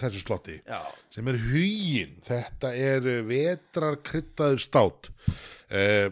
þessu 0.00 0.22
slotti 0.22 0.58
já, 0.62 0.80
sem 1.12 1.28
er 1.30 1.38
hugin 1.48 2.18
þetta 2.26 2.72
er 2.74 3.08
vetrar 3.28 4.00
kryttaður 4.06 4.62
stát. 4.62 5.10
Uh, 5.66 6.10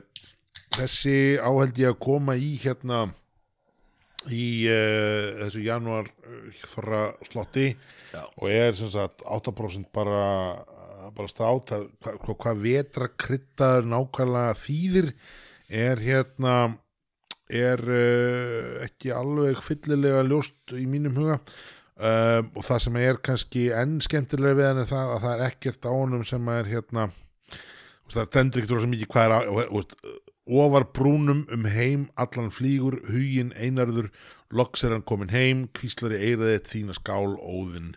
þessi 0.74 1.36
áheld 1.38 1.78
ég 1.78 1.94
að 1.94 2.00
koma 2.02 2.38
í 2.38 2.54
hérna 2.62 3.06
í 4.32 4.66
uh, 4.70 5.34
þessu 5.42 5.64
januar 5.64 6.08
þorra 6.64 7.02
slotti 7.26 7.68
Já. 8.14 8.22
og 8.24 8.46
er 8.50 8.76
sem 8.78 8.90
sagt 8.92 9.24
8% 9.26 9.90
bara, 9.94 10.54
bara 11.14 11.30
stát. 11.30 11.74
Hvað, 11.74 12.18
hvað, 12.22 12.38
hvað 12.44 12.64
vetrar 12.64 13.12
kryttaður 13.20 13.90
nákvæmlega 13.92 14.56
þýðir 14.62 15.12
er 15.74 16.02
hérna 16.04 16.56
er 17.52 17.80
uh, 17.84 18.84
ekki 18.86 19.12
alveg 19.12 19.60
fyllilega 19.64 20.24
ljóst 20.24 20.76
í 20.78 20.86
mínum 20.88 21.18
huga 21.20 21.40
um, 21.98 22.50
og 22.54 22.66
það 22.66 22.82
sem 22.86 23.00
er 23.02 23.20
kannski 23.24 23.68
enn 23.74 24.00
skemmtilega 24.04 24.58
við 24.58 24.70
hann 24.70 24.82
er 24.82 24.90
það 24.90 25.14
að 25.14 25.24
það 25.26 25.34
er 25.34 25.46
ekkert 25.48 25.88
á 25.88 25.92
honum 25.94 26.26
sem 26.28 26.52
er 26.54 26.70
hérna 26.72 27.08
það 28.12 28.28
stendur 28.28 28.62
ekkert 28.62 28.76
rosa 28.76 28.90
mikið 28.90 29.10
hvað 29.14 29.34
er 29.34 30.20
ofar 30.44 30.84
brúnum 30.92 31.46
um 31.52 31.64
heim 31.64 32.08
allan 32.20 32.52
flýgur, 32.52 32.98
hugin 33.08 33.52
einarður 33.56 34.10
loks 34.52 34.84
er 34.84 34.92
hann 34.92 35.06
komin 35.06 35.32
heim 35.32 35.66
kvíslari 35.74 36.20
eiraði 36.20 36.60
þína 36.68 36.96
skál 36.96 37.34
óðinn. 37.40 37.94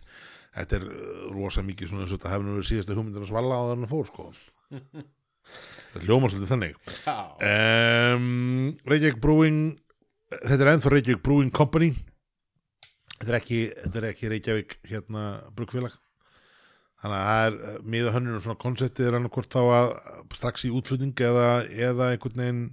Þetta 0.58 0.80
er 0.80 0.86
uh, 0.88 1.26
rosa 1.36 1.62
mikið 1.62 1.92
svona 1.92 2.06
eins 2.06 2.16
og 2.16 2.22
þetta 2.24 2.40
nú 2.42 2.56
verið 2.58 2.96
hugmyndin 2.96 3.26
að 3.26 3.30
svala 3.30 3.60
á 3.60 3.70
þannig 3.74 3.92
fór 3.92 4.08
sko. 4.10 4.30
Það 5.92 6.08
hljómar 6.08 6.32
svolítið 6.32 6.50
þannig. 6.52 6.74
Um, 7.48 8.72
Reykjavík 8.90 9.22
Brewing 9.24 9.60
þetta 10.34 10.58
er 10.58 10.72
ennþá 10.74 10.92
Reykjavík 10.92 11.22
Brewing 11.24 11.54
Company 11.56 11.94
þetta 13.18 13.32
er 13.32 13.40
ekki, 13.40 13.62
þetta 13.84 14.00
er 14.02 14.10
ekki 14.12 14.32
Reykjavík 14.34 14.78
hérna 14.92 15.24
brugfélag. 15.58 15.98
Þannig 17.02 17.18
að 17.18 17.28
það 17.30 17.48
er 17.48 17.58
eh, 17.58 17.82
miða 17.94 18.14
hönnun 18.16 18.38
og 18.40 18.46
svona 18.46 18.62
konceptið 18.62 19.10
er 19.10 19.18
annað 19.18 19.36
hvort 19.36 19.54
þá 19.54 19.62
að 19.64 19.92
strax 20.40 20.66
í 20.66 20.72
útflutning 20.74 21.26
eða, 21.28 21.50
eða 21.90 22.12
einhvern 22.14 22.42
veginn 22.42 22.64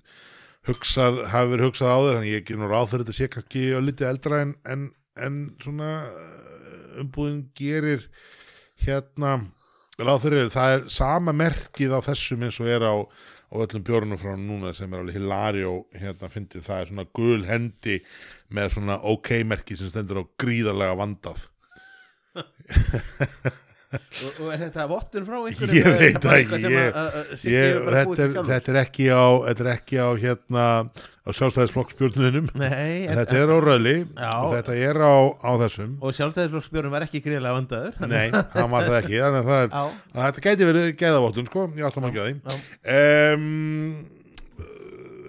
hugsað, 0.64 1.20
hafi 1.28 1.53
verið 1.53 1.68
hugsað 1.68 1.92
áður 1.92 2.16
þannig 2.18 2.32
ég 2.32 2.47
ger 2.49 2.61
nú 2.61 2.70
ráð 2.70 2.88
fyrir 2.92 3.05
þetta 3.05 3.16
sé 3.18 3.28
kannski 3.34 3.64
að 3.76 3.84
litið 3.88 4.09
eldra 4.09 4.40
en, 4.47 4.55
en, 4.72 4.86
en 5.26 5.36
svona 5.61 5.90
eh, 6.09 7.03
umbúðin 7.05 7.42
gerir 7.59 8.09
hérna 8.84 9.36
ráð 10.01 10.24
fyrir, 10.24 10.49
það 10.51 10.76
er 10.78 10.88
sama 10.90 11.34
merkið 11.36 11.92
á 11.95 12.01
þessum 12.09 12.49
eins 12.49 12.57
og 12.62 12.70
er 12.72 12.82
á 12.82 12.95
á 13.55 13.57
öllum 13.63 13.85
bjórnum 13.87 14.19
frá 14.19 14.35
núna 14.35 14.75
sem 14.75 14.93
er 14.93 15.05
alveg 15.05 15.19
hilario 15.21 15.75
hérna 15.95 16.31
fyndið, 16.33 16.67
það 16.67 16.81
er 16.81 16.91
svona 16.91 17.07
gul 17.15 17.45
hendi 17.47 17.99
með 18.55 18.73
svona 18.77 18.99
ok-merki 19.15 19.79
sem 19.79 19.93
stendur 19.93 20.25
á 20.27 20.31
gríðarlega 20.43 20.99
vandað 20.99 21.47
og, 23.95 24.38
og 24.45 24.53
er 24.55 24.61
þetta 24.66 24.84
vottun 24.90 25.26
frá 25.28 25.36
einhverjum 25.40 25.78
Ég 25.78 25.99
veit 26.01 26.18
það 26.24 26.36
ekki, 26.40 26.61
ég- 26.74 26.97
að- 27.01 27.18
ég, 27.51 27.80
þetta, 27.97 28.22
er, 28.24 28.38
þetta 28.53 28.72
er 28.74 28.78
ekki 28.84 29.09
á 29.14 29.24
þetta 29.49 29.64
er 29.66 29.70
ekki 29.74 29.99
á 30.03 30.09
hérna 30.24 30.64
á 31.24 31.28
sjálfstæðisflokksbjörnunum 31.38 32.49
Nei, 32.61 33.07
þetta 33.09 33.36
er 33.40 33.53
á 33.55 33.59
röðli 33.64 33.95
Já. 34.05 34.30
og 34.45 34.51
þetta 34.59 34.74
er 34.76 34.99
á, 35.01 35.14
á 35.40 35.51
þessum. 35.64 35.95
Og 36.05 36.12
sjálfstæðisflokksbjörn 36.18 36.92
var 36.92 37.07
ekki 37.07 37.22
greiðlega 37.24 37.57
vandaður 37.57 38.11
nei, 38.12 38.26
hann 38.34 38.72
var 38.74 38.84
það 38.90 38.99
ekki 38.99 39.22
þannig 39.22 39.40
að 39.40 39.49
það 39.49 39.62
er, 39.64 39.95
þetta 40.18 40.45
gæti 40.49 40.68
verið 40.68 40.90
geðavottun 41.01 41.49
sko, 41.49 41.64
ég 41.80 41.88
áttum 41.88 42.09
ekki 42.11 42.20
að 42.20 42.28
því 42.28 42.34
já, 42.45 42.59
um, 43.34 44.05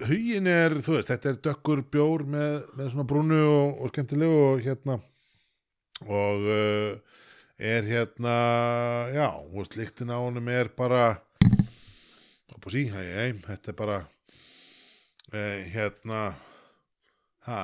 hugin 0.06 0.46
er 0.52 0.76
þú 0.84 0.98
veist, 0.98 1.08
þetta 1.14 1.30
er 1.32 1.38
dökkur 1.48 1.80
bjór 1.96 2.26
með, 2.28 2.58
með 2.76 2.90
svona 2.92 3.06
brúnu 3.08 3.38
og, 3.48 3.80
og 3.86 3.92
skemmtilegu 3.94 4.36
og 4.50 4.60
hérna 4.66 4.98
og 6.12 6.44
uh, 6.52 7.15
er 7.58 7.86
hérna 7.88 8.34
já, 9.14 9.28
þú 9.48 9.62
veist, 9.62 9.76
lyktin 9.78 10.12
á 10.12 10.18
honum 10.20 10.48
er 10.52 10.68
bara 10.76 11.16
upp 12.52 12.66
á 12.66 12.68
sí, 12.72 12.86
hei, 12.92 13.06
hei, 13.16 13.32
þetta 13.44 13.72
er 13.72 13.78
bara 13.78 13.96
uh, 15.32 15.60
hérna 15.72 16.20
ha, 17.46 17.60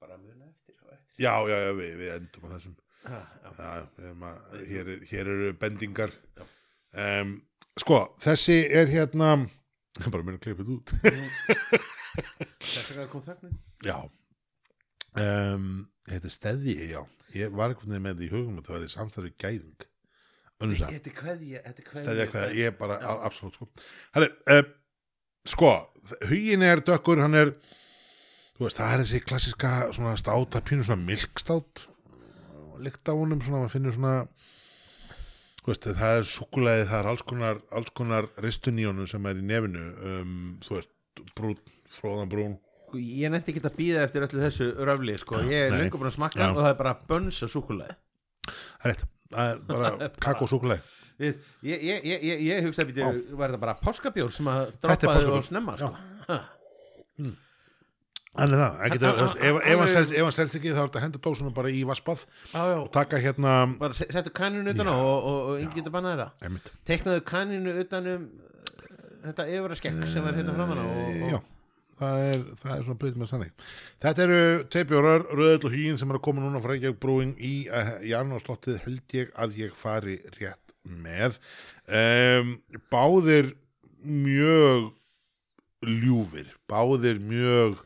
bara 0.00 0.18
muna 0.18 0.48
eftir 0.50 0.74
eftir. 0.92 1.14
Já, 1.22 1.34
já, 1.48 1.56
já, 1.66 1.72
við, 1.78 1.92
við 2.00 2.14
endum 2.16 2.48
á 2.48 2.50
þessum. 2.56 2.76
Já, 3.00 3.20
já. 3.44 3.50
að, 3.64 4.64
hér, 4.68 4.88
er, 4.94 5.04
hér 5.10 5.32
eru 5.34 5.52
bendingar. 5.60 6.14
Um, 6.92 7.36
sko, 7.80 8.02
þessi 8.20 8.62
er 8.76 8.90
hérna 8.90 9.36
bara 10.12 10.24
mér 10.24 10.40
að 10.40 10.44
klippið 10.48 10.74
út. 10.76 10.94
Þess 12.60 12.90
vegna 12.90 13.06
kom 13.12 13.24
þögnin. 13.24 13.56
Já. 13.86 13.96
Um, 15.18 15.89
Þetta 16.08 16.26
er 16.30 16.34
steði, 16.34 16.74
já. 16.90 17.00
Ég 17.36 17.52
var 17.54 17.70
einhvern 17.70 17.92
veginn 17.92 18.06
með 18.08 18.18
því 18.20 18.26
í 18.26 18.32
hugum 18.32 18.58
að 18.58 18.66
það 18.70 18.76
væri 18.78 18.92
samstæður 18.94 19.34
gæðing. 19.44 19.84
Önnur 20.60 20.76
samt 20.80 20.92
Þetta 20.96 21.10
er 21.10 21.16
kveðja 21.16 21.60
Þetta 21.66 21.80
er 21.82 21.86
kveðja 21.88 22.04
Steðja 22.06 22.24
hvað, 22.32 22.54
ég 22.58 22.66
er 22.68 22.74
bara 22.76 22.96
Já. 23.00 23.06
a- 23.08 23.22
absolutt 23.28 23.54
sko. 23.56 23.68
Herri, 24.16 24.28
uh, 24.52 24.62
sko 25.48 25.70
Hugin 26.28 26.62
er 26.66 26.82
dökkur, 26.84 27.22
hann 27.22 27.34
er 27.38 27.52
Þú 28.58 28.66
veist, 28.66 28.76
það 28.76 28.92
er 28.92 29.02
þessi 29.04 29.20
klassiska 29.24 29.70
svona 29.96 30.16
stát, 30.20 30.50
það 30.52 30.66
pínur 30.68 30.84
svona 30.90 31.06
milkstát 31.06 31.86
Lykt 32.80 33.08
á 33.08 33.12
honum, 33.16 33.40
svona, 33.40 33.62
maður 33.62 33.72
finnur 33.72 33.96
svona 33.96 34.14
Þú 35.60 35.70
veist, 35.72 35.88
það 36.02 36.18
er 36.18 36.28
súkulegið, 36.28 36.86
það 36.90 36.98
er 37.00 37.08
alls 37.14 37.24
konar, 37.32 37.62
alls 37.80 37.90
konar 37.96 38.28
ristun 38.44 38.80
í 38.80 38.84
honum 38.88 39.08
sem 39.08 39.26
er 39.32 39.40
í 39.40 39.46
nefinu 39.48 39.86
um, 40.10 40.36
Þú 40.66 40.76
veist, 40.76 40.92
brún, 41.36 41.56
fróðan 41.88 42.30
brún 42.32 42.58
Ég 42.98 43.30
nefndi 43.30 43.52
ekki 43.54 43.62
að 43.66 43.76
býða 43.78 44.04
eftir 44.06 44.26
öllu 44.26 44.42
þessu 44.44 44.70
röfli 44.88 45.18
sko. 45.22 45.42
Ég 45.46 45.68
er 45.68 45.76
lengur 45.76 46.00
búin 46.02 46.10
að 46.10 46.16
smakka 46.18 46.40
Já. 46.42 46.50
og 46.50 46.62
það 46.62 46.70
er 46.72 46.78
bara 46.80 46.94
bönns 47.08 47.42
og 47.46 47.52
súkulega 47.52 47.96
Það 48.50 48.86
er 48.86 48.90
rétt, 48.94 49.04
það 49.34 49.50
er 49.52 49.60
bara 49.68 49.90
Það 49.90 49.98
bara- 50.00 50.24
kakó 50.26 50.48
súkulegið 50.50 50.96
Ég, 51.20 51.36
ég, 51.60 51.82
ég, 51.84 52.04
ég, 52.24 52.40
ég, 52.48 52.62
hugsa 52.64 52.80
að 52.82 52.94
býta 52.94 53.10
Var 53.36 53.50
þetta 53.52 53.60
bara 53.60 53.74
páskabjór 53.76 54.32
sem 54.32 54.46
að 54.48 54.70
droppaði 54.80 55.26
og 55.28 55.44
snemma 55.44 55.74
sko. 55.76 55.90
Ha. 56.30 56.38
Þannig 58.30 58.60
það, 58.60 58.76
getur, 58.94 59.20
ef, 59.20 59.56
ef, 59.58 59.80
hann 59.80 59.88
selst, 59.90 60.12
selst 60.36 60.56
ekki 60.60 60.70
þá 60.70 60.78
er 60.78 60.84
þetta 60.86 61.00
að 61.00 61.04
henda 61.04 61.20
dósunum 61.26 61.54
bara 61.54 61.72
í 61.74 61.80
vaspað 61.84 62.22
og 62.54 62.86
taka 62.94 63.18
hérna 63.18 63.54
bara 63.80 63.96
se- 63.98 64.06
settu 64.06 64.30
kanninu 64.30 64.70
utan 64.70 64.86
á 64.86 64.94
og, 64.94 65.16
og, 65.18 65.40
og 65.50 65.64
yngi 65.64 65.80
getur 65.80 65.92
bannað 65.96 66.14
þetta. 66.14 66.46
Einmitt, 66.46 66.68
Teknaðu 66.86 67.24
kanninu 67.26 67.74
utan 67.82 68.06
um 68.12 68.28
uh, 68.30 69.00
þetta 69.26 69.48
yfir 69.50 69.74
að 69.74 69.80
skekk 69.82 70.06
sem 70.14 70.28
er 70.30 70.38
hérna 70.38 70.54
framan 70.56 70.78
á 70.78 70.84
og, 70.86 71.00
og, 71.10 71.24
já 71.34 71.40
það 72.00 72.22
er, 72.30 72.42
það 72.62 72.72
er 72.76 72.84
svona 72.86 73.00
breyt 73.02 73.18
með 73.20 73.30
sannig 73.30 73.66
Þetta 74.04 74.24
eru 74.26 74.40
teipjórar, 74.74 75.26
röðall 75.36 75.68
og 75.68 75.76
hýin 75.76 76.00
sem 76.00 76.10
eru 76.10 76.20
að 76.20 76.26
koma 76.26 76.44
núna 76.44 76.62
frá 76.64 76.72
Reykjavík 76.74 77.00
brúing 77.02 77.34
í, 77.38 77.54
í 78.08 78.14
annars 78.16 78.48
held 78.48 79.16
ég 79.16 79.30
að 79.36 79.58
ég 79.60 79.76
fari 79.78 80.16
rétt 80.38 80.74
með. 80.80 81.36
Um, 81.92 82.54
Báðir 82.92 83.52
mjög 84.00 84.90
ljúfir, 85.84 86.48
báðir 86.68 87.20
mjög 87.24 87.80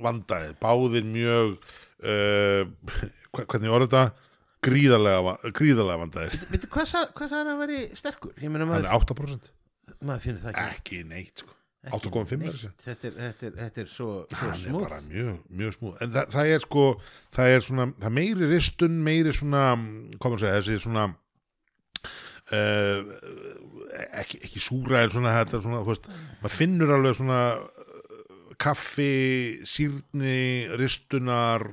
vandaðir, 0.00 0.54
báðir 0.60 1.04
mjög 1.08 1.58
uh, 2.00 2.64
hvernig 3.36 3.72
var 3.72 3.84
þetta? 3.84 4.04
Gríðarlega, 4.66 5.36
gríðarlega 5.54 6.00
vandaðir. 6.00 6.38
Veitu, 6.50 6.68
hvað 6.72 6.88
sa- 6.90 7.04
hvað 7.12 7.28
sagði 7.30 7.42
hann 7.44 7.52
að 7.52 7.60
veri 7.62 7.82
sterkur? 8.00 8.32
Er 8.40 8.88
8% 8.96 9.52
maður 10.02 10.24
finnur 10.24 10.42
það 10.42 10.56
ekki. 10.56 10.80
Ekki 10.80 11.02
neitt 11.12 11.42
sko. 11.44 11.54
Ekki 11.86 12.10
8,5 12.10 12.32
er 12.32 12.40
neitt. 12.40 12.54
þessi. 12.56 12.70
Þetta 12.82 13.06
er, 13.08 13.14
þetta 13.20 13.46
er, 13.46 13.52
þetta 13.60 13.82
er 13.82 13.90
svo, 13.90 14.08
svo 14.26 14.38
hann 14.40 14.50
er 14.50 14.58
smúð 14.62 14.94
mjög, 15.10 15.36
mjög 15.60 15.76
smúð 15.76 16.00
en 16.02 16.14
það, 16.16 16.32
það 16.34 16.50
er 16.54 16.64
sko 16.64 16.86
það 17.36 17.52
er 17.52 17.64
svona, 17.66 17.86
það 18.00 18.08
er 18.08 18.16
meiri 18.16 18.48
ristun 18.50 18.96
meiri 19.06 19.34
svona, 19.36 19.62
komur 20.22 20.40
að 20.40 20.42
segja 20.42 20.56
þessi 20.58 20.82
svona 20.86 21.04
uh, 22.50 22.98
ekki, 24.22 24.40
ekki 24.48 24.64
súra 24.64 25.04
en 25.04 25.14
svona 25.14 25.36
þetta 25.36 25.58
er 25.58 25.64
svona, 25.68 25.84
þú 25.84 25.92
veist, 25.92 26.10
maður 26.42 26.56
finnur 26.56 26.94
alveg 26.96 27.18
svona 27.20 27.40
uh, 27.54 28.50
kaffi 28.66 29.14
sírni, 29.68 30.40
ristunar 30.80 31.68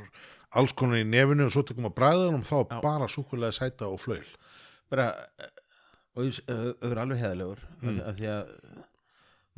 alls 0.53 0.75
konar 0.77 1.01
í 1.01 1.09
nefinu 1.09 1.47
og 1.47 1.55
svo 1.55 1.65
tekum 1.65 1.89
að 1.89 1.97
bræðanum 1.97 2.45
þá 2.45 2.55
er 2.59 2.69
Já. 2.69 2.79
bara 2.85 3.09
súkulega 3.09 3.57
sæta 3.57 3.89
og 3.89 3.97
flöil 4.03 4.29
bara 4.93 5.09
uh, 5.41 5.49
og 6.13 6.29
þú 6.29 6.91
er 6.91 6.99
alveg 7.01 7.23
heðalegur 7.23 7.61
mm. 7.81 8.01
af 8.05 8.17
því 8.19 8.27
að 8.29 8.51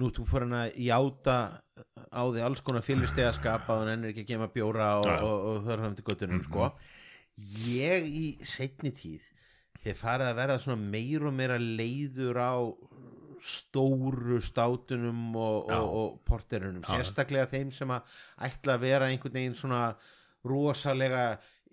nú 0.01 0.09
þú 0.15 0.25
fór 0.27 0.45
hann 0.45 0.57
að 0.57 0.79
játa 0.85 1.37
á 2.11 2.21
því 2.23 2.43
alls 2.43 2.63
konar 2.65 2.83
fyrirstegaskap 2.85 3.69
að 3.71 3.81
hann 3.83 3.93
ennir 3.93 4.11
ekki 4.11 4.25
að 4.25 4.31
gema 4.33 4.49
bjóra 4.51 4.89
og, 4.99 5.07
Já. 5.07 5.17
og, 5.23 5.47
og 5.51 5.63
þar 5.67 5.85
hann 5.85 5.95
til 5.97 6.05
göttunum 6.09 6.43
sko. 6.43 6.69
ég 7.69 8.05
í 8.07 8.25
setni 8.47 8.91
tíð 8.95 9.23
hef 9.85 10.01
farið 10.01 10.31
að 10.31 10.37
verða 10.39 10.59
svona 10.63 10.91
meir 10.95 11.25
og 11.27 11.35
meira 11.35 11.57
leiður 11.61 12.39
á 12.41 12.53
stóru 13.45 14.39
státunum 14.41 15.35
og, 15.37 15.67
Já. 15.69 15.79
og, 15.79 15.89
og 15.95 16.21
porterunum 16.27 16.83
Já. 16.83 16.95
sérstaklega 16.95 17.49
þeim 17.51 17.73
sem 17.75 17.91
að 17.93 18.15
ætla 18.47 18.77
að 18.77 18.85
vera 18.87 19.09
einhvern 19.11 19.35
veginn 19.37 19.57
svona 19.59 19.83
rosalega 20.45 21.25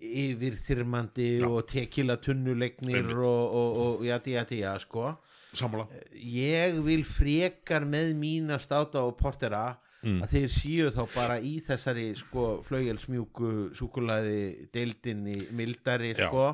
yfirþyrmandi 0.03 1.29
Já. 1.39 1.47
og 1.47 1.63
tekila 1.69 2.17
tunnulegnir 2.21 3.13
og, 3.15 3.43
og, 3.55 3.79
og 3.83 4.05
jati 4.07 4.35
jati 4.37 4.61
já 4.63 4.73
sko 4.83 5.13
sammála 5.57 5.87
ég 6.17 6.79
vil 6.85 7.03
frekar 7.07 7.85
með 7.89 8.13
mína 8.19 8.59
státa 8.63 9.03
og 9.05 9.17
portera 9.21 9.77
Mm. 10.03 10.17
að 10.19 10.33
þeir 10.33 10.49
séu 10.51 10.87
þá 10.91 11.03
bara 11.15 11.35
í 11.39 11.53
þessari 11.63 12.09
sko 12.19 12.57
flaugjelsmjúku 12.67 13.69
súkulaði 13.71 14.65
deildinni 14.75 15.45
mildari 15.55 16.09
Já. 16.11 16.25
sko 16.27 16.49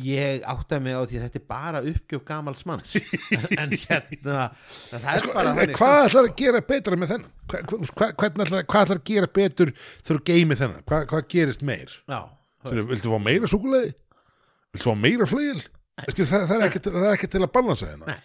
ég 0.00 0.40
átta 0.48 0.78
mig 0.80 0.96
á 0.96 1.04
því 1.04 1.18
að 1.18 1.26
þetta 1.26 1.40
er 1.42 1.44
bara 1.50 1.82
uppgjöf 1.84 2.22
gamals 2.24 2.64
manns 2.64 2.94
en 3.60 3.68
hérna 3.76 4.46
það 4.88 5.10
er 5.12 5.20
Sko, 5.20 5.34
þannig 5.36 5.74
hvað 5.76 5.98
ætlar 6.06 6.30
að 6.30 6.32
gera 6.40 6.62
betra 6.72 6.96
með 7.02 7.12
þennan? 7.12 7.28
Hva, 7.52 7.60
hva, 7.68 8.08
hvernig 8.24 8.46
ætlar, 8.48 8.64
hvað 8.72 8.86
ætlar 8.86 9.02
að 9.02 9.06
gera 9.12 9.30
betur 9.42 9.74
þú 10.08 10.18
geymið 10.32 10.62
þennan? 10.64 10.86
Hva, 10.88 11.02
hvað 11.12 11.28
gerist 11.36 11.66
meir? 11.68 11.92
já, 12.08 12.20
viltu 12.64 13.12
fá 13.12 13.20
meira 13.28 13.52
súkuleði? 13.52 13.92
Viltu 14.72 14.88
fá 14.88 14.96
meira 15.04 15.28
flugil? 16.02 16.26
Það, 16.26 16.46
það, 16.50 16.56
er 16.60 16.66
ekki, 16.68 16.80
það 16.90 17.06
er 17.08 17.16
ekki 17.18 17.30
til 17.34 17.42
að 17.44 17.52
balansa 17.54 17.86
hérna. 17.90 18.18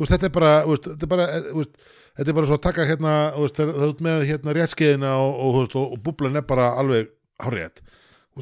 þetta 0.00 0.26
er 0.28 0.32
bara, 0.36 0.52
veist, 0.66 0.84
þetta 0.92 1.06
er 1.06 1.12
bara, 1.14 1.26
eh, 1.36 1.50
veist, 1.56 1.76
þetta 2.16 2.28
er 2.32 2.36
bara 2.40 2.46
svo 2.50 2.56
að 2.58 2.64
taka 2.66 2.86
hérna, 2.90 3.12
veist, 3.40 3.56
þegar 3.60 3.78
þú 3.80 3.88
ert 3.90 4.02
með 4.06 4.24
hérna 4.30 4.54
réttskeiðina 4.56 5.12
og, 5.22 5.40
og, 5.46 5.76
og, 5.82 5.98
búblan 6.04 6.36
er 6.36 6.46
bara 6.48 6.70
alveg 6.80 7.08
hárétt. 7.44 7.82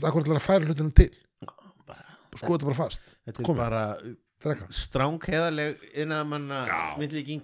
Akkur 0.02 0.22
ætlar 0.24 0.40
að 0.40 0.46
færa 0.48 0.66
hlutina 0.66 0.90
til. 0.94 1.10
bara, 1.86 2.04
Sko 2.34 2.56
þetta 2.56 2.64
bara 2.70 2.74
fast. 2.74 3.02
þetta 3.26 3.42
er 3.44 3.58
bara 3.58 3.82
Drekka. 4.44 4.66
strángheðaleg 4.74 5.84
innamanna 6.02 6.66
Já. 6.68 6.80
myndlíking, 6.98 7.42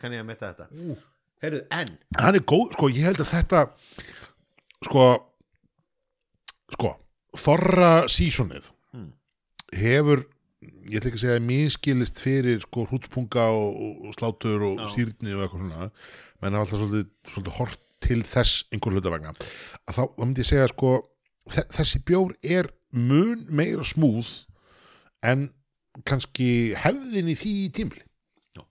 kann 0.00 0.12
ég 0.16 0.20
að 0.22 0.26
metta 0.26 0.48
þetta 0.54 0.66
Ú. 0.72 0.96
heyrðu, 1.42 1.60
en 1.70 1.92
hann 2.18 2.34
er 2.34 2.40
góð, 2.40 2.72
sko, 2.72 2.88
ég 2.88 3.04
held 3.06 3.20
að 3.20 3.28
þetta 3.36 3.60
sko 4.88 5.04
sko, 6.72 6.90
þorra 7.36 7.92
sísonið 8.10 8.72
Mm. 8.94 9.12
hefur 9.78 10.24
ég 10.60 10.98
ætla 10.98 11.08
ekki 11.10 11.18
að 11.20 11.22
segja 11.24 11.42
miskilist 11.44 12.20
fyrir 12.20 12.58
sko 12.64 12.84
hrútspunga 12.90 13.46
og, 13.56 13.78
og, 14.08 14.10
slátur 14.18 14.64
og 14.66 14.82
Já. 14.82 14.88
sýrni 14.94 15.32
og 15.36 15.44
eitthvað 15.46 15.62
svona 15.64 15.86
menn 16.42 16.56
hafa 16.58 16.66
alltaf 16.66 16.82
svolítið, 16.82 17.08
svolítið 17.32 17.56
hort 17.60 17.80
til 18.00 18.20
þess 18.24 18.66
einhver 18.72 18.96
hluta 18.96 19.12
vegna 19.14 19.32
að 19.36 19.96
þá, 19.96 20.02
þá 20.04 20.20
myndi 20.24 20.44
ég 20.44 20.50
segja 20.50 20.68
sko 20.72 20.90
þe- 21.52 21.66
þessi 21.78 22.02
bjór 22.08 22.36
er 22.58 22.68
mun 22.92 23.46
meira 23.56 23.84
smúð 23.88 24.30
en 25.24 25.48
kannski 26.08 26.50
hefðin 26.80 27.32
í 27.32 27.36
því 27.40 27.54
tímli 27.76 28.04
Já. 28.56 28.62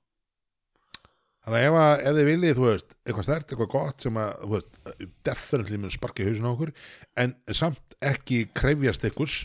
þannig 1.45 1.60
að 1.60 1.68
ef, 1.68 1.78
að, 1.82 1.94
ef 2.10 2.18
þið 2.20 2.30
viljið, 2.30 2.56
þú 2.60 2.66
veist, 2.70 2.95
eitthvað 3.06 3.28
stert, 3.30 3.49
eitthvað 3.53 3.72
gott 3.74 4.06
sem 4.06 4.20
að, 4.22 4.32
þú 4.44 4.52
veist, 4.56 4.80
definitely 5.30 5.82
mun 5.82 5.94
sparka 5.94 6.24
í 6.26 6.30
hausin 6.30 6.48
á 6.49 6.53
okkur, 6.53 6.72
en 7.26 7.36
samt 7.57 7.98
ekki 8.14 8.44
krefjast 8.57 9.06
einhvers 9.10 9.40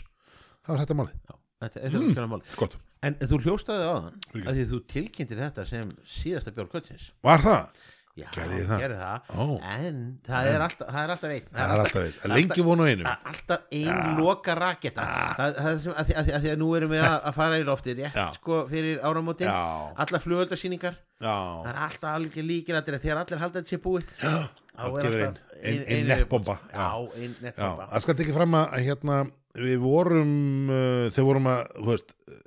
þá 0.65 0.73
er 0.75 0.81
þetta 0.83 0.97
málið, 1.01 1.17
þetta 1.65 1.81
er 1.81 1.95
þetta 1.97 2.23
mm. 2.25 2.31
mál. 2.35 2.45
Gott. 2.61 2.77
En 3.05 3.19
þú 3.21 3.41
hljóstaði 3.43 3.89
á 3.89 3.95
þann 4.05 4.23
Fyrir 4.31 4.47
að 4.49 4.55
því 4.59 4.69
þú 4.71 4.79
tilkynntir 4.95 5.43
þetta 5.43 5.67
sem 5.69 5.91
síðasta 6.15 6.55
bjórn 6.55 6.71
kvöldsins 6.71 7.11
Var 7.25 7.43
það? 7.45 7.83
Já, 8.15 8.29
Gerði 8.31 8.61
það? 8.63 8.79
gerði 8.79 8.97
það. 9.01 9.31
En 9.75 9.95
það 10.23 10.45
er 10.47 10.61
alltaf, 10.63 10.87
það 10.87 11.01
er 11.01 11.11
alltaf 11.11 11.31
einn. 11.35 11.47
Það 11.51 11.71
er 11.73 11.81
alltaf 11.83 12.05
veit, 12.05 12.21
lengi 12.31 12.63
von 12.63 12.79
á 12.79 12.85
einu 12.87 13.03
er 13.03 13.25
alltaf 13.31 13.65
ein 13.75 14.21
loka 14.21 14.55
raketa. 14.55 15.07
Það, 15.35 15.57
það 15.57 15.67
er 15.71 15.81
sem, 15.83 15.95
að, 15.95 16.07
því, 16.07 16.15
að, 16.15 16.29
því, 16.29 16.35
að 16.37 16.47
að 16.53 16.61
nú 16.61 16.69
erum 16.77 16.93
við 16.93 17.03
að, 17.09 17.27
fara 17.35 17.57
í 17.59 17.65
lofti 17.67 17.95
rétt 17.97 18.15
Já. 18.15 18.23
sko 18.37 18.61
fyrir 18.71 19.03
áramótin. 19.03 19.51
Já, 19.51 19.91
allar 20.05 20.23
flugöldarsýningar 20.23 20.95
það 21.19 21.69
er 21.73 21.81
alltaf 21.89 22.09
alveg 22.13 22.47
líkir 22.47 22.79
að 22.79 22.93
þegar 22.93 23.21
allir 23.25 23.43
halda 23.43 23.61
þetta 23.61 23.73
sé 23.73 23.81
búið 23.83 24.07
já. 24.15 24.31
þá 24.71 24.85
er 24.85 24.87
alltaf 24.87 25.19
ein, 25.19 25.37
ein- 25.63 25.83
ein 25.83 25.83
ein 25.97 26.07
nettbomba. 26.13 26.55
já, 26.71 26.87
ein 27.19 27.35
Já, 27.35 27.41
nettbomba. 27.49 27.89
Það 27.91 28.05
skal 28.07 28.17
tekið 28.21 28.39
fram 28.39 28.57
að 28.61 28.79
hérna, 28.79 29.19
við 29.61 29.79
vorum 29.83 30.35
uh, 30.69 31.07
þegar 31.13 31.27
vorum 31.29 31.49
að 31.51 31.63
þú 31.77 31.87
veist, 31.91 32.13
uh, 32.29 32.43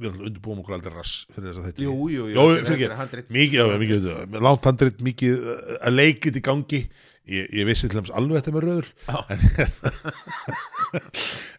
við 0.00 0.24
undirbúum 0.30 0.62
okkur 0.62 0.78
aldrei 0.78 0.94
rass 0.94 1.26
fyrir 1.34 1.50
þess 1.50 1.60
að 1.60 1.68
þetta 1.68 1.84
jú, 1.84 1.94
jú, 2.14 2.48
fyrir 2.68 2.96
handrit. 2.96 3.30
mikið, 3.32 3.76
mikið, 3.82 4.10
langt 4.40 4.68
handrit, 4.68 5.00
mikið 5.04 5.46
uh, 5.54 5.78
að 5.80 5.96
leikit 5.98 6.40
í 6.40 6.44
gangi. 6.50 6.84
Ég, 7.30 7.46
ég 7.54 7.66
vissi 7.68 7.86
til 7.86 8.00
þess 8.00 8.14
alveg 8.16 8.40
þetta 8.40 8.52
með 8.56 8.64
röður. 8.64 8.86
Já. 9.06 9.18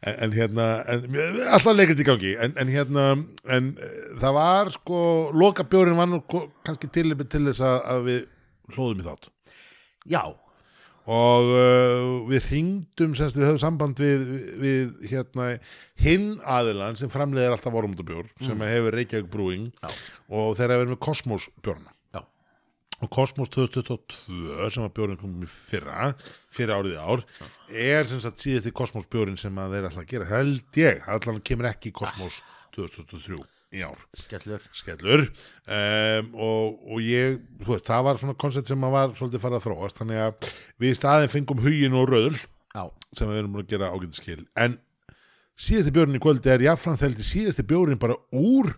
en, 0.10 0.16
en 0.26 0.34
hérna 0.36 0.66
en, 0.92 1.06
alltaf 1.54 1.78
leikit 1.78 2.02
í 2.02 2.08
gangi. 2.08 2.34
En, 2.44 2.56
en 2.60 2.72
hérna 2.74 3.06
en, 3.56 3.70
uh, 3.78 4.00
það 4.24 4.38
var 4.40 4.74
sko 4.76 5.02
loka 5.38 5.68
bjórin 5.70 6.00
var 6.00 6.10
nú 6.12 6.20
kannski 6.28 6.90
til, 6.92 7.14
til 7.24 7.46
þess 7.52 7.64
að, 7.64 7.78
að 7.94 8.08
við 8.10 8.24
hlóðum 8.76 9.04
í 9.04 9.08
þátt. 9.08 9.30
Já, 10.10 10.24
og 11.10 11.48
uh, 11.50 12.28
við 12.30 12.50
hringdum 12.52 13.16
semst 13.18 13.40
við 13.40 13.48
höfum 13.50 13.62
samband 13.64 14.02
við, 14.02 14.26
við 14.62 14.92
hérna 15.10 15.48
hinn 16.02 16.36
aðilan 16.46 17.00
sem 17.00 17.10
framleiðir 17.12 17.56
alltaf 17.56 17.74
vorumundabjór 17.74 18.30
sem 18.44 18.62
hefur 18.68 18.98
Reykjavík 18.98 19.32
Brewing. 19.32 19.72
Mm. 19.72 19.82
Já. 19.82 19.90
og 20.30 20.54
þeir 20.60 20.68
hafa 20.68 20.84
verið 20.84 20.94
með 20.94 21.02
Cosmos 21.08 21.48
bjórna 21.66 21.96
já, 22.14 22.22
og 23.02 23.14
Cosmos 23.18 23.50
2022 23.56 24.70
sem 24.76 24.86
að 24.86 24.94
bjórinn 25.00 25.22
komum 25.22 25.48
í 25.48 25.50
fyrra 25.50 26.12
fyrir 26.54 26.76
árið 26.78 27.00
í 27.00 27.02
ár 27.02 27.26
er 27.72 28.12
sem 28.12 28.22
sagt 28.22 28.44
síðasti 28.44 28.76
Cosmos 28.76 29.10
bjórinn 29.10 29.42
sem 29.42 29.58
að 29.58 29.78
þeir 29.78 29.90
ætla 29.90 30.06
að 30.06 30.14
gera 30.14 30.30
held 30.36 30.84
ég, 30.84 31.02
allan 31.10 31.42
kemur 31.42 31.72
ekki 31.72 31.90
í 31.90 31.98
Cosmos 31.98 32.44
2023 32.78 33.42
í 33.72 33.82
ár 33.88 34.00
skellur. 34.20 34.64
Skellur. 34.76 35.22
Um, 35.72 36.32
og, 36.36 36.80
og 36.92 37.02
ég, 37.06 37.38
þú 37.64 37.74
veist, 37.76 37.88
það 37.88 38.06
var 38.08 38.20
svona 38.22 38.36
koncept 38.44 38.68
sem 38.72 38.84
að 38.88 38.96
var 38.98 39.14
svolítið 39.16 39.44
farið 39.46 39.60
að 39.62 39.66
þróast 39.68 40.02
þannig 40.02 40.22
að 40.26 40.50
við 40.84 40.92
í 40.94 40.98
staðin 41.00 41.32
fengum 41.32 41.62
hugin 41.64 41.96
og 42.02 42.10
röðul 42.12 42.38
já, 42.38 42.84
sem 43.16 43.32
við 43.32 43.40
erum 43.42 43.56
búin 43.56 43.64
að 43.66 43.72
gera 43.76 43.92
ágætt 43.96 44.20
skil. 44.20 44.40
En 44.60 44.76
síðasti 45.62 45.94
bjórinn 45.96 46.20
í 46.20 46.24
kvöldi 46.24 46.52
er 46.52 46.66
jáfnframt 46.68 47.06
heldur 47.06 47.28
síðasti 47.28 47.66
bjórinn 47.70 48.02
bara 48.02 48.18
úr 48.36 48.74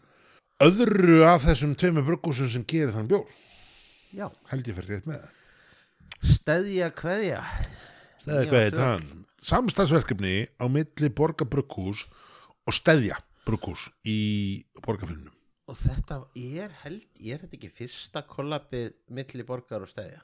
öðru 0.64 1.24
af 1.28 1.48
þessum 1.48 1.74
tveimur 1.80 2.06
bruggúsum 2.07 2.52
sem 2.53 2.65
gerir 2.70 2.94
þann 2.94 3.10
bjór. 3.10 3.26
Já. 4.14 4.28
Held 4.52 4.70
ég 4.70 4.78
fyrir 4.78 4.99
rétt 4.99 5.10
með 5.10 5.26
hvað 8.48 8.61
er 8.61 8.70
svo- 8.72 8.80
það? 8.80 9.07
Samstagsverkefni 9.44 10.36
á 10.61 10.65
milli 10.72 11.10
borgarbrukkús 11.11 12.06
og 12.64 12.76
stæðja 12.78 13.18
brukkús 13.48 13.90
í 14.07 14.64
borgarfinnum. 14.86 15.34
og 15.68 15.78
þetta 15.80 16.18
er 16.36 16.70
held, 16.84 17.03
er 17.24 17.40
þetta 17.44 17.57
ekki 17.57 17.70
fyrsta 17.78 18.22
kollabið 18.28 18.94
milli 19.15 19.44
borgar 19.48 19.82
og 19.86 19.90
steðja 19.91 20.22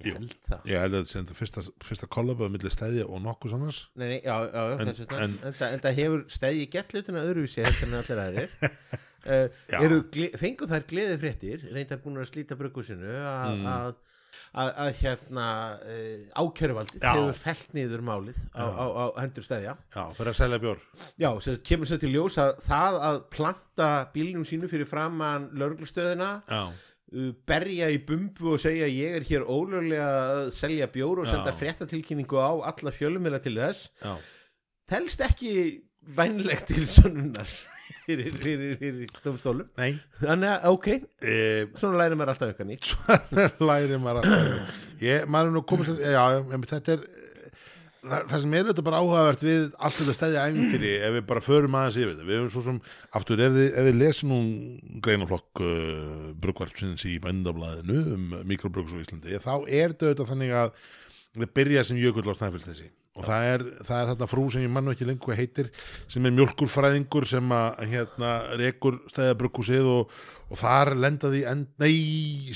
ég 0.00 0.08
Jú. 0.08 0.14
held 0.16 0.34
það 0.48 0.68
Ég 0.70 0.80
held 0.80 0.94
að 0.96 1.02
þetta 1.04 1.18
þetta 1.20 1.34
fyrsta, 1.36 1.64
fyrsta 1.84 2.06
kollaböð 2.08 2.52
milli 2.54 2.70
stæðja 2.72 3.04
og 3.04 3.20
nokkuð 3.20 3.52
annars. 3.58 3.80
Nei, 4.00 4.06
nei, 4.14 4.20
já, 4.24 4.36
já, 4.48 4.62
já, 4.64 4.76
En- 4.80 4.88
en, 4.88 5.34
en- 5.44 5.72
en, 5.74 5.80
það 5.84 5.98
hefur 5.98 6.22
stæði 6.32 6.70
gert 6.72 6.94
hlutina 6.94 7.24
öðruvísi 7.28 7.64
heldur 7.66 7.88
en 7.90 7.98
allir 8.00 8.22
aðrir 8.24 8.54
uh, 9.28 10.06
gle- 10.16 10.32
fengu 10.40 10.68
þær 10.70 10.86
gleði 10.88 11.18
fréttir 11.20 11.66
reyndar 11.74 12.00
búin 12.00 12.16
að 12.22 12.30
slíta 12.32 12.56
bruggusinu 12.56 13.12
að, 13.12 13.60
Mm. 13.60 13.66
Að, 14.52 14.70
að, 14.84 14.90
hérna 15.00 15.46
uh, 15.78 16.42
ákjöruvaldið 16.42 17.04
Já. 17.04 17.10
hefur 17.14 17.38
fellt 17.40 17.72
niður 17.76 18.04
málið 18.06 18.38
á, 18.54 18.64
á, 18.66 18.84
á 18.90 19.04
hendur 19.20 19.46
stæðja 19.46 19.74
Já, 19.76 20.04
fyrir 20.18 20.32
að 20.32 20.38
selja 20.40 20.60
bjór. 20.62 20.84
já, 21.22 21.30
sem 21.46 21.58
kemur 21.70 21.90
sér 21.90 22.02
til 22.02 22.12
ljós 22.14 22.38
að 22.42 22.52
það 22.66 23.00
að 23.10 23.18
planta 23.34 23.90
bílnum 24.14 24.46
sínu 24.48 24.70
fyrir 24.72 24.88
framann 24.90 25.50
lauruglustöðina 25.60 26.30
Já, 26.50 26.62
uh, 26.70 27.32
berja 27.50 27.90
í 27.90 27.98
bumbu 28.06 28.54
og 28.54 28.62
segja 28.62 28.88
ég 28.90 29.18
er 29.20 29.28
hér 29.30 29.46
ólöglega 29.46 30.10
að 30.36 30.54
selja 30.58 30.90
bjór 30.92 31.24
og 31.24 31.30
senda 31.30 31.54
fréttatilkynningu 31.56 32.38
á 32.40 32.50
alla 32.72 32.94
fjölumila 32.94 33.42
til 33.42 33.56
þess 33.58 33.90
já. 34.02 34.14
telst 34.90 35.22
ekki 35.26 35.52
vænlegt 36.16 36.70
til 36.72 36.86
sönnunar 36.88 37.50
fyrir, 38.06 38.34
fyrir, 38.42 38.74
fyrir 38.80 39.14
dómstólum 39.24 39.68
Nei. 39.80 39.94
þannig 40.20 40.52
að 40.52 40.68
ok, 40.74 40.88
E, 41.20 41.38
svona 41.78 42.00
lærir 42.00 42.18
maður 42.18 42.34
alltaf 42.34 42.52
eitthvað 42.52 42.70
nýtt 42.70 42.92
læri 43.70 43.98
maður 44.02 44.22
alltaf. 44.24 44.76
Ég, 45.04 45.26
maður 45.30 45.50
er 45.50 45.56
nú 45.56 45.64
komið 45.68 45.90
sér, 45.90 46.14
já, 46.14 46.22
em, 46.56 46.64
þetta 46.70 46.94
er, 46.96 47.02
það, 48.04 48.22
það 48.30 48.44
sem 48.44 48.54
er 48.60 48.70
þetta 48.70 48.84
bara 48.86 49.00
áhugavert 49.02 49.44
við 49.44 49.66
allt 49.78 49.98
þetta 50.00 50.14
stæði 50.16 50.40
æfintýri 50.44 50.92
ef 51.08 51.16
við 51.18 51.26
bara 51.32 51.44
förum 51.44 51.76
aðeins 51.80 51.98
yfir 52.00 52.14
þetta. 52.14 52.28
Við 52.30 52.40
höfum 52.40 52.52
svo 52.54 52.64
sem, 52.68 52.80
aftur, 53.20 53.42
ef 53.46 53.56
við, 53.56 53.68
ef 53.72 53.88
við 53.90 53.98
lesum 54.00 54.32
nú 54.34 54.40
greinaflokk 55.04 55.64
uh, 55.64 56.30
brugvarpsins 56.40 57.04
í 57.10 57.18
bændablaðinu 57.24 58.00
um 58.16 58.30
mikrobrugs 58.48 58.96
á 58.96 59.02
Íslandi, 59.02 59.36
þá 59.40 59.52
er 59.66 59.92
þetta 59.94 60.10
auðvitað 60.10 60.32
þannig 60.34 60.56
að 60.62 60.72
það 61.36 61.52
byrja 61.60 61.86
sem 61.86 62.00
jökull 62.00 62.26
á 62.26 62.34
Snæfellsnesi 62.40 62.88
og 63.20 63.26
það 63.28 63.46
er, 63.52 63.64
það 63.84 63.96
er 64.02 64.10
þarna 64.14 64.30
frú 64.32 64.46
sem 64.50 64.64
ég 64.64 64.72
mann 64.72 64.88
nú 64.88 64.94
ekki 64.96 65.08
lengur 65.08 65.36
heitir 65.36 65.68
sem 66.10 66.24
er 66.24 66.36
mjölkurfræðingur 66.40 67.28
sem 67.28 67.52
að 67.52 67.82
hérna 67.92 68.34
rekur 68.60 69.00
stæðabrukkúsið 69.12 69.90
og, 69.92 70.14
og 70.50 70.60
þar 70.64 70.94
lendaði 70.96 71.44
end, 71.52 71.68
nei, 71.82 71.94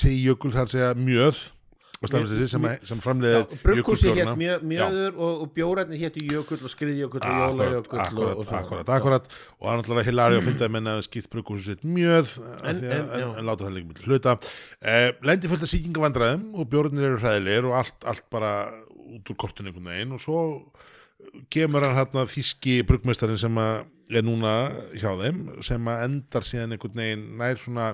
segi 0.01 0.23
jökul 0.25 0.55
þar 0.57 0.73
segja 0.73 0.95
mjöð 0.97 1.45
og 2.03 2.09
Snæfellsnesi 2.11 2.45
sem, 2.51 2.65
sem 2.85 2.99
framleiðir 3.01 3.45
brukkúsi 3.63 4.09
hétt 4.13 4.33
mjö, 4.37 4.57
Já. 4.59 4.63
mjöður 4.67 5.13
og, 5.15 5.37
og 5.45 5.51
bjórætni 5.55 5.97
hétt 6.01 6.17
jökull 6.19 6.59
og 6.67 6.69
skriðjökull 6.73 7.21
og 7.23 7.37
jólajökull 7.39 8.01
og, 8.01 8.03
akkurat, 8.03 8.35
og 8.43 8.51
akkurat, 8.59 8.91
akkurat 8.97 9.29
og 9.31 9.63
það 9.63 9.71
er 9.71 9.79
náttúrulega 9.79 10.05
hilari 10.09 10.37
að 10.41 10.43
finna 10.49 10.67
að 10.67 10.73
menna 10.75 10.95
skýrt 11.07 11.31
brukkúsi 11.31 11.71
sitt 11.71 11.87
mjöð 11.87 12.35
En- 12.67 12.67
en, 12.67 12.83
en, 12.83 13.07
en- 13.15 13.23
já. 13.23 13.45
láta 13.47 13.63
það 13.69 13.73
líka 13.77 13.89
milli 13.93 14.09
hluta 14.11 14.35
eh, 14.83 15.07
lendi 15.31 15.49
fullt 15.53 15.65
af 15.65 15.71
sýkingavandræðum 15.71 16.45
og 16.59 16.69
bjórnir 16.75 17.07
eru 17.13 17.21
hræðilegir 17.23 17.69
og 17.71 17.77
allt, 17.79 17.97
allt 18.11 18.27
bara 18.35 18.51
út 19.05 19.31
úr 19.31 19.37
kortun 19.39 19.69
einhvern 19.69 19.91
veginn 19.91 20.15
og 20.15 20.23
svo 20.23 20.39
kemur 21.53 21.85
hann 21.85 21.97
hérna 21.97 22.25
þíski 22.29 22.79
bruggmestarin 22.87 23.39
sem 23.39 23.57
er 23.61 24.21
núna 24.25 24.51
hjá 24.93 25.13
þeim 25.17 25.37
sem 25.65 25.87
endar 25.93 26.45
síðan 26.45 26.75
einhvern 26.75 26.99
veginn 26.99 27.23
nær 27.39 27.57
svona 27.61 27.87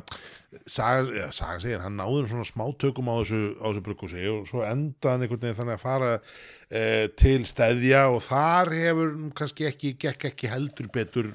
saga, 0.67 1.05
ja, 1.15 1.27
saga 1.31 1.59
segir, 1.63 1.79
hann 1.83 1.95
náður 1.99 2.27
svona 2.31 2.47
smá 2.47 2.65
tökum 2.81 3.11
á 3.13 3.21
þessu, 3.21 3.41
þessu 3.61 3.83
bruggúsi 3.85 4.25
og 4.31 4.49
svo 4.49 4.65
enda 4.67 5.13
hann 5.13 5.23
einhvern 5.23 5.45
veginn 5.45 5.59
þannig 5.61 5.77
að 5.77 5.85
fara 5.85 6.09
eh, 6.17 7.05
til 7.21 7.45
stæðja 7.47 8.03
og 8.11 8.19
þar 8.25 8.73
hefur 8.75 9.15
kannski 9.37 9.69
ekki, 9.69 9.93
gekk 10.01 10.27
ekki 10.33 10.51
heldur 10.51 10.91
betur 10.91 11.31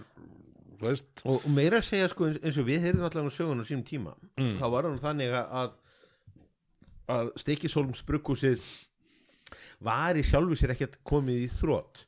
veist, 0.83 1.09
og, 1.25 1.47
meira 1.49 1.81
að 1.81 1.89
segja 1.89 2.11
sko 2.13 2.29
eins, 2.35 2.59
og 2.61 2.67
við 2.69 2.83
heyrðum 2.85 3.07
allan 3.09 3.31
á 3.33 3.37
sögun 3.39 3.63
á 3.63 3.69
sínum 3.69 3.87
tíma 3.87 4.17
Mm. 4.37 4.59
þá 4.61 4.67
var 4.69 4.85
hann 4.85 4.99
þannig 5.01 5.33
að 5.33 5.71
að 7.09 7.31
Steikisholms 7.41 8.03
brukkúsið 8.05 8.61
var 9.87 10.19
í 10.19 10.25
sjálfu 10.27 10.59
sér 10.59 10.75
ekkert 10.77 10.99
komið 11.07 11.45
í 11.47 11.53
þrótt 11.59 12.05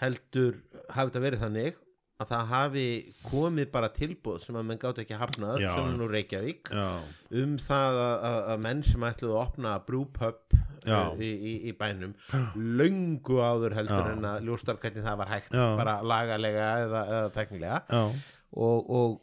heldur 0.00 0.58
hafi 0.90 1.10
þetta 1.10 1.24
verið 1.26 1.44
þannig 1.44 1.78
að 2.20 2.28
það 2.34 2.50
hafi 2.50 2.86
komið 3.24 3.70
bara 3.72 3.88
tilbúð 3.96 4.42
sem 4.44 4.58
að 4.60 4.66
menn 4.68 4.80
gátt 4.80 4.98
ekki 5.00 5.16
hafnað 5.20 5.62
Já. 5.62 5.70
sem 5.76 5.94
nú 5.96 6.08
Reykjavík 6.10 6.68
já, 6.68 6.88
um 7.42 7.54
það 7.62 8.00
að, 8.02 8.16
að, 8.30 8.40
að 8.52 8.64
menn 8.66 8.82
sem 8.84 9.06
ætluðu 9.08 9.36
að 9.36 9.44
opna 9.46 9.76
Já. 10.80 10.98
uh, 10.98 11.16
í, 11.20 11.30
í, 11.30 11.54
í 11.70 11.72
bænum 11.76 12.12
löngu 12.80 13.40
áður 13.40 13.76
heldur 13.78 14.04
Já. 14.04 14.12
en 14.14 14.28
að 14.34 14.46
ljóstar 14.48 14.80
hvernig 14.82 15.06
það 15.06 15.18
var 15.22 15.32
hægt 15.32 15.56
Já. 15.56 15.64
bara 15.80 15.96
lagalega 16.04 16.68
eða, 16.84 17.02
eða 17.16 17.32
teknilega 17.36 17.80
og, 18.52 18.90
og 18.90 19.18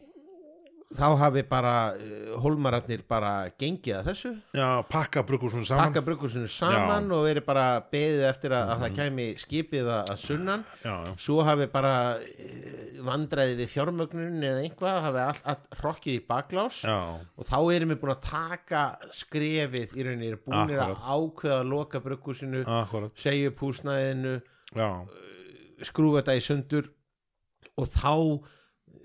þá 0.96 1.08
hafi 1.20 1.42
bara 1.44 1.72
uh, 2.00 2.38
holmararnir 2.40 3.02
bara 3.10 3.50
gengið 3.60 3.98
að 3.98 4.06
þessu. 4.08 4.30
Já 4.56 4.68
pakka 4.88 5.24
bruggúsum 5.28 5.66
saman. 5.68 5.90
Pakka 5.90 6.04
bruggursinu 6.06 6.48
saman 6.48 7.10
og 7.12 7.26
verið 7.28 7.44
bara 7.50 7.66
beðið 7.92 8.24
eftir 8.30 8.56
að, 8.56 8.64
Mhm. 8.64 8.72
að 8.72 8.84
það 8.86 8.96
kæmi 9.02 9.26
skipið 9.44 9.90
að, 9.98 10.12
sunnan. 10.22 10.64
Já, 10.86 10.94
já, 11.06 11.12
svo 11.26 11.44
hafi 11.44 11.68
bara 11.74 11.94
uh, 12.16 13.04
vandræði 13.10 13.58
við 13.60 13.72
fjármögnun 13.76 14.40
eða 14.48 14.64
einhvað 14.64 15.02
hafi 15.08 15.24
allt, 15.26 15.42
allt 15.44 15.78
hrokkið 15.82 16.16
í 16.16 16.24
baklás. 16.32 16.80
Já, 16.88 16.98
og 17.36 17.46
þá 17.52 17.58
erum 17.76 17.92
við 17.92 18.02
búin 18.06 18.16
að 18.16 18.24
taka 18.30 18.86
skrefið 19.12 19.96
í 19.98 20.08
rauninni, 20.08 20.32
erum 20.32 20.46
búin 20.48 20.76
að 20.80 20.96
ákveða 21.04 21.60
að 21.60 21.72
loka 21.76 22.00
bruggusinu, 22.08 22.64
segja 23.20 23.52
upp 23.52 23.60
húsnæðinu 23.68 24.38
já, 24.72 24.90
skrúfa 25.84 26.24
þetta 26.24 26.38
í 26.40 26.48
sundur. 26.48 26.90
Og 27.78 27.92
þá 27.94 28.14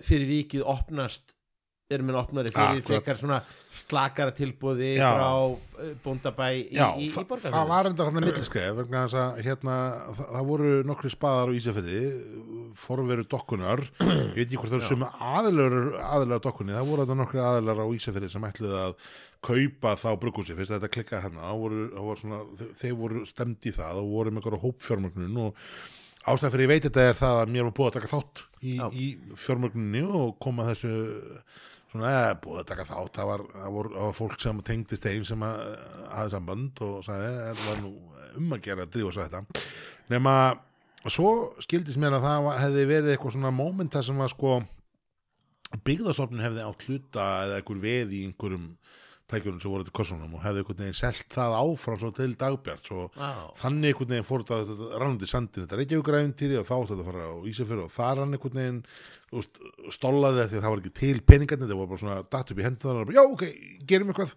fyrir 0.06 0.30
vikið 0.30 0.62
opnast 0.64 1.34
erum 1.96 2.10
við 2.10 2.18
opnari 2.20 2.52
fyrir 2.52 2.80
Akkurat. 2.80 2.88
frekar 2.88 3.20
svona 3.20 3.38
slakara 3.72 4.34
tilbúði 4.36 4.90
Já. 4.98 5.06
frá 5.16 5.28
uh, 5.48 5.92
bóndabæ 6.04 6.48
í, 6.58 6.62
í, 6.74 7.06
í 7.06 7.08
borgarfjörðum 7.14 7.56
það 7.56 7.72
var 7.72 7.90
enda 7.90 8.06
hann 8.08 8.20
að 8.20 8.28
að 9.22 9.40
hérna, 9.46 9.76
það, 10.18 10.26
það 10.36 10.48
voru 10.52 10.72
nokkri 10.90 11.12
spaðar 11.14 11.52
á 11.52 11.56
Ísafirði 11.56 12.02
forveru 12.82 13.26
dokkunar. 13.28 13.82
Ég 14.02 14.36
veit 14.36 14.46
ekki 14.46 14.60
hvort 14.60 14.72
það 14.72 14.78
eru 14.78 14.88
sumi 14.88 15.10
aðilar 15.32 16.44
dokkunni, 16.44 16.76
það 16.76 16.88
voru 16.92 17.04
þetta 17.04 17.18
nokkri 17.20 17.42
aðilar 17.44 17.82
á 17.84 17.86
Ísafirði 17.96 18.30
sem 18.32 18.46
ætluðu 18.48 18.78
að 18.82 18.94
kaupa 19.42 19.96
þá 19.98 20.08
bruggúsi, 20.22 20.54
fyrst 20.56 20.72
að 20.72 20.78
þetta 20.78 20.92
klikkaði 20.94 21.24
hérna 21.26 21.48
þeir 22.78 22.94
voru 23.00 23.24
stemd 23.26 23.66
í 23.66 23.74
það 23.74 23.98
og 24.04 24.12
voru 24.12 24.32
með 24.32 24.42
eitthvað 24.42 24.64
hópfjármögnun 24.68 25.40
og 25.42 25.66
ástæð 26.30 26.54
fyrir 26.54 26.66
ég 26.68 26.70
veit 26.70 26.86
þetta 26.86 27.06
er 27.08 27.18
það 27.18 27.40
að 27.40 27.52
mér 27.56 27.66
var 27.66 27.74
búið 27.78 27.88
að 27.90 27.96
taka 27.96 28.10
þátt 28.12 28.42
í, 28.62 28.76
í 28.94 29.06
fjármögnunni 29.42 30.02
og 30.06 30.36
koma 30.42 30.68
þessu 30.70 30.92
svona 31.92 32.10
eða 32.16 32.34
búið 32.42 32.60
að 32.62 32.68
taka 32.72 32.88
þátt. 32.88 33.14
Það 33.20 33.30
var, 33.30 33.44
það 33.54 33.76
var, 33.76 33.88
það 33.94 34.06
var 34.08 34.18
fólk 34.18 34.36
sem 34.42 34.60
tengdist 34.66 35.06
þeim 35.06 35.24
sem 35.28 35.46
að 35.46 35.62
hafði 36.16 36.34
samband 36.34 36.82
og 36.88 36.98
sagði 37.06 37.32
það 37.38 37.64
var 37.68 37.80
nú 37.84 37.92
um 38.40 38.54
að 38.56 38.62
gera 38.66 38.86
að 38.86 38.92
drífa 38.96 39.12
svo 39.12 39.26
þetta. 39.26 39.64
Nema 40.12 40.36
svo 41.12 41.30
skildist 41.64 41.98
mér 42.00 42.16
að 42.16 42.24
það 42.26 42.44
var- 42.46 42.60
hefði 42.62 42.86
verið 42.88 43.12
eitthvað 43.14 43.36
svona 43.36 43.52
mómenta 43.54 44.02
sem 44.06 44.20
að 44.24 44.32
sko 44.32 44.52
byggðastofnun 45.86 46.42
hefði 46.44 46.64
átt 46.66 46.84
hluta 46.88 47.26
eða 47.46 47.58
einhver 47.60 47.80
veð 47.82 48.12
í 48.12 48.22
einhverjum 48.28 48.66
tækjunum 49.32 49.60
sem 49.62 49.72
voru 49.72 49.86
til 49.88 49.94
kossunum 49.96 50.36
og 50.36 50.44
hefði 50.44 50.62
einhvern 50.62 50.80
veginn 50.82 50.98
selt 50.98 51.28
það 51.32 51.56
áfram 51.58 52.00
svo 52.00 52.10
til 52.16 52.34
dagbjart 52.38 52.90
svo 52.90 53.06
Já. 53.16 53.30
þannig 53.62 53.92
einhvern 53.92 54.12
veginn 54.14 54.28
fór 54.28 54.44
þetta 54.48 54.88
rannandi 55.02 55.30
sandin 55.30 55.66
þetta 55.66 55.80
Reykjavík-ræfintýri 55.80 56.58
og 56.60 56.68
þá 56.68 56.74
átti 56.78 56.92
þetta 56.92 57.04
að 57.04 57.10
fara 57.10 57.28
á 57.32 57.36
Ísafjörð 57.52 57.86
og 57.86 57.94
það 57.96 58.18
rann 58.20 58.36
einhvern 58.36 58.60
veginn 58.60 58.82
veist, 59.32 59.62
stólaði 59.96 60.44
því 60.50 60.58
að 60.58 60.66
það 60.66 60.74
var 60.74 60.82
ekki 60.82 60.94
til 61.00 61.22
peningarnir 61.32 61.72
það 61.72 61.80
var 61.80 61.90
bara 61.92 62.02
svona 62.04 62.18
datt 62.36 62.52
upp 62.52 62.60
í 62.60 62.66
hendur 62.66 63.00
og 63.00 63.08
bara, 63.08 63.16
já 63.16 63.24
ok, 63.24 63.46
gerum 63.88 64.12
eitthvað. 64.12 64.36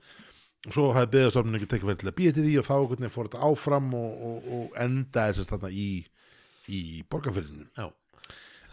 Og 0.65 0.73
svo 0.73 0.87
hafði 0.95 1.11
beðastofnun 1.13 1.59
ekki 1.59 1.67
tekið 1.69 1.89
verið 1.91 2.01
til 2.01 2.09
að 2.09 2.15
býja 2.17 2.33
til 2.33 2.45
því 2.47 2.53
og 2.57 2.65
þá 2.65 2.73
einhvern 2.75 3.03
veginn 3.03 3.13
fór 3.13 3.27
þetta 3.29 3.49
áfram 3.51 3.91
og, 3.99 4.23
og, 4.29 4.47
og 4.55 4.79
endaði 4.81 5.35
þess 5.37 5.51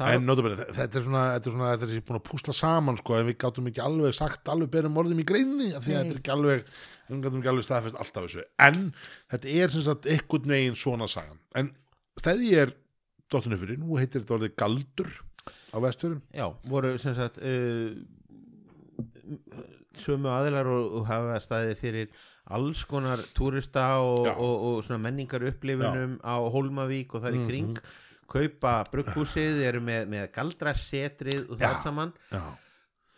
en 0.01 0.25
notabene, 0.27 0.57
þetta 0.57 0.99
er 0.99 1.05
svona 1.07 1.25
þetta 1.35 1.49
er 1.49 1.55
svona, 1.57 1.71
þetta 1.73 1.87
er 1.87 1.91
þessi 1.93 2.05
búin 2.09 2.19
að 2.19 2.25
púsla 2.29 2.55
saman 2.57 2.99
sko, 3.01 3.17
en 3.19 3.29
við 3.29 3.39
gátum 3.45 3.69
ekki 3.71 3.83
alveg 3.85 4.17
sagt 4.17 4.51
alveg 4.53 4.73
berum 4.73 4.97
orðum 5.03 5.21
í 5.23 5.27
greinni 5.29 5.69
af 5.77 5.85
því 5.85 5.97
að 5.97 6.01
þetta 6.01 6.15
er 6.17 6.23
ekki 6.23 6.35
alveg 6.37 6.65
við 7.09 7.27
gátum 7.27 7.43
ekki 7.43 7.53
alveg 7.53 7.69
staðfest 7.69 8.01
alltaf 8.01 8.29
þessu. 8.29 8.47
En 8.69 8.81
þetta 9.35 9.53
er 9.63 9.75
sem 9.75 9.85
sagt 9.87 10.09
einhvern 10.15 10.57
veginn 10.57 10.79
svona 10.79 11.11
sagan. 11.13 11.39
En 11.59 11.75
stæði 12.21 12.55
er 12.63 12.75
dottinu 13.33 13.61
fyrir, 13.61 13.81
nú 13.81 14.01
heitir 14.01 14.25
þetta 14.25 14.39
orðið 14.39 14.57
galdur 14.61 15.13
á 15.73 15.77
vesturum 15.83 16.21
já, 16.37 16.47
voru 16.69 16.95
sem 17.01 17.15
sagt 17.17 17.41
uh, 17.41 17.93
sömu 19.99 20.31
aðilar 20.33 20.69
og, 20.71 20.99
og 21.01 21.09
hafa 21.09 21.41
staðið 21.43 21.81
fyrir 21.81 22.13
alls 22.53 22.85
konar 22.89 23.21
túrista 23.37 23.85
og, 24.03 24.27
Já. 24.27 24.35
og, 24.35 24.55
og 24.69 24.81
svona 24.87 25.03
menningar 25.05 25.45
upplifunum 25.47 26.19
á 26.25 26.37
Hólmavík 26.53 27.15
og 27.15 27.25
þar 27.25 27.39
í 27.39 27.45
kring 27.49 27.77
kaupa 28.33 28.75
brugghúsið, 28.93 29.63
eru 29.69 29.81
með, 29.85 30.05
með 30.13 30.29
galdrasetrið 30.35 31.49
og 31.49 31.63
það 31.63 31.81
saman. 31.87 32.13
Já. 32.33 32.43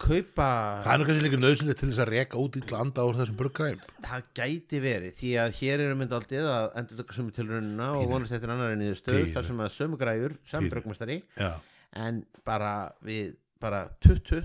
kaupa 0.05 0.49
það 0.83 0.93
er 0.95 1.05
kannski 1.09 1.25
líka 1.25 1.39
nöðsynlega 1.39 1.79
til 1.81 1.91
þess 1.93 2.03
að 2.03 2.11
reka 2.11 2.41
út 2.43 2.59
illa 2.59 2.81
anda 2.83 3.05
úr 3.07 3.21
þessum 3.21 3.37
bruggræm 3.39 3.85
það 4.03 4.25
gæti 4.41 4.81
verið 4.83 5.15
því 5.21 5.31
að 5.45 5.55
hér 5.61 5.85
eru 5.85 6.01
mynd 6.01 6.17
aldrei 6.19 6.41
að 6.43 6.67
endur 6.81 6.99
taka 6.99 7.15
sömu 7.15 7.37
tilraunina 7.37 7.93
og 8.01 8.09
vonast 8.11 8.35
eftir 8.35 8.51
annar 8.51 8.75
enn 8.75 8.83
í 8.83 8.91
stöð 8.99 9.31
þar 9.37 9.47
sem 9.47 9.63
að 9.63 9.73
sömu 9.77 10.01
Pínu. 10.03 10.73
brugmestari 10.75 11.21
já, 11.39 11.53
en 11.95 12.25
bara 12.43 12.75
við 13.07 13.37
bara 13.63 13.87
tuttu 14.03 14.43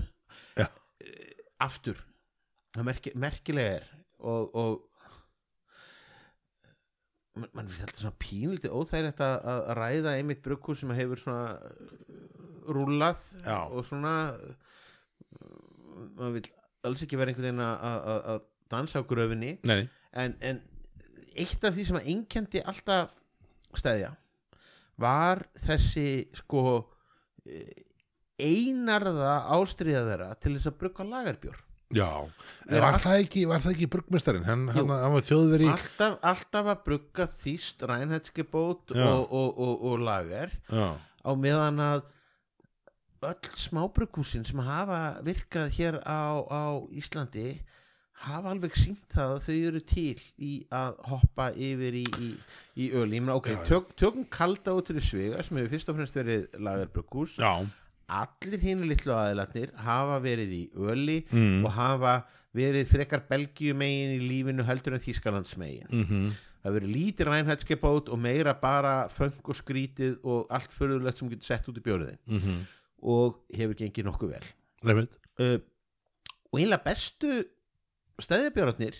aftur. 1.60 1.98
Það 2.74 2.86
merki, 2.86 3.12
merkilega 3.18 3.80
er 3.80 3.88
og, 4.20 4.54
og 4.54 4.78
man, 7.40 7.50
man 7.56 7.68
finnst 7.70 7.84
alltaf 7.86 8.02
svona 8.04 8.18
pínlítið 8.22 8.74
óþægilegt 8.78 9.22
að, 9.24 9.36
ræða 9.80 10.14
einmitt 10.20 10.42
brugghús 10.44 10.80
sem 10.82 10.92
hefur 10.96 11.20
svona 11.22 11.56
uh, 11.56 12.72
rúllað 12.76 13.22
Já. 13.44 13.58
og 13.72 13.84
svona 13.88 14.14
maður 16.16 16.34
vil 16.36 16.44
alls 16.88 17.02
ekki 17.04 17.18
vera 17.20 17.32
einhvern 17.32 17.48
veginn 17.50 17.64
að- 17.66 18.46
dansa 18.70 19.00
á 19.02 19.04
gröfinni. 19.10 19.56
En, 20.14 20.36
en 20.40 20.60
eitt 21.34 21.64
af 21.66 21.74
því 21.74 21.84
sem 21.88 21.96
að 21.98 22.08
einkendi 22.12 22.60
alltaf 22.70 23.10
stæðja 23.78 24.12
var 25.00 25.40
þessi 25.58 26.04
sko 26.38 26.62
eh, 27.46 27.82
einarða 28.40 29.32
ástriða 29.56 30.04
þeirra 30.08 30.28
til 30.42 30.54
þess 30.56 30.70
að 30.70 30.78
brugga 30.82 31.06
lagarbjór 31.08 31.58
já. 31.94 32.08
Var 32.70 32.86
all- 32.86 33.00
það 33.02 33.18
ekki, 33.24 33.42
var 33.50 33.60
það 33.64 33.72
ekki 33.74 33.88
bruggmestarinn 33.96 34.44
hann, 34.46 34.68
hann, 34.74 34.88
hann 34.94 35.14
var 35.16 35.24
þjóðveri 35.26 35.68
alltaf, 35.72 36.18
alltaf 36.32 36.70
að 36.74 36.84
brugga 36.86 37.26
þýst 37.34 37.82
rænhetskibót 37.90 38.94
og, 38.94 39.26
og, 39.32 39.58
og, 39.58 39.84
og 39.90 40.04
lagar 40.06 40.52
já, 40.70 40.86
á 40.96 41.30
meðan 41.34 41.82
að 41.82 42.02
öll 43.20 43.50
smábruggúsin 43.60 44.46
sem 44.48 44.62
hafa 44.64 45.00
virkað 45.26 45.74
hér 45.76 45.98
á, 46.08 46.40
á 46.48 46.62
Íslandi 46.96 47.58
hafa 48.20 48.52
alveg 48.54 48.74
sínt 48.76 49.02
það 49.12 49.34
að 49.34 49.42
þau 49.46 49.58
eru 49.68 49.80
til 49.88 50.22
í 50.40 50.52
að 50.76 50.96
hoppa 51.08 51.50
yfir 51.52 51.98
í, 52.00 52.04
í, 52.20 52.30
í 52.80 52.88
öl 52.96 53.06
ég 53.12 53.20
meina 53.24 53.36
ok, 53.36 53.50
tök, 53.68 53.92
tökum 53.96 54.24
kalda 54.32 54.72
út 54.76 54.88
til 54.88 55.00
svega 55.04 55.42
sem 55.44 55.56
hefur 55.60 55.72
fyrst 55.74 55.92
og 55.92 55.98
fremst 55.98 56.16
verið 56.20 56.48
lagarbrugghús 56.60 57.36
já, 57.40 57.52
allir 58.20 58.60
hinu 58.64 58.88
litlu 58.90 59.14
aðilatnir 59.14 59.72
hafa 59.86 60.18
verið 60.24 60.52
í 60.56 60.62
öli 60.74 61.18
Mm. 61.30 61.64
og 61.64 61.72
hafa 61.76 62.14
verið 62.56 62.88
frekar 62.90 63.22
Belgiumegin 63.28 64.16
í 64.16 64.20
lífinu 64.26 64.64
heldur 64.66 64.96
en 64.96 65.04
Þískalandsmegin 65.04 65.90
mhm. 65.90 66.30
Það 66.60 66.74
verið 66.76 66.90
lítið 66.92 67.28
rænhætskipát 67.30 68.08
og 68.12 68.18
meira 68.20 68.52
bara 68.60 68.94
feng 69.08 69.38
og 69.48 69.56
skrítið 69.56 70.18
og 70.28 70.50
allt 70.52 70.74
förðulegt 70.76 71.16
sem 71.22 71.30
getur 71.30 71.46
sett 71.46 71.68
út 71.70 71.78
í 71.78 71.84
bjóriðin 71.86 72.18
mhm. 72.26 72.58
Og 73.00 73.38
hefur 73.56 73.78
gengið 73.78 74.04
nokkuð 74.10 74.34
vel. 74.34 74.48
Uh, 75.40 75.56
og 76.52 76.58
einlega 76.60 76.82
bestu 76.84 77.30
stæðjabjórarnir 78.20 78.98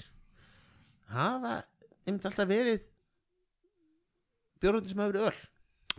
hafa 1.12 1.58
einmitt 2.06 2.24
alltaf 2.30 2.48
verið 2.48 2.86
bjórarnir 4.62 4.92
sem 4.94 5.02
hafa 5.02 5.12
verið 5.12 5.26
öll 5.28 5.42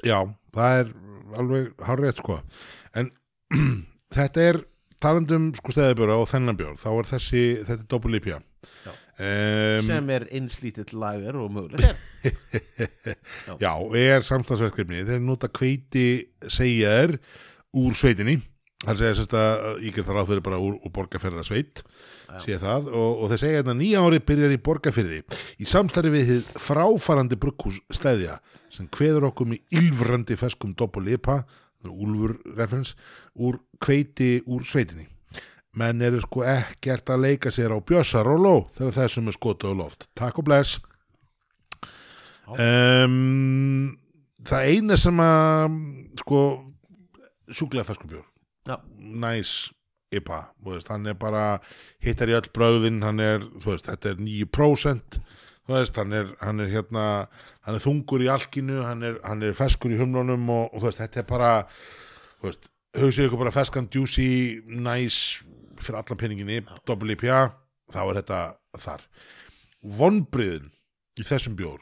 Já, 0.07 0.19
það 0.55 0.81
er 0.81 0.91
alveg 1.41 1.85
hárrétt 1.87 2.21
sko. 2.21 2.39
En 2.97 3.11
þetta 4.17 4.47
er 4.49 4.61
talandum 5.01 5.49
sko 5.57 5.73
stæðabjóra 5.73 6.17
og 6.21 6.27
þennan 6.29 6.57
bjór 6.59 6.75
þá 6.79 6.89
er 6.91 7.09
þessi, 7.15 7.43
þetta 7.65 7.79
er 7.79 7.87
doppelipja 7.89 8.37
Já. 8.85 8.91
um, 8.91 9.87
sem 9.89 10.11
er 10.13 10.27
einslítill 10.37 10.99
lager 11.01 11.39
og 11.41 11.49
mögulega 11.55 11.95
er. 11.95 13.17
Já, 13.63 13.73
er 13.97 14.27
samstagsverkefni 14.27 15.01
þeir 15.09 15.23
nota 15.25 15.49
kveiti 15.49 16.05
segjaðir 16.45 17.17
úr 17.81 17.97
sveitinni 17.97 18.37
það 18.81 19.01
segja 19.01 19.17
sérst 19.19 19.35
að 19.37 19.81
ég 19.85 19.95
ger 19.95 20.05
það 20.07 20.17
ráð 20.17 20.29
fyrir 20.31 20.45
bara 20.45 20.61
úr, 20.61 20.77
úr 20.81 20.93
borgarferðasveit 20.95 21.83
sé 22.41 22.57
það 22.61 22.87
og, 22.89 23.11
og 23.21 23.31
þeir 23.31 23.41
segja 23.43 23.59
hérna 23.59 23.75
nýja 23.77 24.01
ári 24.01 24.21
byrjar 24.25 24.55
í 24.55 24.61
borgarferði 24.65 25.19
í 25.61 25.67
samstarfi 25.69 26.13
við 26.15 26.31
hið 26.31 26.47
fráfarandi 26.65 27.37
brugghús 27.41 27.81
stæðja 27.93 28.39
sem 28.71 28.87
kveður 28.89 29.29
okkur 29.29 29.51
með 29.51 29.81
ylfrandi 29.81 30.37
feskum 30.39 30.73
doppelipa 30.77 31.41
úlfur 31.89 32.37
referens 32.57 32.95
úr 33.33 33.59
kveiti 33.81 34.41
úr 34.45 34.65
sveitinni. 34.67 35.07
Menn 35.77 36.01
eru 36.03 36.19
sko 36.21 36.43
ekkert 36.45 37.13
að 37.13 37.23
leika 37.25 37.51
sér 37.53 37.73
á 37.73 37.79
bjössar 37.79 38.27
og 38.27 38.41
ló 38.43 38.55
þegar 38.75 38.97
þessum 38.99 39.31
er 39.31 39.37
skotu 39.37 39.71
á 39.71 39.73
loft. 39.73 40.09
Takk 40.17 40.41
og 40.41 40.47
bless. 40.49 40.81
Um, 42.51 43.95
það 44.43 44.67
eina 44.67 44.97
sem 44.99 45.23
að 45.23 45.77
sko 46.19 46.41
sjúklega 47.51 47.87
feskubjór 47.87 48.25
Já. 48.25 48.30
Næs 48.97 49.71
IPA, 50.11 50.41
veist, 50.65 50.89
hann 50.91 51.07
er 51.07 51.15
bara 51.15 51.61
hittar 52.03 52.29
í 52.29 52.35
öll 52.35 52.49
bröðin, 52.51 52.99
hann 53.05 53.21
er 53.23 53.45
þú 53.63 53.71
veist, 53.71 53.87
þetta 53.87 54.11
er 54.11 54.19
9% 54.19 55.19
þú 55.67 55.75
veist, 55.77 55.99
hann 56.01 56.15
er, 56.17 56.33
hann 56.41 56.59
er 56.59 56.71
hérna 56.73 57.05
hann 57.63 57.77
er 57.77 57.83
þungur 57.83 58.25
í 58.25 58.27
alkinu, 58.31 58.81
hann 58.83 59.05
er, 59.07 59.21
hann 59.23 59.45
er 59.47 59.55
feskur 59.55 59.93
í 59.93 59.99
humlunum 60.01 60.49
og, 60.51 60.67
og 60.73 60.81
þú 60.81 60.89
veist, 60.89 61.01
þetta 61.05 61.21
er 61.23 61.29
bara 61.29 61.51
þú 62.41 62.49
veist, 62.49 62.67
hugsið 62.99 63.29
ykkur 63.29 63.43
bara 63.45 63.55
feskan 63.55 63.87
juicy, 63.91 64.27
nice 64.67 65.45
fyrir 65.81 66.01
allan 66.01 66.19
penninginni, 66.19 66.59
doppel 66.85 67.15
IPA 67.15 67.45
þá 67.91 68.01
er 68.03 68.19
þetta 68.21 68.41
þar. 68.81 69.07
Vonbriðin 69.81 70.67
í 71.19 71.25
þessum 71.25 71.55
bjór 71.59 71.79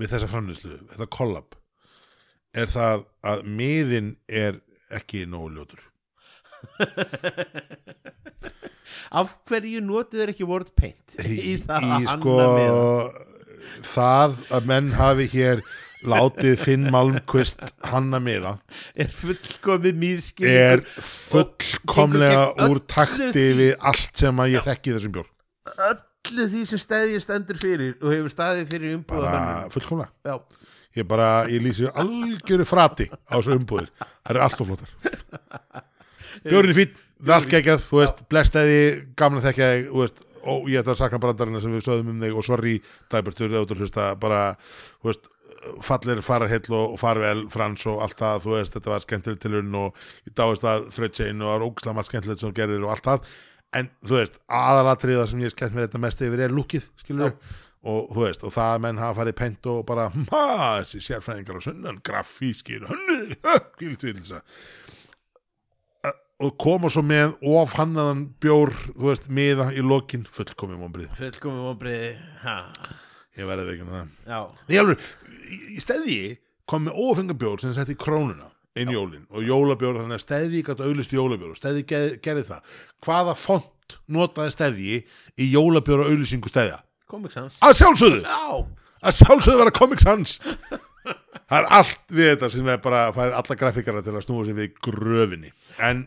við 0.00 0.12
þessa 0.12 0.28
framlýslu, 0.30 0.76
þetta 0.92 1.10
kollab 1.14 1.56
er 2.54 2.70
það 2.70 3.04
að 3.26 3.42
miðin 3.48 4.14
er 4.28 4.60
ekki 4.92 5.24
nógu 5.30 5.48
ljótur. 5.56 5.80
Af 9.14 9.30
hverju 9.48 9.80
notið 9.84 10.20
þeir 10.20 10.32
ekki 10.34 10.46
word 10.48 10.70
paint 10.76 11.16
í, 11.20 11.56
það 11.62 11.76
að 11.76 11.84
í 11.84 11.90
hanna 11.94 12.18
sko 12.18 12.36
með? 12.58 12.74
það 13.84 14.38
að 14.56 14.68
menn 14.70 14.90
hafi 14.96 15.26
hér 15.32 15.62
látið 16.04 16.56
Finn 16.60 16.88
Malmqvist 16.92 17.62
hanna 17.88 18.20
miða 18.22 18.56
er 19.00 19.12
fullkomið 19.14 20.00
mýðskil 20.00 20.50
er 20.50 20.82
fullkomlega 20.84 22.68
úr 22.68 22.80
takti 22.90 23.46
við 23.60 23.72
allt 23.80 24.24
sem 24.24 24.42
að 24.44 24.56
ég 24.56 24.66
þekki 24.66 24.92
í 24.92 24.96
þessum 24.98 25.14
bjór. 25.16 25.30
Öllu 25.88 26.48
því 26.52 26.66
sem 26.68 26.82
stæði 26.82 27.22
stendur 27.24 27.60
fyrir 27.60 27.96
og 28.00 28.12
hefur 28.12 28.34
staðið 28.34 28.74
fyrir 28.74 28.98
umbúða 28.98 29.32
fullkomlega. 29.72 30.12
Já, 30.28 30.36
ég 30.98 31.08
bara, 31.08 31.30
ég 31.50 31.64
lýsi 31.64 31.88
algjöru 31.90 32.66
frati 32.68 33.08
á 33.10 33.34
þessu 33.36 33.56
umbúðir, 33.58 33.90
það 33.98 34.34
eru 34.34 34.44
alltaf 34.46 34.70
flottar. 34.70 34.94
Bjórinn 36.44 36.72
er 36.74 36.78
fín 36.78 36.94
það 37.24 37.30
er 37.32 37.36
allt 37.38 37.52
geggjað, 37.52 37.84
þú 37.84 38.00
veist, 38.00 38.24
blestæði 38.30 38.80
gamla 39.18 39.44
þekkja 39.44 39.68
þig, 39.72 39.86
þú 39.90 40.02
veist 40.02 40.24
og 40.44 40.66
ég 40.68 40.82
ætla 40.82 40.92
að 40.92 41.00
sakna 41.00 41.20
brandarinn 41.22 41.62
sem 41.62 41.72
við 41.72 41.86
sögðum 41.86 42.10
um 42.12 42.20
þig 42.20 42.36
og 42.36 42.44
sorry, 42.44 42.74
dæbertur, 43.12 43.54
þú 43.54 43.78
hlusta 43.78 44.10
bara, 44.20 44.42
þú 45.00 45.08
veist, 45.08 45.30
fallir 45.84 46.20
fara 46.24 46.48
heill 46.50 46.76
og, 46.76 46.98
farvel, 47.00 47.46
frans 47.52 47.86
og 47.88 48.02
allt 48.04 48.18
það, 48.20 48.44
þú 48.44 48.54
veist, 48.58 48.76
þetta 48.76 48.92
var 48.92 49.06
skemmtilegt 49.06 49.42
tilurinn 49.44 49.80
og 49.80 50.04
ég 50.28 50.36
dáist 50.36 50.68
að 50.68 50.90
þrautsein 50.92 51.40
og 51.40 51.48
það 51.48 51.54
var 51.54 51.66
ógislega 51.68 51.96
margt 51.96 52.10
skemmtilegt 52.10 52.44
sem 52.44 52.56
gerðir 52.58 52.84
og 52.84 52.92
allt 52.92 53.08
það. 53.08 53.34
En 53.74 53.88
þú 54.04 54.18
veist, 54.20 54.36
aðalatriða 54.60 55.24
sem 55.30 55.40
ég 55.42 55.54
skemmt 55.54 55.74
mér 55.74 55.88
þetta 55.88 56.02
mest 56.04 56.20
yfir 56.28 56.44
er 56.44 56.52
lúkið, 56.54 56.90
skilur 57.00 57.32
og 57.84 58.14
þú 58.14 58.24
veist, 58.24 58.44
og 58.46 58.54
það 58.54 58.70
að 58.74 58.82
menn 58.84 59.02
hafa 59.02 59.18
farið 59.20 59.36
pent 59.40 59.68
og 59.72 59.82
bara, 59.88 60.08
ma, 60.30 60.44
þessi 60.80 61.02
sérfræðingar 61.04 61.60
á 61.60 61.66
sunnan, 61.66 62.00
grafískir, 62.04 62.86
hönnur 62.88 63.36
þess 64.00 64.40
og 66.42 66.56
koma 66.60 66.90
svo 66.90 67.04
með 67.06 67.36
of 67.46 67.74
hannaðan 67.78 68.24
bjór, 68.42 68.72
þú 68.90 69.06
veist, 69.06 69.28
miða 69.32 69.68
í 69.74 69.84
lokin, 69.84 70.24
fullkomið 70.34 70.80
mombrið, 70.82 71.12
fullkomið 71.20 71.68
vonbriði 71.68 72.08
ha, 72.42 72.56
ég 73.38 73.48
verði 73.48 73.68
veginn 73.70 73.92
það. 73.92 74.08
Já, 74.26 74.40
Því 74.70 74.80
alveg, 74.82 75.04
í 75.46 75.60
í 75.76 75.84
stæði 75.84 76.18
kom 76.70 76.88
með 76.88 76.98
ófengabjór 77.04 77.62
sem 77.62 77.74
setti 77.76 77.96
krónuna 78.00 78.50
inn 78.74 78.90
í 78.90 78.96
jólin 78.96 79.28
og 79.30 79.46
jólabjór 79.46 80.00
þannig 80.00 80.18
að 80.18 80.24
stæði 80.24 80.64
gæti 80.66 80.88
auðlist 80.88 81.14
jólabjór 81.14 81.52
og 81.54 81.60
stæði 81.60 81.84
gerði 82.24 82.46
það. 82.48 82.74
Hvaða 83.06 83.36
font 83.38 83.98
notaði 84.10 84.54
stæði 84.56 84.96
í 85.38 85.48
jólabjór 85.52 86.02
og 86.02 86.10
auðlisingu 86.10 86.50
stæðja 86.50 86.80
Comic 87.14 87.34
Sans. 87.34 87.60
Að 87.62 87.76
sjálfsögðu, 87.78 88.20
já, 88.26 88.90
að 89.04 89.16
sjálfsögðu 89.20 89.62
vera 89.62 89.74
Comic 89.78 90.02
Sans? 90.04 90.36
Það 91.50 91.58
er 91.58 91.66
allt 91.76 92.14
við 92.16 92.30
þetta 92.32 92.48
sem 92.54 92.68
er 92.72 92.78
bara 92.82 93.00
fær 93.14 93.34
alla 93.36 93.56
grafikara 93.60 94.02
til 94.02 94.14
að 94.16 94.24
snúa 94.24 94.46
sig 94.48 94.56
við 94.56 94.78
gröfinni. 94.86 95.50
En 95.76 96.06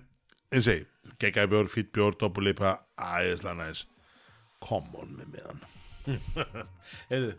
eins 0.49 0.65
og 0.65 0.79
ég, 0.79 0.87
geggjæði 1.21 1.51
bjór, 1.51 1.69
fýtt 1.71 1.91
bjór, 1.95 2.17
doppullipa 2.17 2.79
æðislega 2.97 3.59
næs. 3.59 3.83
Come 4.65 4.97
on 4.97 5.13
með 5.19 5.35
meðan. 5.35 5.61
Heyrðu 7.11 7.35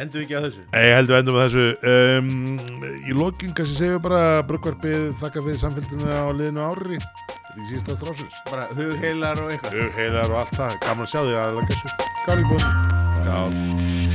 endur 0.00 0.20
við 0.20 0.24
ekki 0.26 0.36
á 0.38 0.42
þessu? 0.46 0.62
Ég 0.76 0.94
heldur 0.98 1.18
endur 1.20 1.36
með 1.36 1.46
þessu. 1.46 1.66
Um, 1.90 2.30
Í 3.10 3.16
lokin 3.16 3.54
kannski 3.56 3.76
segjum 3.78 3.96
við 3.98 4.04
bara 4.08 4.22
Brugvarpið 4.50 5.06
þakka 5.22 5.44
fyrir 5.46 5.60
samfélgina 5.64 6.20
á 6.22 6.28
liðinu 6.34 6.64
ári 6.66 7.00
Þetta 7.00 7.50
er 7.50 7.58
ekki 7.58 7.70
síðast 7.72 7.90
á 7.90 7.94
trásins 8.04 8.40
bara 8.50 8.68
hugheilar 8.78 9.42
og 9.42 9.50
eitthvað. 9.54 9.90
Heilar 9.98 10.30
og 10.30 10.40
allt 10.44 10.54
það. 10.58 10.78
Gaman 10.86 11.06
að 11.06 11.12
sjá 11.14 11.20
því 11.20 11.34
að 11.34 11.40
það 11.40 11.50
er 11.50 11.60
að 11.60 11.70
gessu 11.74 11.88
Skál 12.22 12.38
í 12.38 12.48
búin 12.50 12.64
Skál 13.20 14.09